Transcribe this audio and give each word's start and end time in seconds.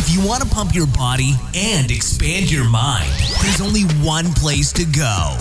If 0.00 0.14
you 0.14 0.24
want 0.24 0.44
to 0.44 0.48
pump 0.48 0.76
your 0.76 0.86
body 0.86 1.32
and 1.56 1.90
expand 1.90 2.52
your 2.52 2.70
mind, 2.70 3.10
there's 3.42 3.60
only 3.60 3.82
one 4.06 4.26
place 4.34 4.72
to 4.74 4.84
go. 4.84 5.36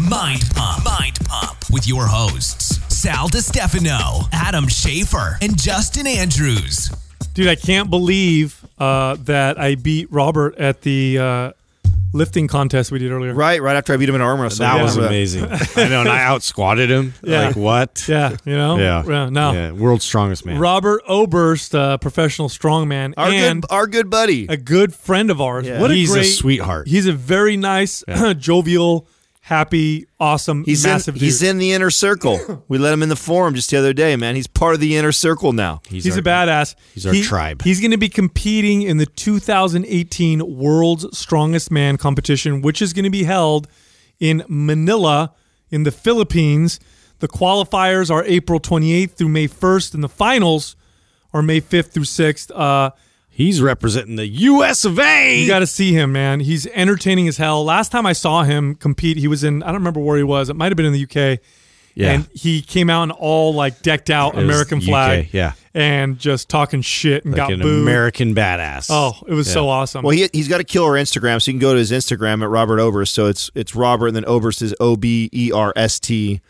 Mind 0.00 0.44
Pump. 0.54 0.82
Mind 0.82 1.18
Pump 1.26 1.58
with 1.70 1.86
your 1.86 2.06
hosts, 2.06 2.80
Sal 2.88 3.28
DiStefano, 3.28 4.26
Adam 4.32 4.64
Schafer, 4.64 5.36
and 5.42 5.60
Justin 5.60 6.06
Andrews. 6.06 6.88
Dude, 7.34 7.48
I 7.48 7.54
can't 7.54 7.90
believe 7.90 8.64
uh, 8.78 9.16
that 9.24 9.60
I 9.60 9.74
beat 9.74 10.10
Robert 10.10 10.56
at 10.56 10.80
the 10.80 11.18
uh, 11.18 11.52
lifting 12.12 12.48
contest 12.48 12.90
we 12.90 12.98
did 12.98 13.10
earlier. 13.12 13.34
Right, 13.34 13.60
right 13.62 13.76
after 13.76 13.92
I 13.92 13.96
beat 13.96 14.08
him 14.08 14.14
in 14.14 14.20
arm 14.20 14.40
wrestling. 14.40 14.68
That 14.68 14.76
Yeah. 14.76 14.82
was 14.82 14.96
amazing. 14.96 15.44
I 15.76 15.88
know, 15.88 16.00
and 16.00 16.08
I 16.08 16.22
out 16.22 16.42
squatted 16.42 16.90
him. 16.90 17.14
Yeah. 17.22 17.48
Like 17.48 17.56
what? 17.56 18.04
Yeah, 18.08 18.36
you 18.44 18.56
know? 18.56 18.78
Yeah. 18.78 19.28
no. 19.30 19.52
Yeah, 19.52 19.72
world's 19.72 20.04
strongest 20.04 20.46
man. 20.46 20.58
Robert 20.58 21.02
Oberst, 21.08 21.74
uh, 21.74 21.98
professional 21.98 22.48
strongman, 22.48 23.14
Our 23.16 23.28
and 23.30 23.62
good, 23.62 23.70
our 23.70 23.86
good 23.86 24.10
buddy. 24.10 24.46
a 24.48 24.56
good 24.56 24.94
friend 24.94 25.30
of 25.30 25.40
ours. 25.40 25.66
Yeah. 25.66 25.80
What 25.80 25.90
a 25.90 25.94
He's 25.94 26.10
a 26.10 26.14
great 26.14 26.24
sweetheart. 26.24 26.88
He's 26.88 27.06
a 27.06 27.12
very 27.12 27.56
nice, 27.56 28.02
jovial, 28.38 29.06
happy, 29.48 30.06
awesome, 30.20 30.62
He's 30.64 30.84
massive 30.84 31.14
in, 31.14 31.18
dude. 31.20 31.24
he's 31.24 31.42
in 31.42 31.56
the 31.58 31.72
inner 31.72 31.90
circle. 31.90 32.64
We 32.68 32.76
let 32.76 32.92
him 32.92 33.02
in 33.02 33.08
the 33.08 33.16
forum 33.16 33.54
just 33.54 33.70
the 33.70 33.78
other 33.78 33.92
day, 33.94 34.14
man. 34.16 34.34
He's 34.34 34.46
part 34.46 34.74
of 34.74 34.80
the 34.80 34.96
inner 34.96 35.10
circle 35.12 35.52
now. 35.54 35.80
He's, 35.88 36.06
our- 36.12 36.18
a 36.18 36.22
badass. 36.22 36.74
he's 36.94 37.06
our 37.06 37.12
He- 37.14 37.22
tribe. 37.22 37.62
He's 37.62 37.80
going 37.80 37.90
to 37.92 37.96
be 37.96 38.10
competing 38.10 38.82
in 38.82 38.98
the 38.98 39.06
2018 39.06 40.56
World's 40.56 41.16
Strongest 41.18 41.70
Man 41.70 41.96
competition, 41.96 42.62
which 42.62 42.82
is 42.82 42.92
going 42.92 43.04
to 43.04 43.10
be 43.10 43.24
held 43.24 43.68
in 44.20 44.44
Manila 44.48 45.32
in 45.70 45.84
the 45.84 45.92
Philippines. 45.92 46.78
The 47.20 47.28
qualifiers 47.28 48.10
are 48.10 48.24
April 48.26 48.60
28th 48.60 49.12
through 49.12 49.28
May 49.28 49.48
1st, 49.48 49.94
and 49.94 50.04
the 50.04 50.08
finals 50.08 50.76
are 51.32 51.42
May 51.42 51.60
5th 51.60 51.90
through 51.92 52.04
6th. 52.04 52.50
Uh, 52.54 52.90
He's 53.38 53.60
representing 53.62 54.16
the 54.16 54.26
U.S. 54.26 54.84
of 54.84 54.98
A. 54.98 55.38
you 55.40 55.46
got 55.46 55.60
to 55.60 55.66
see 55.68 55.92
him, 55.92 56.10
man. 56.10 56.40
He's 56.40 56.66
entertaining 56.66 57.28
as 57.28 57.36
hell. 57.36 57.64
Last 57.64 57.92
time 57.92 58.04
I 58.04 58.12
saw 58.12 58.42
him 58.42 58.74
compete, 58.74 59.16
he 59.16 59.28
was 59.28 59.44
in, 59.44 59.62
I 59.62 59.66
don't 59.66 59.76
remember 59.76 60.00
where 60.00 60.16
he 60.16 60.24
was. 60.24 60.48
It 60.50 60.56
might 60.56 60.72
have 60.72 60.76
been 60.76 60.86
in 60.86 60.92
the 60.92 61.04
UK. 61.04 61.38
Yeah. 61.94 62.10
And 62.14 62.28
he 62.34 62.62
came 62.62 62.90
out 62.90 63.04
in 63.04 63.10
all 63.12 63.54
like 63.54 63.80
decked 63.82 64.10
out 64.10 64.34
was 64.34 64.42
American 64.42 64.78
UK, 64.78 64.84
flag. 64.86 65.28
yeah. 65.32 65.52
And 65.72 66.18
just 66.18 66.48
talking 66.48 66.82
shit 66.82 67.24
and 67.24 67.32
like 67.32 67.38
got 67.38 67.52
an 67.52 67.60
booed. 67.60 67.82
American 67.82 68.34
badass. 68.34 68.88
Oh, 68.90 69.12
it 69.28 69.34
was 69.34 69.48
so 69.52 69.68
awesome. 69.68 70.02
Well, 70.02 70.10
he, 70.16 70.28
he's 70.32 70.48
got 70.48 70.60
a 70.60 70.64
killer 70.64 70.92
Instagram, 70.94 71.40
so 71.40 71.50
you 71.52 71.54
can 71.54 71.60
go 71.60 71.72
to 71.74 71.78
his 71.78 71.92
Instagram 71.92 72.42
at 72.42 72.48
Robert 72.48 72.80
Oberst. 72.80 73.14
So 73.14 73.26
it's 73.26 73.52
it's 73.54 73.76
Robert, 73.76 74.08
and 74.08 74.16
then 74.16 74.24
Oberst 74.26 74.62
is 74.62 74.74
O 74.80 74.96
B 74.96 75.28
E 75.32 75.52
R 75.52 75.72
S 75.76 76.00
T. 76.00 76.40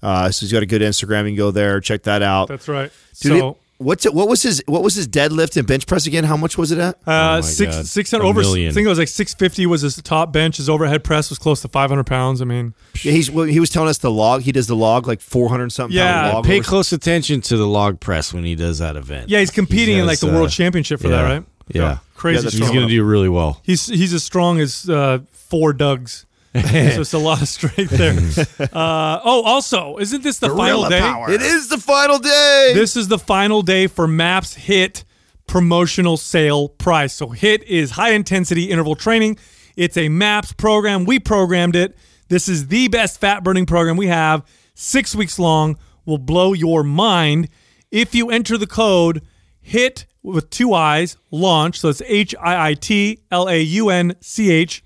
Uh, 0.00 0.30
so 0.30 0.46
he's 0.46 0.52
got 0.52 0.62
a 0.62 0.66
good 0.66 0.82
Instagram. 0.82 1.24
You 1.24 1.30
can 1.30 1.36
go 1.36 1.50
there, 1.50 1.80
check 1.80 2.04
that 2.04 2.22
out. 2.22 2.46
That's 2.48 2.68
right. 2.68 2.92
Dude, 3.20 3.38
so 3.40 3.48
it- 3.50 3.56
what's 3.78 4.06
it? 4.06 4.14
What 4.14 4.28
was 4.28 4.42
his? 4.42 4.62
What 4.66 4.82
was 4.82 4.94
his 4.94 5.06
deadlift 5.08 5.56
and 5.56 5.66
bench 5.66 5.86
press 5.86 6.06
again? 6.06 6.24
How 6.24 6.36
much 6.36 6.56
was 6.58 6.72
it 6.72 6.78
at? 6.78 6.94
uh, 6.96 7.00
Oh 7.06 7.12
my 7.36 7.40
six 7.42 7.88
six 7.88 8.10
hundred 8.10 8.24
over. 8.24 8.40
I 8.40 8.44
think 8.44 8.76
it 8.78 8.86
was 8.88 8.98
like 8.98 9.08
six 9.08 9.34
fifty 9.34 9.66
was 9.66 9.82
his 9.82 9.96
top 10.02 10.32
bench. 10.32 10.56
His 10.58 10.68
overhead 10.68 11.04
press 11.04 11.30
was 11.30 11.38
close 11.38 11.60
to 11.62 11.68
five 11.68 11.90
hundred 11.90 12.06
pounds. 12.06 12.40
I 12.42 12.44
mean, 12.44 12.74
Yeah, 13.02 13.12
he's 13.12 13.30
well, 13.30 13.44
he 13.46 13.60
was 13.60 13.70
telling 13.70 13.88
us 13.88 13.98
the 13.98 14.10
log. 14.10 14.42
He 14.42 14.52
does 14.52 14.66
the 14.66 14.76
log 14.76 15.06
like 15.06 15.20
four 15.20 15.48
hundred 15.48 15.70
something. 15.72 15.96
Yeah, 15.96 16.22
pound 16.22 16.34
log 16.34 16.44
Pay 16.44 16.60
or- 16.60 16.62
close 16.62 16.92
attention 16.92 17.40
to 17.42 17.56
the 17.56 17.66
log 17.66 18.00
press 18.00 18.34
when 18.34 18.44
he 18.44 18.54
does 18.54 18.78
that 18.80 18.96
event. 18.96 19.30
yeah, 19.30 19.40
he's 19.40 19.50
competing 19.50 19.98
in 19.98 20.06
like 20.06 20.20
the 20.20 20.28
uh, 20.30 20.34
world 20.34 20.50
championship 20.50 21.00
for 21.00 21.08
that, 21.08 21.22
right? 21.22 21.44
Yeah. 21.68 21.98
crazy. 22.14 22.36
Yeah, 22.36 22.42
that's 22.42 22.54
He's 22.56 22.68
going 22.70 22.82
to 22.82 22.88
do 22.88 23.02
really 23.04 23.28
well. 23.28 23.60
He's 23.64 23.86
he's 23.86 24.12
as 24.12 24.22
strong 24.22 24.60
as 24.60 24.88
uh, 24.88 25.20
four 25.32 25.72
Dougs. 25.72 26.25
So 26.62 27.00
it's 27.00 27.12
a 27.12 27.18
lot 27.18 27.42
of 27.42 27.48
strength 27.48 27.90
there. 27.90 28.16
Uh, 28.76 29.20
oh, 29.24 29.42
also, 29.42 29.96
isn't 29.98 30.22
this 30.22 30.38
the 30.38 30.48
final 30.48 30.88
day? 30.88 31.00
It 31.28 31.40
is 31.40 31.68
the 31.68 31.78
final 31.78 32.18
day. 32.18 32.72
This 32.74 32.96
is 32.96 33.08
the 33.08 33.18
final 33.18 33.62
day 33.62 33.86
for 33.86 34.06
MAPS 34.06 34.56
HIIT 34.56 35.04
promotional 35.46 36.16
sale 36.16 36.68
price. 36.68 37.14
So 37.14 37.28
HIIT 37.28 37.62
is 37.62 37.92
high 37.92 38.10
intensity 38.10 38.70
interval 38.70 38.94
training. 38.94 39.38
It's 39.76 39.96
a 39.96 40.08
MAPS 40.08 40.52
program. 40.52 41.04
We 41.04 41.18
programmed 41.18 41.76
it. 41.76 41.96
This 42.28 42.48
is 42.48 42.68
the 42.68 42.88
best 42.88 43.20
fat 43.20 43.44
burning 43.44 43.66
program 43.66 43.96
we 43.96 44.08
have. 44.08 44.44
Six 44.74 45.14
weeks 45.14 45.38
long. 45.38 45.78
Will 46.04 46.18
blow 46.18 46.52
your 46.52 46.84
mind 46.84 47.48
if 47.90 48.14
you 48.14 48.30
enter 48.30 48.56
the 48.56 48.66
code 48.66 49.22
HIT 49.60 50.06
with 50.22 50.50
two 50.50 50.72
I's 50.72 51.16
launch. 51.30 51.80
So 51.80 51.88
it's 51.88 52.02
H 52.02 52.34
I 52.40 52.70
I 52.70 52.74
T 52.74 53.20
L 53.30 53.48
A 53.48 53.60
U 53.60 53.90
N 53.90 54.14
C 54.20 54.50
H. 54.52 54.84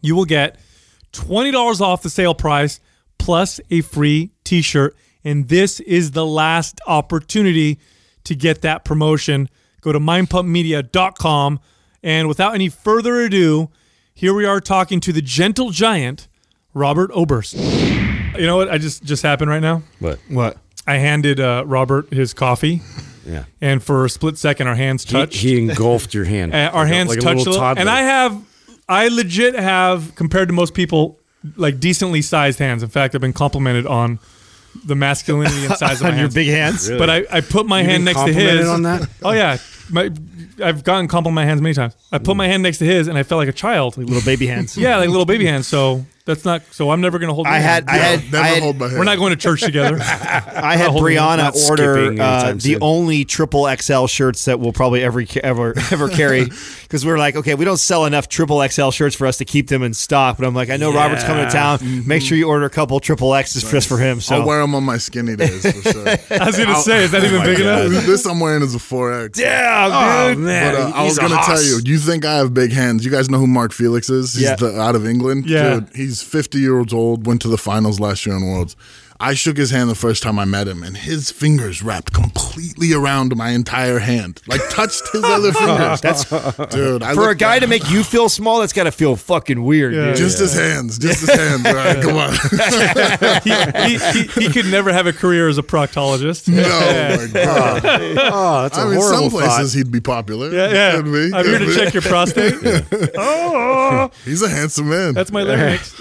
You 0.00 0.14
will 0.14 0.24
get 0.24 0.58
$20 1.18 1.80
off 1.80 2.02
the 2.02 2.10
sale 2.10 2.34
price 2.34 2.80
plus 3.18 3.60
a 3.70 3.80
free 3.80 4.30
t 4.44 4.62
shirt. 4.62 4.96
And 5.24 5.48
this 5.48 5.80
is 5.80 6.12
the 6.12 6.24
last 6.26 6.80
opportunity 6.86 7.78
to 8.24 8.34
get 8.34 8.62
that 8.62 8.84
promotion. 8.84 9.48
Go 9.80 9.92
to 9.92 9.98
mindpumpmedia.com. 10.00 11.60
And 12.02 12.28
without 12.28 12.54
any 12.54 12.68
further 12.68 13.20
ado, 13.22 13.70
here 14.14 14.32
we 14.34 14.44
are 14.44 14.60
talking 14.60 15.00
to 15.00 15.12
the 15.12 15.22
gentle 15.22 15.70
giant, 15.70 16.28
Robert 16.74 17.10
Oberst. 17.12 17.54
You 17.54 18.46
know 18.46 18.56
what? 18.56 18.68
I 18.70 18.78
just 18.78 19.02
just 19.02 19.22
happened 19.22 19.50
right 19.50 19.62
now. 19.62 19.82
What? 19.98 20.18
what? 20.28 20.58
I 20.86 20.94
handed 20.98 21.40
uh, 21.40 21.64
Robert 21.66 22.12
his 22.12 22.32
coffee, 22.32 22.80
yeah. 23.26 23.44
and 23.60 23.82
for 23.82 24.04
a 24.04 24.08
split 24.10 24.38
second, 24.38 24.68
our 24.68 24.76
hands 24.76 25.04
He, 25.04 25.10
touched. 25.10 25.40
he 25.40 25.58
engulfed 25.58 26.14
your 26.14 26.24
hand. 26.26 26.54
Uh, 26.54 26.70
our 26.72 26.84
Like 26.84 26.92
a- 26.92 26.94
hands 26.94 27.08
like 27.10 27.18
a 27.18 27.22
touched 27.22 27.46
a 27.46 27.50
little 27.50 27.52
little, 27.54 27.78
and 27.80 27.90
I 27.90 28.02
have, 28.02 28.40
I 28.88 29.08
legit 29.08 29.54
have 29.54 30.14
compared 30.14 30.48
to 30.48 30.54
most 30.54 30.74
people, 30.74 31.18
like 31.56 31.80
decently 31.80 32.22
sized 32.22 32.58
hands. 32.58 32.82
In 32.82 32.88
fact, 32.88 33.14
I've 33.14 33.20
been 33.20 33.32
complimented 33.32 33.86
on 33.86 34.18
the 34.84 34.94
masculinity 34.94 35.64
and 35.64 35.74
size 35.74 36.00
of 36.00 36.02
my 36.02 36.08
On 36.08 36.14
your 36.14 36.20
hands. 36.22 36.34
big 36.34 36.48
hands. 36.48 36.88
Really? 36.88 36.98
But 36.98 37.10
I, 37.10 37.24
I 37.30 37.40
put 37.40 37.66
my 37.66 37.80
You've 37.80 37.90
hand 37.90 38.00
been 38.00 38.04
next 38.06 38.18
to 38.20 38.24
complimented 38.26 38.58
his. 38.60 38.68
on 38.68 38.82
that? 38.82 39.08
Oh 39.24 39.30
yeah, 39.32 39.56
my, 39.90 40.10
I've 40.62 40.84
gotten 40.84 41.08
compliment 41.08 41.34
my 41.34 41.44
hands 41.44 41.60
many 41.62 41.74
times. 41.74 41.96
I 42.12 42.18
put 42.18 42.36
my 42.36 42.46
hand 42.46 42.62
next 42.62 42.78
to 42.78 42.84
his, 42.84 43.08
and 43.08 43.16
I 43.18 43.22
felt 43.22 43.38
like 43.38 43.48
a 43.48 43.52
child. 43.52 43.96
Like 43.96 44.06
little 44.06 44.22
baby 44.24 44.46
hands. 44.46 44.76
Yeah, 44.78 44.96
like 44.98 45.08
little 45.08 45.26
baby 45.26 45.46
hands. 45.46 45.66
So 45.66 46.04
that's 46.26 46.44
not. 46.44 46.62
So 46.72 46.90
I'm 46.90 47.00
never 47.00 47.18
gonna 47.18 47.32
hold. 47.32 47.46
I 47.46 47.58
had. 47.58 47.88
I 47.88 47.96
had, 47.96 48.24
Never 48.24 48.36
I 48.36 48.46
had, 48.48 48.62
hold 48.62 48.78
my 48.78 48.86
hand. 48.88 48.98
We're 48.98 49.04
not 49.04 49.16
going 49.16 49.30
to 49.30 49.36
church 49.36 49.60
together. 49.64 49.96
I 50.00 50.76
had 50.76 50.90
Brianna 50.90 51.54
order 51.70 52.20
uh, 52.20 52.52
the 52.52 52.60
soon. 52.60 52.78
only 52.82 53.24
triple 53.24 53.66
XL 53.74 54.06
shirts 54.06 54.44
that 54.46 54.60
we'll 54.60 54.72
probably 54.72 55.02
ever 55.02 55.24
ever 55.42 55.74
ever 55.90 56.08
carry 56.08 56.44
because 56.82 57.04
we 57.06 57.12
are 57.12 57.18
like, 57.18 57.36
okay, 57.36 57.54
we 57.54 57.64
don't 57.64 57.76
sell 57.78 58.04
enough 58.04 58.28
triple 58.28 58.66
XL 58.68 58.90
shirts 58.90 59.14
for 59.16 59.26
us 59.26 59.38
to 59.38 59.44
keep 59.44 59.68
them 59.68 59.82
in 59.82 59.94
stock. 59.94 60.36
But 60.36 60.46
I'm 60.46 60.54
like, 60.54 60.68
I 60.70 60.76
know 60.76 60.92
Robert's 60.92 61.24
coming 61.24 61.44
to 61.46 61.50
town. 61.50 61.78
Make 62.06 62.22
sure 62.22 62.36
you 62.36 62.48
order 62.48 62.64
a 62.66 62.70
couple 62.70 62.98
triple 63.00 63.34
X's 63.34 63.62
just 63.70 63.88
for 63.88 63.98
him. 63.98 64.20
So 64.20 64.36
I'll 64.36 64.46
wear 64.46 64.60
them 64.60 64.74
on 64.74 64.82
my 64.84 64.98
skinny 64.98 65.36
days 65.36 65.62
for 65.62 65.92
sure. 65.92 66.08
I 66.08 66.46
was 66.46 66.56
gonna 66.58 66.76
say, 66.76 67.04
is 67.04 67.10
that 67.12 67.24
even 67.24 67.42
big 67.44 67.60
enough? 67.60 68.04
this 68.04 68.26
I'm 68.26 68.40
wearing 68.40 68.62
is 68.62 68.74
a 68.74 68.78
4X. 68.78 69.38
yeah, 69.38 69.88
Oh, 70.28 70.34
dude. 70.34 70.42
man. 70.44 70.74
But 70.74 70.80
uh, 70.80 70.92
I 70.94 71.04
was 71.04 71.18
gonna 71.18 71.34
tell 71.36 71.44
hoss. 71.44 71.64
you, 71.84 71.92
you 71.92 71.98
think 71.98 72.24
I 72.24 72.36
have 72.38 72.52
big 72.52 72.72
hands? 72.72 73.04
You 73.04 73.10
guys 73.10 73.30
know 73.30 73.38
who 73.38 73.46
Mark 73.46 73.72
Felix 73.72 74.10
is? 74.10 74.34
He's 74.34 74.42
Yeah. 74.42 74.56
the, 74.56 74.80
out 74.80 74.94
of 74.96 75.06
England. 75.06 75.46
Yeah. 75.46 75.74
Dude, 75.80 75.88
he's 75.94 76.15
50 76.22 76.58
years 76.58 76.92
old. 76.92 77.26
Went 77.26 77.42
to 77.42 77.48
the 77.48 77.58
finals 77.58 78.00
last 78.00 78.26
year 78.26 78.36
in 78.36 78.46
Worlds. 78.46 78.76
I 79.18 79.32
shook 79.34 79.56
his 79.56 79.70
hand 79.70 79.88
the 79.88 79.94
first 79.94 80.22
time 80.22 80.38
I 80.38 80.44
met 80.44 80.68
him, 80.68 80.82
and 80.82 80.96
his 80.96 81.30
fingers 81.30 81.82
wrapped 81.82 82.12
completely 82.12 82.92
around 82.92 83.34
my 83.34 83.50
entire 83.50 83.98
hand, 83.98 84.42
like 84.46 84.60
touched 84.68 85.02
his 85.12 85.24
other 85.24 85.52
fingers. 85.54 86.00
That's 86.02 86.24
dude. 86.74 87.02
I 87.02 87.14
For 87.14 87.30
a 87.30 87.34
guy 87.34 87.56
at- 87.56 87.60
to 87.60 87.66
make 87.66 87.88
you 87.90 88.04
feel 88.04 88.28
small, 88.28 88.60
that's 88.60 88.74
got 88.74 88.84
to 88.84 88.92
feel 88.92 89.16
fucking 89.16 89.62
weird, 89.62 89.94
Yeah. 89.94 90.06
dude. 90.08 90.16
just 90.16 90.38
his 90.38 90.52
hands, 90.54 90.98
just 90.98 91.20
his 91.20 91.30
hands. 91.30 91.64
Right, 91.64 92.02
come 92.02 92.16
on. 92.16 92.32
he, 93.42 93.96
he, 93.96 93.98
he, 94.38 94.46
he 94.46 94.52
could 94.52 94.66
never 94.66 94.92
have 94.92 95.06
a 95.06 95.12
career 95.12 95.48
as 95.48 95.56
a 95.58 95.62
proctologist. 95.62 96.48
no, 96.48 96.62
my 96.62 97.26
God. 97.32 97.82
Oh, 98.38 98.62
that's 98.62 98.76
a 98.76 98.80
I 98.82 98.84
mean, 98.84 98.94
horrible 98.96 99.30
some 99.30 99.30
thought. 99.30 99.56
places 99.56 99.72
he'd 99.72 99.90
be 99.90 100.00
popular. 100.00 100.50
Yeah, 100.52 100.68
yeah. 100.72 100.96
Could 100.96 101.04
be, 101.06 101.30
I'm 101.34 101.44
here 101.44 101.58
could 101.58 101.64
to 101.64 101.66
be. 101.66 101.74
check 101.74 101.94
your 101.94 102.02
prostate. 102.02 102.54
oh, 103.16 104.10
He's 104.24 104.42
a 104.42 104.48
handsome 104.48 104.88
man. 104.90 105.14
that's 105.14 105.32
my 105.32 105.42
larynx. 105.42 105.94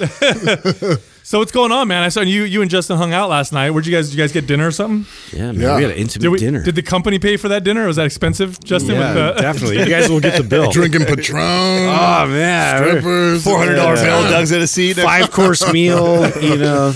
So 1.28 1.40
what's 1.40 1.52
going 1.52 1.72
on, 1.72 1.88
man? 1.88 2.04
I 2.04 2.10
saw 2.10 2.22
you. 2.22 2.44
You 2.44 2.62
and 2.62 2.70
Justin 2.70 2.98
hung 2.98 3.12
out 3.12 3.30
last 3.30 3.52
night. 3.52 3.72
Where'd 3.72 3.88
you 3.88 3.92
guys? 3.92 4.10
Did 4.10 4.18
you 4.18 4.24
guys 4.24 4.32
get 4.32 4.46
dinner 4.46 4.68
or 4.68 4.72
something? 4.72 5.06
Yeah, 5.38 5.52
man. 5.52 5.60
Yeah. 5.60 5.76
We 5.78 5.82
had 5.82 5.92
an 5.92 5.98
intimate 5.98 6.22
Did, 6.22 6.30
we, 6.30 6.38
dinner. 6.38 6.64
did 6.64 6.76
the 6.76 6.84
company 6.84 7.18
pay 7.18 7.36
for 7.38 7.50
that 7.50 7.64
dinner? 7.64 7.88
Was 7.88 7.96
that 7.96 8.06
expensive, 8.06 8.64
Justin? 8.64 8.96
yeah, 8.96 9.14
with 9.14 9.36
the, 9.36 9.42
definitely. 9.42 9.80
You 9.80 9.86
guys 9.90 10.08
will 10.08 10.20
get 10.20 10.38
the 10.38 10.48
bill. 10.48 10.72
drinking 10.72 11.06
Patron. 11.06 11.42
Oh, 11.98 12.28
man. 12.28 12.78
strippers. 12.88 13.44
Four 13.44 13.58
hundred 13.58 13.76
dollar 13.76 13.96
Yeah. 13.96 14.04
bill. 14.22 14.30
Doug's 14.30 14.52
at 14.52 14.62
a 14.62 14.68
seat. 14.68 14.98
Five 14.98 15.32
course 15.32 15.72
meal, 15.74 16.30
you 16.42 16.58
know. 16.58 16.94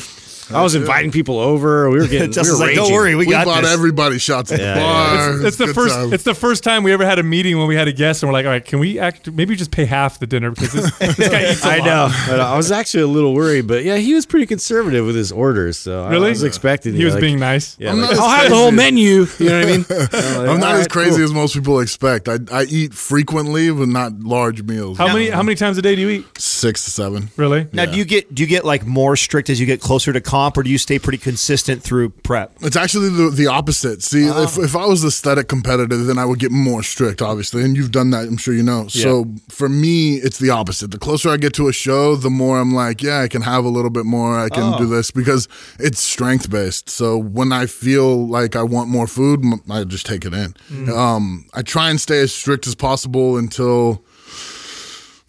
I 0.51 0.62
was 0.63 0.75
inviting 0.75 1.12
people 1.12 1.40
over. 1.40 1.90
We 1.90 2.00
were 2.00 2.07
getting. 2.07 2.31
Justin's 2.31 2.60
we 2.60 2.66
were 2.66 2.68
like, 2.68 2.75
don't 2.75 2.84
raging. 2.86 2.96
worry, 2.96 3.16
we, 3.16 3.25
We 3.28 3.31
got 3.31 3.46
bought 3.46 3.62
this. 3.63 3.72
everybody 3.74 4.18
shots 4.19 4.51
at 4.51 4.57
the 4.60 4.63
Yeah, 4.63 4.75
bar. 4.75 5.46
It's 5.46 5.57
the 5.57 5.68
Good 5.68 5.75
first. 5.75 5.96
time. 5.96 6.13
It's 6.13 6.24
the 6.24 6.34
first 6.36 6.63
time 6.63 6.84
we 6.84 6.92
ever 6.92 7.06
had 7.06 7.19
a 7.19 7.24
meeting 7.24 7.57
when 7.57 7.68
we 7.68 7.75
had 7.75 7.88
a 7.88 7.92
guest, 7.94 8.24
and 8.24 8.30
we're 8.30 8.34
like, 8.34 8.46
all 8.46 8.51
right, 8.51 8.63
can 8.66 8.80
we 8.80 9.00
act? 9.00 9.31
Maybe 9.31 9.56
just 9.56 9.72
pay 9.72 9.86
half 9.86 10.19
the 10.19 10.28
dinner 10.28 10.51
because 10.51 10.74
this, 10.74 10.98
this 11.18 11.30
guy 11.30 11.51
eats 11.51 11.63
a 11.66 11.69
I 11.69 11.78
lot. 11.80 11.86
know. 11.86 12.10
But 12.28 12.40
I 12.40 12.57
was 12.57 12.72
actually 12.72 13.04
a 13.04 13.07
little 13.07 13.34
worried, 13.34 13.68
but 13.68 13.84
yeah, 13.84 13.98
he 13.98 14.13
was 14.13 14.25
pretty 14.25 14.46
conservative 14.46 15.06
with 15.06 15.16
his 15.16 15.31
orders. 15.31 15.78
So 15.78 16.04
I- 16.06 16.10
Really? 16.12 16.28
I 16.28 16.30
was 16.31 16.44
expecting 16.44 16.94
He 16.95 17.06
was 17.06 17.13
like, 17.13 17.22
being 17.22 17.40
nice. 17.40 17.78
Yeah, 17.80 17.92
I'm 17.92 17.98
like, 18.02 18.04
not 18.10 18.13
as 18.13 18.19
I'll 18.19 18.30
have 18.30 18.44
the 18.44 18.50
crazy. 18.50 18.62
whole 18.62 18.72
menu. 18.72 19.25
You 19.40 19.50
know 19.50 19.60
what 19.60 19.68
I 19.68 19.72
mean? 19.72 19.86
I'm, 19.90 20.38
like, 20.40 20.50
I'm 20.50 20.60
not 20.60 20.72
all 20.75 20.81
as 20.81 20.88
crazy 20.88 21.16
cool. 21.18 21.24
as 21.25 21.34
most 21.34 21.54
people 21.54 21.80
expect. 21.80 22.28
I, 22.28 22.40
I 22.52 22.63
eat 22.63 22.94
frequently, 22.94 23.72
but 23.72 23.88
not 23.88 24.19
large 24.19 24.63
meals. 24.63 24.98
How 24.98 25.07
many? 25.13 25.30
How 25.30 25.44
many 25.44 25.56
times 25.56 25.78
a 25.78 25.81
day 25.81 25.95
do 25.95 26.02
you 26.02 26.10
eat? 26.10 26.25
Six 26.38 26.86
to 26.86 26.92
seven. 26.92 27.30
Really? 27.38 27.68
Now, 27.74 27.86
do 27.86 27.98
you 27.98 28.06
get 28.06 28.34
do 28.34 28.42
you 28.44 28.48
get 28.48 28.66
like 28.66 28.86
more 28.86 29.16
strict 29.16 29.50
as 29.50 29.60
you 29.60 29.66
get 29.66 29.81
closer 29.81 30.12
to 30.13 30.22
comp, 30.40 30.58
or 30.58 30.64
do 30.64 30.70
you 30.70 30.78
stay 30.78 31.00
pretty 31.00 31.18
consistent 31.18 31.84
through 31.84 32.10
prep? 32.10 32.52
It's 32.62 32.76
actually 32.76 33.10
the, 33.10 33.30
the 33.30 33.48
opposite. 33.48 34.02
See, 34.02 34.30
ah. 34.30 34.44
if, 34.44 34.58
if 34.58 34.76
I 34.76 34.86
was 34.86 35.04
aesthetic 35.04 35.48
competitive, 35.48 36.06
then 36.06 36.18
I 36.18 36.26
would 36.26 36.40
get 36.40 36.52
more 36.52 36.84
strict, 36.84 37.22
obviously. 37.22 37.64
And 37.64 37.76
you've 37.76 37.92
done 37.92 38.12
that, 38.12 38.28
I'm 38.28 38.38
sure 38.38 38.54
you 38.54 38.64
know. 38.64 38.88
So 38.88 39.26
for 39.50 39.70
me, 39.70 40.16
it's 40.16 40.40
the 40.40 40.50
opposite. 40.50 40.92
The 40.92 40.98
closer 40.98 41.30
I 41.30 41.38
get 41.38 41.54
to 41.56 41.68
a 41.68 41.74
show, 41.74 42.16
the 42.16 42.30
more 42.30 42.60
I'm 42.60 42.74
like, 42.74 43.02
yeah, 43.02 43.20
I 43.20 43.28
can 43.28 43.42
have 43.42 43.66
a 43.66 43.70
little 43.70 43.90
bit 43.92 44.06
more. 44.06 44.40
I 44.40 44.50
can 44.50 44.78
do 44.78 44.86
ah. 44.86 44.96
this 44.96 45.12
because 45.12 45.48
it's 45.78 46.02
strength 46.02 46.50
based. 46.50 46.90
So 46.90 47.18
when 47.18 47.52
I 47.52 47.66
feel 47.66 48.28
like 48.28 48.56
I 48.56 48.64
want 48.64 48.90
more 48.90 49.08
food, 49.08 49.44
I 49.70 49.84
just 49.84 50.06
take 50.06 50.26
it 50.26 50.34
in. 50.34 50.54
Mm. 50.70 50.90
Um, 50.90 51.46
I 51.54 51.62
try 51.62 51.90
and 51.90 52.00
stay 52.00 52.20
as 52.20 52.34
strict 52.34 52.68
as 52.68 52.76
possible 52.76 53.38
until 53.38 54.04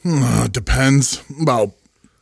hmm, 0.03 0.23
it 0.45 0.53
depends 0.53 1.23
about 1.43 1.73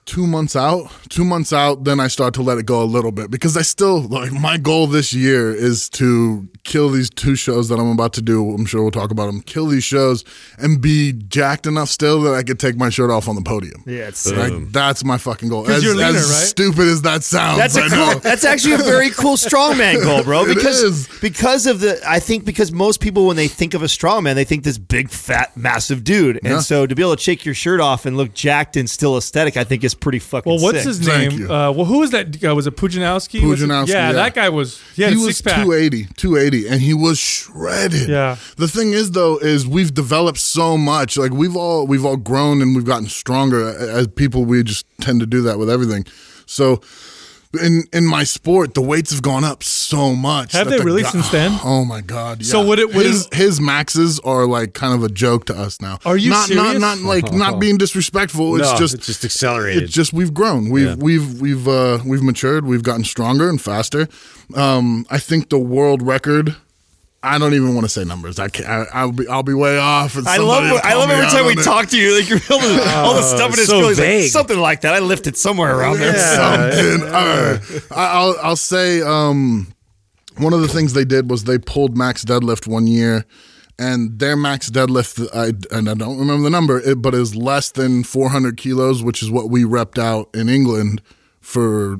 two 0.09 0.27
months 0.27 0.57
out 0.57 0.91
two 1.11 1.25
months 1.25 1.53
out 1.53 1.85
then 1.85 2.01
i 2.01 2.09
start 2.09 2.33
to 2.33 2.41
let 2.43 2.57
it 2.57 2.65
go 2.65 2.83
a 2.83 2.89
little 2.97 3.13
bit 3.13 3.31
because 3.31 3.57
i 3.59 3.63
still 3.63 4.01
like 4.09 4.33
my 4.33 4.57
goal 4.57 4.87
this 4.87 5.13
year 5.13 5.55
is 5.55 5.89
to 5.91 6.49
kill 6.65 6.89
these 6.89 7.11
two 7.11 7.35
shows 7.37 7.69
that 7.69 7.79
i'm 7.79 7.91
about 7.91 8.15
to 8.15 8.23
do 8.23 8.51
i'm 8.55 8.65
sure 8.65 8.81
we'll 8.81 8.91
talk 8.91 9.11
about 9.11 9.27
them 9.27 9.43
kill 9.43 9.67
these 9.67 9.85
shows 9.85 10.25
and 10.59 10.81
be 10.81 11.13
jacked 11.13 11.67
enough 11.67 11.91
still 11.91 12.23
that 12.23 12.33
i 12.33 12.43
could 12.43 12.59
take 12.59 12.75
my 12.77 12.89
shirt 12.89 13.11
off 13.11 13.29
on 13.29 13.35
the 13.35 13.43
podium 13.43 13.83
Yeah, 13.87 14.09
it's 14.09 14.27
like 14.33 14.73
that's 14.73 15.05
my 15.05 15.19
fucking 15.19 15.51
goal. 15.51 15.69
as, 15.71 15.85
as 15.85 15.95
right? 15.95 16.15
stupid 16.17 16.89
as 16.89 17.03
that 17.03 17.23
sounds 17.23 17.59
That's 17.59 17.77
a 17.77 17.89
cool. 17.95 18.19
That's 18.21 18.45
actually 18.45 18.75
a 18.75 18.79
very 18.79 19.11
cool 19.11 19.37
strongman 19.37 20.03
goal, 20.03 20.23
bro. 20.25 20.45
Because 20.55 21.09
because 21.21 21.67
of 21.67 21.81
the, 21.81 22.01
I 22.07 22.19
think 22.21 22.45
because 22.47 22.73
most 22.73 23.01
people 23.01 23.27
when 23.27 23.37
they 23.37 23.49
think 23.49 23.75
of 23.75 23.83
a 23.83 23.87
strongman, 23.87 24.35
they 24.35 24.45
think 24.45 24.65
this 24.65 24.79
big, 24.79 25.11
fat, 25.11 25.55
massive 25.57 26.03
dude, 26.05 26.37
and 26.37 26.47
Yeah. 26.55 26.61
so 26.61 26.87
to 26.87 26.95
be 26.95 27.03
able 27.03 27.17
to 27.17 27.23
shake 27.23 27.45
your 27.45 27.55
shirt 27.55 27.81
off 27.81 28.07
and 28.07 28.17
look 28.17 28.33
jacked 28.35 28.77
and 28.77 28.89
still 28.89 29.17
aesthetic, 29.19 29.57
I 29.57 29.65
think 29.65 29.85
is 29.85 29.95
pretty 30.01 30.19
fucking. 30.19 30.51
Well, 30.53 30.63
what's 30.63 30.79
sick. 30.79 30.87
his 30.89 30.99
Thank 31.01 31.33
name? 31.33 31.41
you. 31.41 31.47
Uh, 31.53 31.71
well, 31.73 31.85
who 31.85 31.99
was 32.01 32.11
that? 32.13 32.41
guy? 32.41 32.53
was 32.53 32.67
it 32.67 32.77
Pudzianowski? 32.77 33.43
Was 33.49 33.63
it- 33.63 33.67
Pudzianowski, 33.69 33.89
Yeah, 33.89 34.07
yeah. 34.09 34.13
that 34.13 34.35
guy 34.35 34.49
was. 34.49 34.81
He 34.97 35.03
had 35.03 35.13
he 35.13 35.23
a 35.23 35.25
was 35.27 35.37
six 35.39 35.43
pack. 35.53 35.65
280 35.65 36.09
280 36.17 36.69
and 36.69 36.81
he 36.81 36.95
was 36.95 37.19
shredded 37.19 38.09
Yeah. 38.09 38.37
the 38.57 38.69
thing 38.69 38.93
is 38.93 39.13
though 39.13 39.39
is 39.39 39.67
we've 39.67 39.93
developed 39.95 40.39
so 40.39 40.77
much 40.77 41.17
like 41.17 41.33
we've 41.33 41.57
all 41.57 41.87
we've 41.87 42.05
all 42.05 42.17
grown 42.17 42.61
and 42.63 42.75
we've 42.77 42.85
gotten 42.85 43.09
stronger 43.09 43.69
as 43.69 44.07
people 44.09 44.45
we 44.45 44.63
just 44.63 44.87
tend 45.01 45.21
to 45.21 45.27
do 45.27 45.43
that 45.43 45.59
with 45.59 45.71
everything 45.71 46.05
so 46.47 46.81
in 47.63 47.85
in 47.93 48.05
my 48.05 48.25
sport 48.25 48.75
the 48.75 48.83
weights 48.83 49.11
have 49.11 49.23
gone 49.23 49.43
up 49.43 49.63
so 49.65 50.15
much 50.15 50.53
Have 50.53 50.69
they 50.69 50.77
the 50.79 50.85
really 50.85 51.03
guy- 51.03 51.11
since 51.11 51.31
then? 51.31 51.59
oh 51.65 51.85
my 51.85 52.01
god 52.03 52.45
So 52.45 52.61
yeah. 52.61 52.69
would 52.69 52.79
it- 52.79 52.95
would 52.95 53.07
his 53.07 53.27
it- 53.27 53.35
his 53.35 53.61
maxes 53.61 54.21
are 54.21 54.47
like 54.47 54.75
kind 54.75 54.93
of 54.95 55.03
a 55.03 55.09
joke 55.09 55.47
to 55.47 55.55
us 55.57 55.81
now 55.81 55.99
Are 56.05 56.17
you 56.17 56.31
not 56.31 56.49
serious? 56.49 56.79
not 56.79 56.99
not 56.99 56.99
like 57.07 57.33
not 57.45 57.59
being 57.59 57.79
disrespectful 57.79 58.57
it's 58.57 58.71
No, 58.73 58.77
just 58.79 58.95
it's 58.95 59.07
just 59.07 59.25
accelerated. 59.25 59.85
it's 59.85 59.93
just 59.93 60.13
we've 60.13 60.35
grown. 60.35 60.69
We've 60.69 60.89
Yeah. 60.89 60.95
we've 60.97 61.41
we've 61.41 61.67
uh, 61.67 61.99
we've 62.05 62.23
matured. 62.23 62.65
We've 62.67 62.83
gotten 62.83 63.05
stronger 63.05 63.49
and 63.49 63.61
faster. 63.61 64.09
Um, 64.55 65.07
I 65.11 65.19
think 65.19 65.49
the 65.49 65.59
world 65.59 66.03
record. 66.03 66.57
I 67.23 67.39
don't 67.39 67.55
even 67.55 67.75
want 67.75 67.85
to 67.85 67.89
say 67.89 68.05
numbers. 68.05 68.39
I 68.39 68.49
can't. 68.49 68.69
I, 68.69 68.85
I'll 68.93 69.11
be 69.13 69.27
I'll 69.27 69.43
be 69.43 69.55
way 69.55 69.77
off. 69.79 70.17
And 70.17 70.29
I 70.29 70.37
love. 70.37 70.63
I 70.85 70.95
love 70.95 71.11
every 71.11 71.27
time 71.27 71.47
we 71.47 71.55
it. 71.55 71.65
talk 71.65 71.89
to 71.89 71.99
you. 71.99 72.17
Like 72.17 72.29
you're 72.29 72.39
all 72.51 72.61
the, 72.61 72.93
all 72.97 73.15
the 73.15 73.23
stuff 73.23 73.51
in 73.53 73.59
his 73.59 73.67
so 73.67 73.81
feelings, 73.81 73.99
like, 73.99 74.07
vague. 74.07 74.31
something 74.31 74.59
like 74.59 74.83
that. 74.83 74.95
I 74.95 75.01
lifted 75.01 75.37
somewhere 75.37 75.77
around 75.77 75.99
there. 75.99 76.17
Something. 76.17 77.09
Uh, 77.09 77.59
I- 77.91 78.13
I'll 78.19 78.37
I'll 78.43 78.57
say 78.57 79.03
um, 79.03 79.67
one 80.37 80.53
of 80.53 80.61
the 80.61 80.69
things 80.69 80.93
they 80.93 81.05
did 81.05 81.29
was 81.29 81.43
they 81.45 81.59
pulled 81.59 81.97
max 81.97 82.25
deadlift 82.25 82.69
one 82.69 82.87
year, 82.87 83.25
and 83.81 84.21
their 84.21 84.37
max 84.37 84.71
deadlift 84.71 85.27
I 85.35 85.55
and 85.77 85.89
I 85.91 85.95
don't 85.95 86.19
remember 86.21 86.45
the 86.45 86.51
number, 86.51 86.79
it, 86.81 87.03
but 87.03 87.15
is 87.15 87.35
less 87.35 87.73
than 87.73 88.05
400 88.05 88.57
kilos, 88.57 89.03
which 89.03 89.25
is 89.25 89.31
what 89.31 89.51
we 89.51 89.65
repped 89.65 89.99
out 89.99 90.29
in 90.35 90.49
England 90.49 91.03
for. 91.41 91.99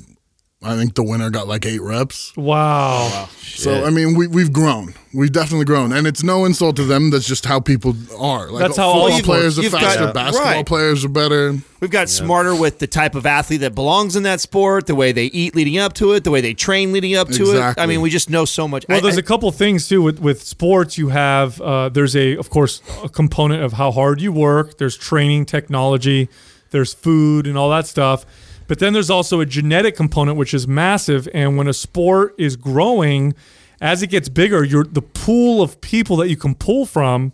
I 0.61 0.75
think 0.75 0.97
the 0.97 1.05
winner 1.05 1.31
got 1.31 1.47
like 1.47 1.65
eight 1.67 1.81
reps. 1.81 2.37
Wow. 2.37 3.29
So 3.43 3.85
I 3.85 3.91
mean, 3.91 4.17
we 4.17 4.27
we've 4.27 4.53
grown. 4.53 4.93
We've 5.15 5.31
definitely 5.31 5.67
grown, 5.67 5.93
and 5.93 6.05
it's 6.07 6.25
no 6.25 6.45
insult 6.45 6.75
to 6.77 6.85
them. 6.85 7.11
That's 7.11 7.27
just 7.29 7.47
how 7.47 7.61
people 7.61 7.95
are. 8.19 8.51
Like 8.51 8.63
That's 8.63 8.77
how 8.77 8.89
all 8.89 8.95
football 9.05 9.11
sports- 9.19 9.27
players 9.27 9.59
are 9.59 9.63
you've 9.63 9.73
got- 9.73 9.81
faster. 9.83 10.05
Yeah. 10.07 10.13
basketball 10.13 10.53
Right. 10.53 10.67
players 10.67 11.05
are 11.05 11.09
better. 11.09 11.59
We've 11.81 11.91
got 11.93 12.09
smarter 12.09 12.57
with 12.57 12.81
the 12.81 12.89
type 12.89 13.15
of 13.15 13.25
athlete 13.25 13.61
that 13.61 13.77
belongs 13.77 14.17
in 14.17 14.25
that 14.25 14.41
sport, 14.41 14.87
the 14.89 14.97
way 14.97 15.13
they 15.13 15.27
eat 15.27 15.55
leading 15.55 15.79
up 15.79 15.93
to 15.95 16.13
it, 16.15 16.25
the 16.25 16.31
way 16.33 16.41
they 16.41 16.55
train 16.55 16.93
leading 16.93 17.15
up 17.15 17.29
to 17.29 17.43
it. 17.45 17.51
Exactly. 17.51 17.83
I 17.83 17.87
mean, 17.87 18.01
we 18.01 18.11
just 18.11 18.29
know 18.29 18.45
so 18.45 18.67
much. 18.67 18.85
Well, 18.89 18.99
I- 18.99 19.01
there's 19.01 19.17
I- 19.17 19.21
a 19.21 19.23
couple 19.23 19.51
things 19.53 19.87
too 19.89 20.03
with 20.03 20.19
with 20.19 20.43
sports. 20.43 20.99
You 20.99 21.11
have 21.11 21.61
uh, 21.61 21.89
there's 21.89 22.17
a 22.17 22.37
of 22.37 22.51
course 22.51 22.83
a 23.05 23.09
component 23.09 23.63
of 23.63 23.75
how 23.75 23.93
hard 23.93 24.21
you 24.21 24.33
work. 24.33 24.79
There's 24.79 24.97
training 24.97 25.47
technology. 25.47 26.29
There's 26.73 26.93
food 26.93 27.47
and 27.47 27.57
all 27.57 27.71
that 27.71 27.87
stuff. 27.87 28.27
But 28.69 28.79
then 28.79 28.93
there's 28.93 29.11
also 29.11 29.41
a 29.41 29.47
genetic 29.47 29.97
component 29.97 30.37
which 30.37 30.55
is 30.55 30.69
massive. 30.69 31.29
And 31.35 31.57
when 31.57 31.67
a 31.67 31.73
sport 31.73 32.35
is 32.39 32.55
growing, 32.55 33.35
as 33.81 34.03
it 34.03 34.09
gets 34.09 34.29
bigger, 34.29 34.63
your 34.63 34.85
the 34.85 35.03
pool 35.03 35.61
of 35.63 35.81
people 35.81 36.17
that 36.19 36.29
you 36.29 36.37
can 36.37 36.55
pull 36.55 36.87
from 36.87 37.33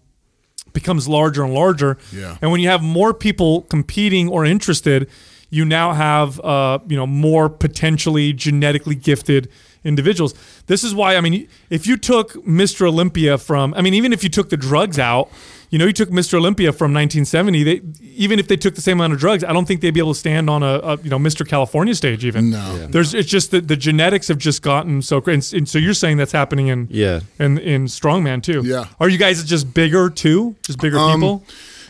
becomes 0.72 1.08
larger 1.08 1.44
and 1.44 1.52
larger. 1.52 1.98
Yeah. 2.12 2.38
And 2.40 2.50
when 2.50 2.60
you 2.60 2.68
have 2.68 2.82
more 2.82 3.12
people 3.12 3.62
competing 3.62 4.28
or 4.28 4.44
interested, 4.44 5.08
you 5.50 5.64
now 5.64 5.92
have 5.92 6.40
uh, 6.40 6.78
you 6.86 6.96
know 6.96 7.06
more 7.06 7.48
potentially 7.48 8.32
genetically 8.32 8.94
gifted 8.94 9.50
individuals. 9.84 10.34
This 10.66 10.84
is 10.84 10.94
why 10.94 11.16
I 11.16 11.20
mean, 11.20 11.48
if 11.68 11.86
you 11.86 11.96
took 11.96 12.32
Mr. 12.44 12.86
Olympia 12.86 13.38
from, 13.38 13.74
I 13.74 13.82
mean, 13.82 13.94
even 13.94 14.12
if 14.12 14.22
you 14.22 14.30
took 14.30 14.50
the 14.50 14.56
drugs 14.56 14.98
out, 14.98 15.30
you 15.74 15.78
know, 15.80 15.86
you 15.86 15.92
took 15.92 16.10
Mr. 16.10 16.34
Olympia 16.34 16.72
from 16.72 16.94
1970. 16.94 17.62
They 17.64 17.80
even 18.24 18.38
if 18.38 18.46
they 18.46 18.56
took 18.56 18.76
the 18.76 18.80
same 18.80 18.98
amount 19.00 19.12
of 19.12 19.18
drugs, 19.18 19.42
I 19.42 19.52
don't 19.52 19.66
think 19.66 19.80
they'd 19.80 19.90
be 19.90 19.98
able 19.98 20.14
to 20.14 20.18
stand 20.20 20.48
on 20.48 20.62
a, 20.62 20.74
a 20.90 20.96
you 21.02 21.10
know 21.10 21.18
Mr. 21.18 21.44
California 21.48 21.96
stage. 21.96 22.24
Even 22.24 22.50
No. 22.50 22.86
there's 22.86 23.12
it's 23.12 23.28
just 23.28 23.50
that 23.50 23.66
the 23.66 23.74
genetics 23.76 24.28
have 24.28 24.38
just 24.38 24.62
gotten 24.62 25.02
so 25.02 25.20
great. 25.20 25.34
And, 25.34 25.52
and 25.58 25.68
so 25.68 25.78
you're 25.78 25.94
saying 25.94 26.18
that's 26.18 26.30
happening 26.32 26.68
in 26.68 26.86
Yeah. 26.90 27.20
in 27.40 27.58
in 27.58 27.86
strongman 27.86 28.40
too. 28.42 28.62
Yeah. 28.64 28.84
Are 29.00 29.08
you 29.08 29.18
guys 29.18 29.42
just 29.42 29.74
bigger 29.74 30.10
too? 30.10 30.54
Just 30.62 30.78
bigger 30.78 30.96
Um, 30.98 31.20
people? 31.20 31.44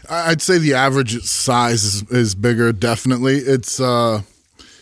I- 0.09 0.31
I'd 0.31 0.41
say 0.43 0.57
the 0.59 0.75
average 0.75 1.23
size 1.23 1.85
is, 1.85 2.03
is 2.11 2.35
bigger. 2.35 2.73
Definitely, 2.73 3.37
it's 3.39 3.81
uh, 3.81 4.23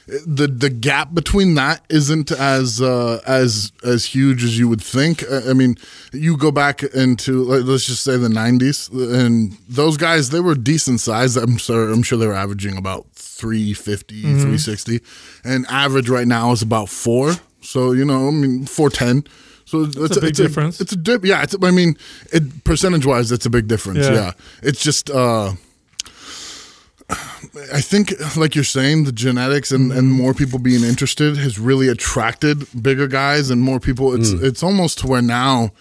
the 0.06 0.46
the 0.46 0.70
gap 0.70 1.14
between 1.14 1.54
that 1.54 1.84
isn't 1.88 2.32
as 2.32 2.80
uh, 2.80 3.20
as 3.26 3.72
as 3.84 4.04
huge 4.04 4.42
as 4.42 4.58
you 4.58 4.68
would 4.68 4.82
think. 4.82 5.24
I 5.30 5.52
mean, 5.52 5.76
you 6.12 6.36
go 6.36 6.50
back 6.50 6.82
into 6.82 7.44
let's 7.44 7.86
just 7.86 8.02
say 8.02 8.16
the 8.16 8.28
'90s, 8.28 8.90
and 8.92 9.52
those 9.68 9.96
guys 9.96 10.30
they 10.30 10.40
were 10.40 10.54
decent 10.54 11.00
size. 11.00 11.36
I'm 11.36 11.56
sure 11.56 11.90
I'm 11.90 12.02
sure 12.02 12.18
they 12.18 12.26
were 12.26 12.34
averaging 12.34 12.76
about 12.76 13.06
350, 13.14 14.22
360, 14.22 15.00
and 15.44 15.66
average 15.66 16.08
right 16.08 16.26
now 16.26 16.52
is 16.52 16.62
about 16.62 16.88
four. 16.88 17.34
So 17.60 17.92
you 17.92 18.04
know, 18.04 18.28
I 18.28 18.30
mean, 18.32 18.66
410. 18.66 19.32
So 19.64 19.82
it's 19.84 20.16
a 20.16 20.20
big 20.20 20.30
it's 20.30 20.38
difference. 20.38 20.80
it's 20.80 20.92
a 20.92 20.96
dip. 20.96 21.24
Yeah, 21.24 21.42
it's, 21.44 21.54
I 21.62 21.70
mean, 21.70 21.96
it 22.32 22.64
percentage 22.64 23.06
wise, 23.06 23.32
it's 23.32 23.46
a 23.46 23.50
big 23.50 23.68
difference. 23.68 24.00
Yeah. 24.06 24.12
Yeah, 24.14 24.32
it's 24.62 24.82
just. 24.82 25.10
uh 25.10 25.52
I 27.72 27.80
think, 27.80 28.12
like 28.36 28.54
you're 28.54 28.64
saying, 28.64 29.04
the 29.04 29.12
genetics 29.12 29.72
and, 29.72 29.92
and 29.92 30.02
mm-hmm. 30.02 30.22
more 30.22 30.34
people 30.34 30.58
being 30.58 30.82
interested 30.84 31.36
has 31.36 31.58
really 31.58 31.88
attracted 31.88 32.66
bigger 32.82 33.06
guys 33.06 33.50
and 33.50 33.60
more 33.60 33.80
people. 33.80 34.14
It's 34.14 34.30
mm. 34.30 34.42
it's 34.42 34.62
almost 34.62 34.98
to 35.00 35.06
where 35.06 35.22
now, 35.22 35.72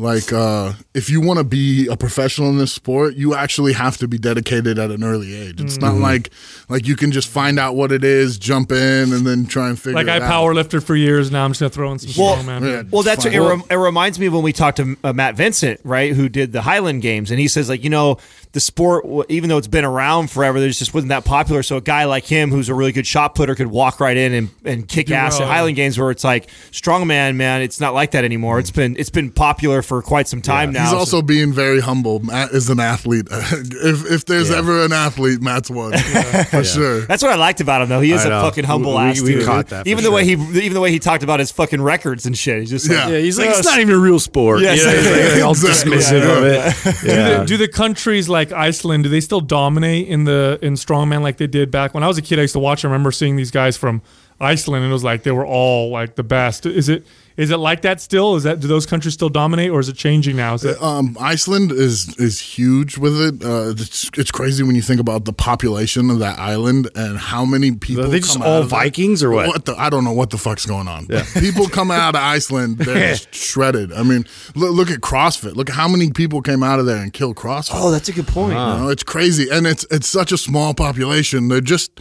like, 0.00 0.32
uh, 0.32 0.72
if 0.94 1.10
you 1.10 1.20
want 1.20 1.38
to 1.38 1.44
be 1.44 1.86
a 1.88 1.96
professional 1.96 2.48
in 2.48 2.56
this 2.56 2.72
sport, 2.72 3.14
you 3.14 3.34
actually 3.34 3.74
have 3.74 3.98
to 3.98 4.08
be 4.08 4.16
dedicated 4.18 4.78
at 4.78 4.90
an 4.90 5.04
early 5.04 5.34
age. 5.34 5.60
It's 5.60 5.78
not 5.78 5.96
like 5.96 6.30
like 6.68 6.86
you 6.88 6.96
can 6.96 7.12
just 7.12 7.28
find 7.28 7.58
out 7.58 7.76
what 7.76 7.92
it 7.92 8.02
is, 8.02 8.38
jump 8.38 8.72
in, 8.72 9.12
and 9.12 9.26
then 9.26 9.46
try 9.46 9.68
and 9.68 9.78
figure. 9.78 9.98
Out. 9.98 10.06
Like 10.06 10.12
I 10.12 10.16
it 10.16 10.22
out. 10.22 10.30
power 10.30 10.54
lifted 10.54 10.80
for 10.82 10.96
years. 10.96 11.30
Now 11.30 11.44
I'm 11.44 11.50
just 11.50 11.60
gonna 11.60 11.70
throw 11.70 11.92
in 11.92 11.98
some 11.98 12.12
Well, 12.22 12.36
strongman. 12.36 12.62
yeah. 12.62 12.82
Well, 12.90 13.02
that's 13.02 13.24
Fine. 13.24 13.34
it, 13.34 13.38
rem- 13.40 13.62
it. 13.70 13.74
Reminds 13.74 14.18
me 14.18 14.26
of 14.26 14.32
when 14.32 14.42
we 14.42 14.52
talked 14.54 14.78
to 14.78 14.96
uh, 15.04 15.12
Matt 15.12 15.36
Vincent, 15.36 15.80
right, 15.84 16.12
who 16.14 16.28
did 16.28 16.52
the 16.52 16.62
Highland 16.62 17.02
Games, 17.02 17.30
and 17.30 17.38
he 17.38 17.46
says 17.46 17.68
like, 17.68 17.84
you 17.84 17.90
know, 17.90 18.16
the 18.52 18.60
sport, 18.60 19.04
even 19.28 19.48
though 19.48 19.58
it's 19.58 19.68
been 19.68 19.84
around 19.84 20.30
forever, 20.30 20.58
there's 20.60 20.78
just 20.78 20.94
wasn't 20.94 21.10
that 21.10 21.24
popular. 21.24 21.62
So 21.62 21.76
a 21.76 21.80
guy 21.80 22.04
like 22.06 22.24
him, 22.24 22.50
who's 22.50 22.68
a 22.68 22.74
really 22.74 22.92
good 22.92 23.06
shot 23.06 23.34
putter, 23.34 23.54
could 23.54 23.68
walk 23.68 24.00
right 24.00 24.16
in 24.16 24.32
and, 24.32 24.50
and 24.64 24.88
kick 24.88 25.06
Do 25.08 25.14
ass 25.14 25.34
well, 25.34 25.42
at 25.42 25.46
yeah. 25.46 25.54
Highland 25.56 25.76
Games, 25.76 25.98
where 25.98 26.10
it's 26.10 26.24
like 26.24 26.48
strongman, 26.72 27.36
man, 27.36 27.62
it's 27.62 27.80
not 27.80 27.94
like 27.94 28.12
that 28.12 28.24
anymore. 28.24 28.58
It's 28.58 28.70
been 28.70 28.96
it's 28.96 29.10
been 29.10 29.30
popular 29.30 29.82
for 29.90 30.00
quite 30.02 30.28
some 30.28 30.40
time 30.40 30.70
now. 30.72 30.82
He's 30.82 30.90
So- 30.92 30.98
also 30.98 31.20
being 31.22 31.52
very 31.52 31.80
humble. 31.80 32.20
Matt 32.20 32.52
is 32.52 32.70
an 32.70 32.78
athlete. 32.78 33.26
if 33.32 34.08
if 34.08 34.24
there's 34.24 34.48
ever 34.52 34.84
an 34.84 34.92
athlete, 34.92 35.42
Matt's 35.42 35.68
one 35.68 35.92
for 36.50 36.62
sure. 36.62 37.00
That's 37.02 37.24
what 37.24 37.32
I 37.32 37.34
liked 37.34 37.60
about 37.60 37.82
him, 37.82 37.88
though. 37.88 38.00
He 38.00 38.12
is 38.12 38.22
I 38.24 38.26
a 38.26 38.30
know. 38.30 38.42
fucking 38.42 38.64
humble 38.64 38.92
We- 38.92 38.98
ass. 39.02 39.20
we 39.20 39.32
dude. 39.34 39.44
caught 39.44 39.66
that 39.70 39.88
even 39.88 40.04
the 40.04 40.12
way 40.12 40.24
he, 40.24 40.32
even 40.34 40.74
the 40.74 40.80
way 40.80 40.92
he 40.92 41.00
talked 41.00 41.24
about 41.24 41.40
his 41.40 41.50
fucking 41.50 41.82
records 41.82 42.24
and 42.24 42.38
shit. 42.38 42.60
He's 42.60 42.70
just 42.70 42.88
like, 42.88 42.96
Yeah. 42.98 43.08
Yeah, 43.08 43.18
he's 43.18 43.36
like, 43.38 43.48
Uh, 43.48 43.54
it's 43.58 43.64
not 43.64 43.80
even 43.80 43.94
a 43.94 43.98
real 43.98 44.20
sport. 44.20 44.60
Yes. 44.60 44.78
You 44.78 44.86
know, 44.86 44.92
he's 44.96 45.06
like, 45.10 45.32
like, 45.34 45.42
all 45.42 45.50
Exactly. 45.50 45.96
dismissive 45.96 46.22
Yeah. 46.22 46.38
of 46.38 46.44
it. 46.44 47.00
Do, 47.00 47.06
the, 47.38 47.44
do 47.46 47.56
the 47.56 47.68
countries 47.68 48.28
like 48.28 48.52
Iceland 48.52 49.02
do 49.02 49.08
they 49.10 49.20
still 49.20 49.40
dominate 49.40 50.06
in 50.06 50.22
the 50.24 50.58
in 50.62 50.74
strongman 50.74 51.20
like 51.22 51.36
they 51.38 51.48
did 51.48 51.70
back 51.72 51.94
when 51.94 52.04
I 52.04 52.06
was 52.08 52.16
a 52.16 52.22
kid? 52.22 52.38
I 52.38 52.42
used 52.42 52.52
to 52.54 52.60
watch. 52.60 52.84
I 52.84 52.88
remember 52.88 53.10
seeing 53.10 53.34
these 53.34 53.50
guys 53.50 53.76
from 53.76 54.02
Iceland, 54.40 54.84
and 54.84 54.90
it 54.90 54.94
was 54.94 55.04
like 55.04 55.24
they 55.24 55.32
were 55.32 55.44
all 55.44 55.90
like 55.90 56.14
the 56.14 56.22
best. 56.22 56.64
Is 56.64 56.88
it 56.88 57.04
Is 57.40 57.50
it 57.50 57.56
like 57.56 57.80
that 57.82 58.02
still? 58.02 58.36
Is 58.36 58.42
that 58.42 58.60
do 58.60 58.68
those 58.68 58.84
countries 58.84 59.14
still 59.14 59.30
dominate, 59.30 59.70
or 59.70 59.80
is 59.80 59.88
it 59.88 59.96
changing 59.96 60.36
now? 60.36 60.52
Is 60.54 60.64
it, 60.64 60.80
Um, 60.82 61.16
Iceland 61.18 61.72
is 61.72 62.14
is 62.18 62.38
huge 62.38 62.98
with 62.98 63.18
it. 63.18 63.42
Uh, 63.42 63.70
it's, 63.70 64.10
it's 64.18 64.30
crazy 64.30 64.62
when 64.62 64.76
you 64.76 64.82
think 64.82 65.00
about 65.00 65.24
the 65.24 65.32
population 65.32 66.10
of 66.10 66.18
that 66.18 66.38
island 66.38 66.90
and 66.94 67.16
how 67.16 67.46
many 67.46 67.72
people. 67.72 68.04
Are 68.04 68.08
they 68.08 68.20
just 68.20 68.34
come 68.34 68.42
all 68.42 68.58
out 68.58 68.62
of 68.64 68.68
there. 68.68 68.80
Vikings 68.80 69.22
or 69.22 69.30
what? 69.30 69.64
the, 69.64 69.74
I 69.74 69.88
don't 69.88 70.04
know 70.04 70.12
what 70.12 70.28
the 70.28 70.36
fuck's 70.36 70.66
going 70.66 70.86
on. 70.86 71.06
But 71.06 71.24
people 71.40 71.66
coming 71.66 71.96
out 71.96 72.14
of 72.14 72.20
Iceland, 72.20 72.76
they're 72.76 73.14
just 73.14 73.34
shredded. 73.34 73.90
I 73.94 74.02
mean, 74.02 74.26
look, 74.54 74.74
look 74.74 74.90
at 74.90 75.00
CrossFit. 75.00 75.56
Look 75.56 75.70
at 75.70 75.76
how 75.76 75.88
many 75.88 76.10
people 76.10 76.42
came 76.42 76.62
out 76.62 76.78
of 76.78 76.84
there 76.84 76.98
and 77.02 77.10
killed 77.10 77.36
CrossFit. 77.36 77.70
Oh, 77.72 77.90
that's 77.90 78.10
a 78.10 78.12
good 78.12 78.28
point. 78.28 78.52
You 78.52 78.56
know, 78.56 78.88
it's 78.90 79.02
crazy, 79.02 79.48
and 79.50 79.66
it's 79.66 79.86
it's 79.90 80.08
such 80.08 80.30
a 80.30 80.36
small 80.36 80.74
population. 80.74 81.48
They're 81.48 81.62
just 81.62 82.00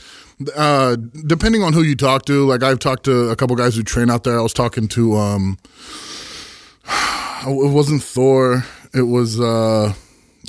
uh, 0.55 0.95
depending 1.25 1.63
on 1.63 1.73
who 1.73 1.81
you 1.81 1.95
talk 1.95 2.25
to. 2.25 2.45
Like 2.45 2.63
I've 2.63 2.79
talked 2.79 3.03
to 3.05 3.29
a 3.29 3.35
couple 3.35 3.55
guys 3.55 3.75
who 3.75 3.83
train 3.83 4.09
out 4.09 4.23
there. 4.23 4.39
I 4.39 4.41
was 4.41 4.53
talking 4.53 4.87
to 4.89 5.15
um, 5.15 5.57
it 7.47 7.71
wasn't 7.71 8.03
Thor. 8.03 8.65
It 8.93 9.03
was 9.03 9.39
uh, 9.39 9.93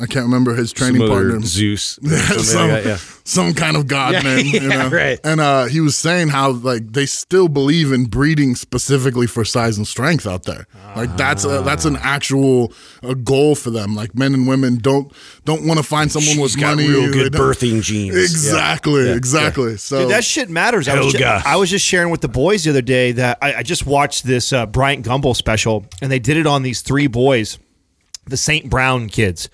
I 0.00 0.06
can't 0.06 0.24
remember 0.24 0.54
his 0.54 0.72
training 0.72 1.00
Some 1.02 1.08
partner. 1.10 1.40
Zeus. 1.42 1.98
some, 2.02 2.68
like 2.70 2.82
that, 2.82 2.86
yeah. 2.86 2.96
some 3.24 3.52
kind 3.54 3.76
of 3.76 3.86
god 3.86 4.14
Yeah, 4.14 4.22
name, 4.22 4.46
you 4.46 4.60
yeah, 4.62 4.68
know? 4.68 4.88
right. 4.88 5.20
And 5.22 5.40
uh, 5.40 5.64
he 5.66 5.80
was 5.80 5.96
saying 5.96 6.28
how 6.28 6.52
like 6.52 6.92
they 6.92 7.06
still 7.06 7.48
believe 7.48 7.92
in 7.92 8.04
breeding 8.06 8.54
specifically 8.54 9.26
for 9.26 9.44
size 9.44 9.76
and 9.76 9.86
strength 9.86 10.26
out 10.26 10.44
there. 10.44 10.66
Like 10.96 11.16
that's 11.16 11.44
a, 11.44 11.60
that's 11.62 11.84
an 11.84 11.96
actual 12.00 12.72
a 13.02 13.14
goal 13.14 13.54
for 13.54 13.70
them. 13.70 13.94
Like 13.94 14.14
men 14.14 14.34
and 14.34 14.48
women 14.48 14.78
don't 14.78 15.12
don't 15.44 15.66
want 15.66 15.78
to 15.78 15.84
find 15.84 16.10
someone 16.10 16.40
with 16.40 16.52
She's 16.52 16.60
got 16.60 16.76
money. 16.76 16.88
real 16.88 17.12
good 17.12 17.32
birthing 17.32 17.82
genes. 17.82 18.14
Yeah. 18.16 18.22
Exactly, 18.22 19.06
Yeah, 19.08 19.14
exactly. 19.14 19.76
So 19.76 20.00
Dude, 20.02 20.10
that 20.10 20.24
shit 20.24 20.48
matters. 20.50 20.88
I 20.88 20.98
was, 20.98 21.12
ju- 21.12 21.18
Helga. 21.22 21.46
I 21.46 21.56
was 21.56 21.70
just 21.70 21.84
sharing 21.84 22.10
with 22.10 22.20
the 22.22 22.28
boys 22.28 22.64
the 22.64 22.70
other 22.70 22.82
day 22.82 23.12
that 23.12 23.38
I, 23.42 23.54
I 23.56 23.62
just 23.62 23.86
watched 23.86 24.24
this 24.24 24.52
uh, 24.52 24.66
Bryant 24.66 25.04
Gumbel 25.04 25.36
special, 25.36 25.84
and 26.00 26.10
they 26.10 26.18
did 26.18 26.36
it 26.36 26.46
on 26.46 26.62
these 26.62 26.80
three 26.80 27.06
boys, 27.06 27.58
the 28.26 28.36
St. 28.36 28.68
Brown 28.70 29.08
kids, 29.08 29.48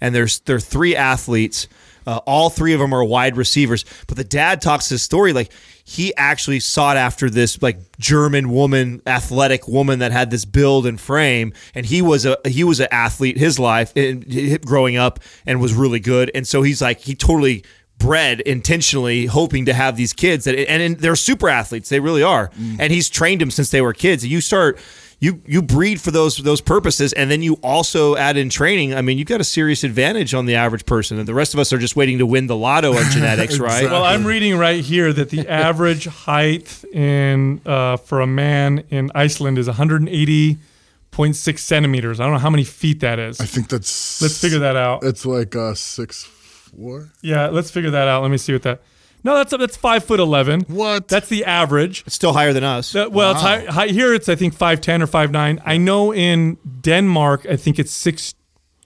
and 0.00 0.14
there's 0.14 0.40
they're 0.40 0.60
three 0.60 0.96
athletes. 0.96 1.68
Uh, 2.06 2.16
all 2.26 2.48
three 2.48 2.72
of 2.72 2.80
them 2.80 2.94
are 2.94 3.04
wide 3.04 3.36
receivers, 3.36 3.84
but 4.06 4.16
the 4.16 4.24
dad 4.24 4.62
talks 4.62 4.88
his 4.88 5.02
story 5.02 5.32
like 5.32 5.52
he 5.84 6.14
actually 6.16 6.60
sought 6.60 6.96
after 6.96 7.28
this 7.28 7.60
like 7.62 7.78
German 7.98 8.50
woman, 8.50 9.02
athletic 9.06 9.66
woman 9.68 9.98
that 9.98 10.12
had 10.12 10.30
this 10.30 10.44
build 10.44 10.86
and 10.86 11.00
frame, 11.00 11.52
and 11.74 11.84
he 11.84 12.00
was 12.00 12.24
a 12.24 12.38
he 12.46 12.64
was 12.64 12.80
an 12.80 12.88
athlete 12.90 13.36
his 13.36 13.58
life 13.58 13.92
in, 13.96 14.58
growing 14.64 14.96
up 14.96 15.20
and 15.46 15.60
was 15.60 15.74
really 15.74 16.00
good, 16.00 16.30
and 16.34 16.46
so 16.48 16.62
he's 16.62 16.80
like 16.80 17.00
he 17.00 17.14
totally 17.14 17.64
bred 17.98 18.40
intentionally 18.40 19.26
hoping 19.26 19.66
to 19.66 19.74
have 19.74 19.94
these 19.96 20.14
kids 20.14 20.44
that 20.44 20.54
and, 20.58 20.82
and 20.82 20.96
they're 21.00 21.14
super 21.14 21.50
athletes 21.50 21.90
they 21.90 22.00
really 22.00 22.22
are 22.22 22.50
and 22.80 22.90
he's 22.90 23.10
trained 23.10 23.42
them 23.42 23.50
since 23.50 23.68
they 23.68 23.82
were 23.82 23.92
kids 23.92 24.26
you 24.26 24.40
start 24.40 24.78
you 25.20 25.42
you 25.46 25.60
breed 25.60 26.00
for 26.00 26.10
those 26.10 26.38
those 26.38 26.60
purposes 26.62 27.12
and 27.12 27.30
then 27.30 27.42
you 27.42 27.54
also 27.62 28.16
add 28.16 28.38
in 28.38 28.48
training 28.48 28.94
i 28.94 29.02
mean 29.02 29.18
you've 29.18 29.28
got 29.28 29.40
a 29.40 29.44
serious 29.44 29.84
advantage 29.84 30.32
on 30.32 30.46
the 30.46 30.54
average 30.54 30.86
person 30.86 31.18
and 31.18 31.28
the 31.28 31.34
rest 31.34 31.52
of 31.52 31.60
us 31.60 31.72
are 31.72 31.78
just 31.78 31.94
waiting 31.94 32.18
to 32.18 32.24
win 32.24 32.46
the 32.46 32.56
lotto 32.56 32.96
on 32.96 33.04
genetics 33.12 33.58
right 33.58 33.90
well, 33.90 34.04
I'm 34.04 34.24
reading 34.24 34.56
right 34.56 34.82
here 34.82 35.12
that 35.12 35.30
the 35.30 35.46
average 35.48 36.06
height 36.06 36.84
in 36.92 37.60
uh, 37.66 37.96
for 37.96 38.20
a 38.20 38.26
man 38.26 38.84
in 38.90 39.10
Iceland 39.14 39.58
is 39.58 39.68
180.6 39.68 41.58
centimeters. 41.58 42.20
I 42.20 42.24
don't 42.24 42.32
know 42.32 42.38
how 42.38 42.50
many 42.50 42.64
feet 42.64 43.00
that 43.00 43.18
is. 43.18 43.40
I 43.40 43.46
think 43.46 43.68
that's 43.68 44.22
Let's 44.22 44.40
figure 44.40 44.60
that 44.60 44.76
out. 44.76 45.04
It's 45.04 45.26
like 45.26 45.54
uh, 45.56 45.74
six 45.74 46.24
four. 46.24 47.10
Yeah, 47.22 47.48
let's 47.48 47.70
figure 47.70 47.90
that 47.90 48.08
out. 48.08 48.22
Let 48.22 48.30
me 48.30 48.38
see 48.38 48.52
what 48.52 48.62
that. 48.62 48.82
No, 49.24 49.34
that's 49.36 49.50
that's 49.56 49.76
five 49.76 50.04
foot 50.04 50.20
eleven. 50.20 50.60
What? 50.68 51.08
That's 51.08 51.28
the 51.28 51.44
average. 51.44 52.02
it's 52.06 52.14
still 52.14 52.32
higher 52.32 52.52
than 52.52 52.64
us 52.64 52.94
Uh, 52.94 53.08
well, 53.10 53.32
it's 53.32 53.42
high, 53.42 53.64
high, 53.66 53.88
here 53.88 54.14
it's 54.14 54.28
I 54.28 54.34
think 54.36 54.54
five 54.54 54.80
ten 54.80 55.02
or 55.02 55.06
five 55.06 55.30
nine. 55.30 55.60
I 55.66 55.76
know 55.76 56.12
in 56.14 56.56
Denmark 56.80 57.46
I 57.50 57.56
think 57.56 57.78
it's 57.78 57.92
six 57.92 58.34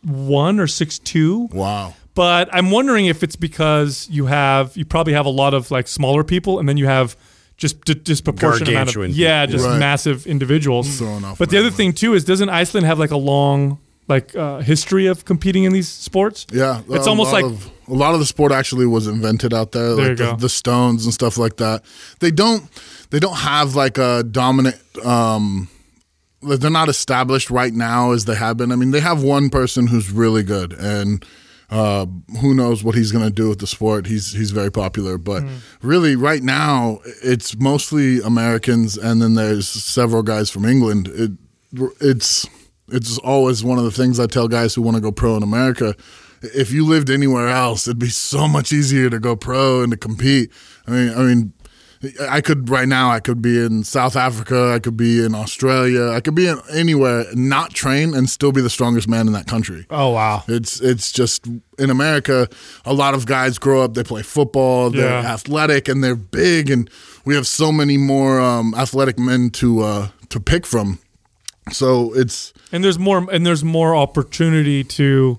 one 0.03 0.59
or 0.61 0.67
six 0.67 0.99
two. 0.99 1.49
Wow. 1.53 1.95
But 2.15 2.49
I'm 2.53 2.71
wondering 2.71 3.07
if 3.07 3.23
it's 3.23 3.37
because 3.37 4.07
you 4.11 4.27
have 4.27 4.77
you 4.77 4.85
probably 4.85 5.15
have 5.15 5.27
a 5.27 5.31
lot 5.43 5.55
of 5.55 5.71
like 5.71 5.89
smaller 5.89 6.23
people, 6.25 6.59
and 6.59 6.69
then 6.69 6.77
you 6.77 6.87
have 6.87 7.17
just 7.57 7.85
d- 7.85 7.95
disproportionate 7.95 8.69
amount 8.69 8.89
of 8.89 8.95
Gargantuan 8.95 9.11
yeah, 9.15 9.47
just 9.47 9.65
Right. 9.65 9.79
massive 9.79 10.27
individuals. 10.27 10.99
Throwing 10.99 11.25
off 11.25 11.39
But 11.39 11.51
the 11.51 11.57
other 11.59 11.69
randomly. 11.71 11.93
thing 11.93 11.93
too 11.93 12.15
is 12.15 12.25
doesn't 12.25 12.49
Iceland 12.51 12.87
have 12.87 12.99
like 12.99 13.13
a 13.13 13.17
long 13.17 13.79
like 14.09 14.35
uh, 14.37 14.59
history 14.61 15.07
of 15.07 15.25
competing 15.25 15.65
in 15.65 15.73
these 15.73 15.89
sports? 15.89 16.47
Yeah, 16.53 16.83
it's 16.91 17.07
almost 17.07 17.33
like 17.33 17.45
of, 17.45 17.71
a 17.89 17.93
lot 17.95 18.15
of 18.15 18.21
the 18.21 18.27
sport 18.27 18.53
actually 18.53 18.87
was 18.87 19.07
invented 19.07 19.53
out 19.55 19.73
there, 19.73 19.95
There 19.95 20.09
like 20.11 20.17
the, 20.19 20.37
the 20.37 20.49
stones 20.49 21.05
and 21.05 21.13
stuff 21.15 21.37
like 21.39 21.57
that. 21.57 21.85
They 22.21 22.31
don't 22.31 22.65
they 23.11 23.19
don't 23.21 23.37
have 23.37 23.75
like 23.75 23.99
a 23.99 24.23
dominant. 24.23 24.77
um 25.05 25.69
They're 26.43 26.71
not 26.71 26.89
established 26.89 27.51
right 27.51 27.73
now 27.73 28.13
as 28.13 28.25
they 28.27 28.35
have 28.35 28.57
been. 28.57 28.73
I 28.73 28.77
mean, 28.77 28.91
they 28.91 29.01
have 29.01 29.23
one 29.23 29.49
person 29.51 29.87
who's 29.87 30.11
really 30.11 30.43
good, 30.43 30.73
and 30.75 31.25
uh, 31.71 32.05
who 32.41 32.55
knows 32.55 32.85
what 32.85 32.95
he's 32.95 33.11
going 33.11 33.25
to 33.25 33.31
do 33.33 33.49
with 33.49 33.59
the 33.59 33.67
sport. 33.67 34.07
He's 34.07 34.33
he's 34.33 34.51
very 34.51 34.71
popular, 34.71 35.17
but 35.19 35.43
Hmm. 35.43 35.49
really, 35.83 36.15
right 36.17 36.43
now, 36.43 37.01
it's 37.23 37.57
mostly 37.59 38.21
Americans, 38.21 38.99
and 38.99 39.23
then 39.23 39.35
there's 39.35 39.67
several 39.69 40.23
guys 40.23 40.51
from 40.51 40.65
England. 40.67 41.09
It, 41.09 41.33
it's 42.01 42.47
it's 42.89 43.17
always 43.19 43.65
one 43.65 43.79
of 43.79 43.85
the 43.85 43.91
things 43.91 44.21
I 44.21 44.27
tell 44.27 44.47
guys 44.47 44.75
who 44.75 44.83
want 44.83 44.97
to 44.97 45.01
go 45.01 45.11
pro 45.13 45.37
in 45.37 45.43
America. 45.43 45.95
If 46.55 46.71
you 46.73 46.85
lived 46.87 47.11
anywhere 47.11 47.49
else, 47.49 47.87
it'd 47.89 47.99
be 47.99 48.09
so 48.11 48.47
much 48.49 48.73
easier 48.73 49.09
to 49.11 49.19
go 49.19 49.37
pro 49.37 49.83
and 49.83 49.91
to 49.93 49.97
compete. 49.99 50.51
I 50.87 50.91
mean, 50.91 51.11
I 51.15 51.23
mean, 51.23 51.53
I 52.29 52.43
could 52.43 52.69
right 52.69 52.87
now. 52.87 53.11
I 53.11 53.21
could 53.21 53.41
be 53.41 53.59
in 53.65 53.83
South 53.83 54.15
Africa. 54.15 54.73
I 54.75 54.79
could 54.79 54.97
be 54.97 55.25
in 55.25 55.35
Australia. 55.35 56.11
I 56.11 56.21
could 56.21 56.35
be 56.35 56.47
in 56.49 56.59
anywhere, 56.71 57.25
not 57.33 57.73
train, 57.73 58.15
and 58.15 58.29
still 58.29 58.53
be 58.53 58.61
the 58.61 58.69
strongest 58.69 59.09
man 59.09 59.27
in 59.27 59.33
that 59.33 59.47
country. 59.47 59.87
oh 59.89 60.11
wow 60.11 60.43
It's 60.47 60.81
it's 60.83 61.11
just 61.13 61.47
in 61.79 61.89
America, 61.91 62.47
a 62.85 62.93
lot 62.93 63.15
of 63.15 63.25
guys 63.25 63.59
grow 63.59 63.83
up, 63.83 63.95
they 63.95 64.05
play 64.05 64.23
football, 64.23 64.91
they're 64.91 65.23
Yeah. 65.23 65.33
athletic 65.33 65.89
and 65.89 66.05
they're 66.05 66.15
big, 66.17 66.69
and 66.71 66.91
we 67.25 67.35
have 67.37 67.47
so 67.47 67.73
many 67.73 67.97
more 67.97 68.39
um, 68.39 68.75
athletic 68.75 69.19
men 69.19 69.49
to 69.61 69.81
uh, 69.83 70.09
to 70.29 70.41
pick 70.41 70.67
from. 70.67 70.99
So 71.73 72.13
it's 72.15 72.53
and 72.71 72.85
there's 72.85 72.99
more 72.99 73.27
and 73.33 73.47
there's 73.47 73.65
more 73.65 73.97
opportunity 73.97 74.85
to 74.85 75.39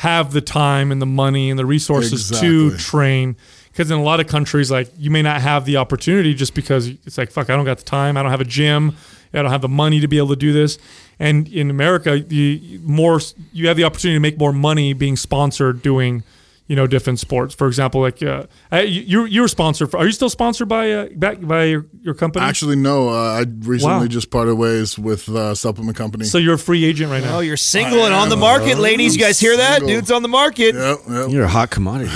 have 0.00 0.32
the 0.32 0.40
time 0.40 0.90
and 0.90 1.02
the 1.02 1.04
money 1.04 1.50
and 1.50 1.58
the 1.58 1.66
resources 1.66 2.30
to 2.40 2.74
train. 2.78 3.36
Because 3.70 3.90
in 3.90 3.98
a 3.98 4.02
lot 4.02 4.18
of 4.18 4.28
countries 4.28 4.70
like 4.70 4.90
you 4.96 5.10
may 5.10 5.20
not 5.20 5.42
have 5.42 5.66
the 5.66 5.76
opportunity 5.76 6.32
just 6.32 6.54
because 6.54 6.88
it's 6.88 7.18
like 7.18 7.30
fuck 7.30 7.50
I 7.50 7.56
don't 7.56 7.66
got 7.66 7.76
the 7.76 7.84
time. 7.84 8.16
I 8.16 8.22
don't 8.22 8.30
have 8.30 8.40
a 8.40 8.46
gym. 8.46 8.96
I 9.34 9.42
don't 9.42 9.50
have 9.50 9.60
the 9.60 9.68
money 9.68 10.00
to 10.00 10.08
be 10.08 10.16
able 10.16 10.30
to 10.30 10.36
do 10.36 10.54
this. 10.54 10.78
And 11.18 11.46
in 11.48 11.68
America 11.68 12.18
you 12.18 12.80
more 12.80 13.20
you 13.52 13.68
have 13.68 13.76
the 13.76 13.84
opportunity 13.84 14.16
to 14.16 14.20
make 14.20 14.38
more 14.38 14.54
money 14.54 14.94
being 14.94 15.18
sponsored 15.18 15.82
doing 15.82 16.22
you 16.70 16.76
know 16.76 16.86
different 16.86 17.18
sports 17.18 17.52
for 17.52 17.66
example 17.66 18.00
like 18.00 18.22
uh, 18.22 18.44
you 18.86 19.24
you 19.26 19.40
were 19.42 19.48
sponsored 19.48 19.90
for, 19.90 19.98
are 19.98 20.06
you 20.06 20.12
still 20.12 20.30
sponsored 20.30 20.68
by 20.68 20.84
uh, 20.92 21.08
back 21.16 21.40
by 21.40 21.64
your, 21.64 21.84
your 22.00 22.14
company 22.14 22.44
actually 22.46 22.76
no. 22.76 23.08
Uh, 23.08 23.40
I 23.40 23.44
recently 23.66 24.06
Wow. 24.06 24.06
just 24.18 24.30
parted 24.30 24.54
ways 24.54 24.96
with 24.96 25.28
uh, 25.28 25.54
supplement 25.56 25.96
company. 25.98 26.24
so 26.26 26.38
you're 26.38 26.54
a 26.54 26.58
free 26.68 26.84
agent 26.84 27.10
right 27.10 27.24
now 27.24 27.38
oh 27.38 27.40
you're 27.40 27.56
single 27.56 28.04
and 28.06 28.14
on 28.14 28.28
the 28.28 28.36
market 28.36 28.78
ladies 28.78 29.16
you 29.16 29.20
guys 29.20 29.40
hear 29.40 29.56
that 29.56 29.80
dude's 29.80 30.12
on 30.12 30.22
the 30.22 30.28
market 30.28 30.74
Yep, 30.76 30.98
yep. 31.10 31.30
You're 31.30 31.44
a 31.44 31.48
hot 31.58 31.70
commodity. 31.70 32.12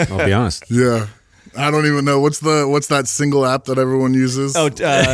I'll 0.10 0.24
be 0.24 0.32
honest. 0.32 0.64
yeah. 0.70 1.06
I 1.56 1.70
don't 1.70 1.86
even 1.86 2.04
know 2.04 2.20
what's 2.20 2.38
the 2.38 2.66
what's 2.68 2.86
that 2.88 3.08
single 3.08 3.44
app 3.44 3.64
that 3.64 3.76
everyone 3.78 4.14
uses. 4.14 4.54
Oh, 4.56 4.66
uh, 4.66 4.70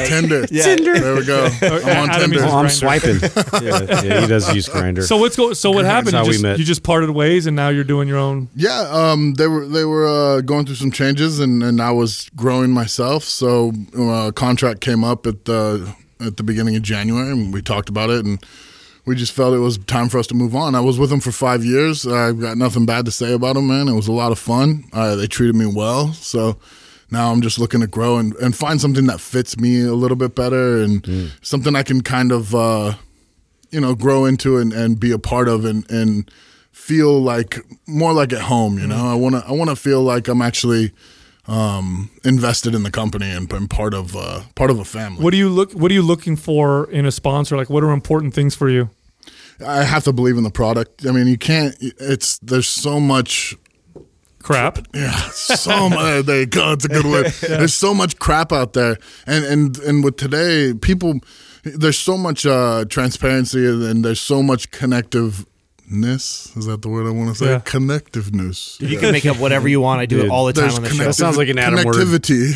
Tinder. 0.06 0.46
yeah. 0.50 0.62
Tinder. 0.62 0.98
There 0.98 1.14
we 1.16 1.24
go. 1.24 1.46
I'm 1.62 1.72
on 2.02 2.10
Adam 2.10 2.30
Tinder. 2.30 2.46
Oh, 2.46 2.56
I'm 2.58 2.68
swiping. 2.68 3.18
Yeah, 3.62 4.02
yeah, 4.02 4.20
he 4.20 4.26
does 4.26 4.54
use 4.54 4.68
Grindr. 4.68 5.02
So 5.02 5.16
what's 5.16 5.36
go? 5.36 5.52
So 5.54 5.70
what 5.70 5.84
happened? 5.86 6.14
how 6.14 6.22
You 6.22 6.28
we 6.28 6.32
just, 6.34 6.42
met. 6.42 6.58
you 6.58 6.64
just 6.64 6.82
parted 6.82 7.10
ways, 7.10 7.46
and 7.46 7.56
now 7.56 7.68
you're 7.70 7.84
doing 7.84 8.06
your 8.06 8.18
own. 8.18 8.48
Yeah, 8.54 8.80
um, 8.90 9.34
they 9.34 9.46
were 9.48 9.66
they 9.66 9.84
were 9.84 10.06
uh, 10.06 10.40
going 10.42 10.66
through 10.66 10.74
some 10.74 10.90
changes, 10.90 11.40
and, 11.40 11.62
and 11.62 11.80
I 11.80 11.90
was 11.90 12.28
growing 12.36 12.70
myself. 12.70 13.24
So 13.24 13.72
uh, 13.98 14.28
a 14.28 14.32
contract 14.32 14.80
came 14.82 15.04
up 15.04 15.26
at 15.26 15.46
the 15.46 15.94
at 16.20 16.36
the 16.36 16.42
beginning 16.42 16.76
of 16.76 16.82
January, 16.82 17.30
and 17.30 17.52
we 17.52 17.62
talked 17.62 17.88
about 17.88 18.10
it, 18.10 18.24
and 18.24 18.44
we 19.06 19.14
just 19.14 19.32
felt 19.32 19.54
it 19.54 19.58
was 19.58 19.78
time 19.78 20.08
for 20.08 20.18
us 20.18 20.26
to 20.26 20.34
move 20.34 20.54
on. 20.54 20.74
I 20.74 20.80
was 20.80 20.98
with 20.98 21.10
them 21.10 21.20
for 21.20 21.32
five 21.32 21.64
years. 21.64 22.06
I've 22.06 22.40
got 22.40 22.58
nothing 22.58 22.86
bad 22.86 23.04
to 23.06 23.12
say 23.12 23.32
about 23.32 23.54
them, 23.54 23.68
man. 23.68 23.88
It 23.88 23.94
was 23.94 24.08
a 24.08 24.12
lot 24.12 24.32
of 24.32 24.38
fun. 24.38 24.84
Uh, 24.92 25.14
they 25.14 25.28
treated 25.28 25.54
me 25.54 25.64
well, 25.64 26.12
so 26.12 26.58
now 27.10 27.30
I'm 27.30 27.40
just 27.40 27.58
looking 27.58 27.80
to 27.80 27.86
grow 27.86 28.18
and, 28.18 28.34
and 28.36 28.54
find 28.54 28.80
something 28.80 29.06
that 29.06 29.20
fits 29.20 29.58
me 29.58 29.82
a 29.82 29.94
little 29.94 30.16
bit 30.16 30.34
better, 30.34 30.78
and 30.78 31.32
something 31.40 31.76
I 31.76 31.84
can 31.84 32.02
kind 32.02 32.32
of 32.32 32.54
uh, 32.54 32.94
you 33.70 33.80
know 33.80 33.94
grow 33.94 34.24
into 34.24 34.58
and, 34.58 34.72
and 34.72 34.98
be 34.98 35.12
a 35.12 35.18
part 35.18 35.48
of, 35.48 35.64
and 35.64 35.88
and 35.90 36.30
feel 36.72 37.20
like 37.20 37.58
more 37.86 38.12
like 38.12 38.32
at 38.32 38.42
home. 38.42 38.78
You 38.78 38.88
know, 38.88 39.06
I 39.06 39.14
want 39.14 39.36
to 39.36 39.44
I 39.46 39.52
want 39.52 39.70
to 39.70 39.76
feel 39.76 40.02
like 40.02 40.26
I'm 40.26 40.42
actually 40.42 40.92
um, 41.48 42.10
invested 42.24 42.74
in 42.74 42.82
the 42.82 42.90
company 42.90 43.30
and, 43.30 43.50
and 43.52 43.70
part 43.70 43.94
of 43.94 44.16
uh, 44.16 44.42
part 44.54 44.70
of 44.70 44.78
a 44.78 44.84
family. 44.84 45.22
What 45.22 45.30
do 45.30 45.36
you 45.36 45.48
look? 45.48 45.72
What 45.72 45.90
are 45.90 45.94
you 45.94 46.02
looking 46.02 46.36
for 46.36 46.90
in 46.90 47.06
a 47.06 47.12
sponsor? 47.12 47.56
Like, 47.56 47.70
what 47.70 47.84
are 47.84 47.92
important 47.92 48.34
things 48.34 48.54
for 48.54 48.68
you? 48.68 48.90
I 49.64 49.84
have 49.84 50.04
to 50.04 50.12
believe 50.12 50.36
in 50.36 50.44
the 50.44 50.50
product. 50.50 51.06
I 51.06 51.12
mean, 51.12 51.26
you 51.26 51.38
can't. 51.38 51.74
It's 51.80 52.38
there's 52.38 52.68
so 52.68 53.00
much. 53.00 53.56
Crap. 54.42 54.78
Yeah, 54.94 55.10
so 55.30 55.88
much. 55.88 56.24
There 56.26 56.40
you 56.40 56.46
go. 56.46 56.72
It's 56.72 56.84
a 56.84 56.88
good 56.88 57.04
word. 57.06 57.26
There's 57.40 57.74
so 57.74 57.92
much 57.92 58.18
crap 58.18 58.52
out 58.52 58.74
there, 58.74 58.96
and 59.26 59.44
and 59.44 59.78
and 59.78 60.04
with 60.04 60.16
today, 60.16 60.72
people. 60.74 61.20
there's 61.64 61.98
so 61.98 62.16
much 62.16 62.46
uh, 62.46 62.84
transparency 62.88 63.66
and, 63.66 64.04
there's 64.04 64.20
so 64.20 64.40
much 64.40 64.70
connectiveness. 65.86 66.56
Is 66.56 66.66
that 66.66 66.82
the 66.82 66.88
word 66.88 67.06
I 67.06 67.10
want 67.10 67.30
to 67.30 67.34
say? 67.34 67.50
Yeah. 67.50 67.60
Connectiveness. 67.60 68.80
You 68.80 68.98
can 68.98 69.12
make 69.12 69.26
up 69.26 69.38
whatever 69.38 69.68
you 69.68 69.80
want. 69.80 70.00
I 70.00 70.06
do 70.06 70.20
it 70.24 70.30
all 70.30 70.46
the 70.46 70.52
time 70.52 70.70
on 70.74 70.82
the 70.82 70.90
show. 70.90 71.04
That 71.04 71.14
sounds 71.14 71.36
like 71.36 71.48
an 71.48 71.58
Adam 71.58 71.84
word. 71.84 71.94
connectivity. 71.94 72.54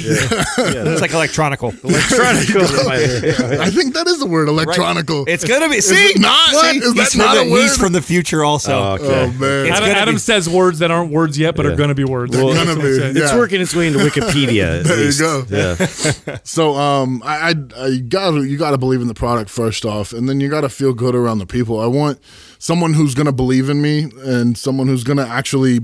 It's 0.90 1.00
like 1.00 1.12
electronical. 1.12 1.70
Electronical. 1.84 2.62
I 2.90 3.70
think 3.70 3.94
that 3.94 4.06
is 4.06 4.18
the 4.18 4.26
word, 4.26 4.48
electronical. 4.48 5.24
It's 5.26 5.44
gonna 5.44 5.68
be. 5.68 5.76
Is 5.76 5.88
See, 5.88 5.94
it 5.94 6.20
not? 6.20 6.52
What? 6.52 6.70
See, 6.70 6.78
is 6.78 6.92
he's, 6.92 7.12
that 7.12 7.18
not 7.18 7.36
from 7.36 7.46
a 7.46 7.50
the, 7.50 7.56
he's 7.56 7.70
word? 7.70 7.84
from 7.84 7.92
the 7.92 8.02
future, 8.02 8.44
also. 8.44 8.72
Oh, 8.72 8.92
okay. 8.94 9.22
Oh 9.24 9.32
man, 9.38 9.72
Adam, 9.72 9.88
Adam 9.88 10.18
says 10.18 10.48
words 10.48 10.80
that 10.80 10.90
aren't 10.90 11.12
words 11.12 11.38
yet, 11.38 11.56
but 11.56 11.66
are 11.66 11.76
going 11.76 11.88
to 11.88 11.94
be 11.94 12.04
words. 12.04 12.32
They're 12.32 12.42
gonna 12.42 12.76
be, 12.76 12.88
yeah. 12.88 13.24
It's 13.24 13.34
working 13.34 13.60
its 13.60 13.74
way 13.74 13.86
into 13.86 14.00
Wikipedia. 14.00 14.80
At 14.80 14.86
There 14.86 15.04
you 15.04 15.18
go. 15.18 15.44
Yeah. 15.48 16.38
So 16.44 16.74
um, 16.74 17.22
I, 17.24 17.50
I, 17.50 17.84
I 17.84 17.96
got 17.98 18.34
you 18.34 18.56
got 18.56 18.72
to 18.72 18.78
believe 18.78 19.00
in 19.00 19.08
the 19.08 19.14
product 19.14 19.50
first 19.50 19.84
off, 19.84 20.12
and 20.12 20.28
then 20.28 20.40
you 20.40 20.48
got 20.48 20.62
to 20.62 20.68
feel 20.68 20.92
good 20.92 21.14
around 21.14 21.38
the 21.38 21.46
people. 21.46 21.80
I 21.80 21.86
want 21.86 22.20
someone 22.60 22.92
who's 22.94 23.16
gonna 23.16 23.32
believe 23.32 23.68
in 23.68 23.82
me 23.82 24.06
and 24.22 24.56
someone 24.56 24.86
who's 24.86 25.02
gonna 25.02 25.26
actually 25.26 25.80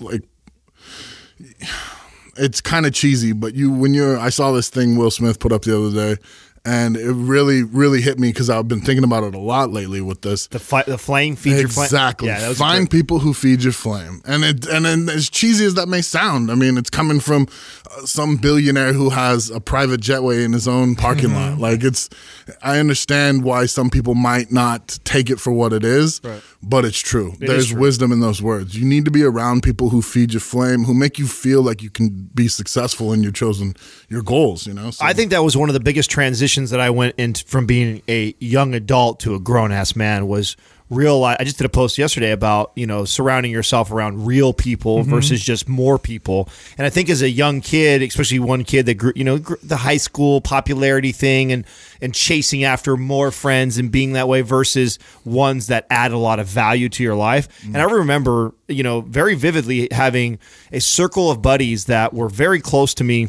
like. 0.00 0.22
It's 2.38 2.60
kind 2.60 2.84
of 2.84 2.92
cheesy, 2.92 3.32
but 3.32 3.54
you 3.54 3.72
when 3.72 3.94
you're 3.94 4.18
I 4.18 4.28
saw 4.28 4.52
this 4.52 4.68
thing 4.68 4.96
Will 4.98 5.10
Smith 5.10 5.38
put 5.40 5.52
up 5.52 5.62
the 5.62 5.74
other 5.78 5.94
day, 6.14 6.20
and 6.66 6.94
it 6.94 7.10
really 7.12 7.62
really 7.62 8.02
hit 8.02 8.18
me 8.18 8.28
because 8.28 8.50
I've 8.50 8.68
been 8.68 8.82
thinking 8.82 9.04
about 9.04 9.24
it 9.24 9.34
a 9.34 9.38
lot 9.38 9.70
lately 9.70 10.02
with 10.02 10.20
this. 10.20 10.46
The, 10.48 10.58
fi- 10.58 10.82
the 10.82 10.98
flame 10.98 11.34
feed 11.34 11.58
your 11.60 11.68
flame. 11.68 11.84
Exactly. 11.86 12.28
Yeah, 12.28 12.52
Find 12.52 12.90
great. 12.90 13.00
people 13.00 13.20
who 13.20 13.32
feed 13.32 13.62
your 13.62 13.72
flame, 13.72 14.20
and 14.26 14.44
it 14.44 14.66
and 14.66 14.84
then 14.84 15.08
as 15.08 15.30
cheesy 15.30 15.64
as 15.64 15.74
that 15.74 15.88
may 15.88 16.02
sound, 16.02 16.50
I 16.50 16.56
mean, 16.56 16.76
it's 16.76 16.90
coming 16.90 17.20
from 17.20 17.46
some 18.04 18.36
billionaire 18.36 18.92
who 18.92 19.10
has 19.10 19.50
a 19.50 19.60
private 19.60 20.00
jetway 20.00 20.44
in 20.44 20.52
his 20.52 20.68
own 20.68 20.94
parking 20.94 21.30
Mm-hmm. 21.30 21.34
lot. 21.34 21.58
Like 21.58 21.82
it's, 21.82 22.08
I 22.62 22.78
understand 22.78 23.42
why 23.42 23.66
some 23.66 23.90
people 23.90 24.14
might 24.14 24.52
not 24.52 24.98
take 25.04 25.30
it 25.30 25.40
for 25.40 25.50
what 25.52 25.72
it 25.72 25.84
is, 25.84 26.20
but 26.62 26.84
it's 26.84 26.98
true. 26.98 27.34
There's 27.38 27.72
wisdom 27.72 28.12
in 28.12 28.20
those 28.20 28.42
words. 28.42 28.76
You 28.78 28.84
need 28.84 29.04
to 29.06 29.10
be 29.10 29.22
around 29.24 29.62
people 29.62 29.88
who 29.90 30.02
feed 30.02 30.32
your 30.32 30.40
flame, 30.40 30.84
who 30.84 30.94
make 30.94 31.18
you 31.18 31.26
feel 31.26 31.62
like 31.62 31.82
you 31.82 31.90
can 31.90 32.28
be 32.34 32.48
successful 32.48 33.12
in 33.12 33.22
your 33.22 33.32
chosen 33.32 33.74
your 34.08 34.22
goals. 34.22 34.66
You 34.66 34.74
know, 34.74 34.90
so, 34.90 35.04
I 35.04 35.12
think 35.12 35.30
that 35.30 35.42
was 35.42 35.56
one 35.56 35.68
of 35.68 35.74
the 35.74 35.80
biggest 35.80 36.10
transitions 36.10 36.70
that 36.70 36.80
I 36.80 36.90
went 36.90 37.14
into 37.18 37.44
from 37.46 37.66
being 37.66 38.02
a 38.08 38.34
young 38.38 38.74
adult 38.74 39.20
to 39.20 39.34
a 39.34 39.40
grown 39.40 39.72
ass 39.72 39.96
man 39.96 40.26
was 40.28 40.56
realize 40.88 41.36
I 41.40 41.44
just 41.44 41.58
did 41.58 41.64
a 41.64 41.70
post 41.70 41.98
yesterday 41.98 42.30
about, 42.30 42.72
you 42.76 42.86
know, 42.86 43.04
surrounding 43.04 43.50
yourself 43.50 43.90
around 43.90 44.26
real 44.26 44.52
people 44.52 45.00
mm-hmm. 45.00 45.10
versus 45.10 45.42
just 45.42 45.68
more 45.68 45.98
people. 45.98 46.48
And 46.78 46.86
I 46.86 46.90
think 46.90 47.10
as 47.10 47.22
a 47.22 47.28
young 47.28 47.60
kid, 47.60 48.02
especially 48.02 48.38
one 48.38 48.62
kid 48.64 48.86
that 48.86 48.94
grew, 48.94 49.12
you 49.16 49.24
know, 49.24 49.38
gr- 49.38 49.54
the 49.62 49.76
high 49.76 49.96
school 49.96 50.40
popularity 50.40 51.12
thing 51.12 51.52
and 51.52 51.64
and 52.00 52.14
chasing 52.14 52.64
after 52.64 52.96
more 52.96 53.30
friends 53.30 53.78
and 53.78 53.90
being 53.90 54.12
that 54.12 54.28
way 54.28 54.42
versus 54.42 54.98
ones 55.24 55.68
that 55.68 55.86
add 55.90 56.12
a 56.12 56.18
lot 56.18 56.38
of 56.38 56.46
value 56.46 56.88
to 56.90 57.02
your 57.02 57.16
life. 57.16 57.48
Mm. 57.62 57.66
And 57.68 57.78
I 57.78 57.84
remember, 57.84 58.54
you 58.68 58.82
know, 58.82 59.00
very 59.00 59.34
vividly 59.34 59.88
having 59.90 60.38
a 60.72 60.80
circle 60.80 61.30
of 61.30 61.42
buddies 61.42 61.86
that 61.86 62.12
were 62.14 62.28
very 62.28 62.60
close 62.60 62.94
to 62.94 63.04
me 63.04 63.28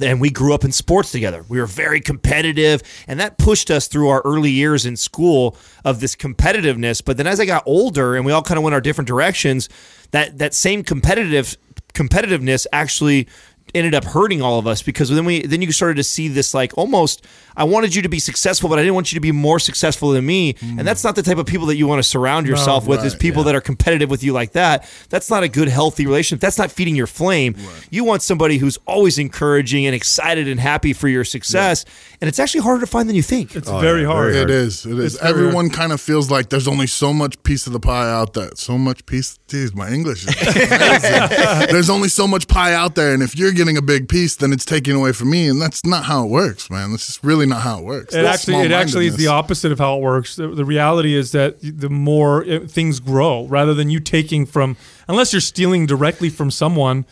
and 0.00 0.20
we 0.20 0.30
grew 0.30 0.54
up 0.54 0.64
in 0.64 0.72
sports 0.72 1.12
together. 1.12 1.44
We 1.48 1.58
were 1.58 1.66
very 1.66 2.00
competitive, 2.00 2.82
and 3.06 3.20
that 3.20 3.38
pushed 3.38 3.70
us 3.70 3.86
through 3.86 4.08
our 4.08 4.22
early 4.22 4.50
years 4.50 4.86
in 4.86 4.96
school 4.96 5.56
of 5.84 6.00
this 6.00 6.16
competitiveness. 6.16 7.04
But 7.04 7.16
then 7.16 7.26
as 7.26 7.40
I 7.40 7.46
got 7.46 7.62
older 7.66 8.16
and 8.16 8.24
we 8.24 8.32
all 8.32 8.42
kind 8.42 8.58
of 8.58 8.64
went 8.64 8.74
our 8.74 8.80
different 8.80 9.08
directions, 9.08 9.68
that 10.10 10.38
that 10.38 10.54
same 10.54 10.82
competitive 10.82 11.56
competitiveness 11.94 12.66
actually 12.72 13.28
ended 13.74 13.94
up 13.94 14.04
hurting 14.04 14.42
all 14.42 14.58
of 14.58 14.66
us 14.66 14.82
because 14.82 15.08
then 15.10 15.24
we 15.24 15.42
then 15.42 15.62
you 15.62 15.72
started 15.72 15.96
to 15.96 16.04
see 16.04 16.28
this 16.28 16.54
like 16.54 16.76
almost 16.76 17.26
I 17.56 17.64
wanted 17.64 17.94
you 17.94 18.02
to 18.02 18.08
be 18.08 18.18
successful 18.18 18.68
but 18.68 18.78
I 18.78 18.82
didn't 18.82 18.94
want 18.94 19.12
you 19.12 19.16
to 19.16 19.20
be 19.20 19.32
more 19.32 19.58
successful 19.58 20.10
than 20.10 20.26
me 20.26 20.50
and 20.60 20.80
mm. 20.80 20.84
that's 20.84 21.04
not 21.04 21.16
the 21.16 21.22
type 21.22 21.38
of 21.38 21.46
people 21.46 21.66
that 21.66 21.76
you 21.76 21.86
want 21.86 21.98
to 22.00 22.08
surround 22.08 22.46
yourself 22.46 22.86
with 22.86 23.04
is 23.04 23.14
right, 23.14 23.20
people 23.20 23.44
that 23.44 23.54
are 23.54 23.60
competitive 23.60 24.10
with 24.10 24.22
you 24.22 24.32
like 24.32 24.52
that 24.52 24.88
that's 25.08 25.30
not 25.30 25.42
a 25.42 25.48
good 25.48 25.68
healthy 25.68 26.06
relationship 26.06 26.40
that's 26.40 26.58
not 26.58 26.70
feeding 26.70 26.96
your 26.96 27.06
flame 27.06 27.56
you 27.90 28.04
want 28.04 28.22
somebody 28.22 28.58
who's 28.58 28.78
always 28.86 29.18
encouraging 29.18 29.86
and 29.86 29.94
excited 29.94 30.48
and 30.48 30.60
happy 30.60 30.92
for 30.92 31.08
your 31.08 31.24
success 31.24 31.84
and 32.20 32.28
it's 32.28 32.38
actually 32.38 32.60
harder 32.60 32.80
to 32.80 32.86
find 32.86 33.08
than 33.08 33.16
you 33.16 33.22
think 33.22 33.54
It's 33.54 33.68
oh, 33.68 33.78
very 33.78 34.02
yeah, 34.02 34.06
hard. 34.08 34.32
very 34.32 34.44
It 34.44 34.50
is. 34.50 34.86
It 34.86 34.98
is. 34.98 35.18
very 35.18 35.30
Everyone 35.30 35.70
kind 35.70 35.92
of 35.92 36.00
feels 36.00 36.30
like 36.30 36.48
there's 36.48 36.68
only 36.68 36.86
so 36.86 37.12
much 37.12 37.42
piece 37.42 37.66
of 37.66 37.72
the 37.72 37.80
pie 37.80 38.10
out 38.10 38.34
there. 38.34 38.50
So 38.54 38.78
much 38.78 39.04
piece. 39.06 39.38
Geez, 39.48 39.74
my 39.74 39.90
English 39.90 40.26
is 40.26 40.34
amazing. 40.56 41.68
there's 41.70 41.90
only 41.90 42.08
so 42.08 42.26
much 42.26 42.48
pie 42.48 42.74
out 42.74 42.94
there, 42.94 43.14
and 43.14 43.22
if 43.22 43.36
you're 43.36 43.52
getting 43.52 43.63
a 43.76 43.82
big 43.82 44.08
piece, 44.08 44.36
then 44.36 44.52
it's 44.52 44.64
taken 44.64 44.94
away 44.94 45.12
from 45.12 45.30
me, 45.30 45.48
and 45.48 45.60
that's 45.60 45.84
not 45.84 46.04
how 46.04 46.24
it 46.24 46.30
works, 46.30 46.70
man. 46.70 46.90
That's 46.90 47.06
just 47.06 47.24
really 47.24 47.46
not 47.46 47.62
how 47.62 47.78
it 47.78 47.84
works. 47.84 48.14
It 48.14 48.22
That's 48.22 48.48
actually, 48.48 48.64
it 48.64 48.72
actually 48.72 49.06
is 49.06 49.16
the 49.16 49.28
opposite 49.28 49.72
of 49.72 49.78
how 49.78 49.96
it 49.96 50.02
works. 50.02 50.36
The, 50.36 50.48
the 50.48 50.64
reality 50.64 51.14
is 51.14 51.32
that 51.32 51.56
the 51.60 51.88
more 51.88 52.44
uh, 52.44 52.60
things 52.66 53.00
grow, 53.00 53.46
rather 53.46 53.74
than 53.74 53.90
you 53.90 54.00
taking 54.00 54.46
from, 54.46 54.76
unless 55.08 55.32
you're 55.32 55.40
stealing 55.40 55.86
directly 55.86 56.30
from 56.30 56.50
someone, 56.50 57.06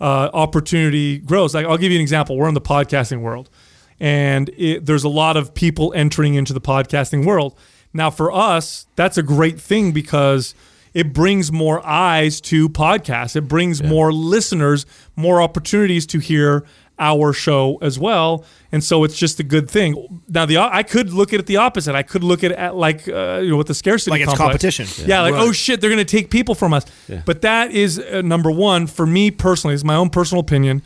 uh, 0.00 0.30
opportunity 0.32 1.18
grows. 1.18 1.54
Like 1.54 1.66
I'll 1.66 1.78
give 1.78 1.92
you 1.92 1.98
an 1.98 2.02
example. 2.02 2.36
We're 2.36 2.48
in 2.48 2.54
the 2.54 2.60
podcasting 2.60 3.20
world, 3.20 3.50
and 4.00 4.48
it, 4.56 4.86
there's 4.86 5.04
a 5.04 5.08
lot 5.08 5.36
of 5.36 5.54
people 5.54 5.92
entering 5.94 6.34
into 6.34 6.52
the 6.52 6.60
podcasting 6.60 7.24
world. 7.24 7.56
Now, 7.92 8.10
for 8.10 8.30
us, 8.32 8.86
that's 8.96 9.16
a 9.16 9.22
great 9.22 9.60
thing 9.60 9.92
because 9.92 10.54
it 10.94 11.12
brings 11.12 11.50
more 11.52 11.84
eyes 11.86 12.40
to 12.42 12.68
podcasts. 12.68 13.36
It 13.36 13.42
brings 13.48 13.82
more 13.82 14.12
listeners, 14.12 14.86
more 15.16 15.40
opportunities 15.42 16.06
to 16.08 16.18
hear 16.18 16.64
our 17.00 17.32
show 17.32 17.78
as 17.80 17.96
well. 17.98 18.44
And 18.72 18.82
so 18.82 19.04
it's 19.04 19.16
just 19.16 19.38
a 19.38 19.44
good 19.44 19.70
thing. 19.70 20.20
Now, 20.28 20.46
the 20.46 20.58
I 20.58 20.82
could 20.82 21.12
look 21.12 21.32
at 21.32 21.38
it 21.40 21.46
the 21.46 21.56
opposite. 21.58 21.94
I 21.94 22.02
could 22.02 22.24
look 22.24 22.42
at 22.42 22.50
it 22.50 22.58
at 22.58 22.74
like 22.76 23.08
uh, 23.08 23.40
you 23.42 23.50
know 23.50 23.56
with 23.56 23.68
the 23.68 23.74
scarcity 23.74 24.10
Like 24.10 24.20
it's 24.22 24.28
complex. 24.30 24.62
competition. 24.64 25.06
Yeah, 25.06 25.20
like 25.22 25.34
Right. 25.34 25.42
oh 25.46 25.52
shit, 25.52 25.80
they're 25.80 25.90
going 25.90 26.04
to 26.04 26.16
take 26.16 26.30
people 26.30 26.54
from 26.54 26.74
us. 26.74 26.84
But 27.24 27.42
that 27.42 27.70
is 27.70 27.98
uh, 28.00 28.22
number 28.22 28.50
one 28.50 28.86
for 28.88 29.06
me 29.06 29.30
personally. 29.30 29.74
It's 29.74 29.84
my 29.84 29.94
own 29.94 30.10
personal 30.10 30.40
opinion. 30.40 30.82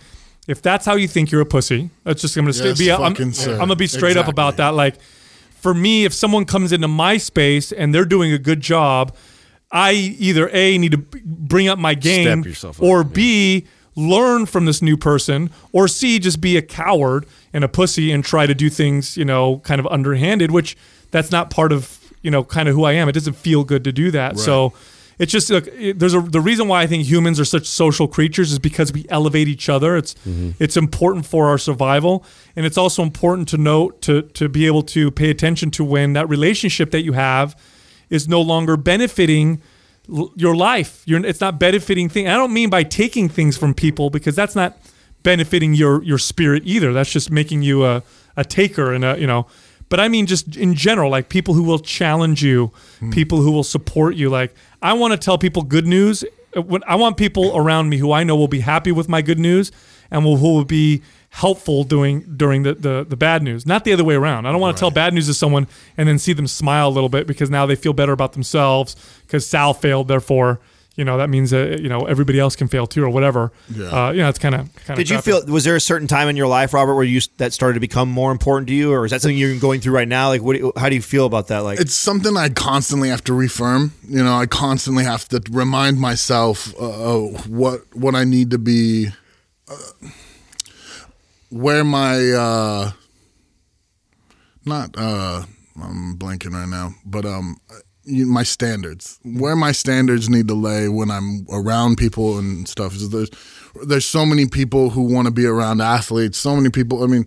If 0.49 0.61
that's 0.61 0.85
how 0.85 0.97
you 0.97 1.07
think 1.09 1.31
you're 1.31 1.41
a 1.41 1.47
pussy, 1.47 1.89
that's 2.05 2.21
just 2.21 2.37
I'm 2.37 2.45
going 2.45 2.53
to 2.53 2.65
Yes, 2.65 2.79
be. 2.79 2.91
I'm, 2.93 3.03
I'm 3.05 3.15
going 3.15 3.69
to 3.69 3.77
be 3.77 3.87
straight 3.87 4.17
up 4.17 4.29
about 4.29 4.57
that. 4.59 4.71
Like 4.75 4.97
for 5.61 5.73
me, 5.73 6.05
if 6.05 6.13
someone 6.13 6.45
comes 6.45 6.73
into 6.73 6.89
my 6.89 7.17
space 7.17 7.71
and 7.73 7.95
they're 7.95 8.05
doing 8.05 8.33
a 8.33 8.39
good 8.39 8.61
job, 8.61 9.15
I 9.73 9.93
either 9.93 10.51
a 10.53 10.77
need 10.77 10.93
to 10.93 10.99
bring 11.25 11.67
up 11.67 11.79
my 11.79 11.95
game, 11.95 12.45
up, 12.63 12.83
or 12.83 12.99
yeah. 12.99 13.09
b 13.13 13.67
learn 13.97 14.47
from 14.47 14.67
this 14.67 14.83
new 14.83 14.97
person, 14.97 15.51
or 15.73 15.89
c 15.89 16.19
just 16.19 16.41
be 16.41 16.57
a 16.57 16.63
coward 16.63 17.27
and 17.53 17.65
a 17.65 17.69
pussy 17.69 18.13
and 18.13 18.25
try 18.25 18.47
to 18.47 18.55
do 18.55 18.69
things 18.69 19.17
you 19.17 19.25
know 19.25 19.59
kind 19.61 19.81
of 19.81 19.87
underhanded, 19.87 20.51
which 20.51 20.77
that's 21.11 21.31
not 21.31 21.51
part 21.51 21.73
of 21.73 21.99
you 22.21 22.31
know 22.31 22.45
kind 22.45 22.69
of 22.69 22.75
who 22.75 22.85
I 22.85 22.93
am. 22.93 23.09
It 23.09 23.13
doesn't 23.13 23.35
feel 23.37 23.65
good 23.65 23.83
to 23.85 23.93
do 23.93 24.11
that. 24.13 24.39
So. 24.39 24.75
It's 25.19 25.31
just 25.31 25.51
it, 25.51 25.99
there's 26.01 26.15
a 26.15 26.21
the 26.21 26.41
reason 26.41 26.67
why 26.67 26.83
I 26.83 26.87
think 26.89 27.05
humans 27.05 27.39
are 27.39 27.45
such 27.45 27.67
social 27.67 28.09
creatures 28.09 28.51
is 28.51 28.59
because 28.59 28.93
we 28.93 29.05
elevate 29.09 29.47
each 29.47 29.69
other. 29.69 29.97
It's 29.97 30.15
mm-hmm. 30.15 30.53
it's 30.59 30.77
important 30.77 31.27
for 31.27 31.49
our 31.49 31.59
survival, 31.59 32.25
and 32.57 32.67
it's 32.67 32.79
also 32.79 33.03
important 33.03 33.47
to 33.49 33.59
note 33.59 34.01
to 34.03 34.23
to 34.23 34.49
be 34.49 34.67
able 34.67 34.83
to 34.85 35.13
pay 35.13 35.31
attention 35.31 35.71
to 35.73 35.85
when 35.85 36.15
that 36.15 36.29
relationship 36.29 36.91
that 36.91 37.03
you 37.03 37.13
have 37.13 37.55
is 38.13 38.29
no 38.29 38.43
longer 38.43 38.77
benefiting 38.77 39.63
your 40.37 40.55
life. 40.55 41.03
You're, 41.07 41.25
it's 41.25 41.41
not 41.41 41.59
benefiting 41.59 42.11
things. 42.11 42.29
I 42.29 42.35
don't 42.35 42.53
mean 42.53 42.69
by 42.69 42.83
taking 42.83 43.31
things 43.31 43.57
from 43.57 43.73
people 43.73 44.11
because 44.11 44.37
that's 44.37 44.55
not 44.55 44.77
benefiting 45.23 45.73
your 45.75 46.03
your 46.03 46.19
spirit 46.19 46.63
either. 46.67 46.93
That's 46.93 47.11
just 47.11 47.31
making 47.31 47.63
you 47.63 47.85
a 47.87 48.03
a 48.37 48.45
taker 48.45 48.93
and 48.93 49.05
a 49.05 49.19
you 49.19 49.27
know. 49.27 49.47
But 49.89 49.99
I 49.99 50.09
mean 50.09 50.27
just 50.27 50.57
in 50.57 50.75
general, 50.75 51.11
like 51.11 51.31
people 51.31 51.55
who 51.55 51.63
will 51.63 51.79
challenge 51.79 52.45
you, 52.45 52.71
hmm. 52.99 53.11
people 53.11 53.41
who 53.41 53.51
will 53.51 53.65
support 53.65 54.15
you. 54.15 54.29
Like 54.29 54.55
I 54.83 54.93
want 54.93 55.13
to 55.13 55.19
tell 55.19 55.39
people 55.39 55.63
good 55.63 55.87
news. 55.87 56.23
When 56.55 56.85
I 56.87 56.97
want 56.97 57.17
people 57.17 57.57
around 57.57 57.89
me 57.89 57.97
who 57.97 58.13
I 58.13 58.25
know 58.25 58.37
will 58.37 58.47
be 58.47 58.61
happy 58.61 58.93
with 58.93 59.09
my 59.09 59.23
good 59.23 59.39
news 59.39 59.73
and 60.11 60.23
will 60.23 60.37
who 60.37 60.53
will 60.53 60.67
be 60.67 61.03
helpful 61.33 61.83
doing 61.83 62.21
during 62.37 62.63
the, 62.63 62.75
the 62.75 63.07
the 63.09 63.17
bad 63.17 63.43
news, 63.43 63.67
not 63.67 63.85
the 63.85 63.93
other 63.93 64.05
way 64.05 64.15
around. 64.15 64.47
I 64.47 64.53
don't 64.53 64.61
want 64.61 64.77
to 64.77 64.81
tell 64.81 64.91
bad 64.91 65.15
news 65.15 65.27
to 65.27 65.35
someone 65.35 65.67
and 65.97 66.09
then 66.09 66.19
see 66.19 66.33
them 66.33 66.47
smile 66.47 66.89
a 66.89 66.91
little 66.91 67.09
bit 67.09 67.27
because 67.27 67.51
now 67.51 67.67
they 67.67 67.77
feel 67.77 67.93
better 67.93 68.13
about 68.13 68.33
themselves 68.35 68.97
because 69.23 69.47
Sal 69.47 69.75
failed, 69.75 70.09
therefore 70.09 70.61
you 70.97 71.05
know 71.05 71.17
that 71.19 71.31
means 71.31 71.51
that 71.51 71.81
you 71.81 71.89
know 71.89 72.05
everybody 72.05 72.39
else 72.39 72.55
can 72.55 72.69
fail 72.69 72.87
too 72.87 73.03
or 73.03 73.09
whatever. 73.09 73.53
Yeah. 73.75 73.87
Uh, 73.87 74.11
you 74.13 74.19
know, 74.19 74.29
it's 74.29 74.39
kind 74.39 74.55
of 74.55 74.75
kind 74.85 74.97
Did 74.97 75.09
you 75.09 75.21
feel 75.21 75.45
was 75.47 75.65
there 75.65 75.77
a 75.77 75.81
certain 75.81 76.07
time 76.07 76.29
in 76.29 76.37
your 76.37 76.47
life, 76.47 76.75
Robert, 76.75 76.95
where 76.95 77.05
you 77.05 77.21
that 77.39 77.53
started 77.53 77.75
to 77.75 77.81
become 77.81 78.11
more 78.11 78.31
important 78.31 78.69
to 78.69 78.75
you, 78.75 78.93
or 78.93 79.07
is 79.07 79.11
that 79.11 79.23
something 79.23 79.39
you're 79.39 79.59
going 79.59 79.81
through 79.81 79.95
right 79.95 80.09
now? 80.09 80.29
Like, 80.29 80.43
what? 80.43 80.57
How 80.77 80.89
do 80.89 80.95
you 80.95 81.03
feel 81.03 81.25
about 81.25 81.49
that? 81.49 81.61
Like, 81.61 81.81
it's 81.81 81.95
something 81.95 82.37
I 82.37 82.51
constantly 82.51 83.09
have 83.09 83.25
to 83.25 83.33
reaffirm. 83.33 83.93
You 84.07 84.23
know, 84.23 84.35
I 84.35 84.47
constantly 84.47 85.05
have 85.05 85.27
to 85.29 85.43
remind 85.51 85.99
myself 85.99 86.75
uh, 86.79 87.15
of 87.17 87.49
what 87.49 87.97
what 87.97 88.15
I 88.15 88.25
need 88.25 88.51
to 88.51 88.59
be, 88.59 89.09
uh, 89.71 90.09
where 91.53 91.85
my 91.85 92.17
uh, 92.33 92.91
not 94.65 94.95
uh, 94.97 95.45
I'm 95.81 96.17
blanking 96.17 96.53
right 96.53 96.69
now, 96.69 96.95
but 97.05 97.25
um, 97.25 97.57
my 98.07 98.43
standards, 98.43 99.19
where 99.25 99.57
my 99.57 99.73
standards 99.73 100.29
need 100.29 100.49
to 100.49 100.55
lay 100.55 100.89
when 100.89 101.11
I'm 101.11 101.47
around 101.53 101.97
people 101.97 102.39
and 102.39 102.69
stuff. 102.69 102.95
Is 102.95 103.11
there's 103.11 103.31
there's 103.87 104.07
so 104.07 104.25
many 104.27 104.47
people 104.47 104.91
who 104.91 105.03
want 105.03 105.27
to 105.27 105.33
be 105.33 105.47
around 105.47 105.81
athletes. 105.81 106.39
So 106.39 106.57
many 106.57 106.71
people. 106.71 107.03
I 107.05 107.07
mean, 107.07 107.27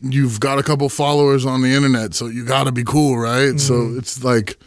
you've 0.00 0.40
got 0.40 0.58
a 0.58 0.62
couple 0.62 0.88
followers 0.88 1.46
on 1.46 1.62
the 1.62 1.68
internet, 1.74 2.14
so 2.14 2.26
you 2.26 2.44
got 2.44 2.64
to 2.64 2.72
be 2.72 2.84
cool, 2.84 3.18
right? 3.18 3.58
So 3.60 3.94
it's 3.96 4.22
like 4.24 4.58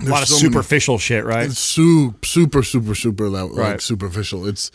a 0.00 0.04
lot 0.04 0.22
of 0.22 0.28
superficial 0.28 0.98
shit, 0.98 1.24
right? 1.24 1.46
It's 1.46 1.58
super, 1.58 2.24
super, 2.26 2.62
super, 2.62 2.94
super 2.94 3.28
like, 3.28 3.52
Right. 3.56 3.80
superficial. 3.80 4.46
It's 4.46 4.70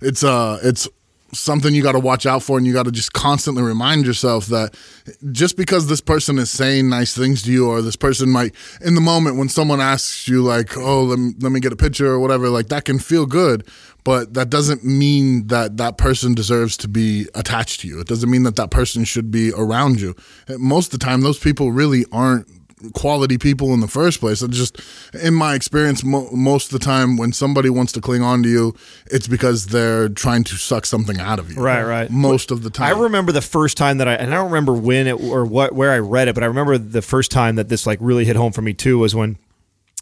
it's 0.00 0.24
uh 0.24 0.58
it's 0.62 0.88
something 1.32 1.74
you 1.74 1.82
got 1.82 1.92
to 1.92 2.00
watch 2.00 2.26
out 2.26 2.42
for, 2.42 2.58
and 2.58 2.66
you 2.66 2.72
got 2.72 2.84
to 2.84 2.92
just 2.92 3.12
constantly 3.12 3.62
remind 3.62 4.06
yourself 4.06 4.46
that 4.46 4.74
just 5.32 5.56
because 5.56 5.86
this 5.86 6.00
person 6.00 6.38
is 6.38 6.50
saying 6.50 6.88
nice 6.88 7.16
things 7.16 7.42
to 7.42 7.52
you, 7.52 7.68
or 7.68 7.82
this 7.82 7.96
person 7.96 8.30
might 8.30 8.54
in 8.80 8.94
the 8.94 9.00
moment 9.00 9.36
when 9.36 9.48
someone 9.48 9.80
asks 9.80 10.28
you 10.28 10.42
like, 10.42 10.76
"Oh, 10.76 11.04
let 11.04 11.18
me, 11.18 11.32
let 11.40 11.52
me 11.52 11.60
get 11.60 11.72
a 11.72 11.76
picture" 11.76 12.08
or 12.08 12.20
whatever, 12.20 12.48
like 12.48 12.68
that 12.68 12.84
can 12.84 12.98
feel 12.98 13.26
good. 13.26 13.66
But 14.02 14.34
that 14.34 14.48
doesn't 14.48 14.84
mean 14.84 15.48
that 15.48 15.76
that 15.76 15.98
person 15.98 16.34
deserves 16.34 16.76
to 16.78 16.88
be 16.88 17.26
attached 17.34 17.80
to 17.80 17.88
you. 17.88 18.00
It 18.00 18.06
doesn't 18.06 18.30
mean 18.30 18.44
that 18.44 18.56
that 18.56 18.70
person 18.70 19.04
should 19.04 19.30
be 19.30 19.52
around 19.52 20.00
you. 20.00 20.16
Most 20.58 20.92
of 20.92 20.98
the 20.98 21.04
time, 21.04 21.20
those 21.20 21.38
people 21.38 21.70
really 21.70 22.06
aren't 22.10 22.48
quality 22.94 23.38
people 23.38 23.72
in 23.74 23.80
the 23.80 23.88
first 23.88 24.20
place. 24.20 24.42
It's 24.42 24.56
just, 24.56 24.80
in 25.22 25.34
my 25.34 25.54
experience, 25.54 26.04
mo- 26.04 26.28
most 26.32 26.72
of 26.72 26.78
the 26.78 26.84
time 26.84 27.16
when 27.16 27.32
somebody 27.32 27.70
wants 27.70 27.92
to 27.92 28.00
cling 28.00 28.22
on 28.22 28.42
to 28.42 28.48
you, 28.48 28.74
it's 29.10 29.28
because 29.28 29.66
they're 29.66 30.08
trying 30.08 30.44
to 30.44 30.56
suck 30.56 30.86
something 30.86 31.20
out 31.20 31.38
of 31.38 31.52
you. 31.52 31.60
Right, 31.60 31.82
right. 31.82 32.10
Most 32.10 32.50
of 32.50 32.62
the 32.62 32.70
time. 32.70 32.94
I 32.96 33.00
remember 33.00 33.32
the 33.32 33.42
first 33.42 33.76
time 33.76 33.98
that 33.98 34.08
I, 34.08 34.14
and 34.14 34.32
I 34.32 34.36
don't 34.36 34.50
remember 34.50 34.72
when 34.74 35.06
it 35.06 35.20
or 35.20 35.44
what 35.44 35.74
where 35.74 35.92
I 35.92 35.98
read 35.98 36.28
it, 36.28 36.34
but 36.34 36.42
I 36.42 36.46
remember 36.46 36.78
the 36.78 37.02
first 37.02 37.30
time 37.30 37.56
that 37.56 37.68
this 37.68 37.86
like 37.86 37.98
really 38.00 38.24
hit 38.24 38.36
home 38.36 38.52
for 38.52 38.62
me 38.62 38.74
too 38.74 38.98
was 38.98 39.14
when 39.14 39.36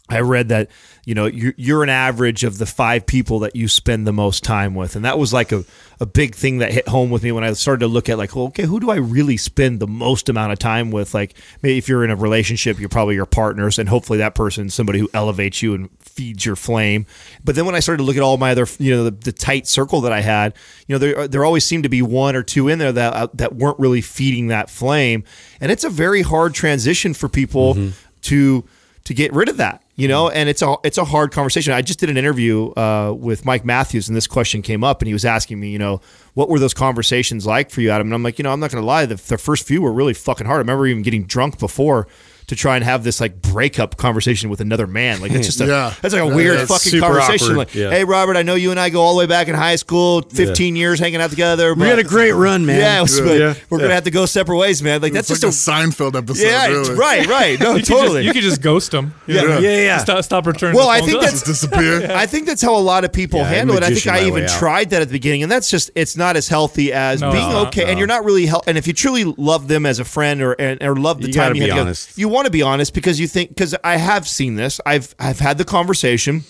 I 0.09 0.21
read 0.21 0.49
that 0.49 0.69
you 1.05 1.15
know 1.15 1.25
you're, 1.25 1.53
you're 1.57 1.83
an 1.83 1.89
average 1.89 2.43
of 2.43 2.57
the 2.57 2.65
five 2.65 3.05
people 3.05 3.39
that 3.39 3.55
you 3.55 3.67
spend 3.67 4.05
the 4.05 4.13
most 4.13 4.43
time 4.43 4.75
with, 4.75 4.95
and 4.95 5.05
that 5.05 5.17
was 5.17 5.31
like 5.33 5.51
a, 5.51 5.63
a 5.99 6.05
big 6.05 6.35
thing 6.35 6.59
that 6.59 6.71
hit 6.71 6.87
home 6.87 7.09
with 7.09 7.23
me 7.23 7.31
when 7.31 7.43
I 7.43 7.53
started 7.53 7.81
to 7.81 7.87
look 7.87 8.09
at 8.09 8.17
like, 8.17 8.35
well, 8.35 8.45
okay, 8.45 8.63
who 8.63 8.79
do 8.79 8.89
I 8.89 8.95
really 8.95 9.37
spend 9.37 9.79
the 9.79 9.87
most 9.87 10.29
amount 10.29 10.51
of 10.51 10.59
time 10.59 10.91
with? 10.91 11.13
Like, 11.13 11.35
maybe 11.61 11.77
if 11.77 11.87
you're 11.87 12.03
in 12.03 12.09
a 12.09 12.15
relationship, 12.15 12.79
you're 12.79 12.89
probably 12.89 13.15
your 13.15 13.25
partners, 13.25 13.79
and 13.79 13.87
hopefully 13.87 14.19
that 14.19 14.35
person's 14.35 14.73
somebody 14.73 14.99
who 14.99 15.09
elevates 15.13 15.61
you 15.61 15.73
and 15.73 15.89
feeds 15.99 16.45
your 16.45 16.55
flame. 16.55 17.05
But 17.43 17.55
then 17.55 17.65
when 17.65 17.75
I 17.75 17.79
started 17.79 17.99
to 17.99 18.03
look 18.03 18.17
at 18.17 18.23
all 18.23 18.37
my 18.37 18.51
other, 18.51 18.67
you 18.77 18.95
know, 18.95 19.05
the, 19.05 19.11
the 19.11 19.31
tight 19.31 19.67
circle 19.67 20.01
that 20.01 20.11
I 20.11 20.21
had, 20.21 20.53
you 20.87 20.95
know, 20.95 20.99
there 20.99 21.27
there 21.27 21.45
always 21.45 21.65
seemed 21.65 21.83
to 21.83 21.89
be 21.89 22.01
one 22.01 22.35
or 22.35 22.43
two 22.43 22.67
in 22.67 22.79
there 22.79 22.91
that 22.91 23.13
uh, 23.13 23.27
that 23.35 23.55
weren't 23.55 23.79
really 23.79 24.01
feeding 24.01 24.47
that 24.47 24.69
flame, 24.69 25.23
and 25.61 25.71
it's 25.71 25.83
a 25.83 25.89
very 25.89 26.21
hard 26.21 26.53
transition 26.53 27.13
for 27.13 27.29
people 27.29 27.91
to 28.23 28.63
to 29.05 29.13
get 29.13 29.33
rid 29.33 29.49
of 29.49 29.57
that 29.57 29.81
you 29.99 30.07
know 30.07 30.29
and 30.29 30.47
it's 30.47 30.61
a 30.61 30.75
it's 30.83 30.97
a 30.97 31.03
hard 31.03 31.31
conversation. 31.31 31.73
I 31.73 31.81
just 31.81 31.99
did 31.99 32.09
an 32.09 32.17
interview 32.17 32.71
uh, 32.71 33.13
with 33.17 33.45
mike 33.45 33.65
matthews 33.65 34.07
and 34.07 34.15
this 34.15 34.27
question 34.27 34.61
came 34.61 34.83
up 34.83 35.01
and 35.01 35.07
he 35.07 35.13
was 35.13 35.25
asking 35.25 35.59
me 35.59 35.69
you 35.69 35.79
know 35.79 35.99
what 36.33 36.49
were 36.49 36.59
those 36.59 36.73
conversations 36.73 37.45
like 37.45 37.69
for 37.69 37.81
you 37.81 37.89
adam? 37.89 38.07
And 38.07 38.13
i'm 38.13 38.23
like 38.23 38.39
you 38.39 38.43
know 38.43 38.51
i'm 38.51 38.59
not 38.59 38.71
gonna 38.71 38.85
lie 38.85 39.05
the, 39.05 39.15
the 39.15 39.37
first 39.37 39.67
few 39.67 39.81
were 39.81 39.91
really 39.91 40.13
fucking 40.13 40.47
hard. 40.47 40.57
I 40.57 40.59
remember 40.59 40.87
even 40.87 41.03
getting 41.03 41.25
drunk 41.25 41.59
before 41.59 42.07
to 42.49 42.55
try 42.55 42.75
and 42.75 42.83
have 42.83 43.03
this 43.03 43.19
like 43.21 43.41
breakup 43.41 43.97
conversation 43.97 44.49
with 44.49 44.61
another 44.61 44.85
man 44.85 45.21
like 45.21 45.31
it's 45.31 45.45
just 45.47 45.61
a 45.61 45.65
Yeah. 45.65 45.93
that's 46.01 46.13
like 46.13 46.21
a 46.23 46.27
weird 46.35 46.59
yeah, 46.59 46.65
fucking 46.65 46.99
conversation 46.99 47.47
awkward. 47.47 47.57
like 47.57 47.75
Yeah. 47.75 47.89
hey 47.89 48.03
robert 48.03 48.35
i 48.37 48.41
know 48.43 48.55
you 48.55 48.71
and 48.71 48.79
i 48.79 48.89
go 48.89 49.01
all 49.01 49.13
the 49.13 49.19
way 49.19 49.25
back 49.27 49.47
in 49.47 49.55
high 49.55 49.75
school 49.77 50.21
15 50.23 50.75
years 50.75 50.99
hanging 50.99 51.21
out 51.21 51.29
together 51.29 51.73
We 51.73 51.87
had 51.87 51.99
a 51.99 52.03
great 52.03 52.33
run, 52.33 52.65
man. 52.65 52.79
yeah, 52.79 53.01
was- 53.01 53.19
Yeah. 53.19 53.53
we're 53.69 53.79
gonna 53.79 53.93
have 53.93 54.03
to 54.03 54.11
go 54.11 54.25
separate 54.25 54.57
ways 54.57 54.83
man 54.83 55.01
like 55.01 55.13
that's 55.13 55.29
it's 55.31 55.39
just 55.41 55.67
like 55.67 55.77
a, 55.77 55.83
a 55.83 55.87
Seinfeld 55.87 56.15
episode. 56.15 56.45
yeah 56.45 56.67
really. 56.67 56.95
right 56.95 57.27
right 57.27 57.59
no 57.59 57.69
You 57.75 57.79
could 57.79 57.85
totally 57.85 58.23
just, 58.23 58.25
you 58.25 58.33
could 58.41 58.49
just 58.49 58.61
ghost 58.61 58.91
them. 58.91 59.13
Yeah. 59.27 59.59
Yeah, 59.59 59.75
yeah. 59.81 59.97
Stop, 59.99 60.23
stop 60.23 60.45
returning. 60.47 60.75
Well, 60.75 60.87
the 60.87 60.91
I 60.93 61.01
think 61.01 61.21
that's- 61.21 61.43
Disappear. 61.43 62.11
I 62.15 62.25
think 62.25 62.45
that's 62.47 62.61
how 62.61 62.75
a 62.75 62.79
lot 62.79 63.05
of 63.05 63.13
people 63.13 63.39
Yeah, 63.39 63.47
handle 63.49 63.77
it. 63.77 63.83
I 63.83 63.93
think 63.93 64.07
I 64.07 64.25
even 64.25 64.47
tried 64.47 64.89
that 64.89 65.01
at 65.01 65.07
the 65.07 65.11
beginning, 65.13 65.43
and 65.43 65.51
that's 65.51 65.69
just 65.69 65.91
it's 65.95 66.17
not 66.17 66.35
as 66.35 66.47
healthy 66.47 66.91
as 66.91 67.21
being 67.21 67.35
okay. 67.67 67.89
And 67.89 67.97
you're 67.99 68.07
not 68.07 68.25
really 68.25 68.45
hel- 68.47 68.63
and 68.67 68.77
if 68.77 68.87
you 68.87 68.93
truly 68.93 69.23
love 69.23 69.67
them 69.67 69.85
as 69.85 69.99
a 69.99 70.05
friend 70.05 70.41
or 70.41 70.55
or 70.81 70.95
love 70.95 71.21
the 71.21 71.27
You 71.27 71.33
time 71.33 71.49
gotta 71.49 71.55
you 71.59 71.63
be 71.65 71.69
have 71.69 71.87
together, 71.87 72.13
you 72.15 72.27
want 72.29 72.38
to 72.45 72.51
be 72.51 72.61
honest 72.61 72.93
because 72.93 73.19
you 73.19 73.27
think 73.27 73.49
because 73.49 73.75
I 73.83 73.97
have 73.97 74.27
seen 74.27 74.55
this. 74.55 74.79
I've 74.85 75.15
I've 75.19 75.39
had 75.39 75.57
the 75.57 75.65
conversation 75.65 76.43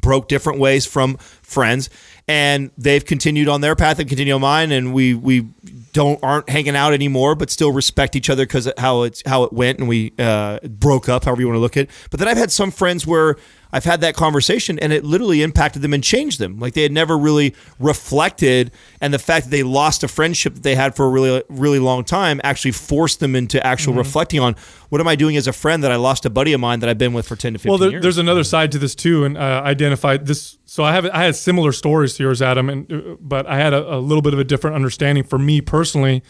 broke 0.00 0.28
different 0.28 0.58
ways 0.58 0.86
from 0.86 1.16
friends 1.42 1.88
and 2.26 2.70
they've 2.76 3.04
continued 3.04 3.48
on 3.48 3.60
their 3.60 3.76
path 3.76 3.98
and 3.98 4.08
continue 4.08 4.34
on 4.34 4.40
mine 4.40 4.72
and 4.72 4.92
we 4.92 5.14
we 5.14 5.46
don't 5.92 6.18
aren't 6.22 6.48
hanging 6.48 6.76
out 6.76 6.92
anymore 6.92 7.34
but 7.34 7.50
still 7.50 7.72
respect 7.72 8.16
each 8.16 8.28
other 8.28 8.44
because 8.44 8.70
how 8.76 9.02
it's 9.02 9.22
how 9.26 9.44
it 9.44 9.52
went 9.52 9.78
and 9.78 9.88
we 9.88 10.12
uh, 10.18 10.58
broke 10.60 11.08
up 11.08 11.24
however 11.24 11.40
you 11.40 11.46
want 11.46 11.56
to 11.56 11.60
look 11.60 11.76
at 11.76 11.84
it 11.84 11.90
but 12.10 12.18
then 12.18 12.28
i've 12.28 12.36
had 12.36 12.50
some 12.50 12.70
friends 12.70 13.06
where 13.06 13.36
i've 13.74 13.84
had 13.84 14.00
that 14.00 14.14
conversation 14.14 14.78
and 14.78 14.92
it 14.92 15.04
literally 15.04 15.42
impacted 15.42 15.82
them 15.82 15.92
and 15.92 16.02
changed 16.02 16.38
them 16.38 16.58
like 16.58 16.72
they 16.72 16.82
had 16.82 16.92
never 16.92 17.18
really 17.18 17.54
reflected 17.78 18.70
and 19.00 19.12
the 19.12 19.18
fact 19.18 19.46
that 19.46 19.50
they 19.50 19.62
lost 19.62 20.02
a 20.02 20.08
friendship 20.08 20.54
that 20.54 20.62
they 20.62 20.74
had 20.74 20.96
for 20.96 21.04
a 21.04 21.08
really 21.10 21.42
really 21.48 21.78
long 21.78 22.02
time 22.04 22.40
actually 22.42 22.72
forced 22.72 23.20
them 23.20 23.36
into 23.36 23.64
actual 23.66 23.92
reflecting 23.94 24.40
on 24.40 24.54
what 24.88 25.00
am 25.00 25.08
i 25.08 25.16
doing 25.16 25.36
as 25.36 25.46
a 25.46 25.52
friend 25.52 25.82
that 25.84 25.92
i 25.92 25.96
lost 25.96 26.24
a 26.24 26.30
buddy 26.30 26.52
of 26.52 26.60
mine 26.60 26.80
that 26.80 26.88
i've 26.88 26.98
been 26.98 27.12
with 27.12 27.26
for 27.26 27.36
10 27.36 27.52
to 27.52 27.58
15 27.58 27.70
Well, 27.70 27.78
there, 27.78 27.90
years 27.90 28.02
there's 28.02 28.18
another 28.18 28.44
side 28.44 28.72
to 28.72 28.78
this 28.78 28.94
too, 28.94 29.24
and 29.24 29.36
uh, 29.36 29.62
identified 29.64 30.26
this. 30.26 30.56
So 30.66 30.84
I 30.84 30.92
have 30.92 31.06
I 31.06 31.24
had 31.24 31.34
similar 31.36 31.72
stories 31.72 32.14
to 32.14 32.22
yours, 32.22 32.40
Adam, 32.40 32.68
and 32.70 32.92
uh, 32.92 33.16
but 33.20 33.46
I 33.46 33.56
had 33.56 33.72
a, 33.74 33.96
a 33.96 33.98
little 33.98 34.22
bit 34.22 34.32
of 34.32 34.38
a 34.38 34.44
different 34.44 34.76
understanding 34.76 35.24
for 35.24 35.38
me 35.38 35.60
personally. 35.60 36.22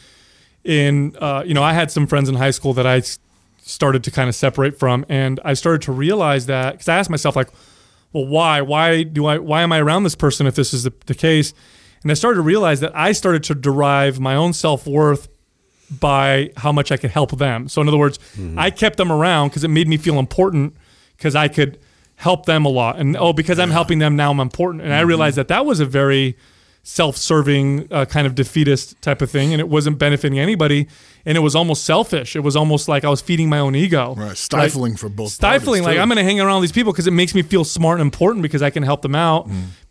In 0.65 1.15
uh, 1.21 1.43
you 1.45 1.53
know, 1.55 1.63
I 1.63 1.75
had 1.75 1.91
some 1.91 2.07
friends 2.07 2.29
in 2.29 2.37
high 2.37 2.53
school 2.53 2.73
that 2.75 2.87
I 2.87 3.03
started 3.67 4.05
to 4.05 4.11
kind 4.11 4.29
of 4.29 4.35
separate 4.35 4.79
from, 4.79 5.05
and 5.09 5.41
I 5.45 5.55
started 5.55 5.83
to 5.83 5.93
realize 5.93 6.47
that 6.47 6.73
because 6.73 6.89
I 6.89 6.97
asked 6.97 7.11
myself 7.11 7.35
like, 7.35 7.49
well, 8.13 8.27
why? 8.27 8.61
Why 8.61 9.03
do 9.03 9.27
I? 9.27 9.39
Why 9.39 9.63
am 9.63 9.73
I 9.73 9.81
around 9.81 10.05
this 10.05 10.15
person 10.15 10.47
if 10.47 10.55
this 10.55 10.73
is 10.73 10.85
the, 10.85 10.93
the 11.07 11.15
case? 11.15 11.53
And 12.03 12.11
I 12.11 12.15
started 12.15 12.37
to 12.37 12.43
realize 12.43 12.81
that 12.81 12.95
I 12.97 13.13
started 13.13 13.43
to 13.45 13.55
derive 13.55 14.21
my 14.21 14.37
own 14.37 14.53
self 14.53 14.87
worth 14.87 15.29
by 15.91 16.51
how 16.57 16.71
much 16.71 16.93
I 16.93 16.97
could 16.97 17.11
help 17.11 17.33
them. 17.39 17.69
So 17.69 17.81
in 17.83 17.89
other 17.89 17.99
words, 17.99 18.19
mm-hmm. 18.37 18.59
I 18.59 18.71
kept 18.71 18.99
them 18.99 19.11
around 19.11 19.49
because 19.49 19.65
it 19.65 19.69
made 19.69 19.89
me 19.89 19.97
feel 19.97 20.19
important 20.19 20.77
because 21.17 21.35
I 21.35 21.49
could 21.49 21.79
help 22.17 22.47
them 22.47 22.65
a 22.65 22.69
lot. 22.69 22.99
And 22.99 23.17
oh, 23.17 23.33
because 23.33 23.59
I'm 23.59 23.71
helping 23.71 23.99
them 23.99 24.17
now, 24.17 24.31
I'm 24.31 24.41
important. 24.41 24.85
And 24.85 24.93
I 24.93 24.99
mm-hmm. 24.99 25.09
realized 25.09 25.37
that 25.37 25.49
that 25.49 25.67
was 25.67 25.81
a 25.81 25.87
very 25.87 26.37
self-serving 26.85 27.89
uh, 27.91 28.05
kind 28.05 28.27
of 28.27 28.35
defeatist 28.35 29.01
type 29.03 29.23
of 29.23 29.31
thing, 29.31 29.53
and 29.53 29.61
it 29.61 29.69
wasn't 29.69 29.99
benefiting 29.99 30.39
anybody. 30.39 30.87
And 31.27 31.37
it 31.37 31.41
was 31.41 31.57
almost 31.57 31.85
selfish. 31.85 32.37
It 32.37 32.41
was 32.41 32.55
almost 32.55 32.87
like 32.87 33.05
I 33.05 33.09
was 33.09 33.23
feeding 33.23 33.49
my 33.49 33.59
own 33.59 33.75
ego. 33.75 34.15
Right, 34.15 34.37
stifling 34.37 34.97
for 34.97 35.09
both 35.09 35.33
Stifling. 35.33 35.83
Like 35.83 35.97
too. 35.97 36.01
I'm 36.03 36.09
going 36.09 36.19
to 36.19 36.23
hang 36.23 36.41
around 36.41 36.61
these 36.61 36.73
people 36.73 36.93
because 36.93 37.07
it 37.07 37.13
makes 37.13 37.35
me 37.35 37.43
feel 37.43 37.65
smart 37.65 37.99
and 37.99 38.07
important 38.07 38.43
because 38.43 38.63
I 38.63 38.69
can 38.69 38.83
help 38.83 39.03
them 39.03 39.15
out. 39.15 39.49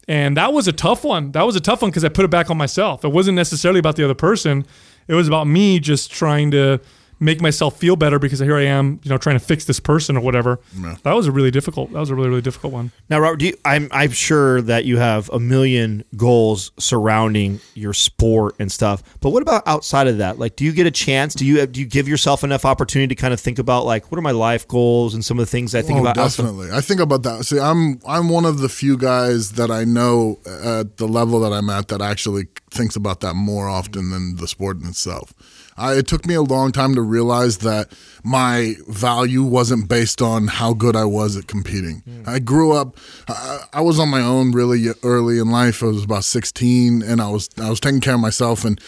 And 0.07 0.37
that 0.37 0.53
was 0.53 0.67
a 0.67 0.73
tough 0.73 1.03
one. 1.03 1.31
That 1.31 1.43
was 1.43 1.55
a 1.55 1.61
tough 1.61 1.81
one 1.81 1.89
because 1.89 2.05
I 2.05 2.09
put 2.09 2.25
it 2.25 2.27
back 2.31 2.51
on 2.51 2.57
myself. 2.57 3.03
It 3.03 3.11
wasn't 3.11 3.35
necessarily 3.35 3.79
about 3.79 3.95
the 3.95 4.03
other 4.03 4.13
person. 4.13 4.65
It 5.07 5.15
was 5.15 5.27
about 5.27 5.47
me 5.47 5.79
just 5.79 6.11
trying 6.11 6.51
to 6.51 6.79
make 7.23 7.41
myself 7.41 7.77
feel 7.77 7.95
better 7.95 8.19
because 8.19 8.39
here 8.39 8.57
I 8.57 8.65
am, 8.65 8.99
you 9.03 9.09
know, 9.09 9.17
trying 9.17 9.37
to 9.37 9.45
fix 9.45 9.65
this 9.65 9.79
person 9.79 10.17
or 10.17 10.21
whatever. 10.21 10.59
That 11.03 11.13
was 11.13 11.27
a 11.27 11.31
really 11.31 11.51
difficult. 11.51 11.91
That 11.91 11.99
was 11.99 12.09
a 12.09 12.15
really 12.15 12.29
really 12.29 12.41
difficult 12.41 12.73
one. 12.73 12.91
Now, 13.09 13.19
Robert, 13.19 13.37
do 13.37 13.47
you, 13.47 13.57
I'm 13.65 13.87
I'm 13.91 14.11
sure 14.11 14.61
that 14.61 14.85
you 14.85 14.97
have 14.97 15.29
a 15.29 15.39
million 15.39 16.03
goals 16.15 16.71
surrounding 16.77 17.59
your 17.73 17.93
sport 17.93 18.55
and 18.59 18.71
stuff. 18.71 19.03
But 19.19 19.31
what 19.31 19.41
about 19.41 19.63
outside 19.65 20.07
of 20.07 20.17
that? 20.19 20.39
Like, 20.39 20.55
do 20.55 20.65
you 20.65 20.71
get 20.71 20.87
a 20.87 20.91
chance? 20.91 21.33
Do 21.33 21.45
you 21.45 21.65
do 21.65 21.79
you 21.79 21.85
give 21.85 22.07
yourself 22.07 22.43
enough 22.43 22.65
opportunity 22.65 23.13
to 23.15 23.19
kind 23.19 23.33
of 23.33 23.39
think 23.39 23.59
about 23.59 23.85
like 23.85 24.11
what 24.11 24.17
are 24.17 24.21
my 24.21 24.31
life 24.31 24.67
goals 24.67 25.13
and 25.13 25.23
some 25.23 25.39
of 25.39 25.45
the 25.45 25.51
things 25.51 25.73
I 25.75 25.81
think 25.81 25.97
oh, 25.97 26.01
about? 26.01 26.17
outside- 26.17 26.43
definitely. 26.43 26.71
I 26.71 26.81
think 26.81 26.99
about 26.99 27.23
that. 27.23 27.45
See, 27.45 27.59
I'm 27.59 27.99
I'm 28.07 28.29
one 28.29 28.45
of 28.45 28.59
the 28.59 28.69
few 28.69 28.97
guys 28.97 29.53
that 29.53 29.71
I 29.71 29.83
know 29.83 30.39
at 30.45 30.97
the 30.97 31.07
level 31.07 31.39
that 31.41 31.53
I'm 31.53 31.69
at 31.69 31.87
that 31.89 32.01
actually 32.01 32.47
thinks 32.71 32.95
about 32.95 33.21
that 33.21 33.35
more 33.35 33.69
often 33.69 34.09
than 34.09 34.35
the 34.35 34.47
sport 34.47 34.81
in 34.81 34.87
itself. 34.87 35.33
I, 35.77 35.95
it 35.95 36.07
took 36.07 36.25
me 36.25 36.33
a 36.33 36.41
long 36.41 36.71
time 36.71 36.95
to 36.95 37.01
realize 37.01 37.59
that 37.59 37.91
my 38.23 38.75
value 38.87 39.43
wasn't 39.43 39.89
based 39.89 40.21
on 40.21 40.47
how 40.47 40.73
good 40.73 40.95
I 40.95 41.05
was 41.05 41.35
at 41.35 41.47
competing. 41.47 42.03
I 42.25 42.39
grew 42.39 42.73
up. 42.73 42.97
I, 43.27 43.59
I 43.73 43.81
was 43.81 43.99
on 43.99 44.09
my 44.09 44.21
own 44.21 44.51
really 44.51 44.85
early 45.03 45.39
in 45.39 45.49
life. 45.49 45.83
I 45.83 45.87
was 45.87 46.03
about 46.03 46.23
16, 46.23 47.01
and 47.01 47.21
I 47.21 47.29
was 47.29 47.49
I 47.57 47.69
was 47.69 47.79
taking 47.79 48.01
care 48.01 48.15
of 48.15 48.19
myself, 48.19 48.65
and 48.65 48.79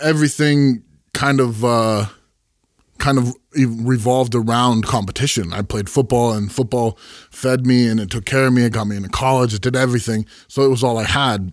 everything 0.00 0.82
kind 1.12 1.40
of. 1.40 1.64
Uh, 1.64 2.06
kind 2.98 3.16
of 3.16 3.34
revolved 3.56 4.34
around 4.34 4.84
competition. 4.86 5.52
I 5.52 5.62
played 5.62 5.88
football 5.88 6.32
and 6.34 6.52
football 6.52 6.98
fed 7.30 7.66
me 7.66 7.88
and 7.88 7.98
it 7.98 8.10
took 8.10 8.26
care 8.26 8.46
of 8.46 8.52
me. 8.52 8.64
It 8.64 8.74
got 8.74 8.86
me 8.86 8.96
into 8.96 9.08
college. 9.08 9.54
It 9.54 9.62
did 9.62 9.74
everything. 9.74 10.26
So 10.48 10.62
it 10.62 10.68
was 10.68 10.84
all 10.84 10.98
I 10.98 11.04
had. 11.04 11.52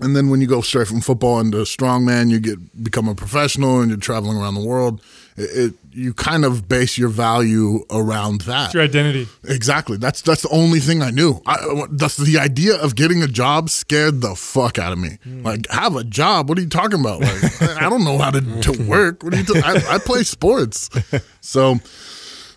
And 0.00 0.14
then 0.14 0.28
when 0.30 0.40
you 0.40 0.46
go 0.46 0.60
straight 0.60 0.88
from 0.88 1.00
football 1.00 1.40
into 1.40 1.58
strongman, 1.58 2.30
you 2.30 2.40
get 2.40 2.82
become 2.82 3.08
a 3.08 3.14
professional 3.14 3.80
and 3.80 3.90
you're 3.90 3.98
traveling 3.98 4.36
around 4.36 4.54
the 4.54 4.64
world. 4.64 5.02
It, 5.36 5.42
it 5.42 5.74
you 5.92 6.14
kind 6.14 6.44
of 6.44 6.68
base 6.68 6.96
your 6.96 7.08
value 7.08 7.84
around 7.90 8.42
that. 8.42 8.66
It's 8.66 8.74
your 8.74 8.84
identity. 8.84 9.26
Exactly. 9.44 9.96
That's 9.96 10.22
that's 10.22 10.42
the 10.42 10.48
only 10.50 10.78
thing 10.78 11.02
I 11.02 11.10
knew. 11.10 11.40
I, 11.46 11.86
that's 11.90 12.16
the 12.16 12.38
idea 12.38 12.76
of 12.76 12.94
getting 12.94 13.22
a 13.22 13.26
job 13.26 13.70
scared 13.70 14.20
the 14.20 14.34
fuck 14.36 14.78
out 14.78 14.92
of 14.92 14.98
me. 14.98 15.18
Hmm. 15.24 15.42
Like, 15.42 15.68
have 15.70 15.96
a 15.96 16.04
job? 16.04 16.48
What 16.48 16.58
are 16.58 16.62
you 16.62 16.68
talking 16.68 17.00
about? 17.00 17.20
Like, 17.20 17.62
I 17.62 17.88
don't 17.90 18.04
know 18.04 18.18
how 18.18 18.30
to, 18.30 18.40
to 18.40 18.82
work. 18.84 19.22
What 19.22 19.34
are 19.34 19.38
you? 19.38 19.44
ta- 19.44 19.62
I, 19.64 19.96
I 19.96 19.98
play 19.98 20.22
sports, 20.22 20.88
so 21.40 21.78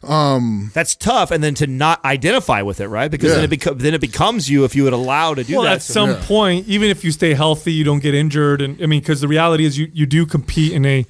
Um, 0.04 0.72
That's 0.74 0.96
tough, 0.96 1.30
and 1.30 1.44
then 1.44 1.54
to 1.56 1.68
not 1.68 2.04
identify 2.04 2.64
with 2.64 2.80
it, 2.82 2.88
right? 2.88 3.12
Because 3.12 3.30
Yeah. 3.30 3.36
then 3.36 3.44
it 3.52 3.60
beco- 3.60 3.78
then 3.78 3.94
it 3.94 4.02
becomes 4.02 4.50
you 4.50 4.64
if 4.64 4.76
you 4.76 4.84
would 4.84 4.94
allow 4.94 5.36
to 5.36 5.44
do 5.44 5.56
well, 5.56 5.64
that. 5.64 5.74
at 5.74 5.82
some 5.84 6.12
Yeah. 6.12 6.24
point, 6.26 6.68
even 6.68 6.90
if 6.90 7.04
you 7.04 7.12
stay 7.12 7.36
healthy, 7.36 7.72
you 7.72 7.84
don't 7.84 8.02
get 8.02 8.16
injured, 8.16 8.62
and 8.62 8.82
I 8.82 8.88
mean, 8.88 9.00
because 9.00 9.22
the 9.22 9.28
reality 9.28 9.64
is, 9.66 9.78
you 9.78 9.90
you 9.94 10.06
do 10.06 10.26
compete 10.26 10.72
in 10.72 10.86
a 10.86 11.06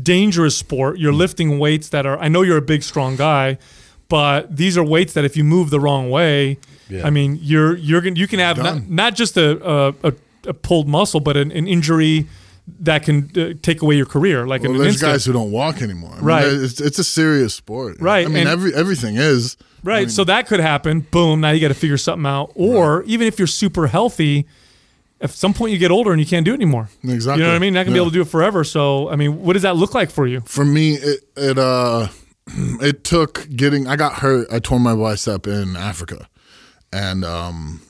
dangerous 0.00 0.56
sport. 0.56 0.98
You're 0.98 1.12
mm. 1.12 1.18
lifting 1.18 1.58
weights 1.58 1.88
that 1.88 2.06
are. 2.06 2.18
I 2.18 2.28
know 2.28 2.42
you're 2.42 2.58
a 2.58 2.62
big, 2.62 2.84
strong 2.84 3.16
guy, 3.16 3.58
but 4.08 4.56
these 4.56 4.78
are 4.78 4.84
weights 4.84 5.12
that 5.14 5.24
if 5.24 5.36
you 5.36 5.42
move 5.42 5.70
the 5.70 5.80
wrong 5.80 6.08
way, 6.08 6.58
I 7.04 7.10
mean, 7.10 7.38
you're 7.42 7.76
you're 7.76 8.00
gonna 8.00 8.16
you 8.16 8.26
can 8.28 8.38
have 8.38 8.56
not, 8.56 8.88
not 8.88 9.14
just 9.14 9.36
a, 9.36 9.58
a, 9.68 9.94
a, 10.04 10.12
a 10.46 10.54
pulled 10.54 10.88
muscle, 10.88 11.20
but 11.20 11.36
an, 11.36 11.50
an 11.52 11.66
injury 11.66 12.26
that 12.80 13.02
can 13.04 13.30
uh, 13.36 13.54
take 13.62 13.82
away 13.82 13.96
your 13.96 14.06
career. 14.06 14.46
Like 14.46 14.62
Well, 14.62 14.72
in 14.72 14.78
there's 14.78 14.94
instant. 14.94 15.12
guys 15.12 15.24
who 15.24 15.32
don't 15.32 15.50
walk 15.50 15.82
anymore. 15.82 16.10
I 16.12 16.16
mean, 16.16 16.24
Right. 16.24 16.46
It's, 16.46 16.80
it's 16.80 16.98
a 16.98 17.04
serious 17.04 17.54
sport. 17.54 17.96
Right, 18.00 18.24
I 18.26 18.28
mean, 18.28 18.38
and- 18.38 18.48
every 18.48 18.74
everything 18.74 19.16
is. 19.16 19.56
Right. 19.84 20.10
so 20.10 20.24
that 20.24 20.48
could 20.48 20.60
happen. 20.60 21.00
Boom. 21.00 21.40
Now 21.40 21.50
you 21.50 21.60
got 21.60 21.68
to 21.68 21.74
figure 21.74 21.96
something 21.96 22.26
out. 22.26 22.50
Or 22.56 23.04
even 23.04 23.26
if 23.28 23.38
you're 23.38 23.46
super 23.46 23.86
healthy, 23.86 24.46
at 25.20 25.30
some 25.30 25.54
point 25.54 25.72
you 25.72 25.78
get 25.78 25.90
older 25.92 26.10
and 26.12 26.20
you 26.20 26.26
can't 26.26 26.44
do 26.44 26.50
it 26.52 26.54
anymore. 26.56 26.88
Exactly. 27.04 27.40
You 27.42 27.46
know 27.46 27.52
what 27.52 27.56
I 27.56 27.58
mean? 27.60 27.74
Not 27.74 27.84
gonna 27.84 27.94
be 27.94 27.98
able 28.00 28.10
to 28.10 28.12
do 28.14 28.22
it 28.22 28.28
forever. 28.28 28.64
So 28.64 29.08
I 29.08 29.16
mean, 29.16 29.42
what 29.42 29.52
does 29.54 29.62
that 29.62 29.76
look 29.76 29.94
like 29.94 30.10
for 30.10 30.26
you? 30.26 30.40
For 30.46 30.64
me, 30.64 30.94
it, 30.94 31.20
it 31.36 31.58
uh, 31.58 32.08
it 32.48 33.04
took 33.04 33.48
getting. 33.54 33.86
I 33.86 33.94
got 33.96 34.14
hurt. 34.14 34.48
I 34.52 34.58
tore 34.58 34.80
my 34.80 34.94
bicep 34.96 35.46
in 35.46 35.76
Africa, 35.76 36.28
and 36.92 37.24
um, 37.24 37.80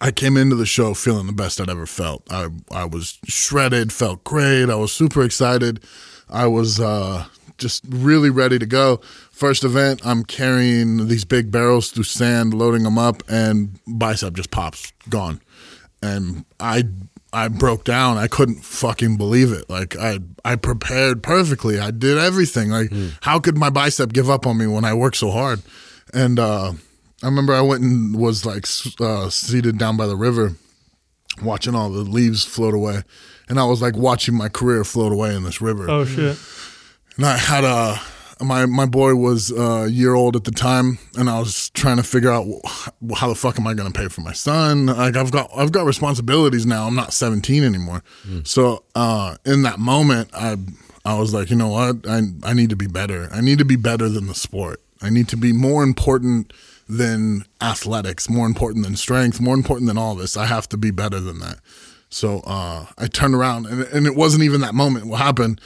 I 0.00 0.10
came 0.10 0.36
into 0.36 0.56
the 0.56 0.66
show 0.66 0.94
feeling 0.94 1.26
the 1.26 1.32
best 1.32 1.60
I'd 1.60 1.70
ever 1.70 1.86
felt. 1.86 2.22
I 2.30 2.48
I 2.70 2.84
was 2.84 3.18
shredded, 3.26 3.92
felt 3.92 4.24
great. 4.24 4.70
I 4.70 4.74
was 4.74 4.92
super 4.92 5.22
excited. 5.22 5.82
I 6.28 6.46
was 6.46 6.80
uh, 6.80 7.26
just 7.58 7.84
really 7.88 8.30
ready 8.30 8.58
to 8.58 8.66
go. 8.66 9.00
First 9.30 9.64
event, 9.64 10.00
I'm 10.04 10.24
carrying 10.24 11.08
these 11.08 11.24
big 11.24 11.50
barrels 11.50 11.90
through 11.90 12.04
sand, 12.04 12.54
loading 12.54 12.82
them 12.82 12.98
up, 12.98 13.22
and 13.28 13.78
bicep 13.86 14.34
just 14.34 14.50
pops, 14.50 14.92
gone. 15.08 15.40
And 16.02 16.44
I 16.60 16.84
I 17.32 17.48
broke 17.48 17.84
down. 17.84 18.16
I 18.16 18.28
couldn't 18.28 18.64
fucking 18.64 19.16
believe 19.16 19.52
it. 19.52 19.68
Like 19.68 19.96
I 19.96 20.20
I 20.44 20.56
prepared 20.56 21.22
perfectly. 21.22 21.78
I 21.78 21.90
did 21.90 22.16
everything. 22.18 22.70
Like 22.70 22.92
how 23.22 23.40
could 23.40 23.56
my 23.58 23.70
bicep 23.70 24.12
give 24.12 24.30
up 24.30 24.46
on 24.46 24.58
me 24.58 24.66
when 24.66 24.84
I 24.84 24.94
worked 24.94 25.16
so 25.16 25.30
hard? 25.30 25.62
And 26.12 26.38
uh, 26.38 26.74
I 27.24 27.26
remember 27.26 27.54
I 27.54 27.62
went 27.62 27.82
and 27.82 28.14
was 28.16 28.44
like 28.44 28.66
uh, 29.00 29.30
seated 29.30 29.78
down 29.78 29.96
by 29.96 30.06
the 30.06 30.16
river, 30.16 30.56
watching 31.42 31.74
all 31.74 31.88
the 31.90 32.00
leaves 32.00 32.44
float 32.44 32.74
away, 32.74 33.02
and 33.48 33.58
I 33.58 33.64
was 33.64 33.80
like 33.80 33.96
watching 33.96 34.34
my 34.34 34.48
career 34.48 34.84
float 34.84 35.10
away 35.12 35.34
in 35.34 35.42
this 35.42 35.60
river. 35.60 35.88
Oh 35.90 36.04
shit. 36.04 36.38
And 37.16 37.24
I 37.24 37.36
had 37.38 37.64
a 37.64 37.98
my 38.44 38.66
my 38.66 38.84
boy 38.84 39.14
was 39.14 39.50
a 39.56 39.88
year 39.88 40.12
old 40.14 40.36
at 40.36 40.44
the 40.44 40.50
time, 40.50 40.98
and 41.16 41.30
I 41.30 41.38
was 41.38 41.70
trying 41.70 41.96
to 41.96 42.02
figure 42.02 42.30
out 42.30 42.44
wh- 42.46 43.14
how 43.16 43.28
the 43.28 43.34
fuck 43.34 43.58
am 43.58 43.66
I 43.66 43.72
going 43.74 43.90
to 43.90 43.98
pay 43.98 44.08
for 44.08 44.20
my 44.20 44.32
son? 44.32 44.86
Like 44.86 45.16
I've 45.16 45.30
got 45.30 45.50
I've 45.56 45.72
got 45.72 45.86
responsibilities 45.86 46.66
now. 46.66 46.86
I'm 46.86 46.94
not 46.96 47.12
17 47.14 47.62
anymore. 47.64 48.02
So 48.44 48.84
uh, 48.94 49.36
in 49.46 49.62
that 49.62 49.78
moment, 49.78 50.28
I 50.34 50.56
I 51.06 51.18
was 51.18 51.32
like, 51.32 51.48
you 51.48 51.56
know 51.56 51.68
what? 51.68 52.06
I 52.06 52.20
I 52.42 52.52
need 52.52 52.68
to 52.70 52.76
be 52.76 52.86
better. 52.88 53.28
I 53.32 53.40
need 53.40 53.58
to 53.58 53.64
be 53.64 53.76
better 53.76 54.08
than 54.10 54.26
the 54.26 54.34
sport. 54.34 54.82
I 55.00 55.08
need 55.10 55.28
to 55.28 55.36
be 55.36 55.52
more 55.52 55.82
important 55.82 56.52
than 56.88 57.44
athletics, 57.60 58.28
more 58.28 58.46
important 58.46 58.84
than 58.84 58.96
strength, 58.96 59.40
more 59.40 59.54
important 59.54 59.88
than 59.88 59.98
all 59.98 60.14
this. 60.14 60.36
I 60.36 60.46
have 60.46 60.68
to 60.70 60.76
be 60.76 60.90
better 60.90 61.20
than 61.20 61.40
that. 61.40 61.58
So 62.10 62.40
uh, 62.40 62.86
I 62.96 63.06
turned 63.06 63.34
around, 63.34 63.66
and, 63.66 63.82
and 63.84 64.06
it 64.06 64.14
wasn't 64.14 64.44
even 64.44 64.60
that 64.60 64.74
moment. 64.74 65.06
What 65.06 65.20
happened? 65.20 65.60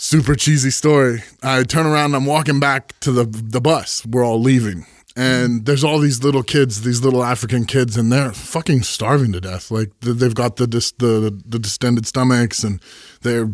super 0.00 0.34
cheesy 0.34 0.70
story. 0.70 1.22
I 1.42 1.62
turn 1.62 1.86
around 1.86 2.14
I'm 2.14 2.24
walking 2.24 2.58
back 2.58 2.98
to 3.00 3.12
the 3.12 3.24
the 3.24 3.60
bus. 3.60 4.04
We're 4.06 4.24
all 4.24 4.40
leaving. 4.40 4.86
And 5.16 5.66
there's 5.66 5.84
all 5.84 5.98
these 5.98 6.22
little 6.22 6.44
kids, 6.44 6.82
these 6.82 7.02
little 7.02 7.22
African 7.22 7.66
kids, 7.66 7.96
and 7.96 8.12
they're 8.12 8.32
fucking 8.32 8.84
starving 8.84 9.32
to 9.32 9.40
death. 9.40 9.70
Like 9.70 9.90
they've 10.00 10.34
got 10.34 10.56
the 10.56 10.66
dis- 10.66 10.92
the 10.92 11.42
the 11.44 11.58
distended 11.58 12.06
stomachs, 12.06 12.64
and 12.64 12.80
they're 13.20 13.50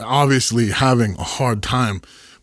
obviously 0.00 0.70
having 0.70 1.14
a 1.16 1.24
hard 1.24 1.62
time. 1.62 2.00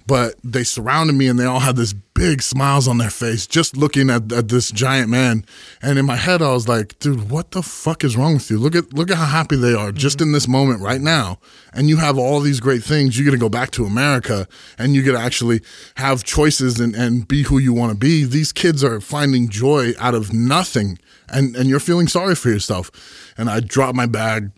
But 0.10 0.38
they 0.44 0.64
surrounded 0.64 1.14
me, 1.14 1.28
and 1.28 1.38
they 1.38 1.46
all 1.46 1.60
had 1.60 1.76
this 1.76 1.94
big 1.94 2.42
smiles 2.42 2.88
on 2.88 2.98
their 2.98 3.12
face, 3.12 3.46
just 3.46 3.78
looking 3.78 4.10
at, 4.10 4.32
at 4.34 4.48
this 4.48 4.72
giant 4.72 5.08
man. 5.08 5.46
And 5.84 6.00
in 6.00 6.08
my 6.08 6.16
head, 6.16 6.42
I 6.42 6.52
was 6.52 6.68
like, 6.68 6.98
"Dude, 6.98 7.30
what 7.30 7.52
the 7.52 7.62
fuck 7.62 8.04
is 8.04 8.18
wrong 8.18 8.34
with 8.34 8.50
you? 8.50 8.58
Look 8.58 8.74
at 8.74 8.92
look 8.92 9.12
at 9.12 9.18
how 9.18 9.28
happy 9.28 9.56
they 9.56 9.76
are 9.76 9.92
just 9.92 10.18
mm-hmm. 10.18 10.30
in 10.30 10.32
this 10.32 10.48
moment 10.48 10.82
right 10.82 11.00
now." 11.00 11.38
And 11.74 11.90
you 11.90 11.98
have 11.98 12.18
all 12.18 12.40
these 12.40 12.60
great 12.60 12.84
things. 12.84 13.20
You 13.20 13.24
get 13.24 13.32
to 13.32 13.38
go 13.38 13.50
back 13.50 13.70
to 13.72 13.86
America, 13.86 14.48
and 14.80 14.96
you 14.96 15.04
get 15.04 15.12
to 15.12 15.20
actually 15.20 15.62
have 15.98 16.24
choices 16.24 16.80
and, 16.80 16.96
and 16.96 17.28
be 17.28 17.44
who 17.44 17.60
you 17.60 17.72
want 17.72 17.92
to 17.92 17.98
be. 17.98 18.24
These 18.24 18.52
kids 18.52 18.84
are 18.84 19.00
finding 19.00 19.48
joy 19.48 19.94
out 20.00 20.16
of 20.16 20.34
nothing, 20.34 20.98
and 21.28 21.56
and 21.56 21.70
you're 21.70 21.80
feeling 21.80 22.08
sorry 22.08 22.34
for 22.34 22.50
yourself. 22.50 22.90
And 23.38 23.48
I 23.48 23.60
dropped 23.60 23.96
my 23.96 24.08
bag. 24.08 24.50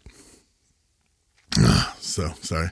So 1.99 2.33
sorry. 2.41 2.67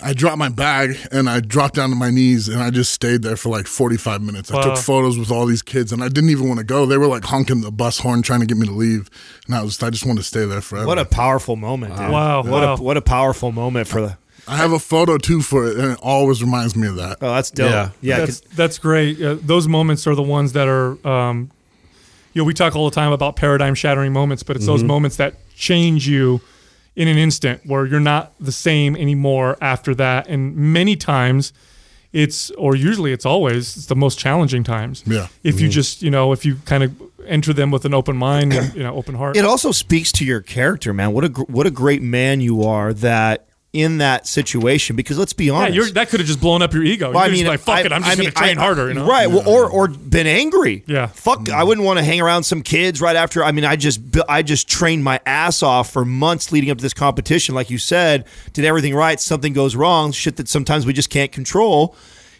I 0.00 0.12
dropped 0.14 0.38
my 0.38 0.48
bag 0.48 0.96
and 1.10 1.28
I 1.28 1.40
dropped 1.40 1.74
down 1.74 1.90
to 1.90 1.96
my 1.96 2.10
knees 2.10 2.48
and 2.48 2.62
I 2.62 2.70
just 2.70 2.92
stayed 2.92 3.22
there 3.22 3.36
for 3.36 3.48
like 3.48 3.66
45 3.66 4.22
minutes. 4.22 4.50
I 4.52 4.62
took 4.62 4.78
photos 4.78 5.18
with 5.18 5.30
all 5.30 5.44
these 5.44 5.60
kids 5.62 5.92
and 5.92 6.02
I 6.04 6.08
didn't 6.08 6.30
even 6.30 6.46
want 6.48 6.58
to 6.58 6.64
go. 6.64 6.86
They 6.86 6.96
were 6.98 7.08
like 7.08 7.24
honking 7.24 7.62
the 7.62 7.72
bus 7.72 7.98
horn 7.98 8.22
trying 8.22 8.40
to 8.40 8.46
get 8.46 8.56
me 8.56 8.66
to 8.66 8.72
leave. 8.72 9.10
And 9.46 9.56
I 9.56 9.62
was 9.62 9.82
I 9.82 9.90
just 9.90 10.06
wanted 10.06 10.20
to 10.20 10.26
stay 10.26 10.44
there 10.44 10.60
forever. 10.60 10.86
what 10.86 10.98
a 10.98 11.04
powerful 11.04 11.56
moment, 11.56 11.96
dude. 11.96 12.10
Wow, 12.10 12.42
What 12.44 12.62
a 12.62 12.76
what 12.82 12.96
a 12.96 13.02
powerful 13.02 13.50
moment 13.50 13.88
for 13.88 14.00
the. 14.02 14.18
I 14.46 14.56
have 14.56 14.72
a 14.72 14.78
photo 14.78 15.18
too 15.18 15.42
for 15.42 15.66
it 15.66 15.76
and 15.76 15.92
it 15.92 15.98
always 16.00 16.42
reminds 16.42 16.74
me 16.76 16.86
of 16.86 16.96
that. 16.96 17.18
Oh, 17.20 17.34
that's 17.34 17.50
dope. 17.50 17.68
Yeah. 17.70 17.90
Yeah, 18.00 18.18
that's 18.20 18.40
'cause- 18.40 18.56
that's 18.56 18.78
great. 18.78 19.20
Uh, 19.20 19.36
those 19.42 19.66
moments 19.68 20.06
are 20.06 20.14
the 20.14 20.22
ones 20.22 20.52
that 20.52 20.68
are, 20.68 20.96
um, 21.06 21.50
you 22.32 22.40
know, 22.40 22.44
we 22.46 22.54
talk 22.54 22.74
all 22.76 22.88
the 22.88 22.94
time 22.94 23.12
about 23.12 23.34
paradigm 23.36 23.74
shattering 23.74 24.12
moments, 24.12 24.42
but 24.44 24.56
it's 24.56 24.64
those 24.64 24.84
moments 24.84 25.16
that 25.16 25.34
change 25.56 26.06
you 26.08 26.40
in 26.98 27.06
an 27.06 27.16
instant, 27.16 27.64
where 27.64 27.86
you're 27.86 28.00
not 28.00 28.32
the 28.40 28.50
same 28.50 28.96
anymore 28.96 29.56
after 29.60 29.94
that. 29.94 30.26
And 30.26 30.56
many 30.56 30.96
times, 30.96 31.52
it's 32.12 32.50
or 32.52 32.74
usually 32.74 33.12
it's 33.12 33.24
always 33.24 33.76
it's 33.76 33.86
the 33.86 33.94
most 33.94 34.18
challenging 34.18 34.64
times. 34.64 35.04
Yeah. 35.06 35.28
If 35.44 35.60
you 35.60 35.68
mm-hmm. 35.68 35.72
just 35.72 36.02
you 36.02 36.10
know 36.10 36.32
if 36.32 36.44
you 36.44 36.56
kind 36.64 36.82
of 36.82 36.92
enter 37.24 37.52
them 37.52 37.70
with 37.70 37.84
an 37.84 37.94
open 37.94 38.16
mind 38.16 38.52
and 38.52 38.74
you 38.74 38.82
know 38.82 38.96
open 38.96 39.14
heart. 39.14 39.36
It 39.36 39.44
also 39.44 39.70
speaks 39.70 40.10
to 40.12 40.24
your 40.24 40.40
character, 40.40 40.92
man. 40.92 41.12
What 41.12 41.22
a 41.22 41.28
gr- 41.28 41.42
what 41.42 41.68
a 41.68 41.70
great 41.70 42.02
man 42.02 42.40
you 42.40 42.64
are 42.64 42.92
that 42.94 43.47
in 43.72 43.98
that 43.98 44.26
situation. 44.26 44.96
Because 44.96 45.18
let's 45.18 45.32
be 45.32 45.46
yeah, 45.46 45.52
honest, 45.52 45.74
you're, 45.74 45.90
that 45.90 46.08
could 46.08 46.20
have 46.20 46.26
just 46.26 46.40
blown 46.40 46.62
up 46.62 46.72
your 46.72 46.82
ego. 46.82 47.12
Well, 47.12 47.26
You're 47.28 47.36
just 47.36 47.46
like, 47.46 47.60
fuck 47.60 47.76
I- 47.76 47.80
it, 47.82 47.92
I'm 47.92 48.02
just 48.02 48.12
I 48.12 48.16
going 48.16 48.28
to 48.28 48.34
train 48.34 48.58
I- 48.58 48.60
harder. 48.60 48.88
You 48.88 48.94
know, 48.94 49.06
right? 49.06 49.26
Well, 49.26 49.48
or 49.48 49.70
or 49.70 49.88
been 49.88 50.26
angry. 50.26 50.84
Yeah. 50.86 51.06
Fuck, 51.08 51.50
I 51.50 51.64
wouldn't 51.64 51.86
want 51.86 51.98
to 51.98 52.04
hang 52.04 52.20
around 52.20 52.44
some 52.44 52.62
kids 52.62 53.00
right 53.00 53.16
after. 53.16 53.44
I 53.44 53.52
mean, 53.52 53.64
I 53.64 53.76
just 53.76 54.00
I 54.28 54.42
just 54.42 54.68
trained 54.68 55.04
my 55.04 55.20
ass 55.26 55.62
off 55.62 55.90
for 55.92 56.04
months 56.04 56.50
leading 56.52 56.70
up 56.70 56.78
to 56.78 56.82
this 56.82 56.94
competition. 56.94 57.54
Like 57.54 57.70
you 57.70 57.78
said, 57.78 58.26
did 58.52 58.64
everything 58.64 58.94
right. 58.94 59.20
Something 59.20 59.52
goes 59.52 59.76
wrong. 59.76 60.12
Shit 60.12 60.36
that 60.36 60.48
sometimes 60.48 60.86
we 60.86 60.92
just 60.92 61.10
can't 61.10 61.30
control, 61.32 61.94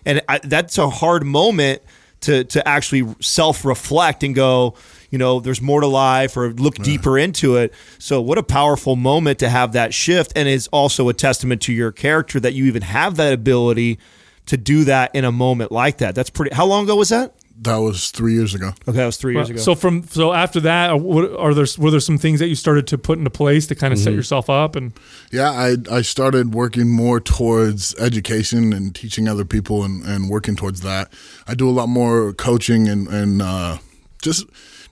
and 0.06 0.22
I, 0.28 0.38
that's 0.38 0.78
a 0.78 0.88
hard 0.88 1.24
moment 1.24 1.82
to 2.22 2.44
to 2.44 2.66
actually 2.66 3.06
self 3.20 3.64
reflect 3.64 4.22
and 4.24 4.34
go. 4.34 4.74
You 5.10 5.18
know, 5.18 5.40
there's 5.40 5.62
more 5.62 5.80
to 5.80 5.86
life, 5.86 6.36
or 6.36 6.52
look 6.52 6.74
deeper 6.76 7.18
into 7.18 7.56
it. 7.56 7.72
So, 7.98 8.20
what 8.20 8.36
a 8.38 8.42
powerful 8.42 8.94
moment 8.96 9.38
to 9.38 9.48
have 9.48 9.72
that 9.72 9.94
shift, 9.94 10.32
and 10.36 10.48
is 10.48 10.68
also 10.68 11.08
a 11.08 11.14
testament 11.14 11.62
to 11.62 11.72
your 11.72 11.92
character 11.92 12.38
that 12.40 12.54
you 12.54 12.66
even 12.66 12.82
have 12.82 13.16
that 13.16 13.32
ability 13.32 13.98
to 14.46 14.56
do 14.56 14.84
that 14.84 15.14
in 15.14 15.24
a 15.24 15.32
moment 15.32 15.72
like 15.72 15.98
that. 15.98 16.14
That's 16.14 16.30
pretty. 16.30 16.54
How 16.54 16.66
long 16.66 16.84
ago 16.84 16.96
was 16.96 17.08
that? 17.10 17.34
That 17.60 17.78
was 17.78 18.12
three 18.12 18.34
years 18.34 18.54
ago. 18.54 18.68
Okay, 18.86 18.98
that 18.98 19.06
was 19.06 19.16
three 19.16 19.34
years 19.34 19.50
ago. 19.50 19.58
So 19.58 19.74
from 19.74 20.04
so 20.04 20.32
after 20.32 20.60
that, 20.60 20.90
are, 20.90 20.96
what, 20.96 21.34
are 21.36 21.54
there 21.54 21.66
were 21.76 21.90
there 21.90 21.98
some 21.98 22.16
things 22.16 22.38
that 22.38 22.46
you 22.46 22.54
started 22.54 22.86
to 22.88 22.98
put 22.98 23.18
into 23.18 23.30
place 23.30 23.66
to 23.66 23.74
kind 23.74 23.92
of 23.92 23.98
set 23.98 24.12
yourself 24.12 24.48
up 24.48 24.76
and 24.76 24.92
Yeah, 25.32 25.50
I 25.50 25.76
I 25.90 26.02
started 26.02 26.54
working 26.54 26.88
more 26.88 27.18
towards 27.18 27.96
education 27.96 28.72
and 28.72 28.94
teaching 28.94 29.26
other 29.26 29.44
people 29.44 29.82
and, 29.82 30.04
and 30.04 30.30
working 30.30 30.54
towards 30.54 30.82
that. 30.82 31.12
I 31.48 31.54
do 31.54 31.68
a 31.68 31.72
lot 31.72 31.88
more 31.88 32.32
coaching 32.32 32.86
and 32.86 33.08
and 33.08 33.42
uh, 33.42 33.78
just 34.22 34.46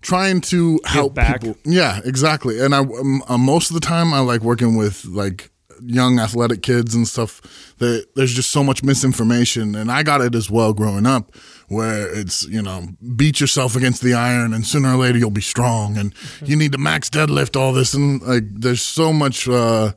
trying 0.07 0.41
to 0.41 0.81
help 0.85 1.15
back. 1.15 1.41
people. 1.41 1.57
Yeah, 1.65 2.01
exactly. 2.05 2.61
And 2.61 2.75
I 2.75 2.79
um, 2.79 3.23
uh, 3.29 3.39
most 3.39 3.71
of 3.71 3.75
the 3.75 3.81
time 3.81 4.15
I 4.15 4.21
like 4.21 4.41
working 4.41 4.77
with 4.77 5.05
like 5.05 5.51
young 5.83 6.19
athletic 6.19 6.63
kids 6.63 6.95
and 6.95 7.07
stuff. 7.07 7.43
That 7.79 8.07
there's 8.15 8.33
just 8.33 8.51
so 8.51 8.65
much 8.65 8.83
misinformation, 8.83 9.75
and 9.75 9.91
I 9.91 10.03
got 10.03 10.21
it 10.21 10.35
as 10.35 10.51
well 10.51 10.73
growing 10.73 11.07
up, 11.07 11.35
where 11.69 12.09
it's 12.13 12.47
you 12.47 12.63
know 12.63 12.89
beat 13.17 13.41
yourself 13.41 13.77
against 13.77 14.03
the 14.03 14.15
iron, 14.15 14.55
and 14.55 14.65
sooner 14.65 14.95
or 14.95 14.97
later 14.97 15.19
you'll 15.19 15.31
be 15.31 15.43
strong, 15.43 15.99
and 15.99 16.15
you 16.43 16.57
need 16.57 16.73
to 16.73 16.79
max 16.79 17.11
deadlift 17.11 17.57
all 17.57 17.73
this, 17.73 17.93
and 17.93 18.23
like 18.23 18.45
there's 18.49 18.83
so 18.83 19.13
much. 19.13 19.49
Uh, 19.49 19.93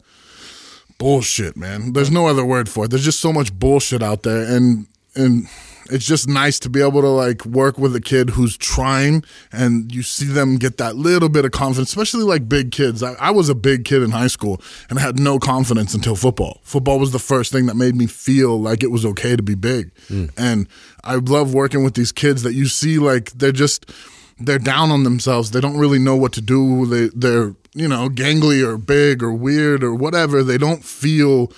bullshit, 0.98 1.56
man. 1.56 1.94
There's 1.94 2.12
no 2.12 2.28
other 2.28 2.44
word 2.44 2.68
for 2.68 2.84
it. 2.84 2.90
There's 2.90 3.06
just 3.06 3.22
so 3.22 3.32
much 3.32 3.58
bullshit 3.58 4.04
out 4.04 4.24
there, 4.24 4.44
and 4.44 4.86
and 5.16 5.48
it's 5.90 6.06
just 6.06 6.28
nice 6.28 6.60
to 6.60 6.70
be 6.70 6.82
able 6.82 7.02
to 7.02 7.10
like 7.10 7.46
work 7.46 7.78
with 7.78 7.96
a 7.96 8.02
kid 8.02 8.32
who's 8.32 8.58
trying 8.58 9.24
and 9.52 9.94
you 9.94 10.04
see 10.04 10.26
them 10.26 10.58
get 10.58 10.78
that 10.78 10.96
little 10.96 11.30
bit 11.30 11.46
of 11.46 11.52
confidence, 11.52 11.90
especially 11.90 12.24
like 12.24 12.48
big 12.48 12.72
kids. 12.72 13.04
I, 13.04 13.14
I 13.14 13.32
was 13.32 13.50
a 13.50 13.56
big 13.56 13.86
kid 13.86 14.02
in 14.02 14.12
high 14.12 14.28
school 14.28 14.62
and 14.90 15.00
I 15.00 15.02
had 15.02 15.20
no 15.20 15.40
confidence 15.40 15.94
until 15.94 16.16
football. 16.16 16.60
Football 16.64 17.00
was 17.00 17.12
the 17.12 17.20
first 17.20 17.52
thing 17.52 17.66
that 17.68 17.76
made 17.76 17.96
me 17.96 18.08
feel 18.08 18.60
like 18.60 18.84
it 18.84 18.92
was 18.92 19.06
okay 19.06 19.36
to 19.36 19.44
be 19.44 19.56
big. 19.56 19.92
Hmm. 20.08 20.26
And 20.38 20.68
I 21.04 21.16
love 21.16 21.54
working 21.54 21.84
with 21.84 21.96
these 21.96 22.12
kids 22.12 22.44
that 22.44 22.54
you 22.54 22.68
see 22.68 23.00
like 23.00 23.32
they're 23.32 23.52
just 23.52 23.92
they're 24.40 24.60
down 24.60 24.92
on 24.92 25.04
themselves. 25.04 25.52
They 25.52 25.62
don't 25.62 25.78
really 25.78 26.00
know 26.00 26.16
what 26.16 26.34
to 26.34 26.42
do. 26.42 26.86
They 26.86 27.10
they're 27.16 27.56
you 27.74 27.88
know 27.88 28.10
gangly 28.10 28.66
or 28.66 28.78
big 28.78 29.22
or 29.22 29.34
weird 29.34 29.84
or 29.84 29.94
whatever. 29.94 30.44
They 30.44 30.58
don't 30.58 30.84
feel 30.84 31.52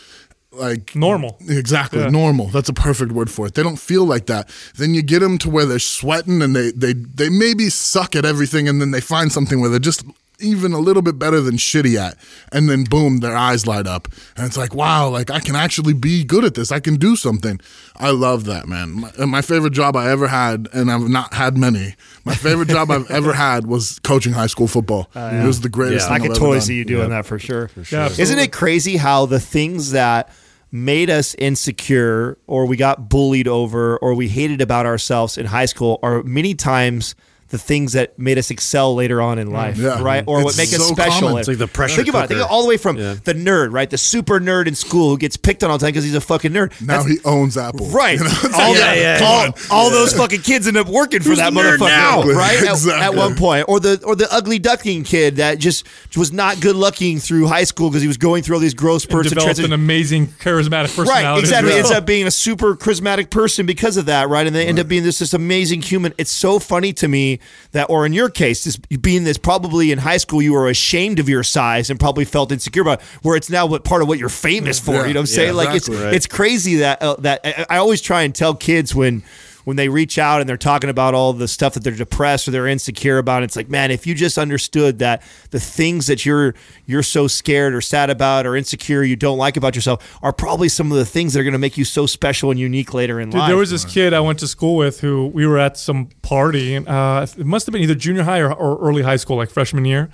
like 0.51 0.95
Normal. 0.95 1.37
Exactly, 1.47 1.99
Yeah. 2.01 2.09
normal. 2.09 2.47
That's 2.47 2.69
a 2.69 2.73
perfect 2.73 3.11
word 3.11 3.29
for 3.29 3.47
it. 3.47 3.53
They 3.53 3.63
don't 3.63 3.79
feel 3.79 4.05
like 4.05 4.25
that. 4.25 4.49
Then 4.75 4.93
you 4.93 5.01
get 5.01 5.19
them 5.19 5.37
to 5.39 5.49
where 5.49 5.65
they're 5.65 5.79
sweating 5.79 6.41
and 6.41 6.55
they 6.55 6.71
they 6.71 6.93
they 6.93 7.29
maybe 7.29 7.69
suck 7.69 8.15
at 8.15 8.25
everything, 8.25 8.67
and 8.67 8.81
then 8.81 8.91
they 8.91 9.01
find 9.01 9.31
something 9.31 9.61
where 9.61 9.69
they're 9.69 9.79
just 9.79 10.03
even 10.43 10.73
a 10.73 10.79
little 10.79 11.03
bit 11.03 11.19
better 11.19 11.39
than 11.39 11.55
shitty 11.55 11.95
at, 11.97 12.17
and 12.51 12.67
then 12.67 12.83
boom, 12.83 13.19
their 13.19 13.35
eyes 13.37 13.67
light 13.67 13.85
up, 13.85 14.07
and 14.35 14.45
it's 14.47 14.57
like 14.57 14.73
wow, 14.75 15.07
like 15.07 15.29
I 15.29 15.39
can 15.39 15.55
actually 15.55 15.93
be 15.93 16.23
good 16.23 16.43
at 16.43 16.55
this. 16.55 16.71
I 16.71 16.79
can 16.79 16.95
do 16.95 17.15
something. 17.15 17.59
I 17.95 18.09
love 18.09 18.45
that, 18.45 18.67
man. 18.67 18.91
My, 19.19 19.25
my 19.25 19.41
favorite 19.43 19.73
job 19.73 19.95
I 19.95 20.09
ever 20.11 20.27
had, 20.27 20.67
and 20.73 20.91
I've 20.91 21.07
not 21.07 21.33
had 21.35 21.57
many. 21.57 21.93
My 22.25 22.33
favorite 22.35 22.69
job 22.69 22.89
I've 22.91 23.09
ever 23.19 23.33
had 23.33 23.67
was 23.67 23.99
coaching 23.99 24.33
high 24.33 24.47
school 24.47 24.67
football. 24.67 25.09
Uh, 25.15 25.29
it 25.43 25.45
was 25.45 25.61
the 25.61 25.69
greatest. 25.69 26.09
I 26.09 26.15
thing 26.17 26.23
could 26.23 26.31
I've 26.31 26.37
totally 26.39 26.57
ever 26.57 26.65
see 26.65 26.75
you 26.75 26.85
doing 26.85 27.09
that 27.11 27.25
for 27.25 27.37
sure. 27.39 27.69
Yeah, 27.91 28.09
Isn't 28.17 28.39
it 28.39 28.51
crazy 28.51 28.97
how 28.97 29.27
the 29.27 29.39
things 29.39 29.91
that 29.91 30.33
made 30.71 31.09
us 31.09 31.35
insecure 31.35 32.37
or 32.47 32.65
we 32.65 32.77
got 32.77 33.09
bullied 33.09 33.47
over 33.47 33.97
or 33.97 34.13
we 34.13 34.27
hated 34.27 34.61
about 34.61 34.85
ourselves 34.85 35.37
in 35.37 35.45
high 35.45 35.65
school 35.65 35.99
are 36.01 36.23
many 36.23 36.55
times 36.55 37.15
the 37.51 37.57
things 37.57 37.93
that 37.93 38.17
made 38.17 38.37
us 38.37 38.49
excel 38.49 38.95
later 38.95 39.21
on 39.21 39.37
in 39.37 39.49
mm. 39.49 39.53
life, 39.53 39.77
Yeah. 39.77 40.01
right? 40.01 40.23
Or 40.25 40.43
what 40.43 40.49
It's 40.49 40.57
make 40.57 40.69
us 40.73 40.87
special. 40.87 41.27
common. 41.27 41.39
It's 41.39 41.47
like 41.49 41.57
the 41.57 41.67
pressure 41.67 41.97
Think 41.97 42.07
about 42.07 42.25
it. 42.25 42.27
Think 42.29 42.39
cooker. 42.41 42.51
all 42.51 42.63
the 42.63 42.69
way 42.69 42.77
from 42.77 42.97
Yeah. 42.97 43.15
the 43.23 43.33
nerd, 43.33 43.73
right? 43.73 43.89
The 43.89 43.97
super 43.97 44.39
nerd 44.39 44.67
in 44.67 44.75
school 44.75 45.09
who 45.09 45.17
gets 45.17 45.35
picked 45.35 45.61
on 45.63 45.69
all 45.69 45.77
the 45.77 45.85
time 45.85 45.91
because 45.91 46.05
he's 46.05 46.15
a 46.15 46.21
fucking 46.21 46.51
nerd. 46.51 46.71
Now 46.81 47.03
That's- 47.03 47.07
he 47.07 47.19
owns 47.25 47.57
Apple. 47.57 47.87
Right. 47.87 48.19
You 48.21 48.25
know, 48.25 48.33
all, 48.53 48.69
like, 48.71 48.77
that- 48.79 48.97
yeah, 48.97 49.19
yeah. 49.19 49.25
all, 49.25 49.85
all 49.85 49.89
those 49.89 50.13
fucking 50.13 50.41
kids 50.41 50.67
end 50.67 50.77
up 50.77 50.87
working 50.87 51.21
for 51.21 51.29
Who's 51.29 51.37
that 51.39 51.53
motherfucker. 51.53 51.87
now? 51.87 52.23
Right? 52.23 52.61
At- 52.63 52.87
At, 52.87 53.15
one 53.15 53.35
point. 53.35 53.65
Or 53.67 53.79
the 53.79 54.01
or 54.03 54.15
the 54.15 54.31
ugly 54.33 54.59
ducking 54.59 55.03
kid 55.03 55.37
that 55.37 55.59
just 55.59 55.85
was 56.15 56.31
not 56.31 56.59
good 56.61 56.75
looking 56.75 57.19
through 57.19 57.47
high 57.47 57.63
school 57.63 57.89
because 57.89 58.01
he 58.01 58.07
was 58.07 58.17
going 58.17 58.43
through 58.43 58.55
all 58.55 58.61
these 58.61 58.73
gross 58.73 59.03
And 59.03 59.11
spurts 59.11 59.31
of 59.31 59.37
developed 59.37 59.59
an 59.59 59.73
amazing 59.73 60.27
charismatic 60.27 60.95
personality. 60.95 61.09
Right, 61.25 61.39
exactly. 61.39 61.71
as 61.71 61.75
well. 61.75 61.77
Ends 61.85 61.91
up 61.91 62.05
being 62.05 62.27
a 62.27 62.31
super 62.31 62.75
charismatic 62.75 63.29
person 63.29 63.65
because 63.65 63.97
of 63.97 64.05
that, 64.05 64.29
right? 64.29 64.47
And 64.47 64.55
they 64.55 64.67
end 64.67 64.79
up 64.79 64.87
being 64.87 65.03
this 65.03 65.19
this 65.19 65.33
amazing 65.33 65.81
human. 65.81 66.13
It's 66.17 66.31
so 66.31 66.59
funny 66.59 66.93
to 66.93 67.07
me 67.07 67.39
that, 67.71 67.89
or 67.89 68.05
in 68.05 68.13
your 68.13 68.29
case, 68.29 68.63
this 68.63 68.77
being 68.77 69.23
this 69.23 69.37
probably 69.37 69.91
in 69.91 69.97
high 69.99 70.17
school 70.17 70.41
you 70.41 70.53
were 70.53 70.69
ashamed 70.69 71.19
of 71.19 71.27
your 71.29 71.43
size 71.43 71.89
and 71.89 71.99
probably 71.99 72.25
felt 72.25 72.51
insecure 72.51 72.81
about, 72.81 73.01
where 73.21 73.35
it's 73.35 73.49
now 73.49 73.65
what 73.65 73.83
part 73.83 74.01
of 74.01 74.07
what 74.07 74.19
you're 74.19 74.29
famous 74.29 74.79
for. 74.79 74.91
Yeah, 74.93 75.05
you 75.07 75.13
know 75.13 75.19
what 75.19 75.23
I'm 75.23 75.25
saying? 75.27 75.47
yeah, 75.49 75.53
like 75.53 75.75
it's 75.75 75.89
Right. 75.89 76.13
it's 76.13 76.27
crazy 76.27 76.75
that 76.77 77.01
uh, 77.01 77.15
that 77.19 77.41
I, 77.43 77.65
I 77.69 77.77
always 77.77 78.01
try 78.01 78.23
and 78.23 78.33
tell 78.33 78.55
kids 78.55 78.93
when. 78.95 79.23
When 79.63 79.77
they 79.77 79.89
reach 79.89 80.17
out 80.17 80.41
and 80.41 80.49
they're 80.49 80.57
talking 80.57 80.89
about 80.89 81.13
all 81.13 81.33
the 81.33 81.47
stuff 81.47 81.73
that 81.75 81.83
they're 81.83 81.95
depressed 81.95 82.47
or 82.47 82.51
they're 82.51 82.67
insecure 82.67 83.17
about, 83.17 83.43
it's 83.43 83.55
like, 83.55 83.69
man, 83.69 83.91
if 83.91 84.07
you 84.07 84.15
just 84.15 84.37
understood 84.37 84.99
that 84.99 85.21
the 85.51 85.59
things 85.59 86.07
that 86.07 86.25
you're 86.25 86.55
you're 86.85 87.03
so 87.03 87.27
scared 87.27 87.73
or 87.73 87.81
sad 87.81 88.09
about 88.09 88.45
or 88.45 88.55
insecure 88.55 89.03
you 89.03 89.15
don't 89.15 89.37
like 89.37 89.57
about 89.57 89.75
yourself 89.75 90.19
are 90.23 90.33
probably 90.33 90.69
some 90.69 90.91
of 90.91 90.97
the 90.97 91.05
things 91.05 91.33
that 91.33 91.39
are 91.39 91.43
going 91.43 91.53
to 91.53 91.59
make 91.59 91.77
you 91.77 91.85
so 91.85 92.05
special 92.05 92.51
and 92.51 92.59
unique 92.59 92.93
later 92.93 93.19
in 93.19 93.29
Dude, 93.29 93.39
life. 93.39 93.47
there 93.49 93.57
was 93.57 93.69
this 93.69 93.85
kid 93.85 94.13
I 94.13 94.19
went 94.19 94.39
to 94.39 94.47
school 94.47 94.75
with 94.75 95.01
who 95.01 95.27
we 95.27 95.45
were 95.45 95.57
at 95.57 95.77
some 95.77 96.09
party, 96.21 96.75
and 96.75 96.87
uh, 96.87 97.25
it 97.37 97.45
must 97.45 97.65
have 97.65 97.73
been 97.73 97.81
either 97.81 97.95
junior 97.95 98.23
high 98.23 98.39
or, 98.39 98.51
or 98.53 98.77
early 98.79 99.03
high 99.03 99.17
school, 99.17 99.37
like 99.37 99.49
freshman 99.49 99.85
year. 99.85 100.09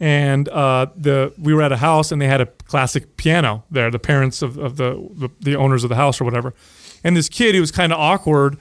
And 0.00 0.48
uh, 0.48 0.86
the 0.96 1.32
we 1.38 1.52
were 1.52 1.62
at 1.62 1.72
a 1.72 1.76
house, 1.78 2.12
and 2.12 2.22
they 2.22 2.28
had 2.28 2.40
a 2.40 2.46
classic 2.46 3.16
piano 3.16 3.64
there. 3.68 3.90
The 3.90 3.98
parents 3.98 4.42
of, 4.42 4.56
of 4.56 4.76
the, 4.76 4.92
the 5.14 5.28
the 5.40 5.56
owners 5.56 5.82
of 5.82 5.88
the 5.88 5.96
house 5.96 6.20
or 6.20 6.24
whatever. 6.24 6.54
And 7.02 7.16
this 7.16 7.28
kid, 7.28 7.54
he 7.54 7.60
was 7.60 7.72
kind 7.72 7.92
of 7.92 7.98
awkward, 7.98 8.58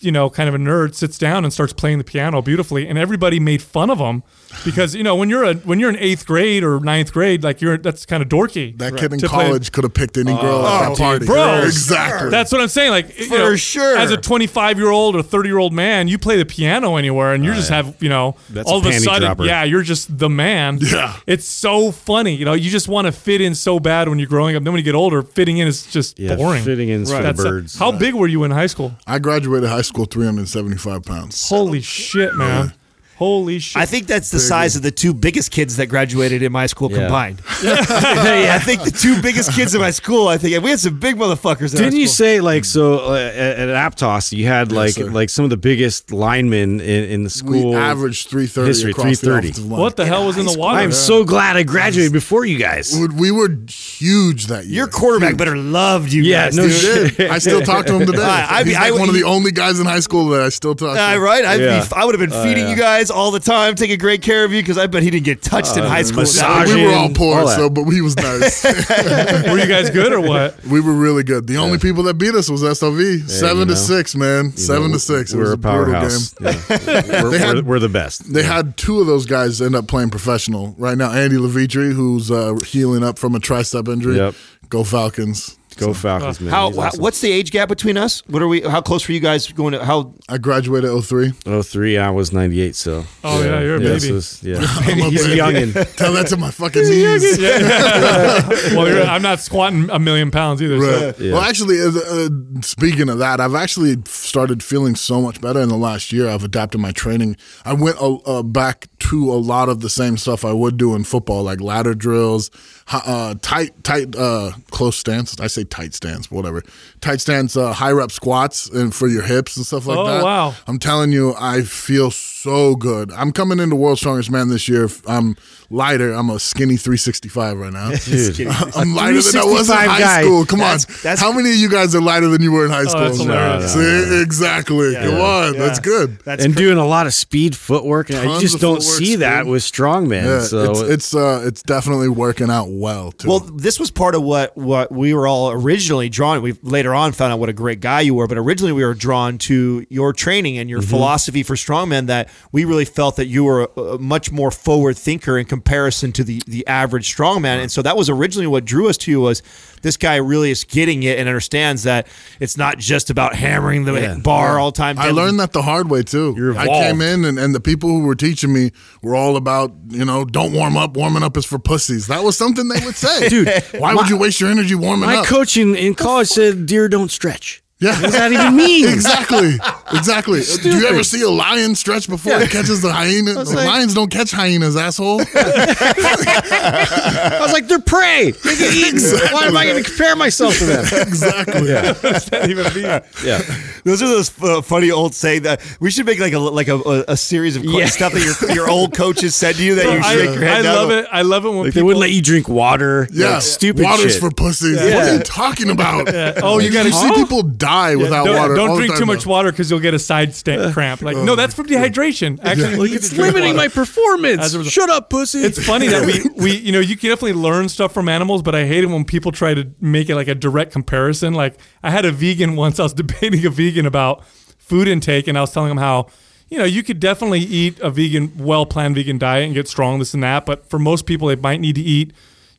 you 0.00 0.12
know, 0.12 0.28
kind 0.30 0.48
of 0.48 0.54
a 0.54 0.58
nerd, 0.58 0.94
sits 0.94 1.18
down 1.18 1.44
and 1.44 1.52
starts 1.52 1.72
playing 1.72 1.98
the 1.98 2.04
piano 2.04 2.42
beautifully, 2.42 2.88
and 2.88 2.98
everybody 2.98 3.38
made 3.40 3.62
fun 3.62 3.90
of 3.90 3.98
him 3.98 4.22
because 4.64 4.94
you 4.94 5.02
know 5.02 5.16
when 5.16 5.28
you're 5.30 5.44
a 5.44 5.54
when 5.54 5.80
you're 5.80 5.90
in 5.90 5.96
eighth 5.96 6.26
grade 6.26 6.62
or 6.64 6.80
ninth 6.80 7.12
grade, 7.12 7.42
like 7.42 7.60
you're 7.60 7.76
that's 7.78 8.06
kind 8.06 8.22
of 8.22 8.28
dorky. 8.28 8.76
That 8.78 8.96
kid 8.96 9.12
in 9.12 9.18
to 9.20 9.28
play- 9.28 9.44
college 9.46 9.72
could 9.72 9.84
have 9.84 9.94
picked 9.94 10.16
any 10.16 10.32
girl 10.32 10.62
Oh, 10.64 10.66
at 10.66 10.80
that 10.80 10.88
dude, 10.90 10.98
party. 10.98 11.26
bro. 11.26 11.62
exactly. 11.64 12.30
That's 12.30 12.52
what 12.52 12.60
I'm 12.60 12.68
saying. 12.68 12.90
Like 12.90 13.18
you 13.18 13.26
For 13.26 13.38
know, 13.38 13.56
sure. 13.56 13.96
As 13.96 14.10
a 14.10 14.16
25 14.16 14.78
year 14.78 14.90
old 14.90 15.16
or 15.16 15.22
30 15.22 15.48
year 15.48 15.58
old 15.58 15.72
man, 15.72 16.08
you 16.08 16.18
play 16.18 16.36
the 16.36 16.44
piano 16.46 16.96
anywhere, 16.96 17.32
and 17.34 17.44
you 17.44 17.52
just 17.54 17.70
have 17.70 17.96
you 18.02 18.08
know 18.08 18.36
That's 18.50 18.70
all 18.70 18.76
a 18.76 18.80
of 18.80 18.86
a 18.86 18.92
sudden, 19.00 19.22
dropper. 19.22 19.44
yeah, 19.44 19.64
you're 19.64 19.82
just 19.82 20.18
the 20.18 20.28
man. 20.28 20.78
Yeah. 20.80 21.16
it's 21.26 21.46
so 21.46 21.90
funny. 21.90 22.34
You 22.34 22.44
know, 22.44 22.52
you 22.52 22.70
just 22.70 22.88
want 22.88 23.06
to 23.06 23.12
fit 23.12 23.40
in 23.40 23.54
so 23.54 23.80
bad 23.80 24.08
when 24.08 24.18
you're 24.18 24.28
growing 24.28 24.54
up. 24.56 24.62
Then 24.62 24.72
when 24.72 24.78
you 24.78 24.84
get 24.84 24.94
older, 24.94 25.22
fitting 25.22 25.58
in 25.58 25.66
is 25.66 25.84
just 25.86 26.18
Yeah, 26.18 26.36
boring. 26.36 26.62
fitting 26.62 26.88
in's 26.90 27.10
for 27.10 27.16
the 27.16 27.22
That's- 27.22 27.42
birds. 27.44 27.78
How 27.78 27.90
big 27.92 28.14
were 28.14 28.26
you 28.28 28.44
in 28.44 28.50
high 28.52 28.66
school? 28.66 28.92
I 29.06 29.18
graduated 29.18 29.68
high 29.68 29.82
school 29.84 30.06
375 30.06 31.02
pounds. 31.02 31.48
Holy 31.48 31.80
shit, 31.80 32.34
man! 32.34 32.72
Holy 33.16 33.58
shit! 33.60 33.80
I 33.80 33.86
think 33.86 34.06
that's 34.06 34.30
the 34.30 34.40
size 34.40 34.76
of 34.76 34.82
the 34.82 34.90
two 34.90 35.14
biggest 35.14 35.50
kids 35.50 35.76
that 35.76 35.86
graduated 35.86 36.42
in 36.42 36.50
my 36.52 36.66
school 36.66 36.90
Yeah. 36.90 36.98
combined. 36.98 37.42
I 37.62 38.58
think 38.58 38.82
the 38.82 38.90
two 38.90 39.20
biggest 39.22 39.52
kids 39.52 39.74
in 39.74 39.80
my 39.80 39.90
school. 39.90 40.28
I 40.28 40.36
think 40.38 40.62
we 40.62 40.70
had 40.70 40.80
some 40.80 40.98
big 40.98 41.16
motherfuckers. 41.16 41.72
In 41.74 41.82
Didn't 41.82 41.98
you 42.00 42.06
school. 42.08 42.14
say 42.26 42.40
like 42.40 42.64
so 42.64 43.12
uh, 43.12 43.14
at, 43.16 43.68
at 43.68 43.92
Aptos 43.92 44.32
you 44.32 44.46
had 44.46 44.72
like 44.72 44.90
sir. 44.94 45.10
like 45.10 45.30
some 45.30 45.44
of 45.44 45.50
the 45.50 45.56
biggest 45.56 46.12
linemen 46.12 46.80
in, 46.80 47.04
in 47.04 47.22
the 47.24 47.30
school 47.30 47.70
We 47.70 47.76
averaged 47.76 48.28
330 48.28 48.66
history, 48.68 48.90
across 48.90 49.20
330. 49.20 49.50
the 49.62 49.68
line. 49.74 49.80
what 49.80 49.96
the 49.96 50.06
hell 50.06 50.26
was 50.26 50.36
in 50.36 50.46
the 50.46 50.58
water? 50.58 50.78
I 50.78 50.82
am 50.82 50.92
so 50.92 51.24
glad 51.24 51.56
I 51.56 51.62
graduated 51.62 52.12
before 52.12 52.44
you 52.44 52.58
guys. 52.58 52.96
We- 52.98 53.08
We 53.24 53.30
were 53.30 53.48
huge 53.68 54.46
that 54.48 54.64
year. 54.66 54.74
Your 54.74 54.88
quarterback 54.88 55.30
Huge. 55.30 55.38
better 55.38 55.56
loved 55.56 56.12
you. 56.12 56.22
Yeah, 56.22 56.46
guys, 56.46 56.56
no 56.56 56.62
dude. 56.68 57.14
shit. 57.14 57.30
I 57.30 57.38
still 57.38 57.62
talk 57.62 57.86
to 57.86 57.94
him 58.00 58.06
today. 58.06 58.22
I- 58.22 58.60
I- 58.60 58.64
He's 58.64 58.76
I- 58.76 58.90
like 58.90 58.98
one 59.00 59.08
of 59.08 59.14
the 59.14 59.22
only 59.24 59.52
guys 59.52 59.78
in 59.80 59.86
high 59.86 60.00
school 60.00 60.28
that 60.30 60.42
I 60.42 60.48
still 60.48 60.74
talk 60.74 60.96
to. 60.96 61.02
Uh, 61.02 61.16
right? 61.18 61.44
I'd 61.44 61.60
Yeah. 61.60 61.84
be, 61.84 61.92
I 61.94 62.04
would 62.04 62.18
have 62.18 62.28
been 62.30 62.42
feeding 62.42 62.68
you 62.68 62.76
guys 62.76 63.03
all 63.10 63.30
the 63.30 63.40
time, 63.40 63.74
taking 63.74 63.98
great 63.98 64.22
care 64.22 64.44
of 64.44 64.52
you 64.52 64.62
because 64.62 64.78
I 64.78 64.86
bet 64.86 65.02
he 65.02 65.10
didn't 65.10 65.24
get 65.24 65.42
touched 65.42 65.76
in 65.76 65.84
high 65.84 66.02
school. 66.02 66.20
massage- 66.22 66.72
we 66.74 66.84
were 66.86 66.92
all 66.92 67.08
poor, 67.10 67.40
all 67.40 67.46
that. 67.46 67.56
so 67.56 67.70
but 67.70 67.84
he 67.90 68.00
was 68.00 68.16
nice. 68.18 68.64
were 68.64 69.58
you 69.58 69.66
guys 69.66 69.90
good 69.90 70.12
or 70.12 70.20
what? 70.20 70.62
we 70.64 70.80
were 70.80 70.92
really 70.92 71.22
good. 71.22 71.46
The 71.46 71.56
only 71.58 71.78
people 71.78 72.02
that 72.04 72.14
beat 72.14 72.34
us 72.34 72.48
was 72.50 72.62
SLV. 72.62 73.28
Seven 73.28 73.60
you 73.68 73.74
to 73.74 73.76
six, 73.76 74.14
man. 74.14 74.52
Seven 74.56 74.88
know, 74.88 74.94
to 74.94 74.98
six. 75.00 75.32
It 75.32 75.36
We're 75.36 75.42
was 75.42 75.50
a 75.50 75.54
a 75.54 75.56
brutal 75.56 75.84
powerhouse. 75.92 76.34
game. 76.34 76.48
Yeah. 76.48 77.22
we're, 77.22 77.30
They 77.30 77.38
had- 77.38 77.56
we're, 77.56 77.62
we're 77.62 77.78
the 77.78 77.88
best. 77.88 78.32
They 78.32 78.42
had 78.42 78.76
two 78.76 79.00
of 79.00 79.06
those 79.06 79.26
guys 79.26 79.60
end 79.60 79.74
up 79.76 79.86
playing 79.88 80.10
professional 80.10 80.74
right 80.78 80.96
now. 80.98 81.12
Andy 81.12 81.38
Levitre, 81.38 81.90
who's 81.90 82.30
uh, 82.30 82.54
healing 82.66 83.02
up 83.04 83.18
from 83.18 83.34
a 83.34 83.38
tricep 83.38 83.92
injury. 83.92 84.16
Yep. 84.16 84.34
Go 84.68 84.82
Falcons. 84.84 85.58
Go 85.76 85.92
Falcons, 85.94 86.40
man. 86.40 86.50
How, 86.52 86.68
awesome. 86.68 87.00
what's 87.00 87.20
the 87.20 87.30
age 87.32 87.50
gap 87.50 87.68
between 87.68 87.96
us? 87.96 88.22
What 88.26 88.42
are 88.42 88.48
we? 88.48 88.60
How 88.62 88.80
close 88.80 89.06
were 89.08 89.14
you 89.14 89.20
guys 89.20 89.50
going 89.52 89.72
to? 89.72 89.84
How 89.84 90.14
I 90.28 90.38
graduated 90.38 90.90
03. 91.04 91.32
Oh 91.46 91.62
three, 91.62 91.98
I 91.98 92.10
was 92.10 92.32
ninety 92.32 92.60
eight. 92.60 92.74
So 92.76 93.04
Oh, 93.22 93.42
yeah, 93.42 93.60
you're 93.60 93.76
a 93.76 93.80
yeah, 93.80 93.88
baby. 93.88 94.00
so 94.00 94.06
it's- 94.16 94.42
yeah, 94.42 94.56
I'm 94.60 95.00
a 95.00 95.10
he's 95.10 95.24
a 95.24 95.28
baby. 95.28 95.40
youngin. 95.72 95.96
Tell 95.96 96.12
that 96.14 96.28
to 96.28 96.36
my 96.36 96.50
fucking 96.50 96.82
knees. 96.82 97.38
well, 98.76 98.88
you're, 98.88 99.02
I'm 99.02 99.22
not 99.22 99.40
squatting 99.40 99.88
a 99.90 99.98
million 99.98 100.30
pounds 100.30 100.62
either. 100.62 100.80
So. 100.80 101.06
Right. 101.06 101.20
Well, 101.32 101.40
actually, 101.40 101.80
uh, 101.80 101.90
uh, 101.90 102.28
speaking 102.62 103.08
of 103.08 103.18
that, 103.18 103.40
I've 103.40 103.54
actually 103.54 103.96
started 104.06 104.62
feeling 104.62 104.94
so 104.96 105.20
much 105.20 105.40
better 105.40 105.60
in 105.60 105.68
the 105.68 105.76
last 105.76 106.12
year. 106.12 106.28
I've 106.28 106.44
adapted 106.44 106.80
my 106.80 106.92
training. 106.92 107.36
I 107.64 107.72
went 107.74 108.00
uh, 108.00 108.14
uh, 108.16 108.42
back 108.42 108.88
to 109.00 109.32
a 109.32 109.36
lot 109.36 109.68
of 109.68 109.80
the 109.80 109.90
same 109.90 110.16
stuff 110.16 110.44
I 110.44 110.52
would 110.52 110.76
do 110.76 110.94
in 110.94 111.04
football, 111.04 111.42
like 111.42 111.60
ladder 111.60 111.94
drills, 111.94 112.50
uh, 112.92 113.34
tight, 113.42 113.82
tight, 113.84 114.14
uh, 114.16 114.52
close 114.70 114.96
stance. 114.96 115.38
I 115.40 115.46
say 115.46 115.63
tight 115.64 115.94
stance, 115.94 116.30
whatever. 116.30 116.62
Tight 117.00 117.20
stance, 117.20 117.56
uh, 117.56 117.72
high 117.72 117.92
rep 117.92 118.10
squats, 118.10 118.68
and 118.70 118.94
for 118.94 119.06
your 119.08 119.22
hips 119.22 119.56
and 119.56 119.66
stuff 119.66 119.86
like 119.86 119.98
Oh, 119.98 120.06
that. 120.06 120.24
wow. 120.24 120.54
I'm 120.66 120.78
telling 120.78 121.12
you, 121.12 121.34
I 121.38 121.62
feel 121.62 122.10
so 122.10 122.74
good. 122.76 123.12
I'm 123.12 123.30
coming 123.32 123.60
into 123.60 123.76
World's 123.76 124.00
Strongest 124.00 124.30
Man 124.30 124.48
this 124.48 124.68
year. 124.68 124.88
I'm 125.06 125.36
lighter. 125.70 126.12
I'm 126.12 126.30
a 126.30 126.38
skinny 126.38 126.76
365 126.76 127.58
right 127.58 127.72
now. 127.72 127.90
Dude. 127.90 128.40
I'm 128.76 128.94
lighter 128.94 129.20
than 129.22 129.36
I 129.40 129.44
was 129.44 129.68
in 129.70 129.76
365 129.76 129.88
high 129.88 129.98
guy. 129.98 130.22
school. 130.22 130.46
Come 130.46 130.58
That's- 130.60 130.86
on. 130.86 130.92
that's- 131.02 131.20
How 131.20 131.32
many 131.32 131.50
of 131.50 131.56
you 131.56 131.68
guys 131.68 131.94
are 131.94 132.00
lighter 132.00 132.28
than 132.28 132.42
you 132.42 132.52
were 132.52 132.64
in 132.64 132.70
high 132.70 132.84
school? 132.84 133.00
that's 133.02 133.18
hilarious. 133.18 133.72
See, 133.74 134.22
exactly. 134.22 134.94
Come 134.94 135.20
on. 135.20 135.56
That's 135.58 135.80
good. 135.80 136.18
That's 136.24 136.42
and 136.44 136.54
and 136.54 136.56
doing 136.56 136.78
a 136.78 136.86
lot 136.86 137.06
of 137.06 137.14
speed 137.14 137.56
footwork, 137.56 138.10
and 138.10 138.18
you 138.18 138.24
Tons 138.24 138.40
just 138.42 138.60
don't 138.60 138.82
see 138.82 139.12
works, 139.14 139.20
that 139.20 139.46
with 139.46 139.62
strongman. 139.62 140.24
Yeah, 140.24 140.40
so 140.42 140.70
it's 140.70 140.80
it's 140.80 141.14
uh 141.14 141.42
it's 141.46 141.62
definitely 141.62 142.08
working 142.08 142.48
out 142.50 142.68
well 142.70 143.10
too. 143.12 143.28
Well, 143.28 143.40
this 143.40 143.80
was 143.80 143.90
part 143.90 144.14
of 144.14 144.22
what 144.22 144.56
what 144.56 144.92
we 144.92 145.14
were 145.14 145.26
all 145.26 145.53
originally 145.54 146.08
drawn. 146.08 146.42
We 146.42 146.52
later 146.62 146.94
on 146.94 147.12
found 147.12 147.32
out 147.32 147.38
what 147.38 147.48
a 147.48 147.52
great 147.52 147.80
guy 147.80 148.00
you 148.02 148.14
were, 148.14 148.26
but 148.26 148.36
originally 148.38 148.72
we 148.72 148.84
were 148.84 148.94
drawn 148.94 149.38
to 149.38 149.86
your 149.88 150.12
training 150.12 150.58
and 150.58 150.68
your 150.68 150.80
Mm-hmm. 150.80 150.90
philosophy 150.90 151.42
for 151.42 151.54
strongmen. 151.54 152.06
That 152.08 152.28
we 152.52 152.64
really 152.64 152.84
felt 152.84 153.16
that 153.16 153.26
you 153.26 153.44
were 153.44 153.68
a, 153.76 153.80
a 153.80 153.98
much 153.98 154.30
more 154.32 154.50
forward 154.50 154.98
thinker 154.98 155.38
in 155.38 155.46
comparison 155.46 156.12
to 156.12 156.24
the 156.24 156.42
the 156.46 156.66
average 156.66 157.14
strongman, 157.14 157.60
and 157.62 157.70
so 157.70 157.80
that 157.82 157.96
was 157.96 158.10
originally 158.10 158.46
what 158.46 158.64
drew 158.64 158.88
us 158.88 158.96
to 158.98 159.10
you. 159.10 159.20
Was 159.20 159.42
this 159.84 159.96
guy 159.96 160.16
really 160.16 160.50
is 160.50 160.64
getting 160.64 161.04
it 161.04 161.18
and 161.18 161.28
understands 161.28 161.84
that 161.84 162.08
it's 162.40 162.56
not 162.56 162.78
just 162.78 163.10
about 163.10 163.36
hammering 163.36 163.84
the 163.84 163.92
Yeah. 163.92 164.14
bar 164.16 164.58
all 164.58 164.72
the 164.72 164.76
time. 164.76 164.98
I 164.98 165.10
learned 165.10 165.38
that 165.40 165.52
the 165.52 165.62
hard 165.62 165.90
way 165.90 166.02
too. 166.02 166.34
You're 166.36 166.56
I 166.58 166.66
came 166.66 167.00
in 167.00 167.24
and, 167.24 167.38
and 167.38 167.54
the 167.54 167.60
people 167.60 167.88
who 167.90 168.00
were 168.00 168.14
teaching 168.14 168.52
me 168.52 168.72
were 169.02 169.14
all 169.14 169.36
about, 169.36 169.72
you 169.90 170.04
know, 170.04 170.24
don't 170.24 170.52
warm 170.52 170.76
up. 170.76 170.96
Warming 170.96 171.22
up 171.22 171.36
is 171.36 171.44
for 171.44 171.58
pussies. 171.58 172.06
That 172.08 172.24
was 172.24 172.36
something 172.36 172.66
they 172.68 172.84
would 172.84 172.96
say. 172.96 173.28
Dude, 173.34 173.48
why 173.78 173.94
would 173.94 174.08
you 174.08 174.16
waste 174.16 174.40
your 174.40 174.50
energy 174.50 174.74
warming 174.74 175.08
up? 175.08 175.14
my 175.14 175.20
up? 175.20 175.26
coach 175.26 175.56
in, 175.56 175.74
in 175.76 175.94
college 175.94 176.28
said, 176.28 176.66
"Deer 176.66 176.88
don't 176.88 177.10
stretch." 177.10 177.62
Yeah. 177.80 177.92
What 177.94 178.02
does 178.02 178.12
that 178.12 178.32
even 178.32 178.56
mean? 178.56 178.88
exactly. 178.92 179.56
Exactly. 179.92 180.42
Do 180.62 180.76
you 180.76 180.86
ever 180.86 181.02
see 181.04 181.22
a 181.22 181.30
lion 181.30 181.74
stretch 181.74 182.08
before 182.08 182.34
it 182.40 182.50
catches 182.50 182.80
the 182.82 182.92
hyena? 182.92 183.34
The 183.34 183.44
like- 183.44 183.66
lions 183.66 183.94
don't 183.94 184.10
catch 184.10 184.30
hyenas, 184.30 184.76
asshole. 184.76 185.20
I 185.34 187.38
was 187.40 187.52
like, 187.52 187.66
"They're 187.68 187.78
prey. 187.80 188.30
They 188.30 188.56
get 188.56 188.74
eaten. 188.74 189.00
Why 189.32 189.46
am 189.46 189.56
I 189.56 189.64
going 189.66 189.82
to 189.82 189.88
compare 189.88 190.16
myself 190.16 190.58
to 190.58 190.64
them?" 190.66 190.84
exactly. 191.06 191.66
that 191.68 192.46
even 192.48 192.64
mean? 192.74 192.84
Yeah, 193.24 193.40
Those 193.84 194.02
are 194.02 194.08
those 194.08 194.42
uh, 194.42 194.62
funny 194.62 194.90
old 194.90 195.14
say 195.14 195.38
that 195.40 195.60
we 195.80 195.90
should 195.90 196.06
make 196.06 196.18
like 196.20 196.32
a 196.32 196.38
like 196.38 196.68
a, 196.68 196.76
a, 196.76 197.04
a 197.08 197.16
series 197.16 197.56
of 197.56 197.62
qu- 197.62 197.78
Yeah. 197.78 197.86
stuff 197.86 198.12
that 198.12 198.22
your 198.46 198.54
your 198.54 198.70
old 198.70 198.94
coaches 198.94 199.34
said 199.34 199.56
to 199.56 199.64
you 199.64 199.74
that 199.76 199.84
you 199.84 199.98
I, 199.98 200.14
shake 200.14 200.34
your 200.34 200.44
head 200.44 200.60
I 200.60 200.62
down. 200.62 200.74
love 200.76 200.90
it. 200.90 201.06
I 201.10 201.22
love 201.22 201.44
it 201.44 201.48
when 201.50 201.58
like 201.58 201.66
people 201.66 201.80
they 201.80 201.82
wouldn't 201.82 202.00
let 202.00 202.10
you 202.12 202.22
drink 202.22 202.48
water. 202.48 203.08
Yeah. 203.12 203.30
like, 203.34 203.42
stupid 203.42 203.84
Water's 203.84 204.12
shit. 204.12 204.20
for 204.22 204.30
pussies. 204.30 204.76
What 204.76 204.92
are 204.94 205.14
you 205.14 205.20
talking 205.22 205.70
about? 205.70 206.08
Oh, 206.42 206.58
you 206.58 206.70
gotta- 206.72 206.92
see 206.92 207.06
Huh? 207.08 207.14
people 207.14 207.42
die 207.64 207.96
without 207.96 208.24
don't, 208.24 208.36
water. 208.36 208.54
don't 208.54 208.76
drink 208.76 208.96
too 208.96 209.06
much 209.06 209.26
now. 209.26 209.32
water 209.32 209.50
because 209.50 209.70
you'll 209.70 209.80
get 209.80 209.94
a 209.94 209.98
side 209.98 210.34
sta- 210.34 210.72
cramp. 210.72 211.02
Like, 211.02 211.16
no, 211.16 211.34
that's 211.34 211.54
from 211.54 211.66
dehydration. 211.66 212.38
Actually, 212.42 212.72
you 212.72 212.76
like 212.78 212.90
it's 212.92 213.12
limiting 213.12 213.56
water. 213.56 213.56
my 213.56 213.68
performance. 213.68 214.54
A 214.54 214.64
Shut 214.64 214.90
up, 214.90 215.10
pussy. 215.10 215.40
It's 215.40 215.64
funny 215.64 215.88
that 215.88 216.06
we, 216.06 216.42
we, 216.42 216.56
you 216.56 216.72
know, 216.72 216.80
you 216.80 216.96
can 216.96 217.10
definitely 217.10 217.34
learn 217.34 217.68
stuff 217.68 217.92
from 217.92 218.08
animals, 218.08 218.42
but 218.42 218.54
I 218.54 218.66
hate 218.66 218.84
it 218.84 218.88
when 218.88 219.04
people 219.04 219.32
try 219.32 219.54
to 219.54 219.70
make 219.80 220.08
it 220.08 220.14
like 220.14 220.28
a 220.28 220.34
direct 220.34 220.72
comparison. 220.72 221.34
Like, 221.34 221.58
I 221.82 221.90
had 221.90 222.04
a 222.04 222.12
vegan 222.12 222.56
once, 222.56 222.78
I 222.78 222.84
was 222.84 222.92
debating 223.04 223.44
a 223.46 223.50
vegan 223.50 223.86
about 223.86 224.24
food 224.58 224.88
intake, 224.88 225.28
and 225.28 225.36
I 225.36 225.40
was 225.40 225.52
telling 225.52 225.70
him 225.70 225.78
how, 225.78 226.08
you 226.48 226.58
know, 226.58 226.64
you 226.64 226.82
could 226.82 227.00
definitely 227.00 227.40
eat 227.40 227.80
a 227.80 227.90
vegan, 227.90 228.32
well 228.38 228.66
planned 228.66 228.94
vegan 228.94 229.18
diet 229.18 229.44
and 229.44 229.54
get 229.54 229.68
strong, 229.68 229.98
this 229.98 230.14
and 230.14 230.22
that, 230.22 230.46
but 230.46 230.68
for 230.70 230.78
most 230.78 231.06
people, 231.06 231.28
they 231.28 231.36
might 231.36 231.60
need 231.60 231.74
to 231.74 231.82
eat, 231.82 232.12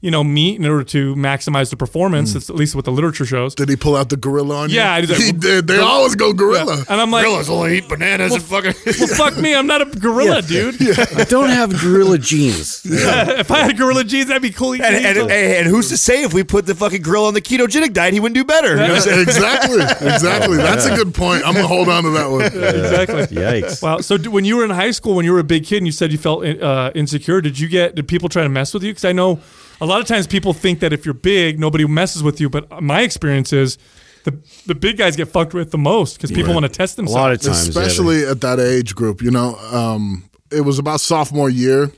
you 0.05 0.11
know, 0.11 0.23
meat 0.23 0.59
in 0.59 0.67
order 0.67 0.83
to 0.83 1.15
maximize 1.15 1.71
the 1.71 1.75
performance. 1.75 2.33
That's 2.33 2.47
at 2.47 2.55
least 2.55 2.75
what 2.75 2.85
the 2.85 2.91
literature 2.91 3.25
shows. 3.25 3.55
Did 3.55 3.69
he 3.69 3.75
pull 3.75 3.95
out 3.95 4.09
the 4.09 4.17
gorilla 4.17 4.55
on 4.57 4.69
you? 4.69 4.75
Yeah, 4.75 4.93
I 4.93 5.01
did 5.01 5.09
that. 5.09 5.17
he 5.19 5.31
did. 5.31 5.65
They 5.65 5.79
always 5.79 6.13
go 6.13 6.31
gorilla. 6.31 6.85
And 6.87 7.01
I'm 7.01 7.09
like, 7.09 7.25
Gorillas 7.25 7.49
only 7.49 7.79
eat 7.79 7.89
bananas 7.89 8.35
and 8.35 8.43
fucking. 8.43 8.75
well, 8.85 9.07
fuck 9.07 9.35
me, 9.35 9.55
I'm 9.55 9.65
not 9.65 9.81
a 9.81 9.85
gorilla, 9.85 10.43
dude. 10.43 10.75
I 10.79 11.23
don't 11.23 11.49
have 11.49 11.81
gorilla 11.81 12.19
genes. 12.19 12.81
if 12.85 13.49
I 13.49 13.61
had 13.61 13.77
gorilla 13.77 14.03
genes, 14.03 14.27
that'd 14.27 14.43
be 14.43 14.51
cool. 14.51 14.73
And, 14.73 14.83
and, 14.83 15.17
and, 15.17 15.31
and 15.31 15.67
who's 15.67 15.89
to 15.89 15.97
say 15.97 16.21
if 16.21 16.35
we 16.35 16.43
put 16.43 16.67
the 16.67 16.75
fucking 16.75 17.01
grill 17.01 17.25
on 17.25 17.33
the 17.33 17.41
ketogenic 17.41 17.91
diet, 17.91 18.13
he 18.13 18.19
wouldn't 18.19 18.35
do 18.35 18.45
better? 18.45 18.75
You 18.75 18.87
know 18.87 18.93
what 18.93 19.07
I'm 19.07 19.21
exactly. 19.21 19.81
Exactly. 19.81 20.57
That's 20.57 20.85
a 20.85 20.95
good 20.95 21.15
point. 21.15 21.43
I'm 21.47 21.55
gonna 21.55 21.67
hold 21.67 21.89
on 21.89 22.03
to 22.03 22.11
that 22.11 22.29
one. 22.29 22.41
exactly. 22.45 23.35
Yikes. 23.35 23.81
Wow. 23.81 24.01
So 24.01 24.17
d- 24.19 24.29
when 24.29 24.45
you 24.45 24.57
were 24.57 24.65
in 24.65 24.69
high 24.69 24.91
school, 24.91 25.15
when 25.15 25.25
you 25.25 25.33
were 25.33 25.39
a 25.39 25.43
big 25.43 25.65
kid, 25.65 25.77
and 25.77 25.87
you 25.87 25.91
said 25.91 26.11
you 26.11 26.19
felt 26.19 26.45
uh, 26.45 26.91
insecure, 26.93 27.41
did 27.41 27.57
you 27.59 27.67
get? 27.67 27.95
Did 27.95 28.07
people 28.07 28.29
try 28.29 28.43
to 28.43 28.49
mess 28.49 28.71
with 28.71 28.83
you? 28.83 28.91
Because 28.91 29.05
I 29.05 29.11
know 29.11 29.39
a 29.81 29.85
lot 29.85 30.01
of 30.01 30.07
times 30.07 30.27
people 30.27 30.53
think 30.53 30.79
that 30.79 30.93
if 30.93 31.05
you're 31.05 31.13
big, 31.13 31.59
nobody 31.59 31.85
messes 31.85 32.23
with 32.23 32.39
you. 32.39 32.49
But 32.49 32.81
my 32.81 33.01
experience 33.01 33.53
is 33.53 33.77
the 34.23 34.37
the 34.65 34.75
big 34.75 34.97
guys 34.97 35.15
get 35.15 35.27
fucked 35.27 35.53
with 35.53 35.71
the 35.71 35.77
most 35.77 36.17
because 36.17 36.31
people 36.31 36.53
want 36.53 36.65
to 36.65 36.69
test 36.71 36.95
themselves. 36.95 37.15
A 37.15 37.19
lot 37.21 37.31
of 37.31 37.41
times, 37.41 37.65
yeah, 37.67 37.69
Especially 37.69 38.25
at 38.25 38.41
that 38.41 38.59
age 38.59 38.95
group, 38.95 39.21
you 39.21 39.31
know. 39.31 39.55
Um, 39.71 40.29
it 40.51 40.61
was 40.61 40.79
about 40.79 41.01
sophomore 41.01 41.49
year 41.49 41.91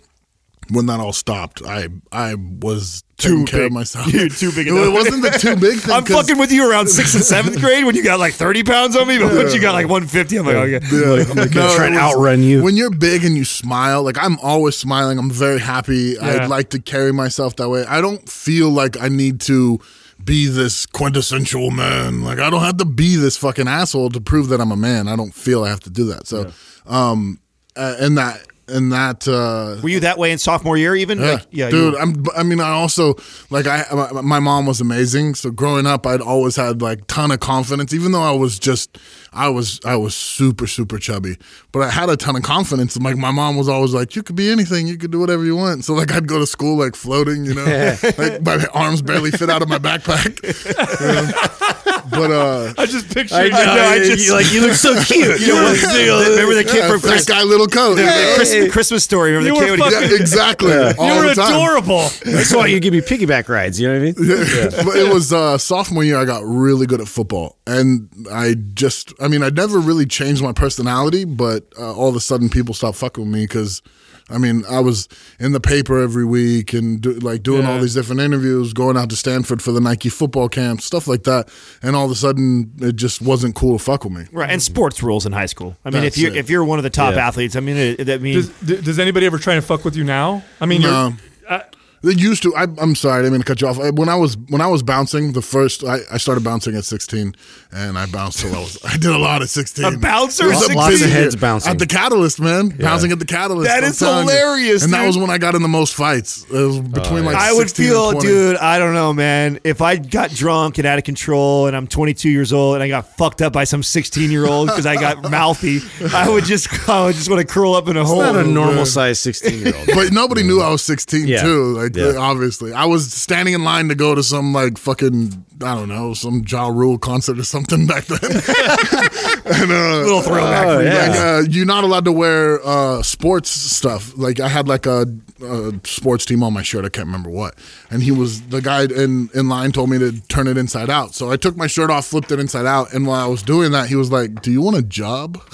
when 0.69 0.85
that 0.87 0.99
all 0.99 1.13
stopped. 1.13 1.61
I 1.65 1.87
I 2.11 2.35
was 2.35 3.03
taking 3.17 3.45
care 3.45 3.61
of 3.63 3.65
big. 3.67 3.73
myself. 3.73 4.07
You're 4.13 4.29
too 4.29 4.51
big 4.51 4.67
It 4.69 4.93
wasn't 4.93 5.23
the 5.23 5.29
too 5.31 5.55
big 5.55 5.79
thing. 5.79 5.93
I'm 5.93 6.05
fucking 6.05 6.37
with 6.37 6.51
you 6.51 6.69
around 6.69 6.87
sixth 6.87 7.15
and 7.15 7.23
seventh 7.23 7.59
grade 7.61 7.85
when 7.85 7.95
you 7.95 8.03
got 8.03 8.19
like 8.19 8.33
30 8.33 8.63
pounds 8.63 8.95
on 8.95 9.07
me, 9.07 9.17
but 9.17 9.33
once 9.35 9.53
you 9.53 9.61
got 9.61 9.73
like 9.73 9.87
150, 9.87 10.37
I'm 10.37 10.45
like, 10.45 10.55
okay. 10.55 10.79
Yeah. 10.91 11.23
I'm 11.29 11.35
gonna 11.35 11.75
try 11.75 11.85
and 11.87 11.95
it 11.95 11.97
was- 11.97 12.15
outrun 12.15 12.43
you. 12.43 12.61
When 12.63 12.77
you're 12.77 12.91
big 12.91 13.23
and 13.25 13.35
you 13.37 13.45
smile, 13.45 14.03
like 14.03 14.17
I'm 14.17 14.37
always 14.39 14.75
smiling. 14.77 15.17
I'm 15.17 15.31
very 15.31 15.59
happy. 15.59 16.15
Yeah. 16.19 16.43
I'd 16.43 16.49
like 16.49 16.69
to 16.71 16.79
carry 16.79 17.11
myself 17.13 17.55
that 17.57 17.69
way. 17.69 17.85
I 17.85 18.01
don't 18.01 18.27
feel 18.29 18.69
like 18.69 18.99
I 19.01 19.07
need 19.09 19.41
to 19.41 19.79
be 20.23 20.47
this 20.47 20.85
quintessential 20.87 21.69
man. 21.71 22.23
Like 22.23 22.39
I 22.39 22.49
don't 22.49 22.61
have 22.63 22.77
to 22.77 22.85
be 22.85 23.15
this 23.15 23.37
fucking 23.37 23.67
asshole 23.67 24.09
to 24.09 24.19
prove 24.21 24.49
that 24.49 24.59
I'm 24.59 24.71
a 24.71 24.75
man. 24.77 25.07
I 25.07 25.15
don't 25.15 25.33
feel 25.33 25.63
I 25.63 25.69
have 25.69 25.79
to 25.81 25.89
do 25.91 26.05
that. 26.05 26.27
So, 26.27 26.51
um, 26.87 27.39
uh, 27.75 27.95
and 27.99 28.17
that 28.17 28.41
and 28.67 28.91
that 28.91 29.27
uh 29.27 29.81
Were 29.81 29.89
you 29.89 29.99
that 30.01 30.17
way 30.17 30.31
in 30.31 30.37
sophomore 30.37 30.77
year 30.77 30.95
even? 30.95 31.19
yeah, 31.19 31.31
Like, 31.31 31.47
yeah 31.51 31.69
dude. 31.69 31.95
I'm. 31.95 32.25
I 32.35 32.43
mean, 32.43 32.59
I 32.59 32.69
also 32.71 33.15
like. 33.49 33.65
I 33.67 33.85
my, 34.21 34.39
mom 34.39 34.65
was 34.65 34.81
amazing. 34.81 35.35
So 35.35 35.51
growing 35.51 35.85
up, 35.85 36.05
I'd 36.05 36.21
always 36.21 36.55
had 36.55 36.81
like 36.81 37.07
ton 37.07 37.31
of 37.31 37.39
confidence. 37.39 37.93
Even 37.93 38.11
though 38.11 38.21
I 38.21 38.31
was 38.31 38.59
just, 38.59 38.97
I 39.33 39.49
was, 39.49 39.79
I 39.85 39.95
was 39.95 40.15
super, 40.15 40.67
super 40.67 40.97
chubby. 40.97 41.37
But 41.71 41.81
I 41.83 41.89
had 41.89 42.09
a 42.09 42.17
ton 42.17 42.35
of 42.35 42.43
confidence. 42.43 42.95
And 42.95 43.03
like 43.05 43.17
my 43.17 43.31
mom 43.31 43.57
was 43.57 43.67
always 43.69 43.93
like, 43.93 44.15
"You 44.15 44.23
could 44.23 44.35
be 44.35 44.49
anything. 44.49 44.87
You 44.87 44.97
could 44.97 45.11
do 45.11 45.19
whatever 45.19 45.43
you 45.45 45.55
want." 45.55 45.85
So 45.85 45.93
like 45.93 46.11
I'd 46.11 46.27
go 46.27 46.39
to 46.39 46.45
school 46.47 46.77
like 46.77 46.95
floating. 46.95 47.45
You 47.45 47.55
know, 47.55 47.65
like 48.17 48.41
my 48.43 48.65
arms 48.73 49.01
barely 49.01 49.31
fit 49.31 49.49
out 49.49 49.61
of 49.61 49.69
my 49.69 49.79
backpack. 49.79 50.43
You 50.99 51.13
know? 51.13 51.86
But 52.09 52.31
uh, 52.31 52.73
I 52.77 52.85
just 52.85 53.13
picture. 53.13 53.35
I 53.35 53.49
know. 53.49 53.57
I 53.57 53.95
you- 53.95 54.05
just- 54.05 54.25
you, 54.27 54.33
like 54.39 54.51
you 54.53 54.61
look 54.61 54.73
so 54.73 54.93
cute. 55.03 55.39
You 55.41 55.47
know 55.47 55.63
what? 55.63 55.81
Remember 55.81 56.55
the 56.55 56.63
kid 56.63 56.75
yeah, 56.75 56.89
from 56.89 56.99
fat 57.01 57.07
Chris, 57.09 57.25
guy, 57.25 57.43
little 57.43 57.67
coat. 57.67 57.95
the 57.95 58.03
Yeah, 58.03 58.35
Christmas, 58.35 58.71
Christmas 58.73 59.03
story? 59.03 59.31
Remember 59.33 59.49
You 59.65 59.77
the 59.77 59.77
kid? 59.77 59.79
when 59.79 59.89
he- 59.91 59.95
fucking- 60.07 60.21
exactly. 60.21 60.73
All 60.73 61.07
you 61.15 61.21
were 61.21 61.29
the 61.29 61.35
time. 61.35 61.53
adorable. 61.55 62.07
That's 62.25 62.53
why 62.53 62.67
you 62.67 62.79
give 62.79 62.93
me 62.93 63.01
piggyback 63.01 63.49
rides. 63.49 63.79
You 63.79 63.87
know 63.87 63.93
what 63.93 64.01
I 64.01 64.05
mean? 64.05 64.15
but 64.85 64.95
it 64.95 65.13
was 65.13 65.33
uh, 65.33 65.57
sophomore 65.57 66.03
year. 66.03 66.17
I 66.17 66.25
got 66.25 66.43
really 66.43 66.85
good 66.85 67.01
at 67.01 67.07
football, 67.07 67.57
and 67.67 68.09
I 68.31 68.55
just, 68.73 69.13
I 69.21 69.27
mean, 69.27 69.43
I 69.43 69.49
never 69.49 69.79
really 69.79 70.05
changed 70.05 70.41
my 70.43 70.53
personality, 70.53 71.25
but 71.25 71.65
uh, 71.79 71.93
all 71.95 72.09
of 72.09 72.15
a 72.15 72.19
sudden, 72.21 72.49
people 72.49 72.73
stopped 72.73 72.97
fucking 72.97 73.23
with 73.25 73.33
me 73.33 73.43
because, 73.43 73.81
I 74.29 74.37
mean, 74.37 74.63
I 74.69 74.81
was 74.81 75.07
in 75.39 75.53
the 75.53 75.59
paper 75.61 75.99
every 76.01 76.25
week 76.25 76.73
and 76.73 76.99
do, 76.99 77.13
like 77.13 77.43
doing 77.43 77.65
all 77.65 77.79
these 77.79 77.93
different 77.93 78.19
interviews, 78.21 78.73
going 78.73 78.97
out 78.97 79.09
to 79.11 79.15
Stanford 79.15 79.61
for 79.61 79.71
the 79.71 79.79
Nike 79.79 80.09
football 80.09 80.49
camp, 80.49 80.81
stuff 80.81 81.07
like 81.07 81.23
that, 81.23 81.47
and 81.81 81.95
all 81.95 82.05
of 82.05 82.11
a 82.11 82.15
sudden, 82.15 82.71
it 82.81 82.97
just 82.97 83.21
wasn't 83.21 83.55
cool 83.55 83.77
to 83.77 83.83
fuck 83.83 84.03
with 84.03 84.13
me. 84.13 84.25
Right, 84.33 84.49
and 84.49 84.61
sports 84.61 85.01
rules 85.01 85.25
in 85.25 85.31
high 85.31 85.45
school. 85.45 85.77
I 85.85 85.91
mean, 85.91 86.03
if 86.03 86.17
you're 86.17 86.31
it. 86.31 86.37
if 86.37 86.49
you're 86.49 86.65
one 86.65 86.77
of 86.79 86.83
the 86.83 86.89
top 86.89 87.15
Yeah. 87.15 87.25
athletes, 87.27 87.55
I 87.55 87.61
mean, 87.61 87.77
it, 87.77 88.05
that 88.05 88.21
means 88.21 88.49
Does, 88.49 88.81
does 88.81 88.99
anybody 88.99 89.25
ever 89.25 89.37
try 89.37 89.55
to 89.55 89.61
fuck 89.61 89.85
with 89.85 89.95
you 89.95 90.03
now? 90.03 90.43
I 90.59 90.65
mean, 90.65 90.81
No. 90.81 90.89
you're. 91.09 91.17
Uh, 91.59 91.63
Uh, 92.03 92.07
They 92.07 92.13
used 92.13 92.43
to. 92.43 92.55
I, 92.55 92.63
I'm 92.77 92.95
sorry, 92.95 93.19
I 93.19 93.21
didn't 93.23 93.33
mean 93.33 93.41
to 93.41 93.47
cut 93.47 93.61
you 93.61 93.67
off. 93.67 93.79
I- 93.79 93.89
When 93.89 94.09
I 94.09 94.15
was 94.15 94.37
when 94.49 94.61
I 94.61 94.67
was 94.67 94.83
bouncing, 94.83 95.33
the 95.33 95.41
first 95.41 95.83
I, 95.83 95.99
I 96.11 96.17
started 96.17 96.43
bouncing 96.43 96.75
at 96.75 96.85
16, 96.85 97.35
and 97.71 97.97
I 97.97 98.05
bounced 98.05 98.39
till 98.39 98.55
I 98.55 98.59
was. 98.59 98.77
I 98.85 98.93
did 98.97 99.05
a 99.11 99.17
lot 99.17 99.41
at 99.41 99.49
16. 99.49 99.85
A 99.85 99.97
bouncer 99.97 100.45
It 100.45 100.49
was 100.49 100.57
at 100.57 100.61
a 100.61 100.73
16? 100.73 100.75
Lots 100.77 101.01
of 101.01 101.09
heads 101.09 101.35
bouncing. 101.35 101.71
at 101.71 101.79
the 101.79 101.85
Catalyst, 101.87 102.39
man. 102.39 102.69
Bouncing 102.69 103.11
at 103.11 103.19
the 103.19 103.25
Catalyst. 103.25 103.67
That 103.69 103.83
I'm 103.83 103.89
is 103.91 103.99
telling 103.99 104.25
you. 104.27 104.31
hilarious, 104.31 104.83
And 104.83 104.93
that 104.93 105.05
was 105.07 105.17
when 105.17 105.29
I 105.29 105.37
got 105.37 105.55
in 105.55 105.61
the 105.61 105.67
most 105.67 105.95
fights. 105.95 106.45
It 106.51 106.53
was 106.53 106.79
between 106.79 107.25
like. 107.25 107.35
I 107.35 107.51
would 107.53 107.67
16 107.69 107.85
and 107.85 107.91
feel, 107.93 108.19
dude, 108.19 108.57
I 108.57 108.77
don't 108.79 108.93
know, 108.93 109.11
man. 109.13 109.59
If 109.63 109.81
I 109.81 109.95
got 109.97 110.29
drunk 110.31 110.77
and 110.77 110.85
out 110.87 110.97
of 110.99 111.03
control 111.03 111.67
and 111.67 111.75
I'm 111.75 111.87
22 111.87 112.29
years 112.29 112.53
old 112.53 112.75
and 112.75 112.83
I 112.83 112.87
got 112.89 113.15
fucked 113.17 113.41
up 113.41 113.53
by 113.53 113.63
some 113.63 113.81
16 113.83 114.31
year 114.31 114.45
old 114.47 114.67
because 114.67 114.85
I 114.85 114.95
got 114.95 115.29
mouthy, 115.31 115.79
I 116.13 116.29
would 116.29 116.43
just, 116.45 116.67
I 116.89 117.05
would 117.05 117.15
just 117.15 117.29
want 117.29 117.41
to 117.41 117.47
curl 117.47 117.73
up 117.73 117.87
in 117.87 117.97
a 117.97 118.05
hole. 118.05 118.21
Not 118.21 118.35
a 118.35 118.43
normal 118.43 118.85
size 118.85 119.19
16 119.19 119.59
year 119.65 119.75
old. 119.75 119.87
But 119.97 120.11
nobody 120.11 120.43
knew 120.43 120.61
I 120.61 120.69
was 120.69 120.83
16 120.83 121.27
Yeah. 121.27 121.41
too. 121.41 121.73
Like 121.73 121.86
Yeah. 121.95 122.15
obviously, 122.17 122.73
I 122.73 122.85
was 122.85 123.11
standing 123.13 123.53
in 123.53 123.63
line 123.63 123.89
to 123.89 123.95
go 123.95 124.15
to 124.15 124.23
some 124.23 124.53
like 124.53 124.77
fucking 124.77 125.45
I 125.63 125.75
don't 125.75 125.89
know 125.89 126.13
some 126.13 126.43
Ja 126.47 126.67
Rule 126.67 126.97
concert 126.97 127.39
or 127.39 127.43
something 127.43 127.87
back 127.87 128.05
then. 128.05 128.19
and 129.53 129.71
uh, 129.71 129.97
little 130.01 130.21
throwback 130.21 130.65
for 130.65 130.81
you. 130.83 130.89
yeah. 130.89 131.07
like 131.07 131.19
uh, 131.19 131.41
you're 131.49 131.65
not 131.65 131.83
allowed 131.83 132.05
to 132.05 132.11
wear 132.11 132.59
uh, 132.65 133.01
sports 133.01 133.49
stuff. 133.49 134.17
Like 134.17 134.39
I 134.39 134.47
had 134.47 134.67
like 134.67 134.85
a, 134.85 135.05
a 135.41 135.73
sports 135.85 136.25
team 136.25 136.43
on 136.43 136.53
my 136.53 136.63
shirt. 136.63 136.83
I 136.83 136.89
can't 136.89 137.05
remember 137.05 137.29
what. 137.29 137.55
And 137.89 138.03
he 138.03 138.11
was 138.11 138.41
the 138.47 138.61
guy 138.61 138.83
in 138.83 139.29
in 139.33 139.47
line 139.47 139.71
told 139.71 139.89
me 139.89 139.99
to 139.99 140.19
turn 140.27 140.47
it 140.47 140.57
inside 140.57 140.89
out. 140.89 141.13
So 141.13 141.31
I 141.31 141.37
took 141.37 141.55
my 141.55 141.67
shirt 141.67 141.89
off, 141.89 142.07
flipped 142.07 142.31
it 142.31 142.39
inside 142.39 142.65
out, 142.65 142.93
and 142.93 143.07
while 143.07 143.23
I 143.23 143.27
was 143.27 143.41
doing 143.41 143.71
that, 143.71 143.87
he 143.87 143.95
was 143.95 144.11
like, 144.11 144.41
"Do 144.41 144.51
you 144.51 144.61
want 144.61 144.77
a 144.77 144.83
job?" 144.83 145.41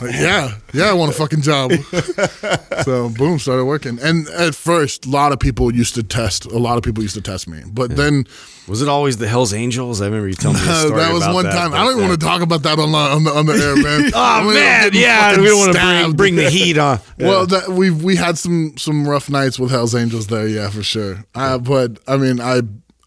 Like, 0.00 0.14
yeah, 0.14 0.54
yeah, 0.72 0.90
I 0.90 0.92
want 0.92 1.10
a 1.10 1.14
fucking 1.14 1.42
job. 1.42 1.72
so 2.84 3.08
boom, 3.10 3.38
started 3.38 3.64
working. 3.64 3.98
And 4.00 4.28
at 4.28 4.54
first, 4.54 5.06
a 5.06 5.10
lot 5.10 5.32
of 5.32 5.40
people 5.40 5.74
used 5.74 5.94
to 5.96 6.02
test. 6.02 6.46
A 6.46 6.58
lot 6.58 6.76
of 6.78 6.84
people 6.84 7.02
used 7.02 7.14
to 7.16 7.20
test 7.20 7.48
me, 7.48 7.62
but 7.66 7.96
then 7.96 8.26
Was 8.68 8.82
it 8.82 8.88
always 8.88 9.16
the 9.16 9.26
Hell's 9.26 9.52
Angels? 9.52 10.00
I 10.00 10.06
remember 10.06 10.28
you 10.28 10.34
telling 10.34 10.58
me 10.58 10.62
a 10.62 10.74
story 10.86 11.00
that 11.00 11.12
was 11.12 11.26
one 11.26 11.44
that, 11.44 11.52
time. 11.52 11.72
I 11.74 11.78
don't 11.78 11.96
even 11.96 12.08
want 12.08 12.20
to 12.20 12.26
talk 12.26 12.42
about 12.42 12.62
that 12.62 12.78
on 12.78 12.92
the 12.92 12.98
on 12.98 13.24
the, 13.24 13.30
on 13.30 13.46
the 13.46 13.54
air, 13.54 13.76
man. 13.76 14.10
Oh 14.14 14.52
man, 14.52 14.90
yeah, 14.92 15.36
we 15.36 15.46
don't 15.46 15.58
want 15.58 15.72
to 15.72 16.16
bring 16.16 16.16
bring 16.16 16.36
the 16.36 16.50
heat 16.50 16.78
on. 16.78 17.00
Well, 17.18 17.46
that, 17.46 17.68
we 17.68 17.90
we 17.90 18.16
had 18.16 18.38
some 18.38 18.76
some 18.76 19.08
rough 19.08 19.28
nights 19.28 19.58
with 19.58 19.70
Hell's 19.70 19.94
Angels 19.94 20.26
there, 20.28 20.46
yeah, 20.46 20.70
for 20.70 20.82
sure. 20.82 21.24
Uh, 21.34 21.58
but 21.58 21.98
I 22.06 22.16
mean, 22.16 22.40
I 22.40 22.62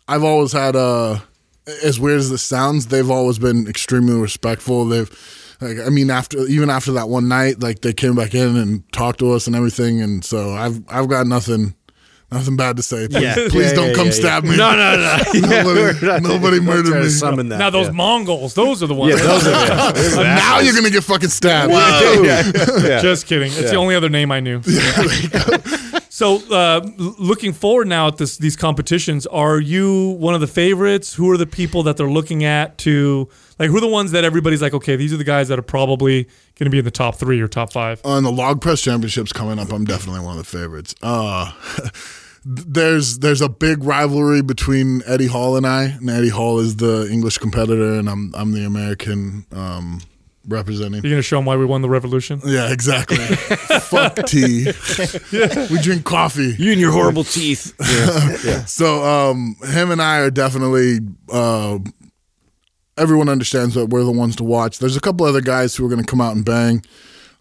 I've 0.08 0.24
always 0.24 0.52
had 0.52 0.76
uh 0.76 1.20
as 1.84 2.00
weird 2.00 2.20
as 2.20 2.30
this 2.30 2.44
sounds, 2.44 2.88
they've 2.88 3.10
always 3.10 3.40
been 3.40 3.68
extremely 3.68 4.20
respectful. 4.20 4.86
They've 4.86 5.10
like 5.62 5.80
I 5.80 5.90
mean, 5.90 6.10
after 6.10 6.40
even 6.48 6.70
after 6.70 6.92
that 6.94 7.10
one 7.10 7.28
night, 7.28 7.62
like 7.62 7.82
they 7.82 7.94
came 7.94 8.16
back 8.16 8.34
in 8.34 8.58
and 8.58 8.92
talked 8.92 9.20
to 9.20 9.32
us 9.32 9.48
and 9.48 9.56
everything, 9.56 10.02
and 10.02 10.24
so 10.24 10.52
I've 10.52 10.82
I've 10.90 11.08
got 11.08 11.28
nothing. 11.28 11.76
Nothing 12.34 12.56
bad 12.56 12.78
to 12.78 12.84
say. 12.84 13.08
Please, 13.08 13.22
Yeah. 13.22 13.36
please 13.50 13.70
Yeah, 13.70 13.74
don't 13.74 13.90
yeah, 13.90 13.94
come 13.96 14.06
yeah, 14.08 14.12
stab 14.12 14.44
yeah. 14.46 14.52
me. 14.52 14.58
No, 14.58 14.72
no, 14.76 14.96
no. 14.98 15.48
Nobody- 15.64 16.28
nobody 16.28 16.60
murdered 16.60 17.02
me. 17.04 17.10
Summon 17.10 17.50
that. 17.50 17.58
now 17.60 17.70
those 17.70 17.88
yeah. 17.88 17.92
Mongols, 17.94 18.54
those 18.54 18.82
are 18.84 18.88
the 18.88 18.94
ones. 18.94 19.16
Yeah, 19.16 19.22
those 19.26 19.48
are 19.48 20.24
yeah. 20.24 20.36
now 20.36 20.60
you're 20.60 20.74
gonna 20.76 20.90
get 20.90 21.04
fucking 21.04 21.30
stabbed. 21.30 21.72
Yeah. 22.24 23.02
Just 23.02 23.28
kidding. 23.28 23.52
It's 23.52 23.70
the 23.72 23.76
only 23.76 23.96
other 23.96 24.10
name 24.10 24.32
I 24.32 24.40
knew. 24.40 24.62
so, 26.10 26.42
uh, 26.52 26.82
looking 26.98 27.54
forward 27.54 27.88
now 27.88 28.08
at 28.08 28.18
this 28.18 28.38
these 28.38 28.56
competitions, 28.56 29.26
are 29.28 29.60
you 29.60 30.12
one 30.20 30.34
of 30.34 30.42
the 30.42 30.48
favorites? 30.48 31.14
Who 31.14 31.30
are 31.32 31.38
the 31.38 31.46
people 31.46 31.84
that 31.84 31.98
they're 31.98 32.10
looking 32.10 32.44
at 32.44 32.78
to 32.80 33.30
like? 33.60 33.70
Who 33.70 33.78
are 33.78 33.82
the 33.82 33.88
ones 33.88 34.12
that 34.12 34.24
everybody's 34.24 34.62
like, 34.62 34.74
okay, 34.74 34.96
these 34.96 35.14
are 35.14 35.18
the 35.18 35.24
guys 35.24 35.48
that 35.50 35.60
are 35.60 35.64
probably 35.64 36.24
going 36.24 36.66
to 36.66 36.70
be 36.70 36.80
in 36.80 36.86
the 36.86 36.92
top 36.92 37.16
three 37.16 37.42
or 37.42 37.48
top 37.48 37.72
five? 37.74 38.00
on 38.06 38.24
the 38.24 38.32
log 38.32 38.62
press 38.62 38.82
championships 38.82 39.34
coming 39.34 39.58
up 39.60 39.72
i'm 39.74 39.86
definitely 39.86 40.20
one 40.22 40.38
of 40.38 40.44
the 40.46 40.58
favorites 40.58 40.94
uh 41.02 41.52
there's 42.46 43.20
there's 43.20 43.42
a 43.42 43.50
big 43.50 43.84
rivalry 43.84 44.42
between 44.42 45.02
eddie 45.08 45.28
hall 45.28 45.56
and 45.56 45.66
i 45.66 45.84
and 45.84 46.10
eddie 46.10 46.30
hall 46.30 46.60
is 46.60 46.76
the 46.78 47.08
english 47.10 47.38
competitor 47.38 47.94
and 47.94 48.10
i'm 48.10 48.34
i'm 48.36 48.52
the 48.52 48.66
american 48.66 49.46
um 49.54 50.02
representing 50.50 50.96
You're 51.04 51.12
going 51.12 51.20
to 51.20 51.22
show 51.22 51.38
them 51.38 51.46
why 51.46 51.56
we 51.56 51.64
won 51.66 51.82
the 51.82 51.88
revolution. 51.90 52.42
yeah 52.46 52.70
exactly 52.72 53.16
fuck 53.80 54.16
tea 54.26 54.66
we 55.72 55.80
drink 55.82 56.04
coffee 56.04 56.54
You 56.58 56.74
and 56.74 56.82
your 56.82 56.92
horrible 56.92 57.24
teeth. 57.24 57.74
Yeah. 58.44 58.66
so 58.66 59.02
um, 59.04 59.56
him 59.70 59.92
and 59.92 60.02
I 60.02 60.18
are 60.20 60.30
definitely. 60.30 61.00
Uh, 61.32 61.80
everyone 62.98 63.30
understands 63.30 63.74
that 63.76 63.86
we're 63.88 64.04
the 64.04 64.12
ones 64.12 64.36
to 64.36 64.44
watch. 64.44 64.80
There's 64.80 64.98
a 64.98 65.00
couple 65.00 65.26
other 65.26 65.40
guys 65.42 65.76
who 65.76 65.86
are 65.86 65.90
going 65.90 66.04
to 66.04 66.06
come 66.10 66.20
out 66.20 66.36
and 66.36 66.44
bang. 66.44 66.84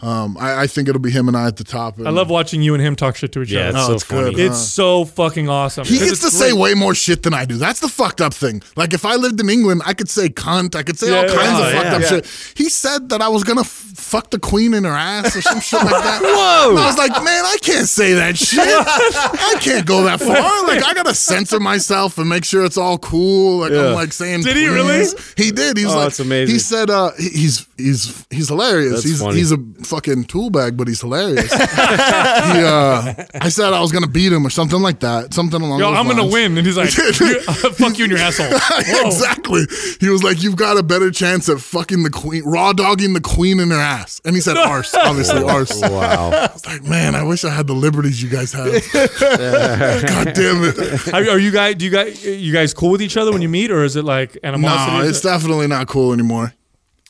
Um, 0.03 0.37
I, 0.39 0.63
I 0.63 0.67
think 0.67 0.89
it'll 0.89 1.01
be 1.01 1.13
him 1.13 1.29
and 1.29 1.37
I 1.37 1.47
at 1.47 1.57
the 1.57 1.63
top. 1.65 1.97
And 1.99 2.09
I 2.09 2.11
love 2.11 2.29
watching 2.29 2.61
you 2.61 2.75
and 2.75 2.83
him 2.83 2.97
talk 2.97 3.15
shit 3.15 3.31
to 3.33 3.43
each 3.43 3.53
Yeah, 3.53 3.69
other. 3.69 3.79
it's 3.79 3.79
Oh, 3.79 3.87
so 3.87 3.93
it's 3.95 4.03
funny. 4.03 4.35
good. 4.35 4.47
It's 4.51 4.59
so 4.59 5.05
fucking 5.05 5.49
awesome. 5.49 5.85
He 5.85 5.99
gets 5.99 6.11
it's 6.11 6.21
to 6.23 6.31
say 6.31 6.53
way 6.53 6.75
more 6.75 6.93
shit 6.95 7.23
than 7.23 7.33
I 7.35 7.45
do. 7.45 7.57
That's 7.57 7.79
the 7.79 7.89
fucked 7.89 8.21
up 8.21 8.35
thing. 8.35 8.63
Like 8.75 8.95
if 8.95 9.05
I 9.05 9.15
lived 9.15 9.41
in 9.41 9.49
England, 9.49 9.83
I 9.87 9.95
could 9.95 10.09
say 10.11 10.29
cunt. 10.29 10.75
I 10.75 10.83
could 10.83 10.99
say 10.99 11.17
all 11.17 11.23
Yeah, 11.25 11.35
kinds 11.35 11.59
yeah, 11.61 11.67
of 11.67 11.73
fucked 11.73 11.85
yeah. 11.87 11.95
up 11.95 12.01
Yeah. 12.03 12.09
shit. 12.09 12.53
He 12.57 12.69
said 12.69 13.11
that 13.11 13.23
I 13.23 13.29
was 13.29 13.45
gonna 13.45 13.61
f- 13.61 13.69
fuck 13.95 14.31
the 14.31 14.41
queen 14.41 14.75
in 14.75 14.83
her 14.83 14.91
ass 14.91 15.37
or 15.37 15.41
some 15.43 15.61
shit 15.61 15.81
like 15.81 15.91
that. 15.91 16.21
Whoa! 16.23 16.71
And 16.71 16.79
I 16.81 16.87
was 16.87 16.99
like, 16.99 17.13
man, 17.23 17.45
I 17.45 17.57
can't 17.63 17.87
say 17.89 18.15
that 18.15 18.37
shit. 18.37 18.59
I 18.67 19.57
can't 19.61 19.87
go 19.87 20.03
that 20.03 20.19
far. 20.19 20.67
Like 20.67 20.85
I 20.85 20.95
gotta 20.95 21.15
censor 21.15 21.61
myself 21.61 22.19
and 22.19 22.29
make 22.29 22.45
sure 22.45 22.65
it's 22.65 22.77
all 22.77 22.99
cool. 22.99 23.59
Like 23.61 23.73
I'm 23.73 23.95
like 23.95 24.13
saying. 24.13 24.43
Did 24.43 24.57
he 24.57 24.67
really? 24.67 25.05
He 25.37 25.53
did. 25.53 25.77
He 25.77 25.85
was 25.85 25.95
Oh, 25.95 25.99
like, 25.99 26.05
that's 26.07 26.19
amazing. 26.21 26.55
He 26.55 26.59
said, 26.59 26.91
uh, 26.91 27.13
he's 27.19 27.69
he's 27.77 28.27
he's 28.31 28.49
hilarious. 28.49 28.93
That's 28.95 29.05
he's 29.05 29.21
funny. 29.21 29.37
he's 29.37 29.53
a 29.53 29.59
fucking 29.93 30.25
tool 30.25 30.49
bag, 30.49 30.75
but 30.77 30.89
he's 30.89 31.03
hilarious. 31.03 31.53
he, 31.53 31.59
uh, 31.61 33.15
I 33.41 33.49
said 33.51 33.75
I 33.75 33.81
was 33.81 33.93
gonna 33.93 34.07
beat 34.07 34.33
him 34.33 34.47
or 34.47 34.51
something 34.51 34.81
like 34.81 35.01
that. 35.01 35.35
Something 35.35 35.61
along. 35.61 35.81
Yo, 35.81 35.91
those 35.91 35.99
I'm 35.99 36.07
gonna 36.07 36.27
win, 36.27 36.57
and 36.57 36.67
he's 36.67 36.79
like, 36.79 36.89
"Fuck 36.91 37.99
you 37.99 38.05
and 38.05 38.11
your 38.11 38.19
asshole." 38.19 38.53
Exactly. 39.13 39.63
He 40.01 40.09
was 40.09 40.23
like, 40.23 40.43
"You've 40.43 40.57
got 40.57 40.79
a 40.79 40.83
better 40.83 41.11
chance 41.11 41.49
at 41.49 41.61
fucking 41.61 42.03
the 42.03 42.11
queen, 42.11 42.43
raw 42.45 42.73
dogging 42.73 43.13
the 43.13 43.21
queen 43.21 43.61
in 43.61 43.71
her 43.71 43.77
ass." 43.77 44.21
And 44.25 44.35
he 44.35 44.41
said, 44.41 44.57
"Arse, 44.57 44.95
obviously, 44.95 45.43
arse." 45.43 45.79
Wow. 45.81 46.31
I 46.31 46.51
was 46.53 46.67
like, 46.67 46.83
"Man, 46.85 47.15
I 47.15 47.23
wish 47.23 47.45
I 47.45 47.51
had 47.51 47.67
the 47.67 47.75
liberties 47.75 48.23
you 48.23 48.31
guys 48.31 48.53
have." 48.53 48.73
God 48.93 50.33
damn 50.35 50.65
it! 50.65 51.09
Are, 51.13 51.35
are 51.35 51.39
you 51.39 51.51
guys? 51.51 51.75
Do 51.75 51.85
you 51.85 51.91
guys? 51.91 52.25
You 52.25 52.53
guys 52.53 52.73
cool 52.73 52.91
with 52.91 53.03
each 53.03 53.17
other 53.17 53.33
when 53.33 53.43
you 53.43 53.49
meet, 53.49 53.71
or 53.71 53.85
is 53.85 53.97
it 53.97 54.05
like 54.05 54.39
animosity? 54.43 54.99
No, 54.99 55.09
it's 55.09 55.21
definitely 55.21 55.67
not 55.67 55.87
cool 55.89 56.13
anymore. 56.13 56.55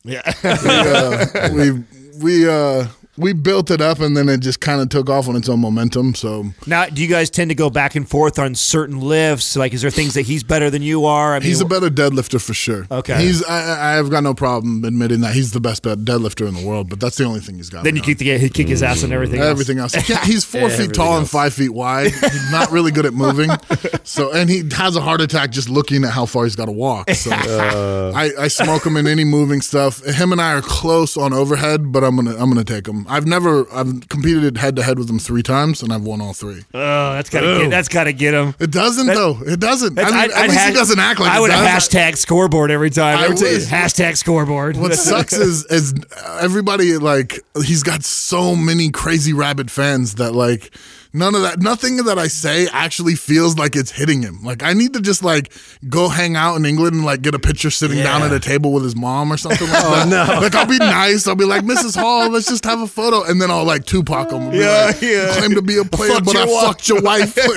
Yeah. 0.05 0.23
We 0.43 0.51
uh, 0.51 1.51
we, 1.53 1.85
we 2.21 2.49
uh 2.49 2.87
we 3.17 3.33
built 3.35 3.71
it 3.71 3.81
up, 3.81 4.01
and 4.01 4.17
then 4.17 4.29
it 4.29 4.41
just 4.41 4.61
kind 4.61 4.81
of 4.81 4.89
took 4.89 5.11
off 5.11 5.29
on 5.29 5.37
its 5.37 5.49
own 5.49 5.61
momentum. 5.61 6.15
So 6.15 6.47
now, 6.67 6.87
do 6.87 7.03
you 7.03 7.09
guys 7.09 7.29
tend 7.29 7.51
to 7.51 7.55
go 7.55 7.69
back 7.69 7.95
and 7.95 8.09
forth 8.09 8.39
on 8.39 8.55
certain 8.55 9.01
lifts? 9.01 9.55
Like, 9.55 9.75
is 9.75 9.83
there 9.83 9.91
things 9.91 10.15
that 10.15 10.23
he's 10.23 10.43
better 10.43 10.71
than 10.71 10.83
you 10.83 11.05
are? 11.05 11.35
I 11.35 11.39
mean, 11.39 11.49
He's 11.49 11.61
a 11.61 11.67
better 11.67 11.89
deadlifter 11.91 12.41
for 12.41 12.55
sure. 12.55 12.87
Okay. 12.91 13.23
He's 13.23 13.45
I, 13.45 13.99
I've 13.99 14.11
got 14.11 14.23
no 14.23 14.33
problem 14.35 14.85
admitting 14.85 15.21
that 15.21 15.35
he's 15.35 15.53
the 15.53 15.61
best 15.61 15.83
deadlifter 15.83 16.49
in 16.49 16.55
the 16.55 16.67
world, 16.67 16.89
but 16.89 17.01
that's 17.01 17.17
the 17.17 17.25
only 17.25 17.41
thing 17.41 17.57
he's 17.57 17.69
got. 17.69 17.85
then 17.85 17.95
me 17.95 18.01
you 18.01 18.05
kick, 18.05 18.19
the, 18.19 18.39
he 18.39 18.49
kick 18.49 18.69
his 18.69 18.83
ass 18.83 19.03
and 19.03 19.13
everything. 19.13 19.41
else. 19.41 19.51
everything 19.51 19.79
else. 19.79 19.95
He 20.03 20.15
he's 20.33 20.45
four 20.45 20.63
feet 20.63 20.73
everything 20.73 20.93
tall 20.93 21.19
and 21.19 21.29
five 21.29 21.53
feet 21.55 21.71
wide. 21.71 22.13
He's 22.13 22.51
not 22.51 22.71
really 22.71 22.91
good 22.91 23.07
at 23.07 23.15
moving. 23.15 23.51
So 24.05 24.33
and 24.33 24.51
he 24.51 24.63
has 24.73 24.97
a 24.97 25.01
heart 25.01 25.21
attack 25.21 25.51
just 25.51 25.69
looking 25.69 26.05
at 26.05 26.11
how 26.11 26.27
far 26.27 26.45
he's 26.45 26.57
got 26.57 26.65
to 26.67 26.73
walk. 26.73 27.09
So 27.11 27.31
uh. 27.33 28.13
I, 28.15 28.31
I 28.39 28.49
smoke 28.49 28.85
him 28.85 28.97
in 28.97 29.07
any 29.07 29.25
moving 29.25 29.61
stuff. 29.61 30.05
Him 30.05 30.33
and 30.33 30.41
I 30.41 30.55
are 30.55 30.63
close 30.63 31.17
on 31.17 31.33
overhead, 31.33 31.93
but 31.93 32.03
I'm 32.03 32.17
gonna 32.17 32.33
I'm 32.33 32.49
gonna 32.51 32.65
take 32.65 32.87
him. 32.87 33.02
I've 33.09 33.27
never 33.27 33.67
I've 33.73 34.09
competed 34.09 34.57
head 34.59 34.77
to 34.77 34.83
head 34.83 34.99
with 34.99 35.09
him 35.11 35.19
three 35.19 35.43
times 35.43 35.83
and 35.83 35.93
I've 35.93 36.03
won 36.03 36.21
all 36.21 36.33
three. 36.35 36.63
Oh, 36.75 37.13
that's 37.15 37.31
gotta 37.31 37.47
get, 37.63 37.71
that's 37.71 37.89
gotta 37.89 38.13
get 38.13 38.35
him. 38.35 38.55
It 38.59 38.71
doesn't 38.71 39.07
though. 39.07 39.39
It 39.47 39.61
doesn't. 39.61 39.99
I 39.99 40.05
mean, 40.05 40.15
I'd- 40.15 40.33
at 40.33 40.39
I'd 40.39 40.49
least 40.51 40.59
hash- 40.61 40.69
he 40.71 40.75
doesn't 40.75 40.99
act 40.99 41.21
like 41.21 41.31
I 41.33 41.41
would 41.41 41.51
have 41.51 41.65
does. 41.65 41.89
hashtag 41.89 42.17
scoreboard 42.17 42.71
every 42.71 42.91
time. 42.91 43.19
I 43.19 43.25
I 43.25 43.29
would 43.29 43.39
say 43.39 43.55
would. 43.55 43.63
hashtag 43.63 44.17
scoreboard. 44.17 44.77
What 44.77 44.95
sucks 44.97 45.33
is 45.33 45.65
is 45.67 45.95
everybody 46.41 46.99
like 46.99 47.41
he's 47.65 47.83
got 47.83 48.05
so 48.05 48.55
many 48.57 48.91
crazy 48.91 49.33
rabid 49.33 49.71
fans 49.71 50.15
that 50.17 50.33
like 50.33 50.71
none 51.13 51.35
of 51.35 51.43
that 51.43 51.61
nothing 51.61 51.97
that 52.05 52.19
I 52.19 52.29
say 52.29 52.67
actually 52.73 53.15
feels 53.15 53.57
like 53.59 53.77
it's 53.77 53.91
hitting 53.91 54.23
him. 54.23 54.43
Like 54.43 54.63
I 54.63 54.73
need 54.73 54.95
to 54.95 55.01
just 55.01 55.23
like 55.23 55.53
go 55.89 56.09
hang 56.09 56.37
out 56.37 56.57
in 56.57 56.65
England 56.67 56.95
and 56.97 57.05
like 57.05 57.23
get 57.23 57.35
a 57.35 57.39
picture 57.39 57.71
sitting 57.71 57.99
down 57.99 58.23
at 58.23 58.33
a 58.33 58.41
table 58.41 58.73
with 58.73 58.85
his 58.85 58.97
mom 58.97 59.33
or 59.33 59.37
something 59.37 59.69
like 59.71 59.83
that. 59.83 60.09
No. 60.09 60.41
Like 60.41 60.55
I'll 60.55 60.67
be 60.67 60.79
nice. 60.79 61.27
I'll 61.27 61.35
be 61.37 61.45
like 61.45 61.63
Mrs. 61.65 61.97
Hall, 61.99 62.29
let's 62.31 62.47
just 62.49 62.65
have 62.65 62.81
a 62.81 62.87
photo, 62.87 63.25
and 63.25 63.41
then 63.41 63.51
I'll 63.51 63.65
like 63.65 63.85
Tupac 63.85 64.31
him. 64.31 64.53
Yeah, 64.53 64.87
like, 64.87 65.03
yeah. 65.03 65.27
"You 65.27 65.33
Claim 65.39 65.55
to 65.55 65.63
be 65.63 65.79
a 65.79 65.85
player, 65.85 66.13
Fucked 66.15 66.27
but 66.27 66.37
I 66.37 66.45
wife." 66.47 66.65
fucked 66.67 66.89
your 66.89 67.01
wife. 67.03 67.39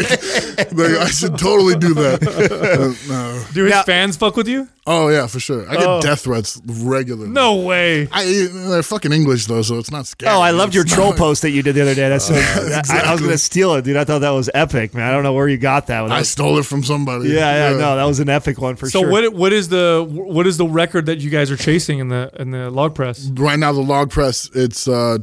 Like, 0.58 0.72
like, 0.72 0.92
I 1.02 1.08
should 1.08 1.38
totally 1.38 1.76
do 1.76 1.94
that. 1.96 2.22
Uh, 2.26 2.94
no. 3.12 3.44
Do 3.54 3.64
his 3.64 3.72
Now- 3.72 3.84
fans 3.84 4.16
fuck 4.18 4.36
with 4.38 4.48
you? 4.48 4.68
Oh 4.88 5.10
yeah, 5.10 5.26
for 5.28 5.40
sure. 5.40 5.68
I 5.70 5.74
get 5.78 5.86
Oh. 5.88 6.00
death 6.02 6.22
threats 6.22 6.62
regularly. 6.66 7.30
No 7.30 7.56
way. 7.56 8.08
I, 8.12 8.48
they're 8.52 8.84
fucking 8.84 9.12
English 9.12 9.48
though, 9.48 9.64
so 9.64 9.80
it's 9.80 9.90
not 9.92 10.06
scary. 10.06 10.32
Oh, 10.32 10.40
I 10.40 10.52
loved 10.52 10.76
your 10.76 10.84
troll 10.84 11.10
not- 11.10 11.18
post 11.18 11.42
that 11.42 11.50
you 11.52 11.64
did 11.64 11.74
the 11.76 11.82
other 11.82 11.96
day. 11.96 12.08
That's 12.10 12.26
so, 12.26 12.36
I, 12.36 12.38
I 12.38 12.42
was 12.42 12.78
exactly. 12.78 13.22
gonna 13.26 13.38
steal 13.46 13.74
it, 13.76 13.84
dude. 13.84 13.96
I 13.98 14.04
thought 14.04 14.20
that 14.20 14.32
was 14.32 14.50
epic, 14.54 14.94
man. 14.94 15.08
I 15.08 15.12
don't 15.12 15.24
know 15.24 15.34
where 15.34 15.48
you 15.48 15.58
got 15.58 15.88
that. 15.88 16.02
That 16.04 16.12
I 16.12 16.24
stole 16.24 16.58
it 16.58 16.66
from 16.66 16.84
somebody. 16.84 17.30
yeah, 17.30 17.72
yeah, 17.72 17.78
no, 17.78 17.96
that 17.96 18.04
was 18.06 18.20
an 18.20 18.30
epic 18.30 18.60
one 18.60 18.76
for 18.76 18.90
So 18.90 19.00
sure. 19.02 19.08
So 19.08 19.12
what? 19.12 19.34
What 19.34 19.54
is 19.54 19.70
the 19.70 20.06
what 20.10 20.48
is 20.48 20.58
the 20.58 20.66
record 20.68 21.06
that 21.06 21.20
you 21.20 21.30
guys 21.30 21.50
are 21.52 21.58
chasing 21.58 22.00
in 22.00 22.10
the 22.10 22.32
in 22.40 22.52
the 22.52 22.70
log 22.70 22.96
press? 22.96 23.28
Right 23.30 23.60
now, 23.60 23.72
the 23.72 23.82
log 23.82 24.10
press, 24.12 24.50
it's 24.54 24.88
uh, 24.88 25.20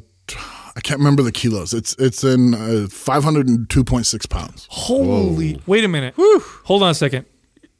I 0.75 0.81
can't 0.83 0.99
remember 1.01 1.23
the 1.23 1.33
kilos. 1.33 1.75
It's 1.75 1.95
it's 1.99 2.25
in 2.25 2.55
uh, 2.55 2.87
five 2.91 3.25
hundred 3.25 3.49
and 3.49 3.69
two 3.69 3.85
point 3.85 4.07
six 4.07 4.25
pounds. 4.27 4.67
Holy! 4.71 5.61
Wait 5.67 5.85
a 5.85 5.89
minute. 5.89 6.15
Hold 6.17 6.83
on 6.83 6.91
a 6.91 6.95
second. 6.95 7.27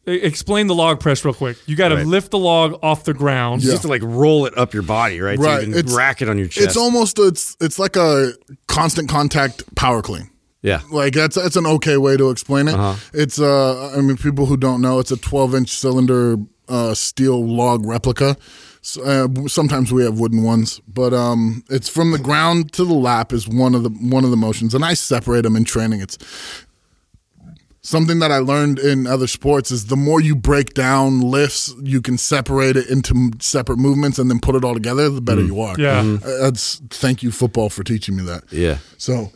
Explain 0.05 0.67
the 0.67 0.75
log 0.75 0.99
press 0.99 1.25
real 1.25 1.33
quick. 1.33 1.57
You 1.67 1.77
got 1.77 1.91
to 1.91 1.95
Right. 1.95 2.05
lift 2.07 2.33
the 2.33 2.39
log 2.39 2.77
off 2.83 3.05
the 3.05 3.15
ground. 3.15 3.63
You 3.63 3.71
just 3.71 3.75
have 3.75 3.83
to 3.83 3.89
like 3.89 4.03
roll 4.05 4.47
it 4.47 4.59
up 4.59 4.75
your 4.75 4.83
body, 4.83 5.21
right? 5.21 5.39
Right, 5.39 5.61
So 5.61 5.61
you 5.61 5.67
can 5.71 5.79
it's- 5.79 5.95
rack 5.95 6.21
it 6.21 6.29
on 6.29 6.39
your 6.39 6.49
chest. 6.49 6.67
It's 6.67 6.77
almost 6.77 7.21
it's 7.21 7.57
it's 7.61 7.79
like 7.79 7.95
a 7.95 8.33
constant 8.67 9.09
contact 9.09 9.63
power 9.77 10.03
clean. 10.03 10.29
Yeah. 10.63 10.81
Like 10.91 11.13
that's 11.13 11.37
that's 11.37 11.57
an 11.57 11.67
okay 11.67 11.97
way 11.97 12.17
to 12.17 12.31
explain 12.31 12.69
it. 12.69 12.75
Uh-huh. 12.75 12.95
It's 13.13 13.41
uh, 13.41 13.93
I 13.97 14.01
mean, 14.01 14.17
people 14.17 14.47
who 14.47 14.57
don't 14.57 14.81
know, 14.81 15.01
it's 15.01 15.11
a 15.11 15.17
12 15.17 15.55
inch 15.57 15.71
cylinder 15.71 16.37
uh, 16.69 16.95
steel 16.95 17.45
log 17.45 17.85
replica. 17.85 18.37
S 18.85 18.97
uh, 18.99 19.29
sometimes 19.47 19.93
we 19.93 20.03
have 20.05 20.19
wooden 20.19 20.43
ones, 20.43 20.81
but 20.89 21.13
um, 21.13 21.63
it's 21.69 21.89
from 21.89 22.11
the 22.11 22.19
ground 22.19 22.73
to 22.73 22.85
the 22.85 22.95
lap 22.95 23.33
is 23.33 23.49
one 23.49 23.75
of 23.75 23.83
the 23.83 23.91
one 23.91 24.25
of 24.25 24.31
the 24.31 24.37
motions, 24.37 24.75
and 24.75 24.85
I 24.85 24.95
separate 24.95 25.43
them 25.43 25.57
in 25.57 25.65
training. 25.65 26.01
It's 26.01 26.19
something 27.83 28.21
that 28.21 28.31
I 28.31 28.39
learned 28.39 28.79
in 28.79 29.07
other 29.07 29.27
sports 29.27 29.71
is 29.71 29.87
the 29.87 29.97
more 29.97 30.21
you 30.21 30.35
break 30.37 30.75
down 30.75 31.21
lifts, 31.21 31.75
you 31.83 32.01
can 32.01 32.17
separate 32.17 32.77
it 32.77 32.89
into 32.89 33.33
separate 33.41 33.79
movements 33.79 34.19
and 34.19 34.31
then 34.31 34.39
put 34.39 34.55
it 34.55 34.65
all 34.65 34.75
together. 34.75 35.09
The 35.11 35.21
better 35.21 35.43
you 35.43 35.61
are. 35.61 35.75
Yeah. 35.79 36.03
Mm-hmm. 36.03 36.43
That's 36.43 36.81
thank 36.91 37.23
you 37.23 37.31
football 37.33 37.69
for 37.69 37.83
teaching 37.85 38.17
me 38.17 38.23
that. 38.25 38.45
Yeah. 38.53 38.79
So 38.99 39.33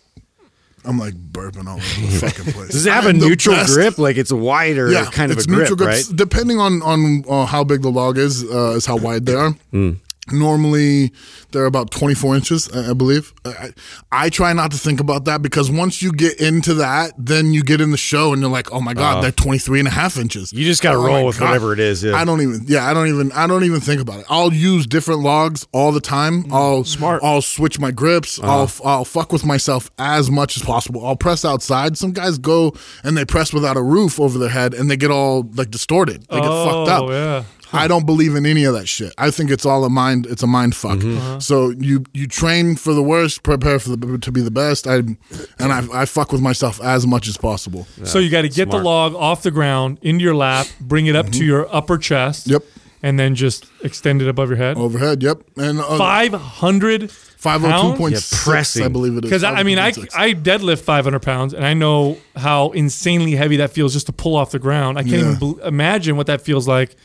I'm 0.87 0.99
like 0.99 1.15
burping 1.15 1.67
all 1.67 1.77
over 1.77 2.01
the 2.01 2.19
fucking 2.21 2.53
place. 2.53 2.71
Does 2.71 2.87
it 2.87 2.93
have 2.93 3.07
a 3.07 3.13
the 3.13 3.19
neutral 3.29 3.57
best. 3.57 3.75
grip? 3.75 3.99
Like 3.99 4.17
it's 4.17 4.33
wider 4.33 4.91
Yeah, 4.91 5.07
kind 5.07 5.33
of 5.33 5.39
it's 5.39 5.47
a 5.47 5.49
grip, 5.49 5.69
neutral 5.71 5.89
right? 5.89 6.05
Depending 6.15 6.59
on 6.61 6.81
on 6.83 7.25
uh, 7.29 7.45
how 7.47 7.65
big 7.65 7.83
the 7.83 7.91
log 7.91 8.19
is, 8.19 8.45
uh, 8.45 8.75
is 8.77 8.87
how 8.87 8.97
wide 8.97 9.27
they 9.27 9.35
are. 9.35 9.51
Hmm. 9.73 9.93
Normally, 10.33 11.13
they're 11.53 11.67
about 11.67 11.91
24 11.91 12.37
inches, 12.37 12.69
I 12.71 12.93
believe. 12.95 13.33
I, 13.45 13.73
I 14.11 14.29
try 14.29 14.53
not 14.53 14.73
to 14.73 14.79
think 14.79 15.01
about 15.01 15.25
that 15.27 15.43
because 15.43 15.71
once 15.71 16.03
you 16.03 16.13
get 16.13 16.41
into 16.41 16.75
that, 16.75 17.13
then 17.17 17.53
you 17.53 17.63
get 17.63 17.81
in 17.81 17.93
the 17.93 17.97
show 17.97 18.33
and 18.33 18.43
you're 18.43 18.51
like, 18.51 18.73
oh 18.73 18.81
my 18.81 18.95
God, 18.95 19.13
uh-huh. 19.13 19.21
they're 19.23 19.33
23 19.33 19.81
and 19.81 19.89
a 19.89 19.91
half 19.91 20.17
inches. 20.17 20.53
You 20.53 20.65
just 20.65 20.83
gotta 20.83 20.99
Oh 20.99 21.07
roll 21.07 21.27
with 21.27 21.41
whatever 21.41 21.73
it 21.73 21.79
is, 21.79 22.03
yeah. 22.03 22.17
I 22.17 22.25
don't 22.25 22.41
even, 22.41 22.65
yeah, 22.67 22.89
I 22.89 22.95
don't 22.95 23.09
even, 23.09 23.31
I 23.33 23.47
don't 23.47 23.65
even 23.65 23.81
think 23.81 24.01
about 24.01 24.21
it. 24.21 24.27
I'll 24.29 24.53
use 24.53 24.87
different 24.87 25.21
logs 25.21 25.67
all 25.73 25.93
the 25.93 26.01
time. 26.01 26.45
Mm, 26.45 26.53
I'll 26.53 26.85
smart. 26.85 27.23
I'll 27.23 27.43
switch 27.43 27.79
my 27.79 27.91
grips. 27.91 28.39
Uh-huh. 28.39 28.63
I'll, 28.63 28.71
I'll 28.85 29.05
fuck 29.05 29.33
with 29.33 29.45
myself 29.45 29.91
as 29.99 30.31
much 30.31 30.57
as 30.57 30.63
possible. 30.63 31.07
I'll 31.07 31.17
press 31.17 31.45
outside. 31.45 31.97
Some 31.97 32.13
guys 32.13 32.39
go 32.39 32.75
and 33.05 33.17
they 33.17 33.25
press 33.25 33.53
without 33.53 33.77
a 33.77 33.83
roof 33.83 34.19
over 34.19 34.39
their 34.39 34.49
head 34.49 34.75
and 34.75 34.91
they 34.91 34.97
get 34.97 35.11
all 35.11 35.43
like 35.55 35.71
distorted. 35.71 36.23
They 36.23 36.41
get 36.41 36.45
fucked 36.45 36.89
oh, 36.89 36.93
up. 36.93 37.03
Oh, 37.03 37.11
yeah. 37.11 37.45
I 37.77 37.89
don't 37.89 38.07
believe 38.07 38.35
in 38.35 38.47
any 38.47 38.65
of 38.65 38.75
that 38.75 38.87
shit. 38.89 39.13
I 39.19 39.31
think 39.31 39.51
it's 39.51 39.65
all 39.67 39.85
a 39.85 39.91
mind. 39.91 40.27
It's 40.27 40.43
a 40.43 40.47
mind 40.47 40.75
fuck. 40.75 40.99
Mm-hmm. 40.99 41.17
Uh-huh. 41.19 41.41
So 41.41 41.71
you 41.71 42.05
you 42.13 42.27
train 42.27 42.77
for 42.77 42.93
the 42.95 43.03
worst, 43.03 43.43
prepare 43.43 43.79
for 43.79 43.91
the 43.97 44.19
to 44.19 44.33
be 44.33 44.41
the 44.41 44.51
best. 44.51 44.87
I 44.87 44.97
and 44.97 45.19
I 45.61 45.87
I 45.93 46.05
fuck 46.07 46.33
with 46.33 46.41
myself 46.41 46.81
as 46.83 47.07
much 47.07 47.29
as 47.29 47.37
possible. 47.37 47.87
So 48.05 48.19
you 48.19 48.31
got 48.31 48.43
to 48.43 48.49
get 48.49 48.71
the 48.71 48.79
log 48.79 49.15
off 49.15 49.43
the 49.43 49.51
ground 49.51 49.99
into 50.03 50.23
your 50.25 50.35
lap, 50.37 50.67
bring 50.81 51.07
it 51.07 51.17
up 51.17 51.31
to 51.31 51.45
your 51.45 51.67
upper 51.75 51.99
chest. 51.99 52.45
Mm-hmm. 52.47 52.53
Yep. 52.55 52.63
And 53.03 53.21
then 53.21 53.35
just 53.37 53.67
extend 53.85 54.21
it 54.23 54.27
above 54.27 54.49
your 54.49 54.57
head. 54.57 54.77
Overhead. 54.79 55.23
Yep. 55.23 55.43
And 55.59 55.79
uh, 55.79 55.97
Five 55.99 56.33
hundred. 56.33 57.11
five 57.13 57.61
hundred 57.61 57.93
two 57.93 57.97
point 57.99 58.17
six. 58.17 58.33
Yeah, 58.33 58.53
pressing. 58.53 58.85
I 58.85 58.89
believe 58.89 59.13
it 59.17 59.25
is. 59.25 59.31
Because 59.31 59.45
I, 59.45 59.53
I 59.53 59.63
mean, 59.63 59.79
I, 59.79 59.89
I 60.17 60.33
deadlift 60.33 60.81
500 60.81 61.21
pounds, 61.21 61.53
and 61.55 61.65
I 61.65 61.75
know 61.75 62.19
how 62.35 62.71
insanely 62.71 63.33
heavy 63.37 63.59
that 63.59 63.71
feels 63.71 63.93
just 63.93 64.07
to 64.07 64.13
pull 64.13 64.35
off 64.35 64.51
the 64.51 64.59
ground. 64.59 64.99
I 64.99 65.03
can't 65.03 65.13
Yeah. 65.15 65.33
even 65.35 65.39
bel 65.39 65.59
imagine 65.67 66.17
what 66.17 66.27
that 66.27 66.41
feels 66.41 66.67
like. 66.67 66.97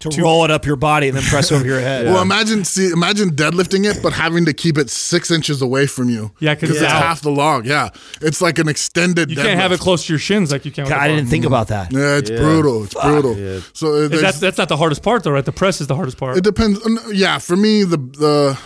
To, 0.00 0.20
roll 0.22 0.44
it 0.46 0.50
up 0.50 0.66
your 0.66 0.76
body 0.76 1.08
and 1.08 1.16
then 1.16 1.22
press 1.24 1.52
over 1.52 1.64
your 1.64 1.80
head. 1.80 2.06
Well, 2.06 2.20
imagine 2.22 2.64
see, 2.64 2.90
imagine 2.90 3.30
deadlifting 3.30 3.84
it, 3.90 4.02
but 4.02 4.12
having 4.12 4.44
to 4.46 4.52
keep 4.52 4.76
it 4.78 4.90
six 4.90 5.30
inches 5.30 5.62
away 5.62 5.86
from 5.86 6.08
you. 6.10 6.32
Yeah, 6.40 6.54
'cause 6.54 6.70
it's 6.70 6.80
it's 6.80 6.90
out. 6.92 7.02
half 7.02 7.20
the 7.22 7.30
log. 7.30 7.66
Yeah, 7.66 7.90
it's 8.20 8.40
like 8.42 8.58
an 8.58 8.68
extended. 8.68 9.30
You 9.30 9.36
can't 9.36 9.60
have 9.60 9.72
it 9.72 9.80
close 9.80 10.06
to 10.06 10.12
your 10.12 10.18
shins 10.18 10.50
like 10.52 10.64
you 10.64 10.70
can. 10.72 10.84
With 10.84 10.90
God, 10.92 11.00
I 11.00 11.08
didn't 11.08 11.28
think 11.28 11.44
about 11.44 11.68
that. 11.68 11.92
Yeah, 11.92 12.16
it's 12.16 12.30
brutal. 12.30 12.84
It's 12.84 12.94
brutal. 12.94 13.62
So 13.74 14.04
uh, 14.04 14.08
That's 14.08 14.40
that's 14.40 14.58
not 14.58 14.68
the 14.68 14.76
hardest 14.76 15.02
part 15.02 15.22
though, 15.24 15.30
right? 15.32 15.44
The 15.44 15.52
press 15.52 15.80
is 15.80 15.86
the 15.86 15.96
hardest 15.96 16.18
part. 16.18 16.36
It 16.36 16.44
depends. 16.44 16.78
uh, 16.84 17.08
Yeah, 17.12 17.38
for 17.38 17.56
me, 17.56 17.84
the 17.84 17.96
the 17.96 18.58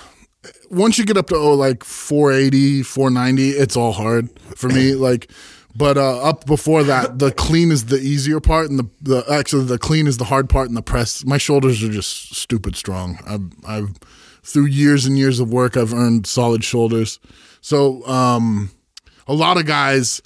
once 0.71 0.99
you 0.99 1.05
get 1.05 1.17
up 1.17 1.29
to 1.29 1.37
oh 1.37 1.55
like 1.55 1.85
480, 1.85 2.83
490, 2.83 3.51
it's 3.51 3.77
all 3.77 3.93
hard 3.93 4.29
for 4.57 4.69
me. 4.69 4.95
Like, 4.95 5.31
but 5.77 5.97
uh, 5.97 6.23
up 6.23 6.47
before 6.47 6.85
that, 6.85 7.19
the 7.19 7.33
clean 7.33 7.73
is 7.73 7.87
the 7.87 7.99
easier 7.99 8.41
part, 8.41 8.71
and 8.71 8.79
the, 8.79 8.89
the 9.03 9.25
actually 9.31 9.65
the 9.65 9.79
clean 9.79 10.07
is 10.07 10.19
the 10.19 10.25
hard 10.25 10.49
part, 10.49 10.69
and 10.69 10.77
the 10.77 10.83
press. 10.83 11.25
My 11.25 11.39
shoulders 11.39 11.83
are 11.83 11.91
just 11.91 12.35
stupid 12.35 12.77
strong. 12.77 13.19
I've, 13.27 13.51
I've 13.67 13.99
through 14.43 14.67
years 14.67 15.07
and 15.07 15.19
years 15.19 15.41
of 15.41 15.53
work, 15.53 15.77
I've 15.77 15.93
earned 15.93 16.27
solid 16.27 16.63
shoulders. 16.63 17.19
So 17.61 18.07
um, 18.07 18.71
a 19.27 19.35
lot 19.35 19.57
of 19.57 19.67
guys, 19.67 20.23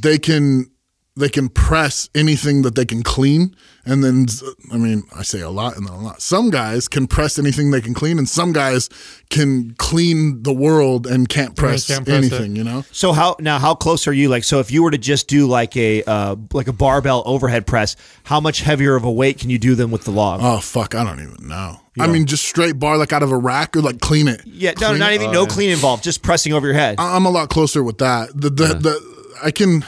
they 0.00 0.18
can 0.18 0.70
they 1.16 1.28
can 1.28 1.48
press 1.48 2.08
anything 2.14 2.62
that 2.62 2.74
they 2.74 2.84
can 2.84 3.02
clean 3.02 3.54
and 3.86 4.04
then 4.04 4.26
i 4.72 4.76
mean 4.76 5.02
i 5.16 5.22
say 5.22 5.40
a 5.40 5.48
lot 5.50 5.76
and 5.76 5.86
then 5.86 5.94
a 5.94 6.00
lot 6.00 6.20
some 6.20 6.50
guys 6.50 6.86
can 6.88 7.06
press 7.06 7.38
anything 7.38 7.70
they 7.70 7.80
can 7.80 7.94
clean 7.94 8.18
and 8.18 8.28
some 8.28 8.52
guys 8.52 8.88
can 9.30 9.74
clean 9.78 10.42
the 10.42 10.52
world 10.52 11.06
and 11.06 11.28
can't 11.28 11.56
press, 11.56 11.86
can't 11.86 12.04
press 12.04 12.24
it. 12.24 12.32
anything 12.32 12.56
you 12.56 12.64
know 12.64 12.84
So 12.92 13.12
how 13.12 13.36
now? 13.38 13.58
How 13.58 13.74
close 13.74 14.06
are 14.08 14.12
you? 14.12 14.28
Like, 14.28 14.42
so 14.44 14.58
if 14.58 14.70
you 14.70 14.82
were 14.82 14.90
to 14.90 14.98
just 14.98 15.28
do 15.28 15.46
like 15.46 15.76
a 15.76 16.02
uh, 16.04 16.36
like 16.52 16.66
a 16.68 16.72
barbell 16.72 17.22
overhead 17.24 17.66
press, 17.66 17.94
how 18.24 18.40
much 18.40 18.60
heavier 18.60 18.96
of 18.96 19.04
a 19.04 19.10
weight 19.10 19.38
can 19.38 19.48
you 19.50 19.58
do 19.58 19.74
than 19.74 19.90
with 19.90 20.04
the 20.04 20.10
log? 20.10 20.40
oh 20.42 20.58
fuck 20.60 20.94
i 20.94 21.04
don't 21.04 21.20
even 21.20 21.48
know 21.48 21.76
i 21.98 22.06
mean 22.06 22.26
just 22.26 22.44
straight 22.44 22.78
bar 22.78 22.96
like 22.98 23.12
out 23.12 23.22
of 23.22 23.30
a 23.30 23.36
rack 23.36 23.76
or 23.76 23.80
like 23.82 24.00
clean 24.00 24.26
it 24.28 24.40
yeah, 24.46 24.72
no, 24.80 24.94
not 24.96 25.12
it? 25.12 25.16
even 25.16 25.30
no 25.32 25.46
clean 25.46 25.70
involved, 25.70 26.02
just 26.02 26.22
pressing 26.22 26.52
over 26.52 26.66
your 26.66 26.74
head. 26.74 26.96
I- 26.98 27.14
i'm 27.16 27.24
a 27.26 27.30
lot 27.30 27.48
closer 27.50 27.82
with 27.82 27.98
that 27.98 28.28
the 28.34 28.50
the, 28.50 28.66
the 28.74 29.36
i 29.42 29.50
can 29.50 29.84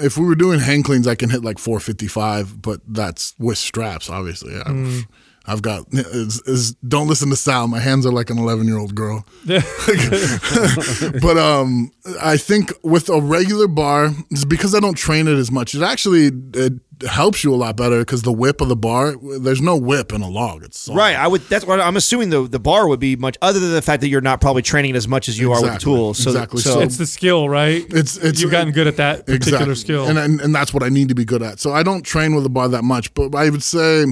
if 0.00 0.16
we 0.16 0.26
were 0.26 0.34
doing 0.34 0.60
hang 0.60 0.82
cleans 0.82 1.06
i 1.06 1.14
can 1.14 1.30
hit 1.30 1.44
like 1.44 1.58
455 1.58 2.60
but 2.62 2.80
that's 2.86 3.34
with 3.38 3.58
straps 3.58 4.10
obviously 4.10 4.54
I've, 4.60 5.06
I've 5.46 5.62
got 5.62 5.86
is, 5.92 6.40
is 6.42 6.74
don't 6.86 7.08
listen 7.08 7.30
to 7.30 7.36
Sal. 7.36 7.66
My 7.66 7.80
hands 7.80 8.06
are 8.06 8.12
like 8.12 8.30
an 8.30 8.38
11 8.38 8.66
year 8.66 8.78
old 8.78 8.94
girl. 8.94 9.26
but 9.46 11.38
um, 11.38 11.90
I 12.20 12.36
think 12.36 12.72
with 12.82 13.08
a 13.08 13.20
regular 13.20 13.66
bar, 13.66 14.10
it's 14.30 14.44
because 14.44 14.74
I 14.74 14.80
don't 14.80 14.96
train 14.96 15.26
it 15.28 15.36
as 15.36 15.50
much. 15.50 15.74
It 15.74 15.82
actually 15.82 16.30
it 16.54 16.74
helps 17.08 17.42
you 17.44 17.54
a 17.54 17.56
lot 17.56 17.76
better 17.76 18.00
because 18.00 18.22
the 18.22 18.32
whip 18.32 18.60
of 18.60 18.68
the 18.68 18.76
bar, 18.76 19.14
there's 19.38 19.60
no 19.60 19.76
whip 19.76 20.12
in 20.12 20.20
a 20.22 20.28
log. 20.28 20.62
It's 20.64 20.78
solid. 20.80 20.98
Right, 20.98 21.16
I 21.16 21.26
would. 21.26 21.40
That's 21.42 21.64
what 21.64 21.80
I'm 21.80 21.96
assuming. 21.96 22.30
The 22.30 22.42
the 22.48 22.58
bar 22.60 22.88
would 22.88 23.00
be 23.00 23.16
much, 23.16 23.36
other 23.40 23.58
than 23.58 23.72
the 23.72 23.82
fact 23.82 24.00
that 24.02 24.08
you're 24.08 24.20
not 24.20 24.40
probably 24.40 24.62
training 24.62 24.90
it 24.94 24.96
as 24.96 25.08
much 25.08 25.28
as 25.28 25.38
you 25.38 25.52
are 25.52 25.60
with 25.60 25.70
the 25.70 25.74
Exactly, 25.76 25.84
tools. 25.94 26.18
So, 26.18 26.30
exactly. 26.30 26.60
so, 26.60 26.70
So- 26.74 26.80
it's 26.80 26.96
the 26.98 27.06
skill, 27.06 27.48
right? 27.48 27.82
It's- 27.84 28.16
it's- 28.18 28.40
you've 28.40 28.50
gotten 28.50 28.72
good 28.72 28.86
at 28.86 28.96
that 28.96 29.26
particular 29.26 29.58
exactly. 29.58 29.74
skill. 29.76 30.06
and, 30.08 30.18
and 30.18 30.40
and 30.40 30.54
that's 30.54 30.74
what 30.74 30.82
I 30.82 30.88
need 30.88 31.08
to 31.08 31.14
be 31.14 31.24
good 31.24 31.42
at. 31.42 31.58
So 31.60 31.72
I 31.72 31.82
don't 31.82 32.02
train 32.02 32.34
with 32.34 32.44
a 32.44 32.50
bar 32.50 32.68
that 32.68 32.84
much, 32.84 33.12
but 33.14 33.34
I 33.34 33.48
would 33.50 33.62
say 33.62 34.04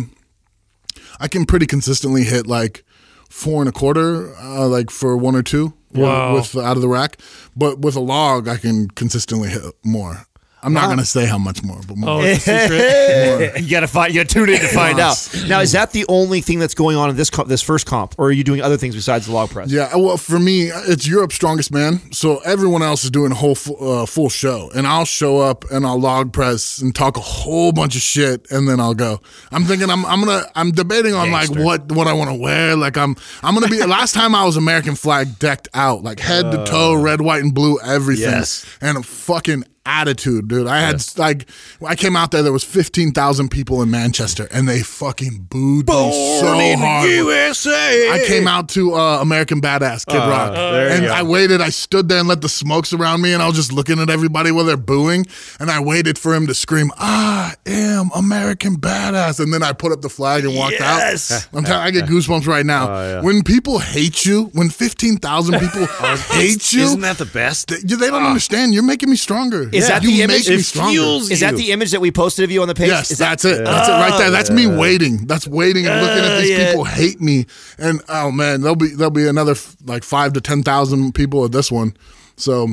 I 1.21 1.29
can 1.29 1.45
pretty 1.47 1.67
consistently 1.67 2.25
hit 2.25 2.47
like 2.47 2.85
four 3.29 3.61
and 3.61 3.69
a 3.69 3.73
quarter, 3.73 4.35
uh, 4.37 4.67
like 4.69 4.91
for 4.91 5.17
one 5.17 5.35
or 5.37 5.43
two 5.43 5.75
with- 5.93 6.03
Wow. 6.03 6.35
with 6.35 6.57
out 6.57 6.77
of 6.77 6.81
the 6.83 6.89
rack. 6.89 7.19
But 7.57 7.81
with 7.81 7.97
a 7.97 8.01
log, 8.01 8.49
I 8.49 8.57
can 8.57 8.89
consistently 8.89 9.49
hit 9.51 9.63
more. 9.85 10.27
I'm 10.63 10.73
not 10.73 10.89
gonna 10.89 11.05
say 11.05 11.27
how 11.27 11.39
much 11.39 11.63
more, 11.63 11.81
but 11.87 11.97
more. 11.97 12.11
oh, 12.11 12.21
it's 12.23 12.47
a 12.49 12.61
secret. 12.69 13.63
you 13.63 13.71
gotta 13.71 13.87
find. 13.87 14.13
You 14.13 14.21
gotta 14.25 14.35
tune 14.35 14.49
in 14.49 14.61
to 14.61 14.69
find 14.69 14.99
out. 14.99 15.17
Now, 15.47 15.61
is 15.61 15.73
that 15.73 15.93
the 15.93 16.05
only 16.09 16.41
thing 16.41 16.59
that's 16.59 16.75
going 16.75 16.97
on 16.97 17.11
in 17.11 17.17
this 17.17 17.31
comp, 17.31 17.49
this 17.49 17.63
first 17.63 17.87
comp, 17.87 18.15
or 18.19 18.27
are 18.29 18.33
you 18.33 18.43
doing 18.45 18.61
other 18.61 18.77
things 18.77 18.95
besides 18.95 19.27
the 19.27 19.33
log 19.33 19.51
press? 19.51 19.71
Yeah, 19.71 19.95
well, 19.97 20.17
for 20.17 20.39
me, 20.39 20.65
it's 20.65 21.07
Europe's 21.07 21.37
strongest 21.37 21.73
man. 21.73 22.13
So 22.13 22.39
everyone 22.39 22.83
else 22.83 23.05
is 23.05 23.11
doing 23.11 23.31
a 23.33 23.35
whole 23.37 23.57
uh, 23.81 24.07
full 24.07 24.29
show, 24.29 24.71
and 24.75 24.87
I'll 24.87 25.05
show 25.05 25.39
up 25.39 25.65
and 25.71 25.87
I'll 25.87 26.01
log 26.01 26.33
press 26.33 26.79
and 26.81 26.95
talk 26.95 27.17
a 27.17 27.21
whole 27.21 27.73
bunch 27.73 27.95
of 27.95 28.03
shit, 28.03 28.51
and 28.51 28.69
then 28.69 28.81
I'll 28.81 28.95
go. 28.95 29.21
I'm 29.53 29.65
thinking 29.65 29.91
I'm 29.91 30.05
I'm 30.07 30.21
gonna 30.25 30.43
I'm 30.55 30.73
debating 30.73 31.15
on 31.15 31.31
like 31.31 31.51
what 31.51 31.93
what 31.93 32.07
I 32.09 32.13
want 32.13 32.31
to 32.31 32.37
wear. 32.37 32.75
Like 32.77 32.97
I'm 32.97 33.15
I'm 33.43 33.55
gonna 33.55 33.69
be. 33.69 33.83
last 33.87 34.13
time 34.15 34.35
I 34.35 34.45
was 34.45 34.57
American 34.57 34.95
flag 34.97 35.39
decked 35.39 35.69
out, 35.73 36.03
like 36.03 36.19
head 36.21 36.51
to 36.51 36.65
toe, 36.67 36.95
red, 37.01 37.21
white, 37.21 37.43
and 37.43 37.55
blue, 37.55 37.79
everything, 37.81 38.25
Yes. 38.31 38.67
and 38.81 38.99
a 38.99 39.03
fucking 39.03 39.65
attitude, 39.89 40.47
dude. 40.49 40.67
I 40.67 40.81
had 40.81 41.03
like 41.17 41.49
I 41.85 41.95
came 41.97 42.15
out 42.15 42.31
there. 42.31 42.43
There 42.43 42.53
was 42.53 42.65
fifteen 42.65 43.13
thousand 43.13 43.49
people 43.49 43.83
in 43.83 43.91
Manchester, 43.91 44.47
and 44.53 44.69
they 44.69 44.81
fucking 44.83 45.47
booed 45.51 45.89
me 45.89 46.39
so 46.41 46.77
hard. 46.79 47.09
USA. 47.11 48.11
I 48.13 48.25
came 48.27 48.47
out 48.47 48.69
to 48.71 48.95
uh, 48.95 49.19
American 49.21 49.61
Badass 49.61 50.07
Kid 50.07 50.17
Rock, 50.19 50.53
there 50.53 50.91
and. 50.91 51.07
I 51.09 51.23
waited. 51.23 51.61
I 51.63 51.71
stood 51.71 52.09
there 52.09 52.19
and 52.19 52.29
let 52.29 52.43
the 52.43 52.49
smoke 52.49 52.85
surround 52.87 53.23
me, 53.23 53.33
and 53.33 53.43
I 53.43 53.47
was 53.47 53.57
just 53.57 53.73
looking 53.73 53.99
at 53.99 54.11
everybody 54.11 54.51
while 54.51 54.65
they're 54.67 54.77
booing, 54.77 55.27
and 55.59 55.71
I 55.71 55.81
waited 55.81 56.19
for 56.19 56.35
him 56.35 56.47
to 56.47 56.55
scream, 56.55 56.93
"I 56.99 57.55
am 57.67 58.11
American 58.15 58.77
Badass," 58.77 59.41
and 59.41 59.53
then 59.53 59.63
I 59.63 59.73
put 59.73 59.91
up 59.93 60.03
the 60.03 60.11
flag 60.11 60.45
and 60.45 60.55
walked 60.55 60.75
Yes. 60.79 61.33
out. 61.33 61.49
I'm 61.59 61.65
telling, 61.65 61.81
I 61.87 61.91
get 61.91 62.05
goosebumps 62.11 62.47
right 62.47 62.67
now. 62.67 63.23
When 63.23 63.43
people 63.43 63.79
hate 63.79 64.27
you, 64.27 64.51
when 64.53 64.69
fifteen 64.69 65.17
thousand 65.17 65.59
people 65.61 65.87
hate 66.31 66.73
you, 66.73 66.83
Isn't 66.83 67.01
that 67.01 67.17
the 67.19 67.25
best? 67.27 67.69
they, 67.69 67.77
they 67.79 68.11
don't 68.11 68.23
understand. 68.25 68.75
You're 68.75 68.83
making 68.83 69.09
me 69.11 69.17
stronger. 69.17 69.71
Is 69.79 69.89
that 69.89 70.03
you 70.03 70.11
the 70.11 70.23
image? 70.23 70.49
It 70.49 70.63
stronger. 70.65 70.93
fuels 70.93 71.31
Is 71.31 71.41
that 71.41 71.55
the 71.55 71.73
image 71.73 71.91
that 71.93 72.01
we 72.01 72.11
posted 72.11 72.45
of 72.45 72.51
you 72.51 72.63
on 72.63 72.69
the 72.69 72.75
page? 72.75 72.89
Yes, 72.89 73.11
Is 73.11 73.19
that- 73.19 73.31
that's 73.31 73.45
it. 73.45 73.65
That's 73.65 73.89
it 73.89 73.93
right 73.93 74.19
there. 74.19 74.31
That's 74.31 74.51
me 74.51 74.67
uh, 74.67 74.79
waiting. 74.79 75.27
That's 75.27 75.47
waiting 75.47 75.87
and 75.87 76.01
looking 76.01 76.25
at 76.25 76.33
uh, 76.33 76.41
these 76.41 76.51
yeah. 76.51 76.69
people 76.69 76.85
hate 76.85 77.21
me. 77.21 77.47
And 77.79 78.01
oh 78.09 78.31
man, 78.31 78.61
there'll 78.61 78.77
be 78.77 78.89
there'll 78.89 79.11
be 79.11 79.27
another 79.27 79.55
like 79.85 80.05
five 80.05 80.33
to 80.35 80.41
ten 80.41 80.63
thousand 80.63 81.15
people 81.15 81.45
at 81.45 81.53
this 81.53 81.71
one. 81.71 81.97
So 82.39 82.69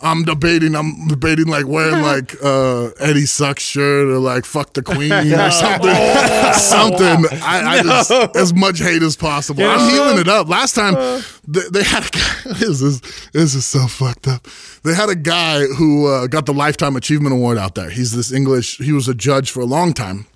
I'm 0.00 0.24
debating. 0.24 0.74
I'm 0.74 1.08
debating 1.08 1.46
like 1.46 1.66
wearing 1.66 2.02
like 2.02 2.34
uh, 2.42 2.90
Eddie 3.00 3.26
Sucks 3.26 3.62
shirt 3.62 4.08
or 4.08 4.18
like 4.18 4.44
fuck 4.44 4.72
the 4.74 4.82
queen 4.82 5.12
or 5.12 5.50
something. 5.50 5.94
something. 6.54 7.38
I, 7.42 7.78
I 7.78 7.82
just 7.82 8.36
as 8.36 8.54
much 8.54 8.78
hate 8.78 9.02
as 9.02 9.16
possible. 9.16 9.64
I'm 9.64 9.90
healing 9.90 10.18
it 10.18 10.28
up. 10.28 10.48
Last 10.48 10.74
time 10.74 10.94
they, 11.46 11.62
they 11.72 11.82
had 11.82 12.06
a 12.06 12.10
guy. 12.10 12.24
This 12.58 12.80
is 12.80 13.00
this 13.32 13.54
is 13.54 13.66
so 13.66 13.86
fucked 13.86 14.26
up. 14.26 14.46
They 14.82 14.94
had 14.94 15.10
a 15.10 15.14
guy 15.14 15.64
who 15.66 16.06
uh, 16.06 16.26
got 16.28 16.46
the 16.46 16.54
lifetime 16.54 16.96
achievement 16.96 17.34
award 17.34 17.58
out 17.58 17.74
there. 17.74 17.90
He's 17.90 18.12
this 18.12 18.32
English. 18.32 18.78
He 18.78 18.92
was 18.92 19.06
a 19.06 19.14
judge 19.14 19.50
for 19.50 19.60
a 19.60 19.66
long 19.66 19.92
time 19.92 20.26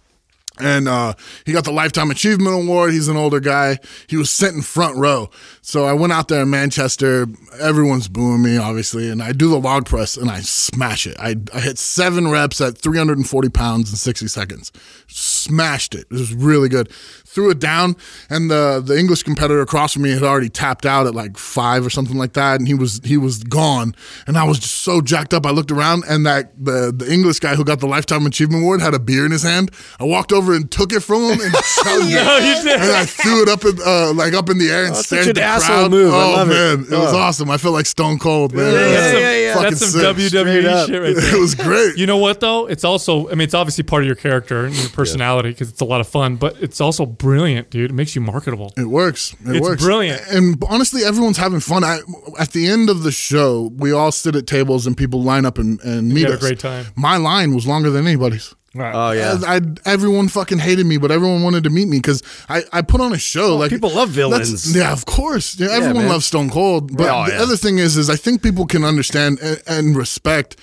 and 0.60 0.88
uh, 0.88 1.14
he 1.46 1.52
got 1.52 1.64
the 1.64 1.72
lifetime 1.72 2.10
achievement 2.10 2.54
award 2.54 2.92
he's 2.92 3.08
an 3.08 3.16
older 3.16 3.40
guy 3.40 3.78
he 4.06 4.16
was 4.16 4.30
sitting 4.30 4.62
front 4.62 4.96
row 4.96 5.30
so 5.64 5.84
i 5.84 5.92
went 5.92 6.12
out 6.12 6.28
there 6.28 6.42
in 6.42 6.50
manchester. 6.50 7.26
Everyone's 7.60 8.08
booing 8.08 8.42
me 8.42 8.56
obviously 8.56 9.08
and 9.08 9.22
i 9.22 9.32
do 9.32 9.48
the 9.48 9.58
log 9.60 9.86
press 9.86 10.16
and 10.16 10.30
i 10.30 10.40
smash 10.40 11.06
it. 11.06 11.16
I, 11.18 11.36
I 11.54 11.60
hit 11.60 11.78
seven 11.78 12.28
reps 12.28 12.60
at 12.60 12.76
340 12.78 13.48
pounds 13.50 13.90
in 13.90 13.96
60 13.96 14.26
seconds. 14.28 14.72
Smashed 15.06 15.94
it. 15.94 16.02
It 16.10 16.12
was 16.12 16.34
really 16.34 16.68
good. 16.68 16.90
Threw 16.92 17.50
it 17.50 17.58
down, 17.58 17.96
and 18.28 18.50
the 18.50 18.82
the 18.84 18.98
English 18.98 19.22
competitor 19.22 19.62
across 19.62 19.94
from 19.94 20.02
me 20.02 20.10
had 20.10 20.22
already 20.22 20.50
tapped 20.50 20.84
out 20.84 21.06
at 21.06 21.14
like 21.14 21.38
five 21.38 21.84
or 21.86 21.88
something 21.90 22.18
like 22.18 22.34
that, 22.34 22.58
and 22.60 22.68
he 22.68 22.74
was 22.74 23.00
he 23.04 23.16
was 23.16 23.42
gone, 23.44 23.94
and 24.26 24.36
I 24.36 24.44
was 24.44 24.58
just 24.58 24.74
so 24.82 25.00
jacked 25.00 25.32
up. 25.32 25.46
I 25.46 25.50
looked 25.50 25.70
around, 25.70 26.04
and 26.08 26.26
that 26.26 26.52
the 26.62 26.92
the 26.94 27.10
English 27.10 27.38
guy 27.40 27.54
who 27.54 27.64
got 27.64 27.80
the 27.80 27.86
lifetime 27.86 28.26
achievement 28.26 28.62
award 28.62 28.82
had 28.82 28.92
a 28.92 28.98
beer 28.98 29.24
in 29.24 29.32
his 29.32 29.42
hand. 29.42 29.70
I 29.98 30.04
walked 30.04 30.30
over 30.32 30.54
and 30.54 30.70
took 30.70 30.92
it 30.92 31.00
from 31.00 31.22
him 31.22 31.40
and 31.40 31.52
chugged 31.82 32.10
it, 32.12 32.14
No, 32.14 32.40
did. 32.64 32.80
and 32.82 32.92
I 32.92 33.06
threw 33.06 33.42
it 33.42 33.48
up 33.48 33.64
in 33.64 33.78
uh, 33.84 34.12
like 34.12 34.34
up 34.34 34.50
in 34.50 34.58
the 34.58 34.68
air 34.70 34.84
and 34.84 34.94
that's 34.94 35.06
stared 35.06 35.24
such 35.24 35.30
at 35.30 35.34
the 35.36 35.42
an 35.42 35.48
asshole 35.56 35.76
crowd. 35.76 35.90
move. 35.90 36.12
I 36.14 36.16
Oh 36.16 36.30
love 36.32 36.50
it. 36.50 36.54
man, 36.54 36.78
it, 36.80 36.90
was 36.90 37.12
Oh. 37.12 37.18
awesome. 37.18 37.50
I 37.50 37.56
felt 37.58 37.74
like 37.74 37.86
Stone 37.86 38.18
Cold, 38.18 38.54
man. 38.54 38.72
Yeah, 38.72 38.80
It 38.80 38.84
was 38.84 38.92
yeah, 39.12 39.18
yeah, 39.18 39.36
yeah. 39.36 39.54
fucking 39.54 39.70
That's 39.70 39.80
some 39.80 40.16
sick. 40.16 40.28
Straight 40.28 40.46
WWE 40.46 40.66
up. 40.66 40.88
shit 40.88 41.02
right 41.02 41.14
there. 41.16 41.34
It 41.36 41.40
was 41.40 41.54
great. 41.54 41.96
You 41.98 42.06
know 42.06 42.16
what 42.18 42.40
though? 42.40 42.66
It's 42.66 42.84
also 42.84 43.28
I 43.28 43.32
mean 43.32 43.42
it's 43.42 43.54
obviously 43.54 43.84
part 43.84 44.02
of 44.02 44.06
your 44.06 44.16
character 44.16 44.64
and 44.64 44.74
your 44.74 44.88
personality 44.90 45.50
because 45.50 45.68
it's 45.70 45.80
a 45.80 45.84
lot 45.84 46.00
of 46.00 46.08
fun, 46.08 46.36
but 46.36 46.56
it's 46.60 46.80
also 46.80 47.06
brilliant, 47.06 47.70
dude. 47.70 47.90
It 47.90 47.94
makes 47.94 48.14
you 48.14 48.20
marketable. 48.22 48.72
It 48.76 48.86
works. 48.86 49.34
It 49.46 49.56
It's 49.56 49.60
works. 49.60 49.82
brilliant. 49.82 50.22
And 50.30 50.62
honestly, 50.68 51.04
everyone's 51.04 51.36
having 51.38 51.60
fun. 51.60 51.84
I, 51.84 51.98
at 52.38 52.50
the 52.52 52.66
end 52.68 52.88
of 52.90 53.02
the 53.02 53.12
show, 53.12 53.70
we 53.76 53.92
all 53.92 54.12
sit 54.12 54.34
at 54.36 54.46
tables 54.46 54.86
and 54.86 54.96
people 54.96 55.22
line 55.22 55.44
up 55.46 55.58
and, 55.58 55.80
and 55.82 56.08
meet 56.08 56.22
had 56.22 56.30
a 56.30 56.34
us. 56.34 56.40
great 56.40 56.58
time. 56.58 56.86
My 56.96 57.16
line 57.16 57.54
was 57.54 57.66
longer 57.66 57.90
than 57.90 58.06
anybody's. 58.06 58.54
Oh 58.74 59.10
yeah. 59.12 59.36
I, 59.46 59.56
I- 59.56 59.60
everyone 59.84 60.28
fucking 60.28 60.58
hated 60.58 60.86
me, 60.86 60.96
but 60.96 61.10
everyone 61.10 61.42
wanted 61.42 61.64
to 61.64 61.70
meet 61.70 61.88
me 61.88 61.98
because 61.98 62.22
I, 62.48 62.62
I 62.72 62.82
put 62.82 63.00
on 63.00 63.12
a 63.12 63.18
show. 63.18 63.52
Oh, 63.52 63.56
like 63.56 63.70
people 63.70 63.90
love 63.90 64.14
that's- 64.14 64.48
villains. 64.48 64.74
Yeah, 64.76 64.92
of 64.92 65.04
course. 65.04 65.58
Yeah, 65.58 65.68
everyone 65.70 66.04
man. 66.04 66.08
loves 66.08 66.26
Stone 66.26 66.50
Cold. 66.50 66.96
But 66.96 67.08
Oh, 67.10 67.26
the 67.26 67.32
yeah. 67.36 67.42
other 67.42 67.56
thing 67.56 67.78
is, 67.78 67.96
is 67.96 68.08
I 68.08 68.16
think 68.16 68.42
people 68.42 68.64
can 68.66 68.82
understand 68.84 69.38
and, 69.40 69.62
and 69.66 69.96
respect 69.96 70.56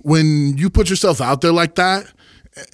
when 0.00 0.56
you 0.58 0.70
put 0.70 0.90
yourself 0.90 1.20
out 1.20 1.40
there 1.40 1.52
like 1.52 1.76
that. 1.76 2.06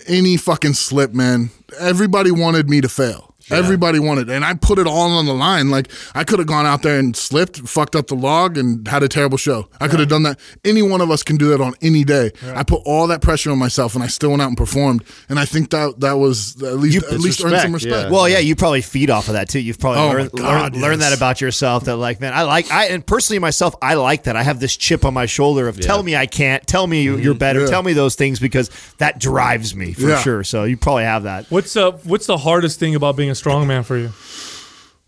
Any 0.07 0.37
fucking 0.37 0.73
slip, 0.73 1.13
man. 1.13 1.51
Everybody 1.79 2.31
wanted 2.31 2.69
me 2.69 2.81
to 2.81 2.89
fail. 2.89 3.28
Everybody 3.51 3.99
wanted, 3.99 4.29
and 4.31 4.45
I 4.45 4.55
put 4.55 4.79
it 4.79 4.87
all 4.87 5.11
on 5.11 5.27
the 5.27 5.35
line. 5.35 5.71
Like 5.71 5.91
I 6.15 6.25
could 6.25 6.39
have 6.39 6.49
gone 6.49 6.67
out 6.67 6.83
there 6.83 6.99
and 6.99 7.17
slipped, 7.17 7.59
fucked 7.69 7.97
up 7.97 8.09
the 8.09 8.15
log, 8.15 8.59
and 8.59 8.87
had 8.89 9.03
a 9.03 9.09
terrible 9.09 9.39
show. 9.39 9.69
I 9.81 9.89
could 9.89 10.01
have 10.01 10.09
done 10.09 10.23
that. 10.25 10.39
Any 10.65 10.83
one 10.83 11.01
of 11.01 11.11
us 11.11 11.23
can 11.23 11.37
do 11.37 11.49
that 11.49 11.61
on 11.61 11.75
any 11.83 12.05
day. 12.05 12.33
I 12.55 12.63
put 12.63 12.83
all 12.85 13.07
that 13.09 13.23
pressure 13.23 13.51
on 13.51 13.59
myself, 13.59 13.95
and 13.95 14.05
I 14.05 14.07
still 14.09 14.31
went 14.31 14.43
out 14.43 14.49
and 14.49 14.57
performed. 14.57 15.05
And 15.29 15.39
I 15.39 15.45
think 15.45 15.71
that 15.71 16.01
that 16.01 16.13
was 16.15 16.63
at 16.63 16.75
least 16.77 16.99
at 17.07 17.13
it's 17.15 17.23
least 17.25 17.45
earned 17.45 17.57
some 17.61 17.73
respect, 17.73 17.93
respect. 17.95 18.11
yeah. 18.11 18.11
Well, 18.15 18.29
yeah, 18.29 18.39
you 18.39 18.55
probably 18.57 18.83
feed 18.83 19.11
off 19.11 19.29
of 19.29 19.35
that 19.35 19.49
too. 19.49 19.61
You've 19.61 19.79
probably 19.79 20.01
Oh, 20.01 20.09
learned, 20.09 20.33
God, 20.33 20.73
learned, 20.73 20.83
learned 20.83 21.03
that 21.03 21.17
about 21.17 21.41
yourself. 21.41 21.85
That 21.85 21.97
like, 21.97 22.21
man, 22.21 22.33
I 22.35 22.43
like 22.43 22.71
I 22.71 22.87
and 22.87 23.05
personally 23.07 23.39
myself, 23.39 23.75
I 23.83 23.95
like 23.95 24.25
that. 24.25 24.37
I 24.37 24.43
have 24.43 24.61
this 24.61 24.77
chip 24.77 25.05
on 25.05 25.15
my 25.15 25.27
shoulder 25.27 25.69
of 25.69 25.79
tell 25.81 26.03
me 26.03 26.17
I 26.17 26.27
can't, 26.27 26.67
tell 26.67 26.87
me 26.87 27.03
you- 27.03 27.17
you're 27.17 27.35
better, 27.35 27.61
Yeah. 27.61 27.67
tell 27.67 27.83
me 27.83 27.93
those 27.93 28.15
things 28.15 28.39
because 28.41 28.71
that 28.99 29.19
drives 29.19 29.75
me 29.75 29.93
for 29.93 30.03
Yeah. 30.09 30.23
sure. 30.23 30.45
So 30.45 30.65
you 30.65 30.77
probably 30.77 31.05
have 31.05 31.23
that. 31.25 31.47
What's 31.49 31.77
uh 31.77 31.93
what's 32.05 32.27
the 32.27 32.39
hardest 32.39 32.79
thing 32.79 32.95
about 32.95 33.17
being 33.17 33.31
a 33.31 33.35
strongman 33.43 33.85
for 33.85 33.97
you? 33.97 34.13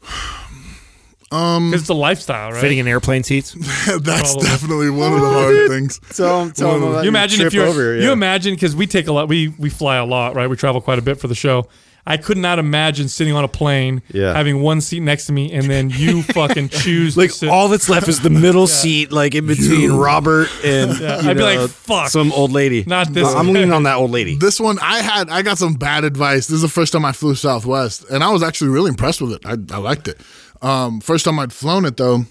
Um, 1.32 1.72
it's 1.72 1.86
the 1.86 1.94
lifestyle, 1.94 2.50
right? 2.50 2.60
Fitting 2.60 2.78
in 2.78 2.88
airplane 2.88 3.22
seats. 3.22 3.52
That's 3.86 4.32
Probably. 4.32 4.48
definitely 4.48 4.90
one 4.90 5.12
of 5.12 5.20
the 5.20 5.30
hard 5.30 5.68
things. 5.68 6.00
Tell 6.12 6.42
him, 6.42 6.50
tell 6.50 6.74
him 6.74 6.82
you 6.82 6.88
your 6.88 7.04
imagine 7.06 7.46
if 7.46 7.54
you're 7.54 7.66
over, 7.66 7.96
you 7.96 8.10
imagine 8.10 8.52
because 8.52 8.74
we 8.74 8.88
take 8.88 9.06
a 9.06 9.12
lot 9.12 9.28
we 9.28 9.46
we 9.56 9.70
fly 9.70 9.98
a 9.98 10.04
lot 10.04 10.34
right 10.34 10.50
we 10.50 10.56
travel 10.56 10.80
quite 10.80 10.98
a 10.98 11.02
bit 11.02 11.20
for 11.20 11.28
the 11.28 11.36
show 11.36 11.68
i 12.10 12.16
could 12.16 12.36
not 12.38 12.58
imagine 12.58 13.08
sitting 13.08 13.34
on 13.34 13.44
a 13.44 13.48
plane 13.48 14.02
Yeah. 14.12 14.32
having 14.34 14.60
one 14.62 14.80
seat 14.80 15.00
next 15.00 15.26
to 15.26 15.32
me 15.32 15.52
and 15.52 15.70
then 15.70 15.90
you 15.90 16.22
fucking 16.34 16.68
choose 16.70 17.16
like 17.16 17.30
to 17.30 17.36
sit. 17.36 17.48
all 17.48 17.68
that's 17.68 17.88
left 17.88 18.08
is 18.08 18.20
the 18.20 18.30
middle 18.46 18.66
seat, 18.66 19.12
like 19.12 19.34
in 19.34 19.46
between 19.46 19.92
Robert 19.92 20.48
and 20.64 20.98
Yeah, 20.98 21.20
you 21.20 21.30
I'd 21.30 21.36
be 21.36 21.42
like, 21.42 21.68
"Fuck." 21.70 22.08
some 22.08 22.32
old 22.32 22.52
lady. 22.52 22.84
Not 22.86 23.12
this 23.12 23.28
I'm 23.34 23.48
leaning 23.52 23.72
on 23.72 23.84
that 23.84 23.96
old 24.02 24.10
lady. 24.10 24.36
This 24.36 24.58
one, 24.60 24.78
I 24.80 24.98
had, 25.00 25.28
I 25.30 25.42
got 25.42 25.58
some 25.58 25.74
bad 25.74 26.04
advice. 26.04 26.46
This 26.46 26.56
is 26.56 26.62
the 26.62 26.68
first 26.68 26.92
time 26.92 27.04
I 27.04 27.12
flew 27.12 27.34
Southwest, 27.34 28.04
and 28.10 28.22
I 28.24 28.30
was 28.30 28.42
actually 28.42 28.70
really 28.70 28.88
impressed 28.90 29.20
with 29.22 29.32
it. 29.32 29.46
I, 29.46 29.52
I 29.74 29.78
liked 29.78 30.08
it. 30.08 30.20
Um, 30.62 31.00
first 31.00 31.24
time 31.24 31.38
I'd 31.38 31.52
flown 31.52 31.84
it 31.84 31.96
though, 31.96 32.24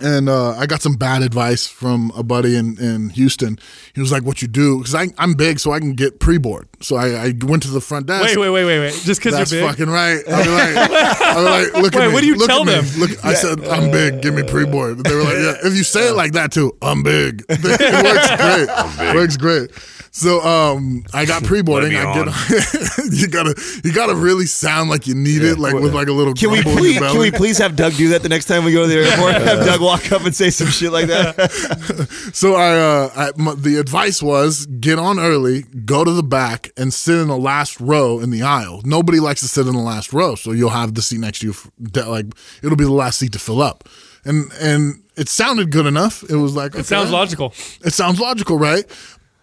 and 0.00 0.28
uh, 0.28 0.52
I 0.52 0.66
got 0.66 0.80
some 0.80 0.94
bad 0.94 1.22
advice 1.22 1.66
from 1.66 2.12
a 2.16 2.22
buddy 2.22 2.56
in, 2.56 2.78
in 2.78 3.10
Houston. 3.10 3.58
He 3.94 4.00
was 4.00 4.10
like, 4.10 4.22
"What 4.22 4.40
you 4.40 4.48
do? 4.48 4.78
Because 4.78 4.94
I'm 5.18 5.34
big, 5.34 5.60
so 5.60 5.72
I 5.72 5.80
can 5.80 5.94
get 5.94 6.18
pre 6.18 6.38
board. 6.38 6.68
So 6.80 6.96
I, 6.96 7.26
I 7.26 7.32
went 7.42 7.62
to 7.64 7.70
the 7.70 7.80
front 7.80 8.06
desk. 8.06 8.24
wait 8.24 8.38
wait 8.38 8.48
wait 8.50 8.64
wait 8.64 8.78
wait 8.80 8.92
just 8.94 9.22
because 9.22 9.52
you're 9.52 9.60
big 9.60 9.70
fucking 9.70 9.92
right. 9.92 10.22
I'll 10.28 10.44
be 10.44 10.50
like, 10.50 10.76
I'll 11.20 11.36
be 11.36 11.50
like 11.72 11.82
look 11.82 11.94
Wait, 11.94 12.02
at 12.02 12.08
me. 12.08 12.14
what 12.14 12.20
do 12.20 12.26
you 12.26 12.36
look 12.36 12.48
tell 12.48 12.62
at 12.62 12.66
me. 12.66 12.72
them? 12.88 13.00
Look, 13.00 13.24
I 13.24 13.34
said, 13.34 13.64
I'm 13.66 13.90
big. 13.90 14.22
Give 14.22 14.34
me 14.34 14.42
pre-board. 14.42 15.04
They 15.04 15.14
were 15.14 15.22
like, 15.24 15.34
yeah. 15.34 15.54
If 15.68 15.74
you 15.76 15.84
say 15.84 16.08
it 16.08 16.14
like 16.14 16.32
that 16.32 16.52
too, 16.52 16.76
I'm 16.80 17.02
big. 17.02 17.44
It 17.50 17.56
works 18.04 18.96
great. 18.96 19.14
Works 19.14 19.36
great. 19.36 19.70
So 20.14 20.42
um, 20.42 21.04
I 21.14 21.24
got 21.24 21.42
pre-boarding. 21.44 21.96
I 21.96 22.12
get 22.12 22.26
you 23.12 23.28
gotta 23.28 23.54
you 23.82 23.94
gotta 23.94 24.14
really 24.14 24.44
sound 24.44 24.90
like 24.90 25.06
you 25.06 25.14
need 25.14 25.42
it, 25.42 25.58
like 25.58 25.72
with 25.72 25.94
like 25.94 26.08
a 26.08 26.12
little 26.12 26.34
Can 26.34 26.50
we 26.50 26.62
please 26.62 26.98
can 26.98 27.18
we 27.18 27.30
please 27.30 27.56
have 27.58 27.76
Doug 27.76 27.94
do 27.94 28.10
that 28.10 28.22
the 28.22 28.28
next 28.28 28.44
time 28.44 28.62
we 28.64 28.72
go 28.74 28.82
to 28.82 28.88
the 28.88 29.08
airport? 29.08 29.32
have 29.42 29.64
Doug 29.64 29.80
walk 29.80 30.12
up 30.12 30.22
and 30.26 30.34
say 30.36 30.50
some 30.50 30.68
shit 30.68 30.92
like 30.92 31.06
that. 31.06 32.10
So 32.34 32.54
I, 32.54 32.78
uh, 32.78 33.10
I 33.16 33.30
my, 33.40 33.54
the 33.54 33.78
advice 33.78 34.22
was 34.22 34.66
get 34.66 34.98
on 34.98 35.18
early, 35.18 35.62
go 35.62 36.04
to 36.04 36.10
the 36.12 36.22
back, 36.22 36.70
and 36.76 36.92
sit 36.92 37.18
in 37.18 37.28
the 37.28 37.38
last 37.38 37.80
row 37.80 38.20
in 38.20 38.30
the 38.30 38.42
aisle. 38.42 38.82
Nobody 38.84 39.18
likes 39.18 39.40
to 39.40 39.48
sit 39.48 39.66
in 39.66 39.72
the 39.72 39.80
last 39.80 40.12
row, 40.12 40.34
so 40.34 40.52
you'll 40.52 40.70
have 40.70 40.92
the 40.94 41.00
seat 41.00 41.20
next 41.20 41.38
to 41.38 41.46
you. 41.46 41.52
f- 41.52 41.70
that, 41.78 42.08
Like 42.08 42.26
it'll 42.62 42.76
be 42.76 42.84
the 42.84 42.92
last 42.92 43.18
seat 43.18 43.32
to 43.32 43.38
fill 43.38 43.62
up, 43.62 43.88
and 44.26 44.52
and 44.60 45.02
it 45.16 45.30
sounded 45.30 45.70
good 45.70 45.86
enough. 45.86 46.22
It 46.30 46.36
was 46.36 46.54
like 46.54 46.74
it 46.74 46.84
sounds 46.84 47.10
logical 47.10 47.54
It 47.82 47.94
sounds 47.94 48.20
logical, 48.20 48.58
right? 48.58 48.84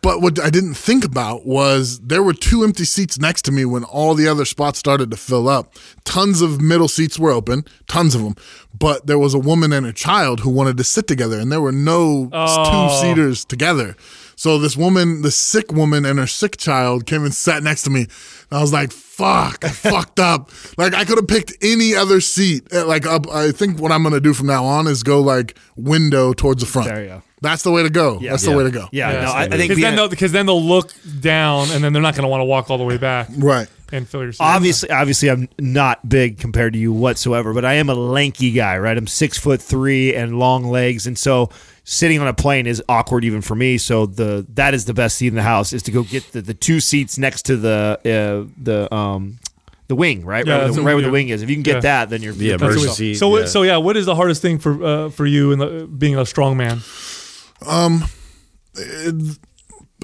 But 0.01 0.21
what 0.21 0.39
I 0.39 0.49
didn't 0.49 0.75
think 0.75 1.03
about 1.03 1.45
was 1.45 1.99
there 1.99 2.23
were 2.23 2.33
two 2.33 2.63
empty 2.63 2.85
seats 2.85 3.19
next 3.19 3.43
to 3.43 3.51
me 3.51 3.65
when 3.65 3.83
all 3.83 4.15
the 4.15 4.27
other 4.27 4.45
spots 4.45 4.79
started 4.79 5.11
to 5.11 5.17
fill 5.17 5.49
up. 5.49 5.75
Tons 6.05 6.41
of 6.41 6.61
middle 6.61 6.87
seats 6.87 7.19
were 7.19 7.31
open, 7.31 7.65
tons 7.87 8.15
of 8.15 8.23
them. 8.23 8.35
But 8.77 9.07
there 9.07 9.19
was 9.19 9.33
a 9.33 9.39
woman 9.39 9.73
and 9.73 9.85
a 9.85 9.91
child 9.91 10.39
who 10.39 10.49
wanted 10.49 10.77
to 10.77 10.85
sit 10.85 11.07
together, 11.07 11.37
and 11.37 11.51
there 11.51 11.59
were 11.59 11.73
no 11.73 12.25
two 12.25 12.31
oh. 12.33 13.01
seaters 13.01 13.43
together. 13.43 13.95
So 14.37 14.57
this 14.57 14.77
woman, 14.77 15.21
the 15.21 15.31
sick 15.31 15.73
woman 15.73 16.05
and 16.05 16.17
her 16.17 16.27
sick 16.27 16.55
child 16.55 17.05
came 17.05 17.25
and 17.25 17.33
sat 17.33 17.61
next 17.61 17.81
to 17.83 17.89
me. 17.89 18.03
And 18.03 18.57
I 18.57 18.61
was 18.61 18.71
like, 18.71 18.93
fuck, 19.19 19.63
I 19.65 19.69
fucked 19.69 20.19
up. 20.19 20.49
Like 20.77 20.93
I 20.93 21.05
could 21.05 21.17
have 21.17 21.27
picked 21.27 21.53
any 21.61 21.93
other 21.95 22.21
seat. 22.21 22.67
Uh, 22.73 22.85
Like 22.87 23.05
up, 23.05 23.27
I 23.29 23.51
think 23.51 23.79
what 23.79 23.91
I'm 23.91 24.01
going 24.03 24.13
to 24.15 24.19
do 24.21 24.33
from 24.33 24.47
now 24.47 24.65
on 24.65 24.87
is 24.87 25.03
go 25.03 25.19
like 25.21 25.57
window 25.75 26.33
towards 26.33 26.61
the 26.63 26.67
front. 26.69 26.87
There 26.87 27.01
you 27.03 27.07
go. 27.09 27.21
That's 27.41 27.63
the 27.63 27.71
way 27.71 27.83
to 27.83 27.89
go. 27.89 28.19
Yeah. 28.19 28.31
That's 28.31 28.43
the 28.43 28.51
way 28.55 28.63
to 28.65 28.71
go. 28.71 28.87
Yeah, 28.91 29.11
no, 29.13 29.31
I, 29.31 29.43
I 29.43 29.47
think 29.49 29.69
because 29.69 29.81
then, 29.81 29.93
a- 29.93 30.07
they'll, 30.09 30.29
then 30.29 30.45
they'll 30.45 30.61
look 30.61 30.91
down 31.21 31.71
and 31.71 31.81
then 31.83 31.93
they're 31.93 32.01
not 32.01 32.13
going 32.15 32.23
to 32.23 32.27
want 32.27 32.41
to 32.41 32.45
walk 32.45 32.69
all 32.69 32.77
the 32.77 32.83
way 32.83 32.97
back 32.97 33.29
Right. 33.37 33.67
and 33.93 34.05
fill 34.05 34.23
your 34.23 34.33
seat. 34.33 34.43
obviously 34.43 34.89
obviously 34.89 35.29
I'm 35.31 35.47
not 35.57 36.07
big 36.09 36.37
compared 36.37 36.73
to 36.73 36.79
you 36.79 36.91
whatsoever, 36.91 37.53
but 37.53 37.63
I 37.63 37.75
am 37.75 37.89
a 37.89 37.93
lanky 37.95 38.51
guy, 38.51 38.77
right? 38.77 38.97
I'm 38.97 39.07
six 39.07 39.37
foot 39.37 39.61
three 39.61 40.13
and 40.13 40.37
long 40.37 40.65
legs, 40.65 41.07
and 41.07 41.17
so 41.17 41.49
sitting 41.91 42.19
on 42.21 42.27
a 42.27 42.33
plane 42.35 42.67
is 42.67 42.83
awkward 42.87 43.25
even 43.25 43.41
for 43.41 43.55
me. 43.55 43.77
So 43.79 44.05
the 44.05 44.45
that 44.53 44.73
is 44.75 44.85
the 44.85 44.93
best 44.93 45.17
seat 45.17 45.27
in 45.29 45.35
the 45.35 45.41
house 45.41 45.73
is 45.73 45.81
to 45.83 45.91
go 45.91 46.03
get 46.03 46.31
the, 46.33 46.41
the 46.41 46.53
two 46.53 46.79
seats 46.79 47.17
next 47.17 47.43
to 47.47 47.57
the 47.57 47.99
uh, 48.05 48.53
the 48.61 48.93
um 48.93 49.39
the 49.87 49.95
wing, 49.95 50.23
right? 50.23 50.45
Yeah, 50.45 50.53
right, 50.53 50.63
where 50.65 50.71
the, 50.71 50.81
right 50.83 50.93
where 50.93 51.01
the 51.03 51.09
wing 51.09 51.29
is. 51.29 51.41
If 51.41 51.49
you 51.49 51.55
can 51.55 51.63
get 51.63 51.75
Yeah. 51.77 51.79
that, 52.05 52.09
then 52.11 52.21
you're 52.21 52.33
Yeah, 52.33 52.49
you're 52.49 52.57
That's 52.59 52.75
what- 52.75 52.83
emergency. 52.83 53.15
so 53.15 53.35
yeah. 53.39 53.45
so 53.47 53.63
yeah, 53.63 53.77
what 53.77 53.97
is 53.97 54.05
the 54.05 54.13
hardest 54.15 54.41
thing 54.41 54.59
for 54.59 54.83
uh, 54.83 55.09
for 55.09 55.25
you 55.25 55.51
in 55.51 55.57
the, 55.59 55.87
being 55.87 56.15
a 56.15 56.25
strong 56.27 56.57
man? 56.57 56.81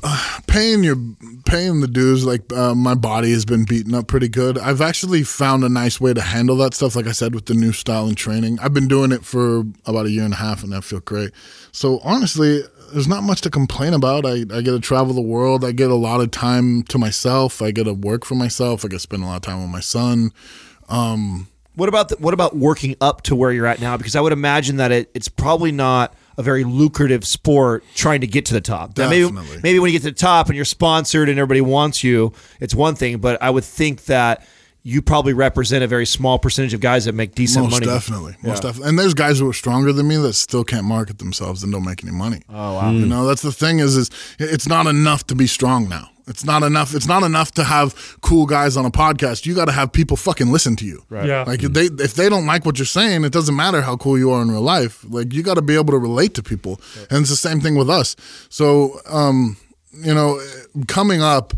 paying 0.47 0.83
your 0.83 0.95
paying 1.45 1.81
the 1.81 1.87
dues 1.87 2.25
like 2.25 2.51
uh, 2.53 2.75
my 2.75 2.95
body 2.95 3.31
has 3.31 3.45
been 3.45 3.65
beaten 3.65 3.93
up 3.93 4.07
pretty 4.07 4.27
good. 4.27 4.57
I've 4.57 4.81
actually 4.81 5.23
found 5.23 5.63
a 5.63 5.69
nice 5.69 5.99
way 6.01 6.13
to 6.13 6.21
handle 6.21 6.57
that 6.57 6.73
stuff 6.73 6.95
like 6.95 7.07
i 7.07 7.11
said 7.11 7.33
with 7.35 7.45
the 7.45 7.53
new 7.53 7.71
style 7.71 8.07
and 8.07 8.17
training. 8.17 8.59
I've 8.59 8.73
been 8.73 8.87
doing 8.87 9.11
it 9.11 9.23
for 9.23 9.63
about 9.85 10.05
a 10.05 10.11
year 10.11 10.23
and 10.23 10.33
a 10.33 10.37
half 10.37 10.63
and 10.63 10.73
i 10.73 10.81
feel 10.81 10.99
great. 10.99 11.31
So 11.71 11.99
honestly 12.03 12.61
there's 12.93 13.07
not 13.07 13.23
much 13.23 13.41
to 13.41 13.49
complain 13.49 13.93
about. 13.93 14.25
I, 14.25 14.41
I 14.53 14.61
get 14.61 14.71
to 14.71 14.79
travel 14.79 15.13
the 15.13 15.21
world. 15.21 15.65
I 15.65 15.71
get 15.71 15.89
a 15.89 15.95
lot 15.95 16.21
of 16.21 16.31
time 16.31 16.83
to 16.83 16.97
myself. 16.97 17.61
I 17.61 17.71
get 17.71 17.85
to 17.85 17.93
work 17.93 18.25
for 18.25 18.35
myself. 18.35 18.85
I 18.85 18.89
get 18.89 18.97
to 18.97 18.99
spend 18.99 19.23
a 19.23 19.25
lot 19.25 19.37
of 19.37 19.41
time 19.41 19.61
with 19.61 19.71
my 19.71 19.79
son. 19.79 20.31
Um, 20.87 21.47
What 21.75 21.89
about 21.89 22.09
the, 22.09 22.15
what 22.17 22.33
about 22.33 22.55
working 22.55 22.95
up 23.01 23.23
to 23.23 23.35
where 23.35 23.51
you're 23.51 23.65
at 23.65 23.81
now? 23.81 23.97
Because 23.97 24.15
I 24.15 24.21
would 24.21 24.33
imagine 24.33 24.77
that 24.77 24.91
it, 24.91 25.09
it's 25.13 25.27
probably 25.27 25.71
not 25.71 26.13
a 26.37 26.43
very 26.43 26.63
lucrative 26.63 27.25
sport 27.25 27.83
trying 27.95 28.21
to 28.21 28.27
get 28.27 28.45
to 28.47 28.53
the 28.53 28.61
top. 28.61 28.97
Now, 28.97 29.09
maybe 29.09 29.31
maybe 29.63 29.79
when 29.79 29.91
you 29.91 29.97
get 29.99 30.05
to 30.05 30.11
the 30.11 30.17
top 30.17 30.47
and 30.47 30.55
you're 30.55 30.65
sponsored 30.65 31.29
and 31.29 31.39
everybody 31.39 31.61
wants 31.61 32.03
you, 32.03 32.33
it's 32.59 32.75
one 32.75 32.95
thing. 32.95 33.17
But 33.19 33.41
I 33.41 33.49
would 33.49 33.63
think 33.63 34.05
that 34.05 34.45
you 34.83 35.01
probably 35.01 35.33
represent 35.33 35.83
a 35.83 35.87
very 35.87 36.05
small 36.05 36.37
percentage 36.37 36.73
of 36.75 36.79
guys 36.79 37.05
that 37.05 37.13
make 37.13 37.33
decent 37.33 37.65
most 37.65 37.71
money. 37.71 37.85
definitely 37.87 38.35
most 38.43 38.61
definitely 38.61 38.87
and 38.89 38.99
there's 38.99 39.15
guys 39.15 39.39
who 39.39 39.49
are 39.49 39.53
stronger 39.53 39.91
than 39.91 40.07
me 40.07 40.15
that 40.15 40.33
still 40.33 40.63
can't 40.63 40.85
market 40.85 41.17
themselves 41.17 41.63
and 41.63 41.71
don't 41.73 41.83
make 41.83 42.03
any 42.03 42.13
money 42.13 42.39
oh 42.51 42.75
wow 42.75 42.91
you 42.91 43.03
know 43.07 43.25
that's 43.25 43.41
the 43.41 43.51
thing 43.51 43.79
is 43.79 43.97
is 43.97 44.11
it's 44.37 44.67
not 44.67 44.85
enough 44.85 45.25
to 45.25 45.33
be 45.33 45.47
strong 45.47 45.89
now 45.89 46.07
it's 46.27 46.43
not 46.43 46.63
enough 46.63 46.93
it's 46.95 47.07
not 47.07 47.23
enough 47.23 47.51
to 47.53 47.63
have 47.63 48.17
cool 48.21 48.45
guys 48.45 48.77
on 48.77 48.85
a 48.85 48.91
podcast. 48.91 49.45
You 49.45 49.53
got 49.55 49.65
to 49.65 49.71
have 49.71 49.91
people 49.91 50.17
fucking 50.17 50.51
listen 50.51 50.75
to 50.77 50.85
you. 50.85 51.03
Right. 51.09 51.27
Yeah. 51.27 51.43
like 51.43 51.63
if 51.63 51.73
they 51.73 51.85
if 52.03 52.13
they 52.15 52.29
don't 52.29 52.45
like 52.45 52.65
what 52.65 52.77
you're 52.79 52.85
saying 52.85 53.23
it 53.23 53.31
doesn't 53.31 53.55
matter 53.55 53.81
how 53.81 53.97
cool 53.97 54.17
you 54.17 54.31
are 54.31 54.41
in 54.41 54.49
real 54.49 54.61
life. 54.61 55.05
Like 55.07 55.33
you 55.33 55.43
got 55.43 55.55
to 55.55 55.61
be 55.61 55.75
able 55.75 55.91
to 55.91 55.99
relate 55.99 56.33
to 56.35 56.43
people. 56.43 56.79
And 57.09 57.21
it's 57.21 57.29
the 57.29 57.35
same 57.35 57.59
thing 57.61 57.75
with 57.75 57.89
us. 57.89 58.15
So 58.49 58.99
um 59.07 59.57
you 59.93 60.13
know 60.13 60.41
coming 60.87 61.21
up 61.21 61.53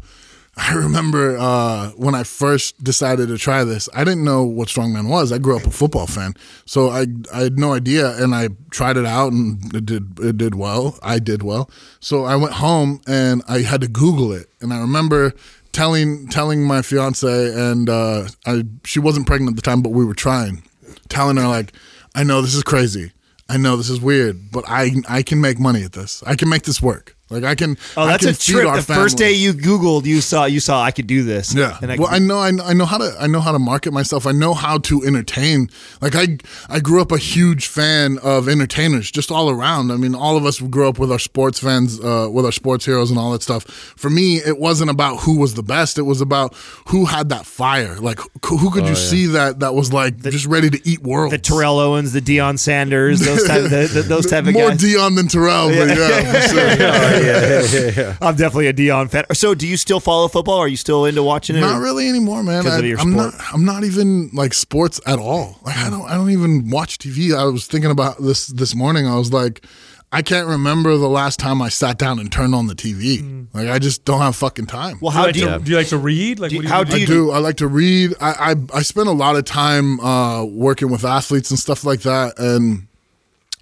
I 0.57 0.73
remember 0.73 1.37
uh, 1.37 1.91
when 1.91 2.15
I 2.15 2.23
first 2.23 2.83
decided 2.83 3.27
to 3.27 3.37
try 3.37 3.63
this, 3.63 3.87
I 3.93 4.03
didn't 4.03 4.23
know 4.23 4.43
what 4.43 4.69
strongman 4.69 5.07
was. 5.07 5.31
I 5.31 5.37
grew 5.37 5.55
up 5.55 5.67
a 5.67 5.71
football 5.71 6.07
fan, 6.07 6.33
so 6.65 6.89
I 6.89 7.05
I 7.33 7.41
had 7.41 7.59
no 7.59 7.73
idea, 7.73 8.17
and 8.21 8.33
I 8.33 8.49
tried 8.71 8.97
it 8.97 9.05
out, 9.05 9.31
and 9.31 9.63
it 9.73 9.85
did 9.85 10.19
it 10.19 10.37
did 10.37 10.55
well. 10.55 10.97
I 11.03 11.19
did 11.19 11.43
well, 11.43 11.69
so 11.99 12.25
I 12.25 12.35
went 12.35 12.53
home 12.53 13.01
and 13.07 13.43
I 13.47 13.61
had 13.61 13.81
to 13.81 13.87
Google 13.87 14.31
it, 14.33 14.49
and 14.59 14.73
I 14.73 14.79
remember 14.79 15.33
telling 15.73 16.27
telling 16.27 16.63
my 16.65 16.81
fiance, 16.81 17.53
and 17.53 17.87
uh, 17.87 18.27
I 18.45 18.63
she 18.83 18.99
wasn't 18.99 19.27
pregnant 19.27 19.51
at 19.51 19.55
the 19.57 19.69
time, 19.69 19.83
but 19.83 19.91
we 19.91 20.05
were 20.05 20.15
trying, 20.15 20.63
telling 21.07 21.37
her 21.37 21.47
like, 21.47 21.71
I 22.15 22.23
know 22.23 22.41
this 22.41 22.55
is 22.55 22.63
crazy, 22.63 23.11
I 23.47 23.57
know 23.57 23.77
this 23.77 23.89
is 23.89 24.01
weird, 24.01 24.51
but 24.51 24.63
I 24.67 24.91
I 25.07 25.21
can 25.21 25.39
make 25.39 25.59
money 25.59 25.83
at 25.83 25.91
this. 25.91 26.23
I 26.25 26.35
can 26.35 26.49
make 26.49 26.63
this 26.63 26.81
work. 26.81 27.16
Like 27.29 27.43
I 27.43 27.55
can. 27.55 27.77
Oh, 27.97 28.03
I 28.03 28.11
that's 28.11 28.23
can 28.23 28.31
a 28.31 28.33
feed 28.35 28.53
trip. 28.53 28.67
our 28.67 28.77
The 28.77 28.83
first 28.83 29.17
day 29.17 29.33
you 29.33 29.53
Googled, 29.53 30.05
you 30.05 30.21
saw 30.21 30.45
you 30.45 30.59
saw 30.59 30.81
I 30.81 30.91
could 30.91 31.07
do 31.07 31.23
this. 31.23 31.53
Yeah. 31.53 31.77
And 31.81 31.91
I, 31.91 31.97
well, 31.97 32.07
I 32.09 32.19
know, 32.19 32.39
I 32.39 32.51
know, 32.51 32.63
I 32.63 32.73
know 32.73 32.85
how 32.85 32.97
to, 32.97 33.15
I 33.19 33.27
know 33.27 33.41
how 33.41 33.51
to 33.51 33.59
market 33.59 33.91
myself. 33.91 34.25
I 34.25 34.31
know 34.31 34.53
how 34.53 34.77
to 34.79 35.03
entertain. 35.03 35.69
Like 36.01 36.15
I, 36.15 36.37
I 36.69 36.79
grew 36.79 37.01
up 37.01 37.11
a 37.11 37.17
huge 37.17 37.67
fan 37.67 38.17
of 38.19 38.47
entertainers, 38.47 39.11
just 39.11 39.29
all 39.29 39.49
around. 39.49 39.91
I 39.91 39.97
mean, 39.97 40.15
all 40.15 40.37
of 40.37 40.45
us 40.45 40.59
grew 40.59 40.87
up 40.87 40.99
with 40.99 41.11
our 41.11 41.19
sports 41.19 41.59
fans, 41.59 41.99
uh, 41.99 42.29
with 42.31 42.45
our 42.45 42.51
sports 42.51 42.85
heroes 42.85 43.09
and 43.09 43.19
all 43.19 43.31
that 43.33 43.43
stuff. 43.43 43.65
For 43.65 44.09
me, 44.09 44.37
it 44.37 44.57
wasn't 44.57 44.89
about 44.89 45.17
who 45.21 45.37
was 45.37 45.53
the 45.55 45.63
best. 45.63 45.97
It 45.97 46.03
was 46.03 46.21
about 46.21 46.55
who 46.87 47.05
had 47.05 47.29
that 47.29 47.45
fire. 47.45 47.95
Like 47.97 48.19
who, 48.45 48.57
who 48.57 48.71
could 48.71 48.87
you 48.87 48.95
see 48.95 49.25
that 49.27 49.59
that 49.59 49.73
was 49.73 49.91
like 49.91 50.17
just 50.21 50.45
ready 50.45 50.69
to 50.69 50.79
eat 50.87 51.01
worlds. 51.03 51.31
the 51.31 51.39
Terrell 51.39 51.79
Owens, 51.79 52.13
the 52.13 52.21
Deion 52.21 52.57
Sanders, 52.57 53.19
those 53.19 53.45
type, 53.45 53.63
the, 53.63 53.89
the, 53.93 54.01
those 54.03 54.27
type 54.27 54.45
of 54.45 54.53
More 54.53 54.69
guys. 54.69 54.81
More 54.81 54.91
Deion 54.91 55.15
than 55.15 55.27
Terrell, 55.27 55.67
but 55.69 55.89
yeah, 55.89 57.16
for 57.21 57.91
sure. 57.91 58.17
I'm 58.21 58.35
definitely 58.35 58.67
a 58.67 58.73
Deion 58.73 59.07
fan. 59.07 59.25
So, 59.33 59.53
do 59.55 59.67
you 59.67 59.77
still 59.77 59.99
follow 59.99 60.27
football? 60.27 60.57
Are 60.59 60.67
you 60.67 60.77
still 60.77 61.05
into 61.05 61.23
watching 61.23 61.55
it? 61.55 61.61
Not 61.61 61.81
really 61.81 62.07
anymore, 62.07 62.43
man. 62.43 62.65
I, 62.67 62.77
of 62.79 62.85
your 62.85 62.99
am 62.99 63.15
not. 63.15 63.33
I'm 63.53 63.65
not 63.65 63.83
even 63.83 64.29
like 64.33 64.53
sports 64.53 64.99
at 65.05 65.19
all. 65.19 65.59
Like 65.63 65.77
I 65.77 65.89
don't. 65.89 66.03
I 66.09 66.15
don't 66.15 66.31
even 66.31 66.69
watch 66.69 66.97
TV. 66.97 67.35
I 67.37 67.45
was 67.45 67.67
thinking 67.67 67.91
about 67.91 68.17
this 68.21 68.47
this 68.47 68.75
morning. 68.75 69.07
I 69.07 69.15
was 69.15 69.31
like, 69.33 69.65
I 70.11 70.21
can't 70.21 70.47
remember 70.47 70.95
the 70.97 71.09
last 71.09 71.39
time 71.39 71.61
I 71.61 71.69
sat 71.69 71.97
down 71.97 72.19
and 72.19 72.31
turned 72.31 72.55
on 72.55 72.67
the 72.67 72.75
TV. 72.75 73.47
Like 73.53 73.67
I 73.69 73.79
just 73.79 74.05
don't 74.05 74.21
have 74.21 74.35
fucking 74.35 74.67
time. 74.67 74.99
Well, 75.01 75.11
Do 75.11 75.17
you, 75.17 75.19
how 75.19 75.25
like 75.25 75.33
do 75.33 75.39
you? 75.39 75.45
to, 75.47 75.59
do 75.59 75.71
you 75.71 75.77
like 75.77 75.87
to 75.87 75.97
read? 75.97 76.39
Like, 76.39 76.49
Do 76.49 76.55
you- 76.55 76.59
what 76.59 76.63
do 76.63 76.67
you 76.67 76.73
how 76.73 76.83
do? 76.83 76.89
do 76.91 76.95
I 76.95 76.99
you- 76.99 77.07
do. 77.07 77.31
I 77.31 77.37
like 77.39 77.57
to 77.57 77.67
read. 77.67 78.13
I, 78.21 78.51
I 78.73 78.77
I 78.79 78.81
spend 78.83 79.07
a 79.09 79.11
lot 79.13 79.35
of 79.35 79.45
time 79.45 79.99
uh, 79.99 80.43
working 80.45 80.89
with 80.91 81.03
athletes 81.03 81.49
and 81.49 81.59
stuff 81.59 81.83
like 81.83 82.01
that. 82.01 82.37
And 82.39 82.87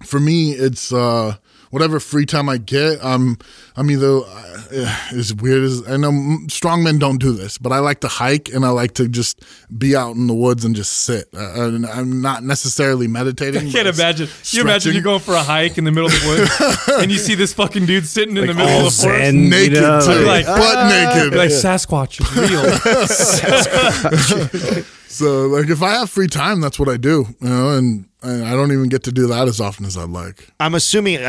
for 0.04 0.20
me, 0.20 0.52
it's 0.52 0.92
uh, 0.92 1.36
whatever 1.76 2.00
free 2.00 2.24
time 2.24 2.48
I 2.48 2.56
get. 2.56 2.98
I'm 3.04 3.36
I'm 3.76 3.90
either 3.90 4.20
uh, 4.26 4.96
as 5.12 5.34
weird 5.34 5.62
as 5.62 5.86
I 5.86 5.98
know 5.98 6.38
strong 6.48 6.82
men 6.82 6.98
don't 6.98 7.18
do 7.18 7.34
this, 7.34 7.58
but 7.58 7.70
I 7.70 7.80
like 7.80 8.00
to 8.00 8.08
hike 8.08 8.48
and 8.48 8.64
I 8.64 8.70
like 8.70 8.94
to 8.94 9.08
just 9.08 9.44
be 9.76 9.94
out 9.94 10.16
in 10.16 10.26
the 10.26 10.32
woods 10.32 10.64
and 10.64 10.74
just 10.74 10.90
sit. 10.94 11.28
Uh, 11.36 11.64
I'm 11.92 12.22
not 12.22 12.42
necessarily 12.44 13.08
meditating. 13.08 13.68
I 13.68 13.70
can't 13.70 13.88
imagine. 13.88 14.26
You 14.52 14.62
imagine 14.62 14.94
you're 14.94 15.02
going 15.02 15.20
for 15.20 15.34
a 15.34 15.42
hike 15.42 15.76
in 15.76 15.84
the 15.84 15.92
middle 15.92 16.06
of 16.06 16.12
the 16.12 16.26
woods 16.26 16.88
and 17.02 17.12
you 17.12 17.18
see 17.18 17.34
this 17.34 17.52
fucking 17.52 17.84
dude 17.84 18.06
sitting 18.06 18.38
in 18.38 18.46
the 18.46 18.54
middle 18.54 18.72
all 18.72 18.86
of 18.86 18.96
the 18.96 19.02
forest. 19.02 19.20
zen, 19.20 19.34
you 19.34 19.50
naked 19.50 19.82
know, 19.82 20.00
too, 20.00 20.24
like, 20.24 20.46
butt 20.46 20.88
naked. 20.88 21.36
Like 21.36 21.50
Sasquatch 21.50 22.22
is 22.22 22.36
real. 24.72 24.82
So 25.16 25.46
like 25.46 25.70
if 25.70 25.82
I 25.82 25.92
have 25.92 26.10
free 26.10 26.26
time, 26.26 26.60
that's 26.60 26.78
what 26.78 26.90
I 26.90 26.98
do. 26.98 27.24
You 27.40 27.48
know, 27.48 27.70
and, 27.70 28.04
and 28.04 28.06
I 28.26 28.52
don't 28.52 28.72
even 28.72 28.88
get 28.88 29.04
to 29.04 29.12
do 29.12 29.26
that 29.28 29.48
as 29.48 29.60
often 29.60 29.86
as 29.86 29.96
I'd 29.96 30.10
like. 30.10 30.48
I'm 30.58 30.74
assuming 30.74 31.20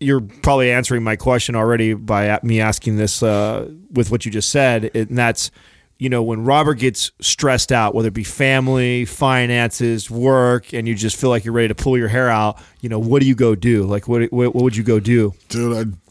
you're 0.00 0.20
probably 0.20 0.70
answering 0.70 1.02
my 1.02 1.16
question 1.16 1.56
already 1.56 1.94
by 1.94 2.38
me 2.42 2.60
asking 2.60 2.96
this 2.96 3.22
uh, 3.22 3.70
with 3.90 4.10
what 4.10 4.24
you 4.24 4.30
just 4.30 4.50
said, 4.50 4.90
and 4.94 5.16
that's 5.16 5.50
you 5.98 6.08
know 6.08 6.22
when 6.22 6.44
Robert 6.44 6.74
gets 6.74 7.10
stressed 7.20 7.72
out, 7.72 7.94
whether 7.94 8.08
it 8.08 8.14
be 8.14 8.24
family, 8.24 9.04
finances, 9.04 10.10
work, 10.10 10.72
and 10.72 10.86
you 10.86 10.94
just 10.94 11.16
feel 11.16 11.30
like 11.30 11.44
you're 11.44 11.54
ready 11.54 11.68
to 11.68 11.74
pull 11.74 11.96
your 11.98 12.08
hair 12.08 12.28
out. 12.28 12.60
You 12.80 12.88
know, 12.88 12.98
what 12.98 13.22
do 13.22 13.28
you 13.28 13.34
go 13.34 13.54
do? 13.54 13.84
Like, 13.84 14.06
what 14.06 14.30
what, 14.32 14.54
what 14.54 14.62
would 14.62 14.76
you 14.76 14.84
go 14.84 15.00
do? 15.00 15.34
dude, 15.48 15.76
I'd 15.76 16.05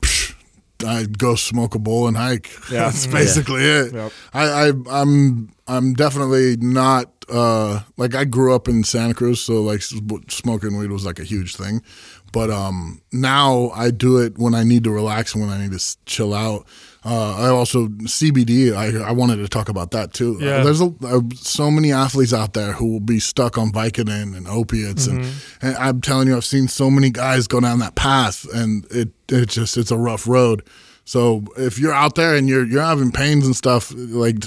I'd 0.86 1.18
go 1.18 1.36
smoke 1.36 1.76
a 1.76 1.80
bowl 1.80 2.08
and 2.08 2.18
hike. 2.18 2.50
Yeah. 2.72 2.86
That's 2.86 3.06
basically 3.08 3.64
it. 3.64 3.94
Yep. 3.94 4.12
I, 4.34 4.44
I 4.70 4.72
I'm 4.90 5.50
I'm 5.68 5.94
definitely 5.94 6.58
not 6.58 7.12
uh 7.30 7.82
like 7.98 8.16
I 8.16 8.26
grew 8.26 8.54
up 8.56 8.68
in 8.68 8.84
Santa 8.84 9.14
Cruz, 9.14 9.40
so 9.42 9.62
like 9.62 9.82
smoking 9.82 10.78
weed 10.78 10.92
was 10.92 11.06
like 11.06 11.20
a 11.20 11.24
huge 11.24 11.56
thing. 11.56 11.82
But 12.36 12.50
um 12.50 13.02
now 13.14 13.70
I 13.70 13.92
do 13.92 14.18
it 14.18 14.38
when 14.38 14.54
I 14.54 14.66
need 14.66 14.84
to 14.84 14.92
relax 14.92 15.34
and 15.34 15.42
when 15.42 15.50
I 15.50 15.58
need 15.58 15.72
to 15.72 15.98
chill 16.06 16.34
out. 16.34 16.68
Uh, 17.06 17.34
I 17.38 17.48
also 17.48 17.88
CBD. 17.88 18.76
I 18.76 19.08
I 19.08 19.14
wanted 19.14 19.38
to 19.38 19.48
talk 19.48 19.70
about 19.70 19.92
that 19.92 20.12
too. 20.12 20.38
Yeah. 20.42 20.58
Uh, 20.58 20.64
there's 20.66 20.82
a, 20.82 20.94
uh, 21.06 21.22
so 21.36 21.72
many 21.72 21.94
athletes 21.94 22.34
out 22.34 22.52
there 22.52 22.74
who 22.74 22.92
will 22.92 23.00
be 23.00 23.20
stuck 23.22 23.58
on 23.58 23.72
Vicodin 23.72 24.36
and 24.36 24.50
opiates, 24.50 25.08
and, 25.08 25.26
and 25.62 25.78
I'm 25.78 26.02
telling 26.02 26.28
you, 26.28 26.36
I've 26.36 26.44
seen 26.44 26.68
so 26.68 26.92
many 26.92 27.10
guys 27.10 27.48
go 27.48 27.62
down 27.62 27.80
that 27.80 27.96
path, 27.96 28.46
and 28.54 28.86
it 28.92 29.12
it 29.32 29.48
just 29.48 29.78
it's 29.78 29.92
a 29.92 29.98
rough 29.98 30.28
road. 30.28 30.62
So 31.06 31.46
if 31.56 31.80
you're 31.80 31.94
out 31.94 32.16
there 32.16 32.36
and 32.36 32.50
you're 32.50 32.66
you're 32.66 32.84
having 32.84 33.14
pains 33.14 33.46
and 33.46 33.56
stuff, 33.56 33.94
like 33.96 34.44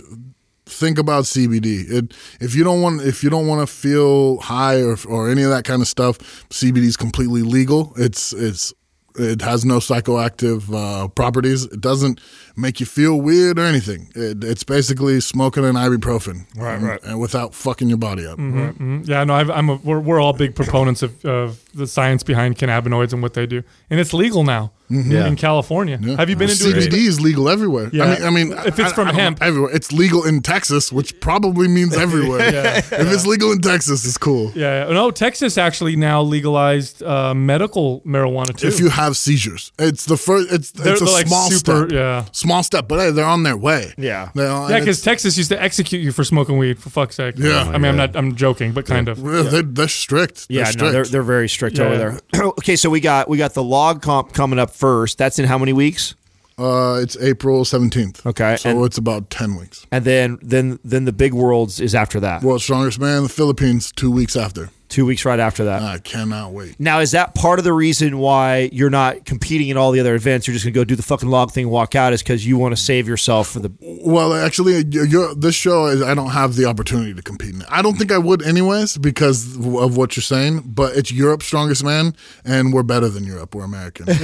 think 0.69 0.99
about 0.99 1.25
CBD. 1.25 1.91
It 1.91 2.15
if 2.41 2.55
you 2.55 2.65
don't 2.65 2.83
want 2.83 3.03
if 3.03 3.23
you 3.23 3.31
don't 3.31 3.47
want 3.47 3.67
to 3.67 3.73
feel 3.73 4.39
high 4.39 4.83
or 4.83 4.97
or 5.09 5.31
any 5.31 5.43
of 5.43 5.51
that 5.51 5.65
kind 5.65 5.83
of 5.83 5.89
stuff, 5.89 6.19
CBD 6.51 6.85
is 6.85 6.97
completely 6.97 7.43
legal. 7.43 7.93
It's 7.97 8.33
it's 8.33 8.73
it 9.19 9.43
has 9.43 9.65
no 9.65 9.79
psychoactive 9.79 10.73
uh, 10.73 11.09
properties. 11.09 11.65
It 11.65 11.81
doesn't 11.81 12.21
make 12.59 12.81
you 12.81 12.87
feel 12.87 13.21
weird 13.21 13.59
or 13.59 13.65
anything. 13.65 14.09
It, 14.15 14.43
it's 14.45 14.65
basically 14.65 15.21
smoking 15.21 15.65
an 15.65 15.75
ibuprofen, 15.77 16.47
Right, 16.57 16.75
and, 16.75 16.83
right. 16.87 17.03
and 17.05 17.21
without 17.21 17.55
fucking 17.55 17.89
your 17.89 17.99
body 17.99 18.27
up. 18.27 18.39
Mm-hmm, 18.39 18.59
mm-hmm. 18.61 19.11
Yeah, 19.11 19.25
no, 19.25 19.35
I've, 19.35 19.51
I'm 19.51 19.69
a, 19.71 19.77
we're, 19.77 20.01
we're 20.01 20.21
all 20.21 20.33
big 20.33 20.55
proponents 20.57 21.03
of, 21.03 21.25
of 21.25 21.63
the 21.75 21.87
science 21.87 22.23
behind 22.23 22.57
cannabinoids 22.59 23.13
and 23.13 23.23
what 23.23 23.35
they 23.35 23.47
do, 23.47 23.63
and 23.91 24.01
it's 24.01 24.13
legal 24.13 24.43
now 24.45 24.73
mm-hmm. 24.91 25.11
Yeah. 25.13 25.27
in 25.29 25.37
California. 25.37 25.99
Yeah. 26.03 26.17
Have 26.17 26.29
you 26.31 26.37
been 26.37 26.51
into 26.51 26.65
CBD 26.65 26.87
it? 26.87 26.95
is 26.95 27.21
legal 27.21 27.49
everywhere. 27.49 27.91
Yeah. 27.93 28.05
I 28.05 28.09
mean, 28.09 28.23
I 28.27 28.31
mean, 28.31 28.53
If 28.67 28.79
it's 28.81 28.91
I- 28.93 28.95
from 28.95 29.09
I 29.09 29.11
don't 29.13 29.21
hemp. 29.21 29.43
everywhere. 29.43 29.71
It's 29.75 29.93
legal 29.93 30.25
in 30.27 30.41
Texas, 30.43 30.91
which 30.93 31.21
probably 31.21 31.69
means 31.69 31.97
everywhere. 32.07 32.53
Yeah. 32.53 32.79
If 32.79 32.93
it's 32.93 33.27
legal 33.27 33.53
in 33.53 33.61
Texas, 33.61 34.05
it's 34.05 34.19
cool. 34.19 34.51
Yeah, 34.57 34.85
no, 34.91 35.11
Texas 35.13 35.57
actually 35.59 35.95
now 35.97 36.23
legalized 36.23 37.03
uh, 37.05 37.35
medical 37.35 38.01
marijuana 38.01 38.57
too. 38.57 38.67
If 38.67 38.81
you 38.81 38.89
have 38.89 39.17
seizures, 39.17 39.71
it's 39.79 40.07
the 40.07 40.17
first. 40.17 40.51
It's 40.53 40.71
They're- 40.73 40.95
it's 40.95 41.03
a 41.03 41.05
they're 41.05 41.15
like 41.15 41.27
small 41.29 41.51
super- 41.51 41.87
step. 41.89 41.93
yeah. 41.93 42.25
small 42.33 42.48
step, 42.63 42.89
but 42.89 42.99
hey, 42.99 43.11
they're 43.11 43.25
on 43.25 43.43
their 43.43 43.57
way. 43.57 43.93
Yeah. 43.97 44.31
They 44.35 44.47
are- 44.47 44.71
yeah, 44.71 44.79
because 44.81 45.01
Texas 45.03 45.37
used 45.37 45.51
to 45.51 45.61
execute 45.63 46.03
you 46.03 46.13
for 46.13 46.25
smoking 46.25 46.59
weed. 46.59 46.79
For 46.79 46.91
fuck's 46.91 47.17
sake. 47.17 47.35
Yeah. 47.39 47.63
I 47.63 47.79
mean, 47.79 47.87
I'm 47.87 47.97
not. 47.97 48.17
I'm 48.17 48.35
joking, 48.37 48.73
but 48.73 48.87
kind 48.87 49.09
of. 49.09 49.23
Well, 49.23 49.45
they're, 49.45 49.63
they're 49.63 49.89
strict. 49.89 50.49
They're 50.49 50.59
Yeah, 50.65 50.71
no, 50.79 50.91
they're 50.91 51.05
they're 51.05 51.23
very 51.23 51.49
strict 51.49 51.79
Yeah. 51.79 51.85
over 51.85 51.97
there. 51.97 52.21
okay, 52.59 52.77
so 52.77 52.91
we 52.91 53.01
got 53.01 53.29
we 53.29 53.39
got 53.39 53.55
the 53.55 53.63
log 53.63 54.03
comp 54.03 54.33
coming 54.33 54.59
up 54.59 54.71
first. 54.71 55.19
That's 55.19 55.39
in 55.39 55.45
how 55.47 55.59
many 55.59 55.73
weeks? 55.73 56.15
uh, 56.59 56.99
it's 57.01 57.17
April 57.19 57.65
seventeenth. 57.65 58.25
Okay, 58.27 58.57
so 58.57 58.71
and- 58.71 58.85
it's 58.85 58.99
about 58.99 59.31
ten 59.31 59.55
weeks. 59.57 59.87
And 59.93 60.05
then 60.05 60.39
then 60.43 60.79
then 60.85 61.05
the 61.05 61.13
big 61.13 61.33
worlds 61.35 61.79
is 61.81 61.95
after 61.95 62.19
that. 62.21 62.43
World's 62.43 62.65
strongest 62.65 62.99
man, 62.99 63.23
the 63.23 63.29
Philippines, 63.29 63.93
two 63.93 64.11
weeks 64.11 64.35
after. 64.37 64.71
Two 64.89 65.05
weeks 65.05 65.25
right 65.25 65.39
after 65.39 65.65
that. 65.67 65.83
I 65.83 65.99
cannot 65.99 66.53
wait. 66.53 66.79
Now, 66.81 67.01
is 67.01 67.11
that 67.11 67.35
part 67.35 67.59
of 67.59 67.65
the 67.65 67.73
reason 67.73 68.19
why 68.19 68.71
you're 68.73 68.89
not 68.91 69.25
competing 69.27 69.69
in 69.69 69.77
all 69.77 69.91
the 69.93 70.01
other 70.01 70.15
events? 70.15 70.47
You're 70.47 70.55
just 70.55 70.65
gonna 70.65 70.73
go 70.73 70.85
do 70.85 70.97
the 70.97 71.03
fucking 71.03 71.29
log 71.29 71.53
thing, 71.53 71.69
walk 71.69 71.95
out, 71.95 72.13
is 72.13 72.23
because 72.23 72.47
you 72.47 72.57
want 72.57 72.75
to 72.75 72.81
save 72.83 73.07
yourself 73.07 73.49
for 73.49 73.61
the. 73.61 73.71
Well, 73.81 74.33
actually, 74.33 74.85
you're, 74.91 75.07
you're, 75.07 75.35
this 75.35 75.55
show 75.55 75.87
is 75.87 76.03
I 76.03 76.15
don't 76.15 76.31
have 76.31 76.57
the 76.57 76.65
opportunity 76.65 77.13
to 77.15 77.23
compete 77.23 77.55
in 77.55 77.61
it. 77.61 77.67
I 77.71 77.83
don't 77.83 77.97
think 77.99 78.11
I 78.13 78.19
would 78.19 78.43
anyways 78.43 78.97
because 78.99 79.57
of 79.57 79.97
what 79.97 80.17
you're 80.17 80.23
saying. 80.23 80.63
But 80.65 80.97
it's 80.97 81.13
Europe's 81.13 81.47
strongest 81.47 81.85
man, 81.85 82.15
and 82.45 82.73
we're 82.73 82.83
better 82.83 83.09
than 83.09 83.25
Europe. 83.25 83.55
We're 83.55 83.65
American. 83.65 84.07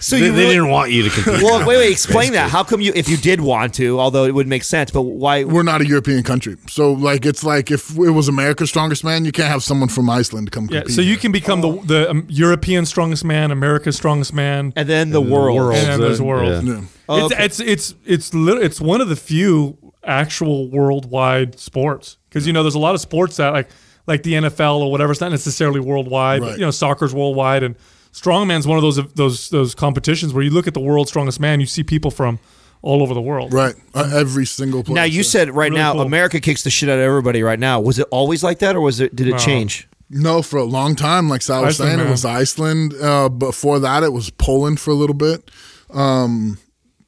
So 0.00 0.16
They, 0.16 0.26
you 0.26 0.32
they 0.32 0.46
didn't 0.46 0.68
want 0.68 0.90
you 0.92 1.02
to 1.02 1.10
compete. 1.10 1.42
well, 1.42 1.66
wait, 1.66 1.78
wait, 1.78 1.92
explain 1.92 2.32
that. 2.32 2.50
How 2.50 2.62
come 2.64 2.80
you, 2.80 2.92
if 2.94 3.08
you 3.08 3.16
did 3.16 3.40
want 3.40 3.74
to, 3.74 3.98
although 3.98 4.24
it 4.24 4.34
would 4.34 4.46
make 4.46 4.64
sense, 4.64 4.90
but 4.90 5.02
why? 5.02 5.44
we're 5.44 5.62
not 5.62 5.80
a 5.80 5.86
European 5.86 6.22
country, 6.22 6.56
so 6.68 6.92
like 6.92 7.26
it's 7.26 7.44
like 7.44 7.70
if 7.70 7.90
it 7.96 8.10
was 8.10 8.28
America's 8.28 8.70
strongest 8.78 9.02
man, 9.04 9.24
you 9.24 9.32
can't 9.32 9.48
have 9.48 9.62
someone 9.64 9.88
from 9.88 10.08
Iceland 10.08 10.52
come 10.52 10.68
Yeah, 10.70 10.80
compete. 10.80 10.94
so 10.94 11.00
you 11.00 11.10
here. 11.10 11.18
can 11.18 11.32
become 11.32 11.60
the 11.60 11.72
the 11.84 12.10
um, 12.10 12.26
European 12.28 12.86
strongest 12.86 13.24
man, 13.24 13.50
America's 13.50 13.96
strongest 13.96 14.32
man, 14.32 14.72
And 14.76 14.88
then 14.88 15.10
the 15.10 15.20
world. 15.20 15.56
world. 15.56 15.74
and 15.74 15.86
then 15.88 16.00
there's 16.00 16.22
world. 16.22 16.64
yeah. 16.64 16.74
Yeah. 16.74 16.80
Oh, 17.08 17.24
it's, 17.26 17.34
okay. 17.34 17.44
it's 17.44 17.60
it's 17.60 17.94
it's 18.04 18.34
lit- 18.34 18.62
it's 18.62 18.80
one 18.80 19.00
of 19.00 19.08
the 19.08 19.16
few 19.16 19.76
actual 20.04 20.70
worldwide 20.70 21.58
sports 21.58 22.18
because 22.28 22.46
you 22.46 22.52
know 22.52 22.62
there's 22.62 22.76
a 22.76 22.78
lot 22.78 22.94
of 22.94 23.00
sports 23.00 23.36
that 23.38 23.52
like 23.52 23.68
like 24.06 24.22
the 24.22 24.34
NFL 24.34 24.76
or 24.80 24.90
whatever. 24.92 25.10
It's 25.12 25.20
not 25.20 25.30
necessarily 25.32 25.80
worldwide, 25.80 26.40
but 26.40 26.50
Right. 26.50 26.58
you 26.58 26.64
know 26.64 26.70
soccer's 26.70 27.12
worldwide 27.14 27.62
and 27.64 27.74
strongman's 28.12 28.66
one 28.66 28.78
of 28.78 28.82
those 28.82 28.96
those 29.14 29.48
those 29.50 29.74
competitions 29.74 30.32
where 30.32 30.44
you 30.44 30.50
look 30.50 30.66
at 30.66 30.74
the 30.74 30.80
world's 30.80 31.10
strongest 31.10 31.40
man, 31.40 31.58
you 31.60 31.66
see 31.66 31.82
people 31.82 32.10
from 32.10 32.38
all 32.82 33.02
over 33.02 33.14
the 33.14 33.20
world. 33.20 33.52
right 33.52 33.74
uh, 33.94 34.10
every 34.14 34.46
single 34.46 34.82
place. 34.84 34.94
Now 34.94 35.04
you 35.04 35.18
yeah. 35.18 35.22
said 35.22 35.50
right 35.50 35.70
Really 35.70 35.80
now 35.82 35.92
cool. 35.94 36.02
America 36.02 36.40
kicks 36.40 36.62
the 36.62 36.70
shit 36.70 36.88
out 36.88 36.94
of 36.98 37.04
everybody 37.04 37.42
right 37.42 37.58
now. 37.58 37.80
Was 37.80 37.98
it 37.98 38.06
always 38.10 38.42
like 38.44 38.58
that, 38.60 38.76
or 38.76 38.80
was 38.80 39.00
it? 39.00 39.14
Did 39.16 39.26
it 39.28 39.32
No. 39.32 39.38
change? 39.38 39.88
No, 40.10 40.40
for 40.40 40.56
a 40.58 40.64
long 40.64 40.94
time, 40.96 41.28
like 41.28 41.42
Sal 41.42 41.62
was 41.64 41.78
Iceland, 41.80 41.98
saying, 41.98 42.08
it 42.08 42.10
was 42.10 42.24
Iceland. 42.24 42.94
Uh, 43.00 43.28
before 43.28 43.78
that, 43.80 44.02
it 44.02 44.12
was 44.12 44.30
Poland 44.30 44.80
for 44.80 44.90
a 44.90 44.94
little 44.94 45.14
bit. 45.14 45.50
Um, 45.92 46.58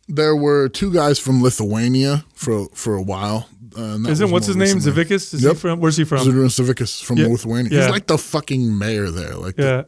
there 0.09 0.37
were 0.37 0.69
two 0.69 0.93
guys 0.93 1.19
from 1.19 1.43
Lithuania 1.43 2.25
for 2.35 2.67
for 2.75 2.95
a 2.97 3.03
while. 3.03 3.49
Uh, 3.79 3.83
and 3.95 4.05
that 4.05 4.11
Isn't 4.11 4.31
what's 4.33 4.47
his 4.49 4.57
more 4.57 4.67
name? 4.67 4.75
recently. 4.79 5.05
Zavickas? 5.05 5.33
Is 5.35 5.43
Yep. 5.45 5.53
he 5.53 5.59
from? 5.61 5.81
Where's 5.81 5.97
he 5.97 6.05
from? 6.05 6.19
Zydrunas 6.27 6.61
Savickas 6.61 7.03
from 7.03 7.19
Yeah. 7.19 7.29
Lithuania. 7.29 7.71
Yeah. 7.73 7.83
He's 7.83 7.91
like 7.91 8.07
the 8.09 8.19
fucking 8.19 8.77
mayor 8.77 9.11
there. 9.11 9.35
Like 9.37 9.55
the- 9.57 9.63
Yeah. 9.63 9.83
the, 9.83 9.87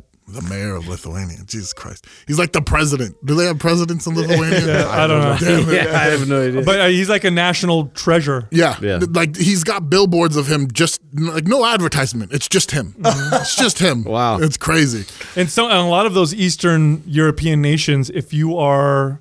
mayor 0.49 0.75
of 0.75 0.89
Lithuania. 0.89 1.39
Jesus 1.45 1.73
Christ. 1.73 2.07
He's 2.27 2.39
like 2.39 2.53
the 2.53 2.63
president. 2.63 3.17
Do 3.25 3.35
they 3.35 3.45
have 3.47 3.59
presidents 3.59 4.07
in 4.07 4.15
Lithuania? 4.15 4.61
Yeah, 4.73 4.89
I 4.89 5.07
don't 5.07 5.21
know. 5.21 5.37
Damn 5.39 5.69
yeah, 5.75 5.99
I 5.99 6.05
have 6.05 6.29
no 6.29 6.47
idea. 6.47 6.63
But 6.63 6.81
uh, 6.81 6.87
he's 6.87 7.09
like 7.09 7.25
a 7.25 7.31
national 7.31 7.89
treasure. 7.89 8.49
Yeah. 8.51 8.77
Yeah. 8.81 9.01
Like 9.11 9.37
he's 9.37 9.65
got 9.65 9.91
billboards 9.91 10.37
of 10.37 10.47
him 10.47 10.71
just 10.71 11.01
like 11.13 11.45
no 11.45 11.65
advertisement. 11.67 12.33
It's 12.33 12.49
just 12.49 12.71
him. 12.71 12.95
it's 13.05 13.57
just 13.57 13.79
him. 13.79 14.05
Wow. 14.05 14.39
It's 14.39 14.57
crazy. 14.57 15.05
And 15.37 15.51
so, 15.51 15.69
and 15.69 15.79
a 15.79 15.85
lot 15.85 16.07
of 16.07 16.15
those 16.15 16.33
Eastern 16.33 17.03
European 17.07 17.61
nations, 17.61 18.09
if 18.11 18.33
you 18.33 18.57
are 18.57 19.21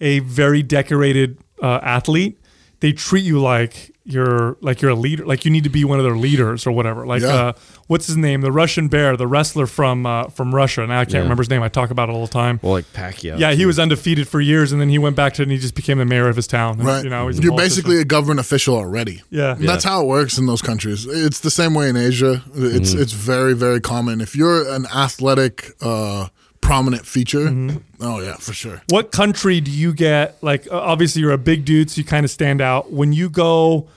a 0.00 0.18
very 0.20 0.62
decorated 0.62 1.38
uh, 1.62 1.80
athlete, 1.82 2.38
they 2.80 2.92
treat 2.92 3.24
you 3.24 3.40
like 3.40 3.94
you're 4.12 4.56
like 4.60 4.80
you're 4.82 4.90
a 4.90 4.94
leader, 4.94 5.24
like 5.24 5.44
you 5.44 5.50
need 5.50 5.64
to 5.64 5.70
be 5.70 5.84
one 5.84 5.98
of 5.98 6.04
their 6.04 6.16
leaders 6.16 6.66
or 6.66 6.72
whatever. 6.72 7.06
Like, 7.06 7.22
Yeah. 7.22 7.28
uh, 7.28 7.52
what's 7.86 8.06
his 8.06 8.16
name? 8.16 8.40
The 8.40 8.52
Russian 8.52 8.88
Bear, 8.88 9.16
the 9.16 9.26
wrestler 9.26 9.66
from 9.66 10.06
uh, 10.06 10.24
from 10.28 10.54
Russia. 10.54 10.86
Now 10.86 11.00
I 11.00 11.04
can't 11.04 11.14
Yeah. 11.14 11.20
remember 11.20 11.42
his 11.42 11.50
name. 11.50 11.62
I 11.62 11.68
talk 11.68 11.90
about 11.90 12.08
it 12.08 12.12
all 12.12 12.26
the 12.26 12.32
time. 12.32 12.58
well, 12.62 12.72
like 12.72 12.92
Pacquiao. 12.92 13.38
yeah, 13.38 13.52
he 13.52 13.66
was 13.66 13.78
undefeated 13.78 14.28
for 14.28 14.40
years, 14.40 14.72
and 14.72 14.80
then 14.80 14.88
he 14.88 14.98
went 14.98 15.16
back 15.16 15.34
to 15.34 15.42
and 15.42 15.50
he 15.52 15.58
just 15.58 15.74
became 15.74 15.98
the 15.98 16.04
mayor 16.04 16.28
of 16.28 16.36
his 16.36 16.46
town. 16.46 16.78
And, 16.78 16.86
Right. 16.86 17.04
you 17.04 17.10
know 17.10 17.28
you're 17.28 17.32
politician. 17.50 17.56
basically 17.56 18.00
a 18.00 18.04
government 18.04 18.40
official 18.40 18.74
already. 18.76 19.22
Yeah. 19.30 19.56
And 19.56 19.68
That's 19.68 19.84
how 19.84 20.02
it 20.02 20.06
works 20.06 20.38
in 20.38 20.46
those 20.46 20.62
countries. 20.62 21.06
It's 21.08 21.40
the 21.40 21.50
same 21.50 21.74
way 21.74 21.88
in 21.88 21.96
Asia. 21.96 22.42
It's 22.54 22.90
Mm-hmm. 22.92 23.02
it's 23.02 23.12
very 23.12 23.54
very 23.54 23.80
common. 23.80 24.20
If 24.20 24.34
you're 24.36 24.68
an 24.68 24.86
athletic 24.94 25.72
uh, 25.80 26.28
prominent 26.60 27.06
feature, 27.06 27.46
Mm-hmm. 27.48 27.76
oh 28.02 28.20
yeah, 28.20 28.36
for 28.36 28.52
sure. 28.52 28.82
What 28.90 29.12
country 29.12 29.60
do 29.60 29.70
you 29.70 29.92
get? 29.92 30.36
Like, 30.42 30.68
obviously, 30.70 31.20
you're 31.22 31.32
a 31.32 31.38
big 31.38 31.64
dude, 31.64 31.90
so 31.90 31.98
you 31.98 32.04
kind 32.04 32.24
of 32.24 32.30
stand 32.30 32.60
out. 32.60 32.92
When 32.92 33.12
you 33.12 33.28
go 33.30 33.88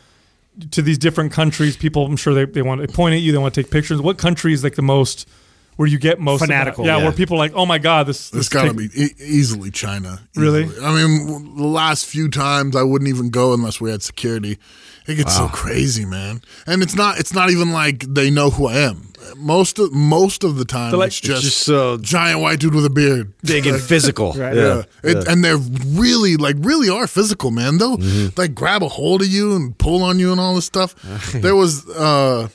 to 0.72 0.82
these 0.82 0.98
different 0.98 1.32
countries, 1.32 1.76
people, 1.76 2.06
I'm 2.06 2.16
sure 2.16 2.34
they, 2.34 2.46
they 2.46 2.62
want 2.62 2.82
to 2.82 2.88
point 2.88 3.16
at 3.16 3.22
you, 3.22 3.32
they 3.32 3.38
want 3.38 3.54
to 3.54 3.64
take 3.64 3.72
pictures. 3.72 4.00
What 4.02 4.18
country 4.18 4.54
is 4.54 4.64
like 4.64 4.76
the 4.76 4.82
most 4.82 5.28
where 5.78 5.88
you 5.88 5.98
get 5.98 6.20
most? 6.20 6.42
Fanatical, 6.42 6.86
Yeah, 6.86 6.98
yeah. 6.98 7.04
where 7.04 7.12
people 7.12 7.36
are 7.38 7.40
like, 7.40 7.54
oh 7.56 7.66
my 7.66 7.80
god, 7.80 8.06
this 8.08 8.28
It's 8.28 8.32
this 8.32 8.50
got 8.50 8.64
to 8.64 8.68
take- 8.74 8.94
be 8.94 9.04
e- 9.04 9.16
easily 9.20 9.72
China. 9.72 10.20
Really? 10.36 10.70
I 10.82 10.94
mean, 10.96 11.56
the 11.58 11.64
last 11.68 12.06
few 12.06 12.30
times 12.30 12.76
I 12.76 12.84
wouldn't 12.84 13.10
even 13.10 13.30
go 13.32 13.54
unless 13.54 13.82
we 13.82 13.90
had 13.90 14.04
security. 14.04 14.60
It 15.08 15.16
gets 15.16 15.36
so 15.36 15.48
crazy, 15.50 16.06
man. 16.06 16.42
And 16.66 16.82
it's 16.82 16.96
not. 16.96 17.20
It's 17.20 17.34
not 17.34 17.50
even 17.50 17.72
like 17.72 18.00
they 18.14 18.30
know 18.30 18.50
who 18.50 18.68
I 18.68 18.76
am. 18.78 19.10
Most 19.38 19.80
of 19.80 19.92
most 19.94 20.44
of 20.44 20.58
the 20.58 20.66
time, 20.66 20.92
like- 20.94 21.08
it's 21.08 21.20
just, 21.20 21.42
just 21.44 21.58
so 21.60 21.98
giant 21.98 22.42
white 22.42 22.60
dude 22.60 22.76
with 22.76 22.86
a 22.86 22.90
beard. 22.90 23.34
big 23.42 23.66
and 23.68 23.82
physical. 23.92 24.34
Right. 24.34 24.56
Yeah. 24.56 24.84
Yeah. 25.04 25.12
It, 25.12 25.28
and 25.28 25.44
they're 25.44 25.58
really 25.58 26.36
like 26.38 26.56
really 26.60 26.90
are 26.90 27.08
physical, 27.08 27.50
man. 27.52 27.78
They'll 27.78 27.98
like 28.38 28.54
grab 28.54 28.84
a 28.84 28.90
hold 28.90 29.22
of 29.22 29.28
you 29.28 29.56
and 29.56 29.78
pull 29.78 30.04
on 30.04 30.20
you 30.20 30.32
and 30.32 30.40
all 30.40 30.56
this 30.56 30.66
stuff. 30.66 30.94
there 31.34 31.56
was 31.56 31.88
uh 31.90 32.48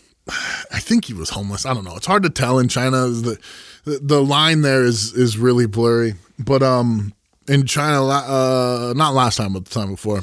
I 0.70 0.78
think 0.78 1.06
he 1.06 1.14
was 1.14 1.30
homeless. 1.30 1.64
I 1.64 1.72
don't 1.74 1.84
know. 1.84 1.96
It's 1.96 2.06
hard 2.06 2.22
to 2.24 2.30
tell 2.30 2.58
in 2.58 2.68
China. 2.68 3.08
The 3.08 3.38
the, 3.84 3.98
the 4.02 4.22
line 4.22 4.60
there 4.62 4.84
is 4.84 5.12
is 5.14 5.38
really 5.38 5.66
blurry. 5.66 6.14
But 6.38 6.62
um 6.62 7.12
in 7.48 7.66
China 7.66 8.06
uh 8.06 8.92
not 8.94 9.14
last 9.14 9.36
time 9.36 9.54
but 9.54 9.64
the 9.64 9.70
time 9.70 9.90
before 9.90 10.20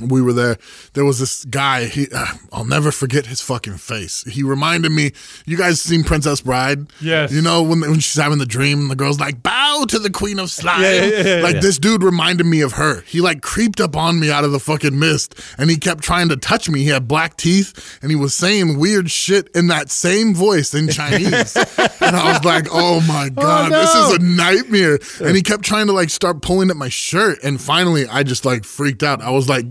we 0.00 0.20
were 0.20 0.32
there. 0.32 0.58
There 0.94 1.04
was 1.04 1.18
this 1.18 1.44
guy. 1.44 1.86
He, 1.86 2.08
uh, 2.12 2.26
I'll 2.52 2.64
never 2.64 2.92
forget 2.92 3.26
his 3.26 3.40
fucking 3.40 3.78
face. 3.78 4.24
He 4.24 4.42
reminded 4.42 4.92
me. 4.92 5.12
You 5.46 5.56
guys 5.56 5.80
seen 5.80 6.04
Princess 6.04 6.40
Bride? 6.40 6.86
Yes. 7.00 7.32
You 7.32 7.42
know 7.42 7.62
when 7.62 7.80
when 7.80 8.00
she's 8.00 8.20
having 8.20 8.38
the 8.38 8.46
dream, 8.46 8.88
the 8.88 8.96
girl's 8.96 9.20
like, 9.20 9.42
"Bow 9.42 9.84
to 9.88 9.98
the 9.98 10.10
Queen 10.10 10.38
of 10.38 10.50
Slime." 10.50 10.82
Yeah, 10.82 11.04
yeah, 11.04 11.36
yeah, 11.36 11.42
like 11.42 11.60
this 11.60 11.78
dude 11.78 12.02
reminded 12.02 12.44
me 12.46 12.60
of 12.60 12.72
her. 12.72 13.00
He 13.02 13.20
like 13.20 13.42
creeped 13.42 13.80
up 13.80 13.96
on 13.96 14.20
me 14.20 14.30
out 14.30 14.44
of 14.44 14.52
the 14.52 14.60
fucking 14.60 14.98
mist, 14.98 15.34
and 15.58 15.70
he 15.70 15.76
kept 15.76 16.02
trying 16.02 16.28
to 16.28 16.36
touch 16.36 16.68
me. 16.68 16.80
He 16.82 16.88
had 16.88 17.08
black 17.08 17.36
teeth, 17.36 17.98
and 18.02 18.10
he 18.10 18.16
was 18.16 18.34
saying 18.34 18.78
weird 18.78 19.10
shit 19.10 19.48
in 19.54 19.68
that 19.68 19.90
same 19.90 20.34
voice 20.34 20.74
in 20.74 20.88
Chinese. 20.88 21.56
and 22.00 22.16
I 22.16 22.32
was 22.32 22.44
like, 22.44 22.66
"Oh 22.70 23.00
my 23.06 23.28
god, 23.30 23.72
this 23.72 23.94
is 23.94 24.12
a 24.12 24.18
nightmare!" 24.18 24.98
And 25.20 25.36
he 25.36 25.42
kept 25.42 25.64
trying 25.64 25.86
to 25.86 25.92
like 25.92 26.10
start 26.10 26.42
pulling 26.42 26.70
at 26.70 26.76
my 26.76 26.88
shirt, 26.88 27.38
and 27.42 27.60
finally, 27.60 28.06
I 28.06 28.22
just 28.22 28.44
like 28.44 28.64
freaked 28.64 29.02
out. 29.02 29.22
I 29.22 29.30
was 29.30 29.48
like. 29.48 29.66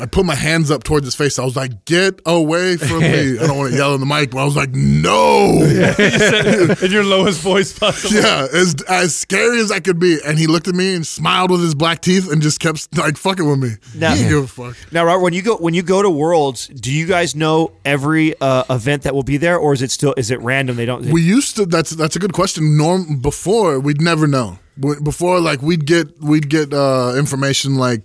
I 0.00 0.06
put 0.06 0.24
my 0.26 0.34
hands 0.34 0.70
up 0.70 0.84
towards 0.84 1.06
his 1.06 1.14
face. 1.14 1.38
I 1.38 1.44
was 1.44 1.56
like, 1.56 1.84
"Get 1.84 2.20
away 2.26 2.76
from 2.76 3.00
me!" 3.00 3.38
I 3.40 3.46
don't 3.46 3.56
want 3.58 3.72
to 3.72 3.76
yell 3.76 3.94
in 3.94 4.00
the 4.00 4.06
mic, 4.06 4.30
but 4.30 4.38
I 4.38 4.44
was 4.44 4.56
like, 4.56 4.70
"No!" 4.74 5.62
in 6.82 6.90
your 6.92 7.04
lowest 7.04 7.40
voice 7.40 7.78
possible. 7.78 8.14
Yeah, 8.16 8.46
as 8.52 8.74
as 8.88 9.14
scary 9.14 9.60
as 9.60 9.70
I 9.70 9.80
could 9.80 9.98
be. 9.98 10.18
And 10.24 10.38
he 10.38 10.46
looked 10.46 10.68
at 10.68 10.74
me 10.74 10.94
and 10.94 11.06
smiled 11.06 11.50
with 11.50 11.60
his 11.62 11.74
black 11.74 12.00
teeth 12.00 12.30
and 12.30 12.42
just 12.42 12.60
kept 12.60 12.96
like 12.96 13.16
fucking 13.16 13.48
with 13.48 13.58
me. 13.58 13.70
Now- 13.94 14.10
he 14.12 14.22
didn't 14.22 14.30
give 14.30 14.44
a 14.44 14.46
fuck. 14.72 14.92
Now, 14.92 15.04
Robert, 15.04 15.22
when 15.22 15.32
you 15.32 15.42
go 15.42 15.56
when 15.56 15.74
you 15.74 15.82
go 15.82 16.02
to 16.02 16.10
Worlds, 16.10 16.68
do 16.68 16.92
you 16.92 17.06
guys 17.06 17.34
know 17.34 17.72
every 17.84 18.38
uh, 18.40 18.64
event 18.70 19.02
that 19.02 19.14
will 19.14 19.22
be 19.22 19.36
there, 19.36 19.58
or 19.58 19.72
is 19.72 19.82
it 19.82 19.90
still 19.90 20.14
is 20.16 20.30
it 20.30 20.40
random? 20.40 20.76
They 20.76 20.86
don't. 20.86 21.06
We 21.06 21.22
used 21.22 21.56
to. 21.56 21.66
That's 21.66 21.90
that's 21.90 22.16
a 22.16 22.18
good 22.18 22.32
question. 22.32 22.76
Norm 22.76 23.18
before 23.20 23.80
we'd 23.80 24.00
never 24.00 24.26
know. 24.26 24.58
Before 24.78 25.40
like 25.40 25.62
we'd 25.62 25.86
get 25.86 26.20
we'd 26.20 26.50
get 26.50 26.72
uh, 26.74 27.14
information 27.16 27.76
like 27.76 28.02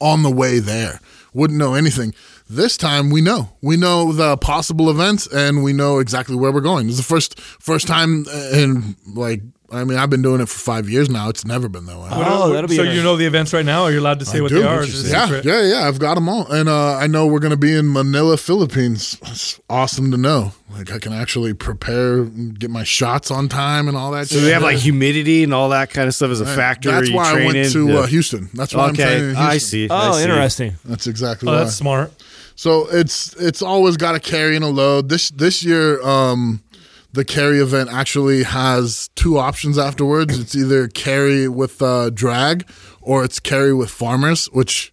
on 0.00 0.22
the 0.22 0.30
way 0.30 0.58
there. 0.60 1.00
Wouldn't 1.34 1.58
know 1.58 1.74
anything. 1.74 2.14
This 2.48 2.76
time 2.76 3.10
we 3.10 3.20
know. 3.20 3.50
We 3.62 3.76
know 3.76 4.12
the 4.12 4.36
possible 4.36 4.90
events 4.90 5.26
and 5.26 5.62
we 5.62 5.72
know 5.72 5.98
exactly 5.98 6.36
where 6.36 6.52
we're 6.52 6.60
going. 6.60 6.88
It's 6.88 6.98
the 6.98 7.02
first 7.02 7.40
first 7.40 7.86
time 7.86 8.26
in 8.52 8.96
like 9.06 9.42
I 9.72 9.84
mean 9.84 9.96
I've 9.98 10.10
been 10.10 10.22
doing 10.22 10.40
it 10.40 10.48
for 10.48 10.58
five 10.58 10.88
years 10.88 11.08
now. 11.08 11.28
It's 11.28 11.44
never 11.44 11.68
been 11.68 11.86
that 11.86 11.98
way. 11.98 12.08
oh, 12.10 12.52
that'll 12.52 12.68
be. 12.68 12.76
so 12.76 12.82
you 12.82 13.02
know 13.02 13.16
the 13.16 13.24
events 13.26 13.52
right 13.54 13.64
now? 13.64 13.84
Are 13.84 13.90
you 13.92 14.00
allowed 14.00 14.18
to 14.20 14.24
say 14.26 14.40
what 14.40 14.50
do. 14.50 14.60
they 14.60 14.66
are? 14.66 14.82
is 14.82 15.10
Yeah, 15.10 15.24
secret? 15.26 15.44
yeah, 15.44 15.62
yeah. 15.62 15.88
I've 15.88 15.98
got 15.98 16.14
them 16.16 16.28
all, 16.28 16.46
and 16.52 16.68
uh, 16.68 16.96
I 16.96 17.06
know 17.06 17.26
we're 17.26 17.38
going 17.40 17.52
to 17.52 17.56
be 17.56 17.74
in 17.76 17.90
Manila, 17.92 18.36
Philippines. 18.36 19.18
It's 19.22 19.58
awesome 19.70 20.10
to 20.10 20.16
know. 20.16 20.52
Like 20.70 20.92
I 20.92 20.98
can 20.98 21.12
actually 21.12 21.54
prepare, 21.54 22.18
and 22.22 22.58
get 22.58 22.70
my 22.70 22.84
shots 22.84 23.30
on 23.30 23.48
time, 23.48 23.88
and 23.88 23.96
all 23.96 24.10
that. 24.12 24.28
So 24.28 24.40
they 24.40 24.52
have 24.52 24.62
like 24.62 24.76
humidity 24.78 25.42
and 25.44 25.52
all 25.54 25.70
that 25.70 25.90
kind 25.90 26.06
of 26.08 26.14
stuff 26.14 26.30
as 26.30 26.40
a 26.40 26.46
factor. 26.46 26.90
That's 26.90 27.08
you 27.08 27.16
why 27.16 27.30
I 27.30 27.44
went 27.46 27.56
in? 27.56 27.70
to 27.72 27.88
Yeah. 27.88 27.98
uh, 28.00 28.06
Houston. 28.06 28.50
That's 28.54 28.74
why 28.74 28.88
I'm 28.88 28.94
training 28.94 29.30
Okay, 29.30 29.38
I 29.40 29.50
Houston. 29.52 29.68
see. 29.68 29.88
I 29.90 30.08
Oh, 30.08 30.12
see. 30.12 30.22
interesting. 30.24 30.76
That's 30.84 31.06
exactly 31.06 31.48
Oh, 31.48 31.52
why. 31.52 31.58
that's 31.58 31.74
smart. 31.74 32.12
So 32.54 32.86
it's 32.90 33.34
it's 33.36 33.62
always 33.62 33.96
got 33.96 34.12
to 34.12 34.20
carry 34.20 34.54
in 34.56 34.62
a 34.62 34.68
load. 34.68 35.08
This 35.08 35.30
this 35.30 35.64
year, 35.64 36.00
um, 36.02 36.62
the 37.12 37.24
carry 37.24 37.58
event 37.60 37.90
actually 37.90 38.42
has 38.42 39.08
two 39.14 39.38
options 39.38 39.78
afterwards. 39.78 40.38
It's 40.38 40.54
either 40.54 40.88
carry 40.88 41.48
with 41.48 41.82
uh, 41.82 42.10
drag 42.10 42.68
or 43.00 43.24
it's 43.24 43.38
carry 43.38 43.74
with 43.74 43.90
farmers. 43.90 44.46
Which, 44.46 44.92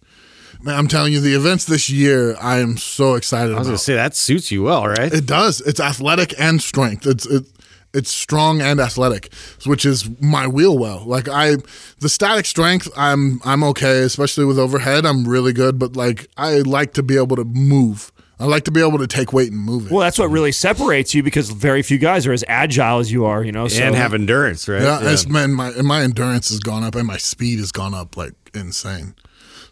man, 0.62 0.76
I'm 0.76 0.88
telling 0.88 1.12
you, 1.12 1.20
the 1.20 1.34
events 1.34 1.64
this 1.64 1.88
year, 1.88 2.36
I 2.40 2.58
am 2.58 2.76
so 2.76 3.14
excited 3.14 3.54
I 3.54 3.58
was 3.58 3.66
about. 3.66 3.70
gonna 3.72 3.78
say 3.78 3.94
that 3.94 4.14
suits 4.14 4.50
you 4.50 4.62
well, 4.64 4.86
right? 4.86 5.12
It 5.12 5.26
does. 5.26 5.60
It's 5.62 5.80
athletic 5.80 6.34
and 6.38 6.60
strength. 6.60 7.06
It's 7.06 7.26
it, 7.26 7.44
it's 7.92 8.10
strong 8.10 8.60
and 8.60 8.78
athletic, 8.78 9.32
which 9.66 9.84
is 9.84 10.08
my 10.20 10.46
wheel 10.46 10.78
well. 10.78 11.02
Like 11.04 11.28
I, 11.28 11.56
the 11.98 12.08
static 12.08 12.46
strength, 12.46 12.88
I'm 12.96 13.40
I'm 13.44 13.64
okay, 13.64 14.00
especially 14.02 14.44
with 14.44 14.58
overhead. 14.58 15.04
I'm 15.06 15.26
really 15.26 15.52
good, 15.52 15.78
but 15.78 15.96
like 15.96 16.28
I 16.36 16.58
like 16.58 16.92
to 16.94 17.02
be 17.02 17.16
able 17.16 17.36
to 17.36 17.44
move. 17.44 18.12
I 18.40 18.46
like 18.46 18.64
to 18.64 18.70
be 18.70 18.80
able 18.80 18.96
to 18.98 19.06
take 19.06 19.34
weight 19.34 19.52
and 19.52 19.60
move 19.60 19.86
it. 19.86 19.92
Well, 19.92 20.00
that's 20.00 20.18
what 20.18 20.30
really 20.30 20.50
separates 20.50 21.14
you 21.14 21.22
because 21.22 21.50
very 21.50 21.82
few 21.82 21.98
guys 21.98 22.26
are 22.26 22.32
as 22.32 22.42
agile 22.48 22.98
as 22.98 23.12
you 23.12 23.26
are. 23.26 23.44
You 23.44 23.52
know, 23.52 23.68
so 23.68 23.82
and 23.82 23.94
have 23.94 24.14
endurance, 24.14 24.66
right? 24.66 24.80
yeah, 24.80 24.98
It's, 25.02 25.28
man, 25.28 25.52
my 25.52 25.68
and 25.68 25.86
my 25.86 26.00
endurance 26.02 26.48
has 26.48 26.58
gone 26.58 26.82
up 26.82 26.94
and 26.94 27.06
my 27.06 27.18
speed 27.18 27.58
has 27.58 27.70
gone 27.70 27.92
up 27.92 28.16
like 28.16 28.32
insane. 28.54 29.14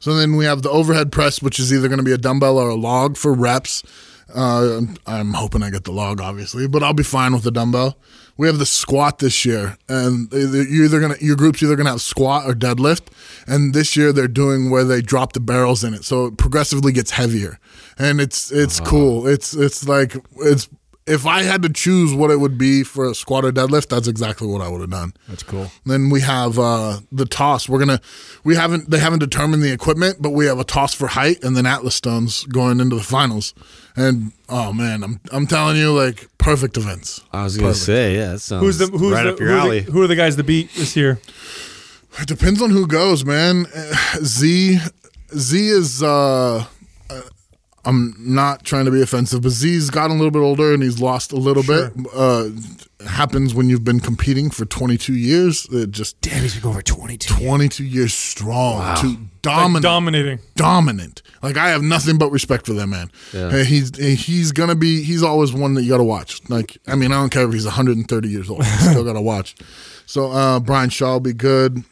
So 0.01 0.15
then 0.15 0.37
we 0.37 0.45
have 0.45 0.63
the 0.63 0.71
overhead 0.71 1.11
press, 1.11 1.41
which 1.43 1.59
is 1.59 1.73
either 1.73 1.89
going 1.89 1.99
to 1.99 2.05
be 2.05 2.13
a 2.13 2.19
dumbbell 2.19 2.59
or 2.59 2.69
a 2.69 2.75
log 2.75 3.17
for 3.17 3.33
reps. 3.33 3.83
Uh, 4.35 4.83
I'm 5.07 5.33
hoping 5.33 5.63
I 5.63 5.71
get 5.71 5.85
the 5.85 5.93
log, 5.93 6.21
obviously, 6.21 6.69
but 6.69 6.83
I'll 6.83 6.93
be 6.93 7.03
fine 7.03 7.33
with 7.33 7.45
the 7.45 7.51
dumbbell. 7.51 7.97
We 8.37 8.47
have 8.47 8.59
the 8.59 8.67
squat 8.67 9.19
this 9.19 9.45
year, 9.45 9.77
and 9.89 10.31
you're 10.33 10.85
either 10.85 11.01
gonna 11.01 11.17
your 11.21 11.35
group's 11.35 11.63
either 11.63 11.75
gonna 11.75 11.91
have 11.91 12.01
squat 12.03 12.45
or 12.47 12.53
deadlift, 12.55 13.09
and 13.49 13.75
this 13.75 13.97
year 13.97 14.13
they're 14.13 14.29
doing 14.29 14.71
where 14.71 14.85
they 14.85 15.03
drop 15.03 15.33
the 15.33 15.41
barrels 15.41 15.83
in 15.83 15.93
it, 15.93 16.05
so 16.05 16.27
it 16.27 16.37
progressively 16.37 16.93
gets 16.93 17.11
heavier, 17.11 17.59
and 17.99 18.21
it's 18.21 18.53
it's 18.53 18.79
cool. 18.81 19.27
It's 19.27 19.55
it's 19.55 19.89
like 19.89 20.15
it's 20.37 20.69
if 21.09 21.27
I 21.27 21.43
had 21.43 21.63
to 21.63 21.69
choose 21.69 22.15
what 22.15 22.31
it 22.31 22.37
would 22.39 22.59
be 22.59 22.83
for 22.85 23.09
a 23.11 23.15
squat 23.15 23.45
or 23.45 23.51
deadlift, 23.53 23.89
that's 23.89 24.07
exactly 24.09 24.47
what 24.47 24.61
I 24.61 24.69
would 24.69 24.81
have 24.81 24.91
done. 24.91 25.15
That's 25.29 25.43
cool. 25.43 25.71
Then 25.87 26.11
we 26.11 26.21
have 26.21 26.59
uh, 26.59 27.01
the 27.11 27.25
toss. 27.25 27.69
We're 27.69 27.79
gonna 27.79 28.01
we 28.45 28.55
haven't 28.57 28.91
they 28.91 28.99
haven't 28.99 29.21
determined 29.21 29.63
the 29.63 29.73
equipment, 29.73 30.17
but 30.21 30.31
we 30.31 30.47
have 30.47 30.59
a 30.59 30.65
toss 30.65 30.95
for 30.95 31.09
height 31.09 31.43
and 31.43 31.57
then 31.57 31.67
Atlas 31.67 31.95
stones 31.95 32.45
going 32.45 32.81
into 32.81 32.97
the 32.97 33.03
finals. 33.03 33.55
And 33.97 34.33
oh 34.49 34.73
man, 34.73 35.03
I'm 35.03 35.21
I'm 35.33 35.47
telling 35.47 35.77
you, 35.77 35.93
like 35.93 36.29
perfect 36.39 36.77
events. 36.77 37.21
I 37.33 37.45
was 37.45 37.57
gonna 37.57 37.69
Perfect. 37.71 37.85
say, 37.87 38.15
yeah, 38.17 38.33
that 38.33 38.39
sounds 38.41 38.63
Who's 38.65 38.79
the 38.79 38.87
who's 38.87 39.13
right 39.13 39.25
the, 39.25 39.33
up 39.33 39.41
your 39.41 39.49
who 39.49 39.55
are 39.55 39.61
the- 39.61 39.67
alley. 39.67 39.81
who 39.83 40.03
are 40.03 40.07
the 40.07 40.17
guys 40.17 40.37
to 40.37 40.45
beat 40.45 40.71
this 40.75 40.95
year? 40.97 41.19
It 42.21 42.27
depends 42.29 42.61
on 42.63 42.71
who 42.71 42.87
goes, 42.87 43.25
man. 43.25 43.67
Uh, 43.75 43.95
Z 44.23 44.79
Z 45.37 45.69
is 45.69 46.03
uh, 46.03 46.65
uh, 47.11 47.21
I'm 47.89 48.15
not 48.19 48.65
trying 48.65 48.85
to 48.85 48.91
be 48.91 49.01
offensive, 49.01 49.41
but 49.43 49.51
Z's 49.51 49.89
gotten 49.89 50.13
a 50.17 50.19
little 50.19 50.31
bit 50.31 50.41
older 50.41 50.75
and 50.75 50.83
he's 50.83 51.01
lost 51.01 51.33
a 51.33 51.37
little 51.37 51.63
bit. 51.63 51.91
Uh, 52.15 52.51
happens 53.07 53.55
when 53.55 53.69
you've 53.71 53.85
been 53.85 54.01
competing 54.01 54.51
for 54.51 54.65
22 54.67 55.15
years. 55.15 55.67
It 55.73 55.91
just 55.91 56.21
Damn, 56.21 56.43
he's 56.43 56.55
been 56.55 56.63
going 56.65 56.77
for 56.77 56.83
22. 56.83 57.33
22 57.35 57.85
years 57.85 58.13
strong, 58.13 58.97
to 58.97 59.17
dominant, 59.43 59.75
Like 59.75 59.83
dominating. 59.83 60.39
dominant. 60.57 61.23
Like 61.43 61.57
I 61.57 61.71
have 61.71 61.83
nothing 61.83 62.19
but 62.19 62.31
respect 62.31 62.67
for 62.67 62.75
that 62.75 62.89
man. 62.89 63.11
Uh, 63.33 63.65
he's 63.65 63.97
he's 63.97 64.53
gonna 64.53 64.75
be. 64.75 65.03
He's 65.03 65.23
always 65.23 65.53
one 65.53 65.75
that 65.75 65.83
you 65.85 65.91
got 65.91 65.99
to 65.99 66.05
watch. 66.05 66.41
Like 66.51 66.77
I 66.87 66.95
mean, 66.97 67.13
I 67.13 67.15
don't 67.15 67.31
care 67.31 67.47
if 67.47 67.53
he's 67.55 67.65
130 67.65 68.29
years 68.29 68.51
old. 68.51 68.65
You 68.65 68.71
still 68.91 69.05
got 69.05 69.13
to 69.15 69.21
watch. 69.23 69.55
So 70.07 70.31
uh, 70.33 70.61
Brian 70.61 70.91
Shaw 70.91 71.13
will 71.15 71.21
be 71.21 71.33
good. 71.33 71.85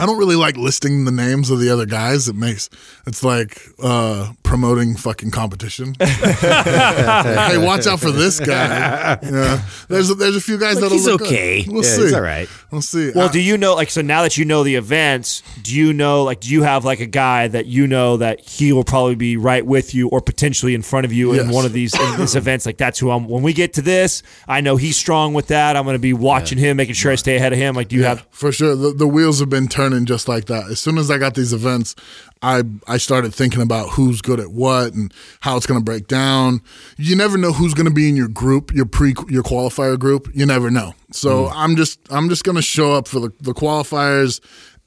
I 0.00 0.06
don't 0.06 0.16
really 0.18 0.36
like 0.36 0.56
listing 0.56 1.04
the 1.06 1.10
names 1.10 1.50
of 1.50 1.58
the 1.58 1.70
other 1.70 1.84
guys. 1.86 2.28
It 2.28 2.36
makes 2.36 2.70
it's 3.04 3.24
like 3.24 3.60
uh, 3.82 4.32
promoting 4.48 4.96
fucking 4.96 5.30
competition. 5.30 5.94
hey, 6.00 7.58
watch 7.58 7.86
out 7.86 8.00
for 8.00 8.10
this 8.10 8.40
guy. 8.40 9.18
Yeah. 9.22 9.62
There's 9.88 10.08
a, 10.10 10.14
there's 10.14 10.36
a 10.36 10.40
few 10.40 10.56
guys 10.58 10.76
Like, 10.76 10.84
that'll 10.84 10.96
he's 10.96 11.06
look 11.06 11.20
okay. 11.20 11.62
Good. 11.64 11.72
We'll 11.72 11.84
Yeah, 11.84 11.90
see. 11.90 12.02
he's 12.04 12.14
all 12.14 12.22
right. 12.22 12.48
We'll 12.70 12.80
see. 12.80 13.12
Well, 13.14 13.26
Uh, 13.26 13.32
do 13.32 13.40
you 13.40 13.58
know, 13.58 13.74
like, 13.74 13.90
so 13.90 14.00
now 14.00 14.22
that 14.22 14.38
you 14.38 14.46
know 14.46 14.62
the 14.64 14.76
events, 14.76 15.42
do 15.62 15.74
you 15.76 15.92
know, 15.92 16.24
like, 16.24 16.40
do 16.40 16.48
you 16.48 16.62
have, 16.62 16.84
like, 16.86 17.00
a 17.00 17.06
guy 17.06 17.48
that 17.48 17.66
you 17.66 17.86
know 17.86 18.16
that 18.16 18.40
he 18.40 18.72
will 18.72 18.84
probably 18.84 19.16
be 19.16 19.36
right 19.36 19.64
with 19.66 19.94
you 19.94 20.08
or 20.08 20.22
potentially 20.22 20.74
in 20.74 20.80
front 20.80 21.04
of 21.04 21.12
you 21.12 21.34
in 21.34 21.50
one 21.50 21.66
of 21.66 21.74
these 21.74 21.92
in 21.94 22.16
these 22.18 22.34
events? 22.42 22.64
Like, 22.64 22.78
that's 22.78 22.98
who 22.98 23.10
I'm, 23.10 23.28
when 23.28 23.42
we 23.42 23.52
get 23.52 23.74
to 23.74 23.82
this, 23.82 24.22
I 24.48 24.62
know 24.62 24.76
he's 24.76 24.96
strong 24.96 25.34
with 25.34 25.48
that. 25.48 25.76
I'm 25.76 25.84
going 25.84 25.94
to 25.94 25.98
be 25.98 26.14
watching 26.14 26.56
him, 26.56 26.78
making 26.78 26.94
sure 26.94 27.12
I 27.12 27.16
stay 27.16 27.36
ahead 27.36 27.52
of 27.52 27.58
him. 27.58 27.74
Like, 27.74 27.88
do 27.88 27.96
you 27.96 28.04
have, 28.04 28.26
for 28.30 28.50
sure 28.50 28.74
the, 28.74 28.92
the 28.94 29.06
wheels 29.06 29.40
have 29.40 29.50
been 29.50 29.68
turning 29.68 30.06
just 30.06 30.26
like 30.26 30.46
that 30.46 30.70
as 30.70 30.80
soon 30.80 30.96
as 30.96 31.10
i 31.10 31.18
got 31.18 31.34
these 31.34 31.52
events 31.52 31.94
i 32.42 32.62
i 32.86 32.96
started 32.96 33.34
thinking 33.34 33.62
about 33.62 33.90
who's 33.90 34.20
good 34.20 34.40
at 34.40 34.50
what 34.50 34.92
and 34.94 35.12
how 35.40 35.56
it's 35.56 35.66
going 35.66 35.80
to 35.80 35.84
break 35.84 36.06
down. 36.06 36.60
You 36.96 37.16
never 37.16 37.38
know 37.38 37.52
who's 37.52 37.74
going 37.74 37.88
to 37.88 37.94
be 37.94 38.08
in 38.08 38.16
your 38.16 38.28
group 38.28 38.72
your 38.72 38.86
pre 38.86 39.14
your 39.28 39.42
qualifier 39.42 39.98
group. 39.98 40.28
You 40.34 40.46
never 40.46 40.70
know. 40.70 40.94
So 41.12 41.44
mm-hmm. 41.44 41.58
i'm 41.58 41.76
just 41.76 42.00
i'm 42.10 42.28
just 42.28 42.44
going 42.44 42.56
to 42.56 42.62
show 42.62 42.92
up 42.92 43.08
for 43.08 43.20
the, 43.20 43.32
the 43.40 43.52
qualifiers 43.52 44.40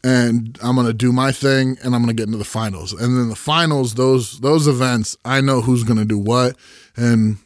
and 0.04 0.58
i'm 0.64 0.76
going 0.76 0.88
to 0.88 0.94
do 0.94 1.12
my 1.12 1.32
thing 1.32 1.78
and 1.84 1.96
i'm 1.96 2.04
going 2.04 2.16
to 2.16 2.20
get 2.20 2.28
into 2.28 2.38
the 2.38 2.44
finals. 2.44 2.94
And 2.94 3.18
then 3.18 3.30
the 3.30 3.36
finals 3.36 3.96
those 3.96 4.40
those 4.40 4.68
events 4.68 5.18
i 5.26 5.42
know 5.42 5.62
who's 5.62 5.84
going 5.84 6.00
to 6.00 6.06
do 6.06 6.18
what 6.18 6.56
and 6.96 7.38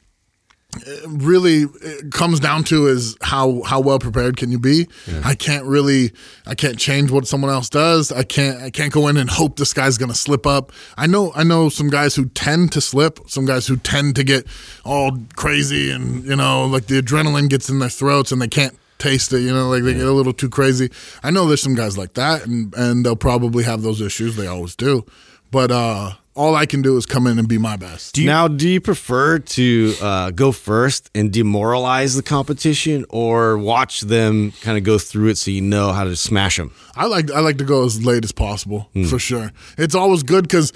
really 1.07 1.63
it 1.81 2.11
comes 2.11 2.39
down 2.39 2.63
to 2.65 2.87
is 2.87 3.15
how 3.21 3.61
how 3.63 3.79
well 3.79 3.99
prepared 3.99 4.37
can 4.37 4.51
you 4.51 4.59
be? 4.59 4.87
I 5.23 5.35
can't 5.35 5.65
really 5.65 6.11
i 6.45 6.55
can't 6.55 6.77
change 6.77 7.11
what 7.11 7.27
someone 7.27 7.51
else 7.51 7.69
does. 7.69 8.11
I 8.11 8.23
can't 8.23 8.61
i 8.61 8.69
can't 8.69 8.91
go 8.91 9.07
in 9.07 9.17
and 9.17 9.29
hope 9.29 9.57
this 9.57 9.73
guy's 9.73 9.97
gonna 9.97 10.13
slip 10.15 10.45
up. 10.45 10.71
I 10.97 11.07
know 11.07 11.31
i 11.35 11.43
know 11.43 11.69
some 11.69 11.89
guys 11.89 12.15
who 12.15 12.25
tend 12.29 12.71
to 12.73 12.81
slip 12.81 13.19
some 13.27 13.45
guys 13.45 13.67
who 13.67 13.77
tend 13.77 14.15
to 14.15 14.23
get 14.23 14.45
all 14.83 15.17
crazy 15.35 15.91
and 15.91 16.23
you 16.25 16.35
know 16.35 16.65
like 16.65 16.87
the 16.87 17.01
adrenaline 17.01 17.49
gets 17.49 17.69
in 17.69 17.79
their 17.79 17.89
throats 17.89 18.31
and 18.31 18.41
they 18.41 18.47
can't 18.47 18.77
taste 18.97 19.33
it 19.33 19.39
you 19.41 19.51
know 19.53 19.69
like 19.69 19.83
they 19.83 19.93
get 19.93 20.05
a 20.05 20.11
little 20.11 20.33
too 20.33 20.49
crazy. 20.49 20.89
I 21.23 21.31
know 21.31 21.47
there's 21.47 21.61
some 21.61 21.75
guys 21.75 21.97
like 21.97 22.13
that 22.13 22.45
and 22.45 22.73
and 22.75 23.05
they'll 23.05 23.15
probably 23.15 23.63
have 23.63 23.81
those 23.81 24.01
issues. 24.01 24.35
They 24.35 24.47
always 24.47 24.75
do. 24.75 25.05
But 25.51 25.71
uh 25.71 26.13
all 26.35 26.55
i 26.55 26.65
can 26.65 26.81
do 26.81 26.95
is 26.97 27.05
come 27.05 27.25
in 27.27 27.39
and 27.39 27.47
be 27.47 27.57
my 27.57 27.75
best 27.75 28.17
now, 28.17 28.47
do 28.47 28.67
you 28.69 28.81
prefer 28.81 29.39
to 29.39 29.93
uh, 30.01 30.31
go 30.31 30.51
first 30.51 31.09
and 31.15 31.31
demoralize 31.31 32.15
the 32.15 32.23
competition, 32.23 33.05
or 33.09 33.57
watch 33.57 34.01
them 34.01 34.51
kind 34.61 34.77
of 34.77 34.83
go 34.83 34.97
through 34.97 35.29
it 35.29 35.37
so 35.37 35.51
you 35.51 35.61
know 35.61 35.91
how 35.91 36.03
to 36.05 36.15
smash 36.15 36.57
them? 36.57 36.71
I 36.95 37.05
like 37.07 37.29
I 37.31 37.39
like 37.41 37.57
to 37.57 37.63
go 37.65 37.83
as 37.85 38.03
late 38.05 38.23
as 38.23 38.31
possible 38.31 38.89
for 39.09 39.19
sure. 39.19 39.51
It's 39.77 39.95
always 39.95 40.23
good 40.23 40.43
because 40.47 40.71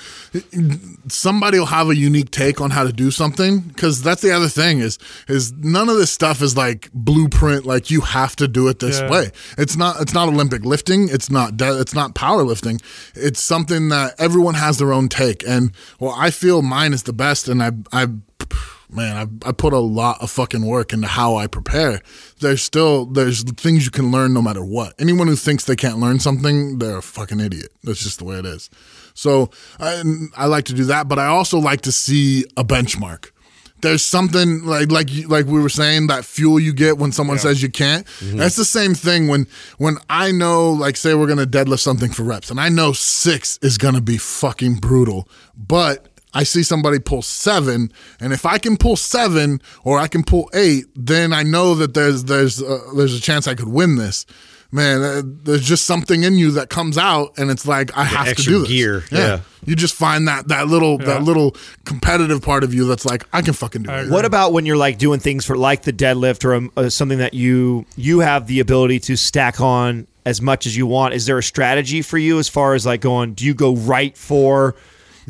somebody 1.07 1.59
will 1.59 1.65
have 1.67 1.89
a 1.89 1.95
unique 1.95 2.31
take 2.31 2.61
on 2.61 2.71
how 2.71 2.83
to 2.83 2.91
do 2.93 3.09
something. 3.11 3.59
Because 3.61 4.01
that's 4.01 4.21
the 4.21 4.31
other 4.31 4.49
thing 4.49 4.79
is 4.79 4.97
is 5.27 5.51
none 5.53 5.89
of 5.89 5.95
this 5.97 6.11
stuff 6.11 6.41
is 6.41 6.55
like 6.57 6.89
blueprint. 6.93 7.65
Like 7.65 7.89
you 7.89 8.01
have 8.01 8.35
to 8.37 8.47
do 8.47 8.67
it 8.67 8.79
this 8.79 8.99
Yeah. 8.99 9.09
way. 9.09 9.31
It's 9.57 9.75
not 9.77 10.01
it's 10.01 10.13
not 10.13 10.27
Olympic 10.29 10.65
lifting. 10.65 11.09
It's 11.09 11.29
not 11.29 11.57
de- 11.57 11.79
it's 11.79 11.93
not 11.93 12.15
powerlifting. 12.15 12.81
It's 13.15 13.41
something 13.41 13.89
that 13.89 14.15
everyone 14.19 14.55
has 14.55 14.77
their 14.77 14.91
own 14.93 15.09
take. 15.09 15.43
And 15.49 15.71
well, 15.99 16.13
I 16.15 16.31
feel 16.31 16.61
mine 16.61 16.93
is 16.93 17.03
the 17.03 17.13
best. 17.13 17.47
And 17.47 17.61
I 17.63 17.71
I 17.91 18.07
man, 18.89 19.15
I, 19.45 19.49
I 19.49 19.51
put 19.51 19.73
a 19.73 19.79
lot 19.79 20.21
of 20.21 20.31
fucking 20.31 20.65
work 20.65 20.93
into 20.93 21.07
how 21.07 21.35
I 21.35 21.47
prepare. 21.47 22.01
There's 22.39 22.61
still 22.61 23.05
there's 23.05 23.43
things 23.43 23.85
you 23.85 23.91
can 23.91 24.11
learn 24.11 24.33
no 24.33 24.41
matter 24.41 24.63
what. 24.63 24.93
Anyone 24.99 25.27
who 25.27 25.35
thinks 25.35 25.65
they 25.65 25.75
can't 25.75 25.99
learn 25.99 26.19
something, 26.19 26.79
they're 26.79 26.97
a 26.97 27.01
fucking 27.01 27.39
idiot. 27.39 27.71
That's 27.83 28.03
just 28.03 28.19
the 28.19 28.25
way 28.25 28.37
it 28.37 28.45
is. 28.45 28.69
So 29.13 29.49
I, 29.79 30.01
I 30.35 30.45
like 30.45 30.65
to 30.65 30.73
do 30.73 30.85
that, 30.85 31.07
but 31.07 31.19
I 31.19 31.27
also 31.27 31.59
like 31.59 31.81
to 31.81 31.91
see 31.91 32.45
a 32.55 32.63
benchmark. 32.63 33.31
There's 33.81 34.03
something 34.03 34.65
like 34.65 34.91
like 34.91 35.09
like 35.27 35.45
we 35.45 35.61
were 35.61 35.69
saying 35.69 36.07
that 36.07 36.25
fuel 36.25 36.59
you 36.59 36.73
get 36.73 36.97
when 36.97 37.11
someone 37.11 37.37
says 37.39 37.63
you 37.63 37.69
can't. 37.69 38.05
That's 38.21 38.55
the 38.55 38.65
same 38.65 38.93
thing 38.93 39.27
when 39.27 39.47
when 39.77 39.97
I 40.09 40.31
know 40.31 40.71
like 40.71 40.97
say 40.97 41.13
we're 41.15 41.27
gonna 41.27 41.45
deadlift 41.47 41.79
something 41.79 42.11
for 42.11 42.23
reps 42.23 42.49
and 42.51 42.59
I 42.59 42.69
know 42.69 42.91
six 42.93 43.57
is 43.61 43.77
gonna 43.77 44.01
be 44.01 44.17
fucking 44.17 44.75
brutal, 44.75 45.27
but 45.55 46.07
I 46.33 46.43
see 46.43 46.61
somebody 46.61 46.99
pull 46.99 47.23
seven, 47.23 47.91
and 48.19 48.33
if 48.33 48.45
I 48.45 48.59
can 48.59 48.77
pull 48.77 48.95
seven 48.95 49.61
or 49.83 49.97
I 49.97 50.07
can 50.07 50.23
pull 50.23 50.49
eight, 50.53 50.85
then 50.95 51.33
I 51.33 51.41
know 51.43 51.73
that 51.75 51.93
there's 51.95 52.25
there's 52.25 52.61
uh, 52.61 52.79
there's 52.95 53.15
a 53.15 53.21
chance 53.21 53.47
I 53.47 53.55
could 53.55 53.67
win 53.69 53.95
this. 53.95 54.25
Man, 54.71 55.01
uh, 55.01 55.21
there's 55.25 55.63
just 55.63 55.85
something 55.85 56.23
in 56.23 56.35
you 56.35 56.51
that 56.51 56.69
comes 56.69 56.95
out, 56.95 57.33
and 57.39 57.49
it's 57.49 57.65
like 57.65 57.95
I 57.97 58.03
have 58.03 58.35
to 58.35 58.43
do 58.43 58.59
this. 58.59 58.67
gear, 58.67 59.03
yeah. 59.11 59.39
you 59.65 59.75
just 59.75 59.95
find 59.95 60.27
that 60.27 60.49
that 60.49 60.67
little 60.67 60.99
that 60.99 61.23
little 61.23 61.55
competitive 61.85 62.43
part 62.43 62.63
of 62.63 62.71
you 62.71 62.87
that's 62.87 63.03
like 63.03 63.25
I 63.33 63.41
can 63.41 63.53
fucking 63.53 63.83
do 63.83 63.89
I 63.89 64.01
it. 64.01 64.09
what 64.09 64.25
about 64.25 64.53
when 64.53 64.67
you're 64.67 64.77
like 64.77 64.99
doing 64.99 65.19
things 65.19 65.43
for 65.43 65.57
like 65.57 65.81
the 65.83 65.93
deadlift 65.93 66.45
or 66.45 66.53
um, 66.53 66.71
uh, 66.77 66.89
something 66.89 67.17
that 67.17 67.33
you 67.33 67.87
you 67.95 68.19
have 68.19 68.45
the 68.45 68.59
ability 68.59 68.99
to 69.01 69.15
stack 69.15 69.59
on 69.59 70.05
as 70.23 70.39
much 70.39 70.67
as 70.67 70.77
you 70.77 70.85
want? 70.85 71.15
Is 71.15 71.25
there 71.25 71.39
a 71.39 71.43
strategy 71.43 72.03
for 72.03 72.19
you 72.19 72.37
as 72.37 72.47
far 72.47 72.75
as 72.75 72.85
like 72.85 73.01
going? 73.01 73.33
Do 73.33 73.45
you 73.45 73.55
go 73.55 73.75
right 73.75 74.15
for 74.15 74.75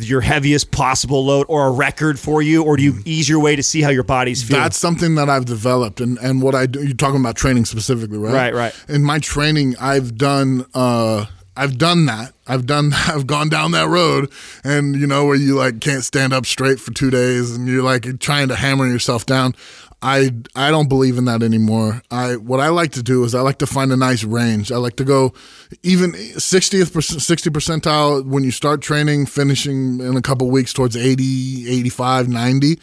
your 0.07 0.21
heaviest 0.21 0.71
possible 0.71 1.25
load 1.25 1.45
or 1.49 1.67
a 1.67 1.71
record 1.71 2.19
for 2.19 2.41
you, 2.41 2.63
or 2.63 2.77
do 2.77 2.83
you 2.83 2.99
ease 3.05 3.27
your 3.27 3.39
way 3.39 3.55
to 3.55 3.63
see 3.63 3.81
how 3.81 3.89
your 3.89 4.03
body's 4.03 4.43
feeling? 4.43 4.61
That's 4.61 4.77
something 4.77 5.15
that 5.15 5.29
I've 5.29 5.45
developed, 5.45 5.99
and 6.01 6.17
and 6.19 6.41
what 6.41 6.53
I 6.55 6.65
do. 6.65 6.83
You're 6.83 6.95
talking 6.95 7.19
about 7.19 7.35
training 7.35 7.65
specifically, 7.65 8.17
right? 8.17 8.33
Right, 8.33 8.53
right. 8.53 8.83
In 8.87 9.03
my 9.03 9.19
training, 9.19 9.75
I've 9.79 10.15
done. 10.17 10.65
uh 10.73 11.25
I've 11.57 11.77
done 11.77 12.05
that. 12.05 12.33
I've 12.47 12.65
done. 12.65 12.93
I've 13.07 13.27
gone 13.27 13.49
down 13.49 13.71
that 13.71 13.89
road, 13.89 14.31
and 14.63 14.95
you 14.95 15.05
know 15.05 15.25
where 15.25 15.35
you 15.35 15.55
like 15.55 15.81
can't 15.81 16.03
stand 16.05 16.31
up 16.31 16.45
straight 16.45 16.79
for 16.79 16.93
two 16.93 17.09
days, 17.09 17.53
and 17.53 17.67
you're 17.67 17.83
like 17.83 18.19
trying 18.19 18.47
to 18.47 18.55
hammer 18.55 18.87
yourself 18.87 19.25
down. 19.25 19.55
I 20.01 20.31
I 20.55 20.71
don't 20.71 20.87
believe 20.87 21.17
in 21.17 21.25
that 21.25 21.43
anymore. 21.43 22.01
I 22.09 22.37
what 22.37 22.59
I 22.59 22.69
like 22.69 22.91
to 22.93 23.03
do 23.03 23.23
is 23.25 23.35
I 23.35 23.41
like 23.41 23.57
to 23.57 23.67
find 23.67 23.91
a 23.91 23.97
nice 23.97 24.23
range. 24.23 24.71
I 24.71 24.77
like 24.77 24.95
to 24.97 25.03
go 25.03 25.33
even 25.83 26.13
60th 26.13 27.21
60 27.21 27.49
percentile 27.49 28.25
when 28.25 28.43
you 28.43 28.51
start 28.51 28.81
training, 28.81 29.25
finishing 29.25 29.99
in 29.99 30.15
a 30.15 30.21
couple 30.21 30.49
weeks 30.49 30.71
towards 30.71 30.95
80, 30.95 31.69
85, 31.69 32.29
90. 32.29 32.79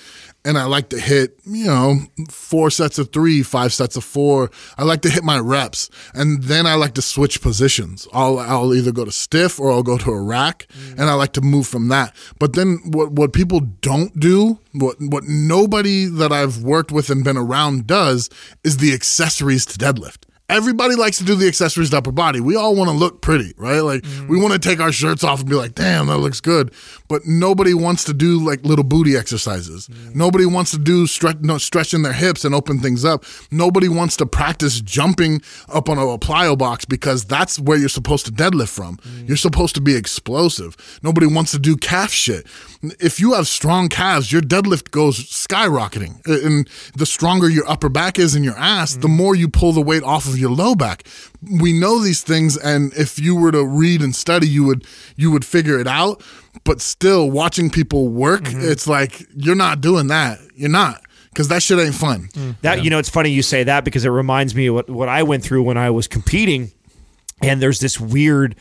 And 0.47 0.57
I 0.57 0.65
like 0.65 0.91
to 0.91 1.01
hit, 1.01 1.41
you 1.45 1.67
know, 1.67 1.97
four 2.31 2.71
sets 2.71 2.99
of 2.99 3.13
three, 3.13 3.43
five 3.43 3.73
sets 3.73 3.97
of 3.97 4.05
four. 4.05 4.49
I 4.79 4.85
like 4.85 5.03
to 5.03 5.11
hit 5.11 5.25
my 5.25 5.41
reps. 5.41 5.91
And 6.15 6.45
then 6.45 6.67
I 6.67 6.75
like 6.75 6.95
to 6.95 7.03
switch 7.03 7.43
positions. 7.43 8.07
I'll 8.13 8.39
I'll 8.39 8.73
either 8.73 8.93
go 8.93 9.05
to 9.05 9.11
stiff 9.11 9.59
or 9.59 9.73
I'll 9.73 9.83
go 9.83 9.99
to 9.99 10.11
a 10.11 10.23
rack 10.23 10.69
mm. 10.69 10.93
and 10.93 11.11
I 11.11 11.15
like 11.15 11.33
to 11.33 11.41
move 11.41 11.67
from 11.67 11.89
that. 11.89 12.15
But 12.39 12.53
then 12.53 12.79
what 12.85 13.11
what 13.11 13.33
people 13.33 13.61
don't 13.61 14.19
do, 14.21 14.61
what 14.73 14.97
what 15.01 15.25
nobody 15.25 16.07
that 16.07 16.31
I've 16.31 16.63
worked 16.63 16.93
with 16.93 17.11
and 17.11 17.25
been 17.25 17.37
around 17.37 17.89
does 17.89 18.31
is 18.63 18.77
the 18.77 18.95
accessories 18.95 19.67
to 19.67 19.79
deadlift. 19.79 20.26
Everybody 20.49 20.95
likes 20.95 21.19
to 21.19 21.25
do 21.25 21.35
the 21.35 21.49
accessories 21.49 21.91
to 21.91 21.99
upper 21.99 22.13
body. 22.13 22.39
We 22.39 22.55
all 22.55 22.77
want 22.77 22.89
to 22.89 22.97
look 22.97 23.21
pretty, 23.21 23.53
right? 23.57 23.81
Like 23.81 24.03
mm-hmm. 24.03 24.29
we 24.29 24.41
want 24.41 24.53
to 24.53 24.61
take 24.61 24.79
our 24.79 24.93
shirts 24.93 25.25
off 25.25 25.41
and 25.41 25.49
be 25.49 25.57
like, 25.57 25.75
"Damn, 25.75 26.07
that 26.07 26.19
looks 26.19 26.41
good." 26.41 26.73
But 27.09 27.23
nobody 27.27 27.75
wants 27.75 28.05
to 28.05 28.15
do 28.15 28.39
like 28.39 28.65
little 28.65 28.85
booty 28.85 29.17
exercises. 29.17 29.89
Mm-hmm. 29.89 30.17
Nobody 30.17 30.47
wants 30.47 30.71
to 30.71 30.79
do 30.79 31.09
stretch, 31.09 31.39
no, 31.41 31.59
stretching 31.59 32.03
their 32.03 32.13
hips 32.13 32.45
and 32.45 32.55
open 32.55 32.79
things 32.79 33.05
up. 33.05 33.25
Nobody 33.51 33.89
wants 33.89 34.17
to 34.19 34.27
practice 34.27 34.81
jumping 34.81 35.43
up 35.69 35.89
on 35.89 35.99
a 35.99 36.19
plyo 36.19 36.57
box 36.57 36.85
because 36.85 37.25
that's 37.25 37.59
where 37.59 37.77
you're 37.77 37.89
supposed 37.89 38.27
to 38.27 38.33
deadlift 38.33 38.69
from. 38.69 38.99
Mm-hmm. 38.99 39.27
You're 39.27 39.37
supposed 39.37 39.75
to 39.75 39.81
be 39.81 39.97
explosive. 39.97 40.77
Nobody 41.03 41.27
wants 41.27 41.51
to 41.53 41.59
do 41.59 41.77
calf 41.77 42.13
shit. 42.13 42.47
If 43.01 43.19
you 43.19 43.35
have 43.35 43.49
strong 43.49 43.89
calves, 43.89 44.31
your 44.31 44.43
deadlift 44.43 44.93
goes 44.93 45.19
skyrocketing. 45.19 46.25
And 46.27 46.69
the 46.95 47.07
stronger 47.07 47.49
your 47.49 47.69
upper 47.69 47.89
back 47.89 48.19
is 48.19 48.37
and 48.37 48.45
your 48.45 48.57
ass, 48.57 48.97
the 48.97 49.09
more 49.09 49.35
you 49.35 49.49
pull 49.49 49.73
the 49.73 49.81
weight 49.81 50.05
off 50.05 50.27
of 50.27 50.36
your 50.39 50.51
low 50.51 50.75
back. 50.75 51.07
We 51.61 51.73
know 51.73 52.03
these 52.03 52.23
things 52.23 52.57
and 52.57 52.93
if 52.95 53.19
you 53.19 53.37
were 53.37 53.53
to 53.53 53.65
read 53.65 54.03
and 54.03 54.15
study, 54.15 54.49
you 54.49 54.65
would 54.65 54.87
you 55.17 55.31
would 55.31 55.45
figure 55.45 55.79
it 55.79 55.87
out. 55.87 56.23
But 56.65 56.81
still 56.81 57.31
watching 57.31 57.71
people 57.71 58.09
work, 58.09 58.43
mm-hmm. 58.45 58.61
it's 58.63 58.87
like 58.87 59.27
you're 59.37 59.55
not 59.55 59.81
doing 59.81 60.09
that. 60.09 60.39
You're 60.55 60.71
not. 60.71 61.03
Because 61.31 61.49
that 61.49 61.63
shit 61.63 61.79
ain't 61.79 61.95
fun. 61.95 62.29
Mm. 62.33 62.57
That 62.63 62.83
you 62.83 62.89
know, 62.89 62.99
it's 62.99 63.11
funny 63.11 63.29
you 63.29 63.43
say 63.43 63.63
that 63.65 63.85
because 63.85 64.07
it 64.07 64.09
reminds 64.09 64.55
me 64.55 64.69
of 64.69 64.75
what 64.75 64.91
what 64.91 65.09
I 65.09 65.23
went 65.23 65.45
through 65.45 65.65
when 65.65 65.77
I 65.77 65.91
was 65.91 66.09
competing, 66.09 66.73
and 67.43 67.61
there's 67.61 67.79
this 67.79 68.01
weird 68.01 68.57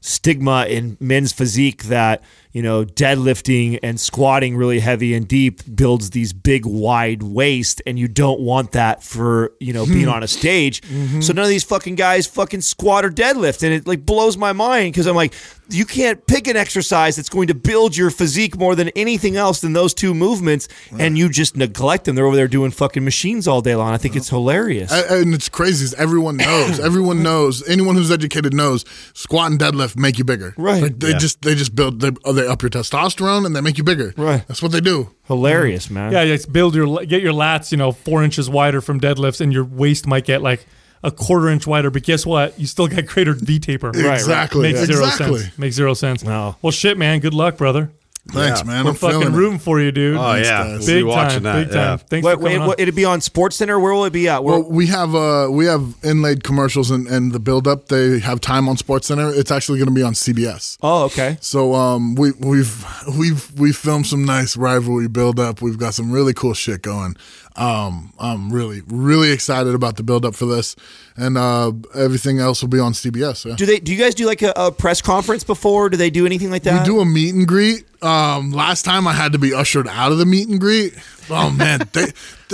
stigma 0.00 0.64
in 0.66 0.96
men's 1.00 1.32
physique 1.32 1.84
that 1.84 2.22
you 2.56 2.62
know 2.62 2.86
deadlifting 2.86 3.78
and 3.82 4.00
squatting 4.00 4.56
really 4.56 4.80
heavy 4.80 5.12
and 5.12 5.28
deep 5.28 5.60
builds 5.76 6.08
these 6.10 6.32
big 6.32 6.64
wide 6.64 7.22
waist 7.22 7.82
and 7.86 7.98
you 7.98 8.08
don't 8.08 8.40
want 8.40 8.72
that 8.72 9.02
for 9.02 9.52
you 9.60 9.74
know 9.74 9.84
being 9.84 10.06
hmm. 10.06 10.12
on 10.12 10.22
a 10.22 10.26
stage 10.26 10.80
mm-hmm. 10.80 11.20
so 11.20 11.34
none 11.34 11.42
of 11.42 11.50
these 11.50 11.64
fucking 11.64 11.96
guys 11.96 12.26
fucking 12.26 12.62
squat 12.62 13.04
or 13.04 13.10
deadlift 13.10 13.62
and 13.62 13.74
it 13.74 13.86
like 13.86 14.06
blows 14.06 14.38
my 14.38 14.54
mind 14.54 14.90
because 14.90 15.06
i'm 15.06 15.14
like 15.14 15.34
you 15.68 15.84
can't 15.84 16.26
pick 16.26 16.46
an 16.46 16.56
exercise 16.56 17.16
that's 17.16 17.28
going 17.28 17.48
to 17.48 17.54
build 17.54 17.94
your 17.94 18.08
physique 18.08 18.56
more 18.56 18.74
than 18.74 18.88
anything 18.90 19.36
else 19.36 19.60
than 19.60 19.74
those 19.74 19.92
two 19.92 20.14
movements 20.14 20.66
and 20.98 21.18
you 21.18 21.28
just 21.28 21.58
neglect 21.58 22.06
them 22.06 22.16
they're 22.16 22.24
over 22.24 22.36
there 22.36 22.48
doing 22.48 22.70
fucking 22.70 23.04
machines 23.04 23.46
all 23.46 23.60
day 23.60 23.74
long 23.74 23.92
i 23.92 23.98
think 23.98 24.16
it's 24.16 24.30
hilarious 24.30 24.90
A- 24.90 25.20
And 25.20 25.34
it's 25.34 25.50
crazy. 25.50 25.84
is 25.84 25.94
Everyone 25.94 26.36
knows. 26.36 26.80
Everyone 26.80 27.22
knows. 27.22 27.66
Anyone 27.68 27.96
who's 27.96 28.10
educated 28.10 28.54
knows. 28.54 28.84
Squat 29.14 29.50
and 29.50 29.60
deadlift 29.60 29.96
make 29.96 30.18
you 30.18 30.24
bigger. 30.24 30.54
Right. 30.56 30.82
Like 30.82 30.98
they 30.98 31.14
just 31.14 31.42
they 31.42 31.54
just 31.54 31.74
build 31.74 32.00
they, 32.00 32.10
oh, 32.24 32.32
they 32.46 32.52
up 32.52 32.62
your 32.62 32.70
testosterone 32.70 33.44
and 33.46 33.54
they 33.54 33.60
make 33.60 33.78
you 33.78 33.84
bigger. 33.84 34.14
Right. 34.16 34.46
That's 34.46 34.62
what 34.62 34.72
they 34.72 34.80
do. 34.80 35.10
hilarious 35.24 35.90
man 35.90 36.12
Yeah, 36.12 36.24
just 36.24 36.52
build 36.52 36.74
your 36.74 37.04
get 37.04 37.22
your 37.22 37.32
lats, 37.32 37.72
you 37.72 37.78
know, 37.78 37.92
four 37.92 38.22
inches 38.22 38.48
wider 38.48 38.80
from 38.80 39.00
deadlifts, 39.00 39.40
and 39.40 39.52
your 39.52 39.64
waist 39.64 40.06
might 40.06 40.24
get 40.24 40.42
like 40.42 40.66
a 41.02 41.10
quarter 41.10 41.48
inch 41.48 41.66
wider. 41.66 41.90
But 41.90 42.04
guess 42.04 42.24
what? 42.24 42.58
You 42.58 42.66
still 42.66 42.88
got 42.88 43.06
greater 43.06 43.34
V 43.34 43.58
taper. 43.58 43.90
right. 43.90 44.14
exactly. 44.14 44.62
Makes 44.62 44.86
zero 44.86 45.04
exactly. 45.04 45.40
sense. 45.40 45.58
Makes 45.58 45.76
zero 45.76 45.94
sense. 45.94 46.24
No. 46.24 46.56
Well, 46.62 46.70
shit, 46.70 46.96
man. 46.96 47.20
Good 47.20 47.34
luck, 47.34 47.56
brother. 47.56 47.90
Thanks, 48.32 48.64
man. 48.64 48.84
We're 48.84 48.90
I'm 48.90 48.96
feeling 48.96 49.20
fucking 49.20 49.34
it. 49.34 49.36
rooting 49.36 49.58
for 49.58 49.80
you, 49.80 49.92
dude. 49.92 50.16
Oh 50.16 50.34
yeah, 50.34 50.42
guys. 50.42 50.78
We'll 50.78 50.86
be 50.86 50.92
big 50.94 51.04
watching 51.04 51.42
time, 51.42 51.42
that. 51.44 51.64
big 51.66 51.68
time. 51.72 51.76
yeah. 51.76 51.96
Thanks 51.96 52.24
Wait, 52.26 52.32
for 52.32 52.36
coming 52.38 52.52
wait, 52.52 52.60
on. 52.60 52.66
what, 52.66 52.80
it'd 52.80 52.94
be 52.94 53.04
on 53.04 53.20
Sports 53.20 53.56
Center. 53.56 53.78
Where 53.78 53.92
will 53.92 54.04
it 54.04 54.12
be 54.12 54.28
at? 54.28 54.42
Where, 54.42 54.58
Well, 54.60 54.70
we 54.70 54.86
have 54.88 55.14
uh 55.14 55.48
we 55.50 55.66
have 55.66 55.94
inlaid 56.02 56.42
commercials 56.44 56.90
and, 56.90 57.06
and 57.06 57.32
the 57.32 57.38
build 57.40 57.68
up. 57.68 57.86
They 57.88 58.18
have 58.18 58.40
time 58.40 58.68
on 58.68 58.76
Sports 58.76 59.06
Center. 59.06 59.30
It's 59.32 59.50
actually 59.50 59.78
going 59.78 59.88
to 59.88 59.94
be 59.94 60.02
on 60.02 60.14
CBS. 60.14 60.76
oh, 60.82 61.04
okay. 61.04 61.38
So 61.40 61.74
um 61.74 62.14
we 62.16 62.32
we've 62.32 62.84
we've 63.18 63.50
we 63.58 63.72
filmed 63.72 64.06
some 64.06 64.24
nice 64.24 64.56
rivalry 64.56 65.08
build 65.08 65.38
up. 65.38 65.62
We've 65.62 65.78
got 65.78 65.94
some 65.94 66.10
really 66.10 66.34
cool 66.34 66.54
shit 66.54 66.82
going. 66.82 67.16
Um 67.56 68.12
I'm 68.18 68.50
really 68.52 68.82
really 68.86 69.30
excited 69.32 69.74
about 69.74 69.96
the 69.96 70.02
build 70.02 70.24
up 70.24 70.34
for 70.34 70.46
this, 70.46 70.76
and 71.16 71.38
uh 71.38 71.72
everything 71.94 72.38
else 72.38 72.60
will 72.62 72.68
be 72.68 72.78
on 72.78 72.92
CBS. 72.92 73.44
Yeah. 73.46 73.56
Do 73.56 73.64
they? 73.66 73.80
Do 73.80 73.92
you 73.92 73.98
guys 73.98 74.14
do 74.14 74.26
like 74.26 74.42
a, 74.42 74.52
a 74.56 74.70
press 74.72 75.00
conference 75.00 75.44
before? 75.44 75.88
Do 75.88 75.96
they 75.96 76.10
do 76.10 76.26
anything 76.26 76.50
like 76.50 76.62
that? 76.64 76.80
We 76.80 76.84
do 76.84 77.00
a 77.00 77.04
meet 77.06 77.34
and 77.34 77.46
greet. 77.46 77.84
Um, 78.02 78.50
last 78.52 78.84
time 78.84 79.08
I 79.08 79.12
had 79.14 79.32
to 79.32 79.38
be 79.38 79.54
ushered 79.54 79.88
out 79.88 80.12
of 80.12 80.18
the 80.18 80.26
meet 80.26 80.48
and 80.48 80.60
greet. 80.60 80.94
Oh 81.30 81.50
man, 81.50 81.80
they, 81.92 82.06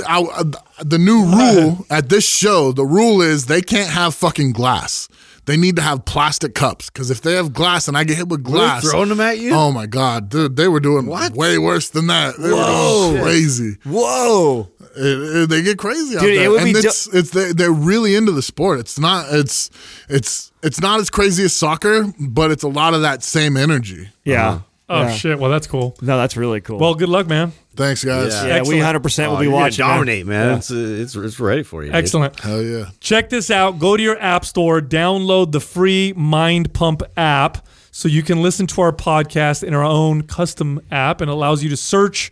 I, 0.06 0.20
I- 0.22 0.82
the 0.84 0.98
new 0.98 1.24
rule 1.26 1.84
at 1.90 2.08
this 2.08 2.26
show. 2.28 2.72
The 2.72 2.84
rule 2.84 3.20
is 3.22 3.46
they 3.46 3.60
can't 3.62 3.90
have 3.90 4.14
fucking 4.14 4.52
glass. 4.52 5.08
They 5.44 5.56
need 5.56 5.74
to 5.74 5.82
have 5.82 6.04
plastic 6.04 6.54
cups 6.54 6.88
because 6.88 7.10
if 7.10 7.20
they 7.22 7.32
have 7.34 7.52
glass 7.52 7.88
and 7.88 7.96
I 7.96 8.04
get 8.04 8.16
hit 8.16 8.28
with 8.28 8.44
glass, 8.44 8.88
throwing 8.88 9.08
them 9.08 9.20
at 9.20 9.38
you? 9.40 9.50
Oh 9.52 9.72
my 9.72 9.86
god, 9.86 10.28
dude, 10.28 10.54
they 10.54 10.68
were 10.68 10.78
doing 10.78 11.06
way 11.06 11.58
worse 11.58 11.90
than 11.90 12.06
that. 12.06 12.36
They 12.38 12.52
were 12.52 13.10
doing 13.10 13.22
crazy. 13.24 13.76
Whoa! 13.84 14.70
It- 14.96 15.42
it- 15.42 15.48
they 15.48 15.62
get 15.62 15.78
crazy 15.78 16.16
out 16.16 16.22
Dude, 16.22 16.36
it 16.36 16.48
would 16.48 16.62
and 16.62 16.72
be 16.72 16.78
it's 16.78 17.06
it's 17.14 17.30
they, 17.30 17.52
they're 17.52 17.72
really 17.72 18.14
into 18.14 18.32
the 18.32 18.42
sport. 18.42 18.80
It's 18.80 18.98
not 18.98 19.26
it's 19.30 19.70
it's 20.08 20.52
it's 20.62 20.80
not 20.80 21.00
as 21.00 21.10
crazy 21.10 21.44
as 21.44 21.52
soccer, 21.52 22.12
but 22.18 22.50
it's 22.50 22.62
a 22.62 22.68
lot 22.68 22.94
of 22.94 23.02
that 23.02 23.22
same 23.22 23.56
energy. 23.56 24.08
Yeah. 24.24 24.60
oh 24.88 25.02
Yeah. 25.02 25.12
shit. 25.12 25.38
Well, 25.38 25.50
that's 25.50 25.66
cool. 25.66 25.96
No, 26.02 26.16
that's 26.18 26.36
really 26.36 26.60
cool. 26.60 26.78
Well, 26.78 26.94
good 26.94 27.08
luck, 27.08 27.26
man. 27.26 27.52
Thanks, 27.74 28.04
guys. 28.04 28.34
Yeah. 28.34 28.40
yeah, 28.42 28.46
we 28.54 28.58
excellent. 28.60 28.78
100 28.80 29.00
percent 29.02 29.30
will 29.30 29.36
Oh, 29.38 29.40
be 29.40 29.46
you're 29.46 29.54
watching. 29.54 29.86
dominate, 29.86 30.26
man. 30.26 30.58
It's, 30.58 30.70
uh, 30.70 30.74
it's 30.76 31.16
it's 31.16 31.40
ready 31.40 31.62
for 31.62 31.82
you. 31.82 31.88
dude. 31.88 31.96
Excellent. 31.96 32.38
Hell 32.38 32.62
yeah. 32.62 32.90
Check 33.00 33.30
this 33.30 33.50
out. 33.50 33.78
Go 33.78 33.96
to 33.96 34.02
your 34.02 34.20
app 34.20 34.44
store, 34.44 34.80
download 34.82 35.52
the 35.52 35.60
free 35.60 36.12
Mind 36.14 36.74
Pump 36.74 37.02
app 37.16 37.66
so 37.90 38.08
you 38.08 38.22
can 38.22 38.42
listen 38.42 38.66
to 38.66 38.80
our 38.82 38.92
podcast 38.92 39.62
in 39.62 39.72
our 39.74 39.84
own 39.84 40.22
custom 40.22 40.80
app 40.90 41.20
and 41.22 41.30
allows 41.30 41.62
you 41.62 41.70
to 41.70 41.76
search 41.76 42.30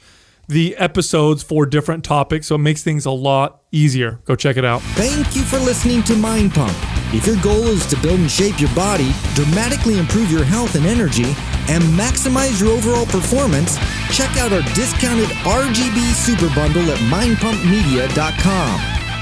the 0.51 0.77
episodes 0.77 1.43
for 1.43 1.65
different 1.65 2.05
topics. 2.05 2.49
So 2.49 2.57
it 2.57 2.59
makes 2.59 2.83
things 2.83 3.07
a 3.07 3.11
lot 3.11 3.63
easier. 3.73 4.21
Go 4.25 4.37
check 4.37 4.57
it 4.57 4.65
out. 4.65 4.83
Thank 4.95 5.35
you 5.35 5.43
for 5.43 5.59
listening 5.59 6.03
to 6.05 6.17
Mind 6.17 6.53
Pump. 6.53 6.77
If 7.13 7.27
your 7.27 7.41
goal 7.43 7.67
is 7.69 7.87
to 7.87 7.97
build 7.97 8.21
and 8.21 8.31
shape 8.31 8.61
your 8.61 8.73
body, 8.75 9.13
dramatically 9.35 9.99
improve 9.99 10.31
your 10.31 10.45
health 10.45 10.75
and 10.75 10.87
energy, 10.87 11.35
and 11.69 11.83
maximize 11.99 12.61
your 12.61 12.71
overall 12.71 13.07
performance, 13.07 13.79
check 14.11 14.37
out 14.37 14.53
our 14.53 14.63
discounted 14.75 15.29
RGB 15.47 16.13
Super 16.13 16.53
Bundle 16.55 16.91
at 16.91 16.99
mindpumpmedia.com. 17.11 18.81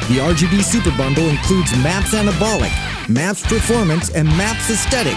The 0.08 0.20
RGB 0.20 0.62
Super 0.62 0.96
Bundle 0.96 1.28
includes 1.28 1.76
MAPS 1.78 2.14
Anabolic, 2.14 3.08
MAPS 3.08 3.42
Performance, 3.46 4.10
and 4.10 4.26
MAPS 4.28 4.70
Aesthetic. 4.70 5.16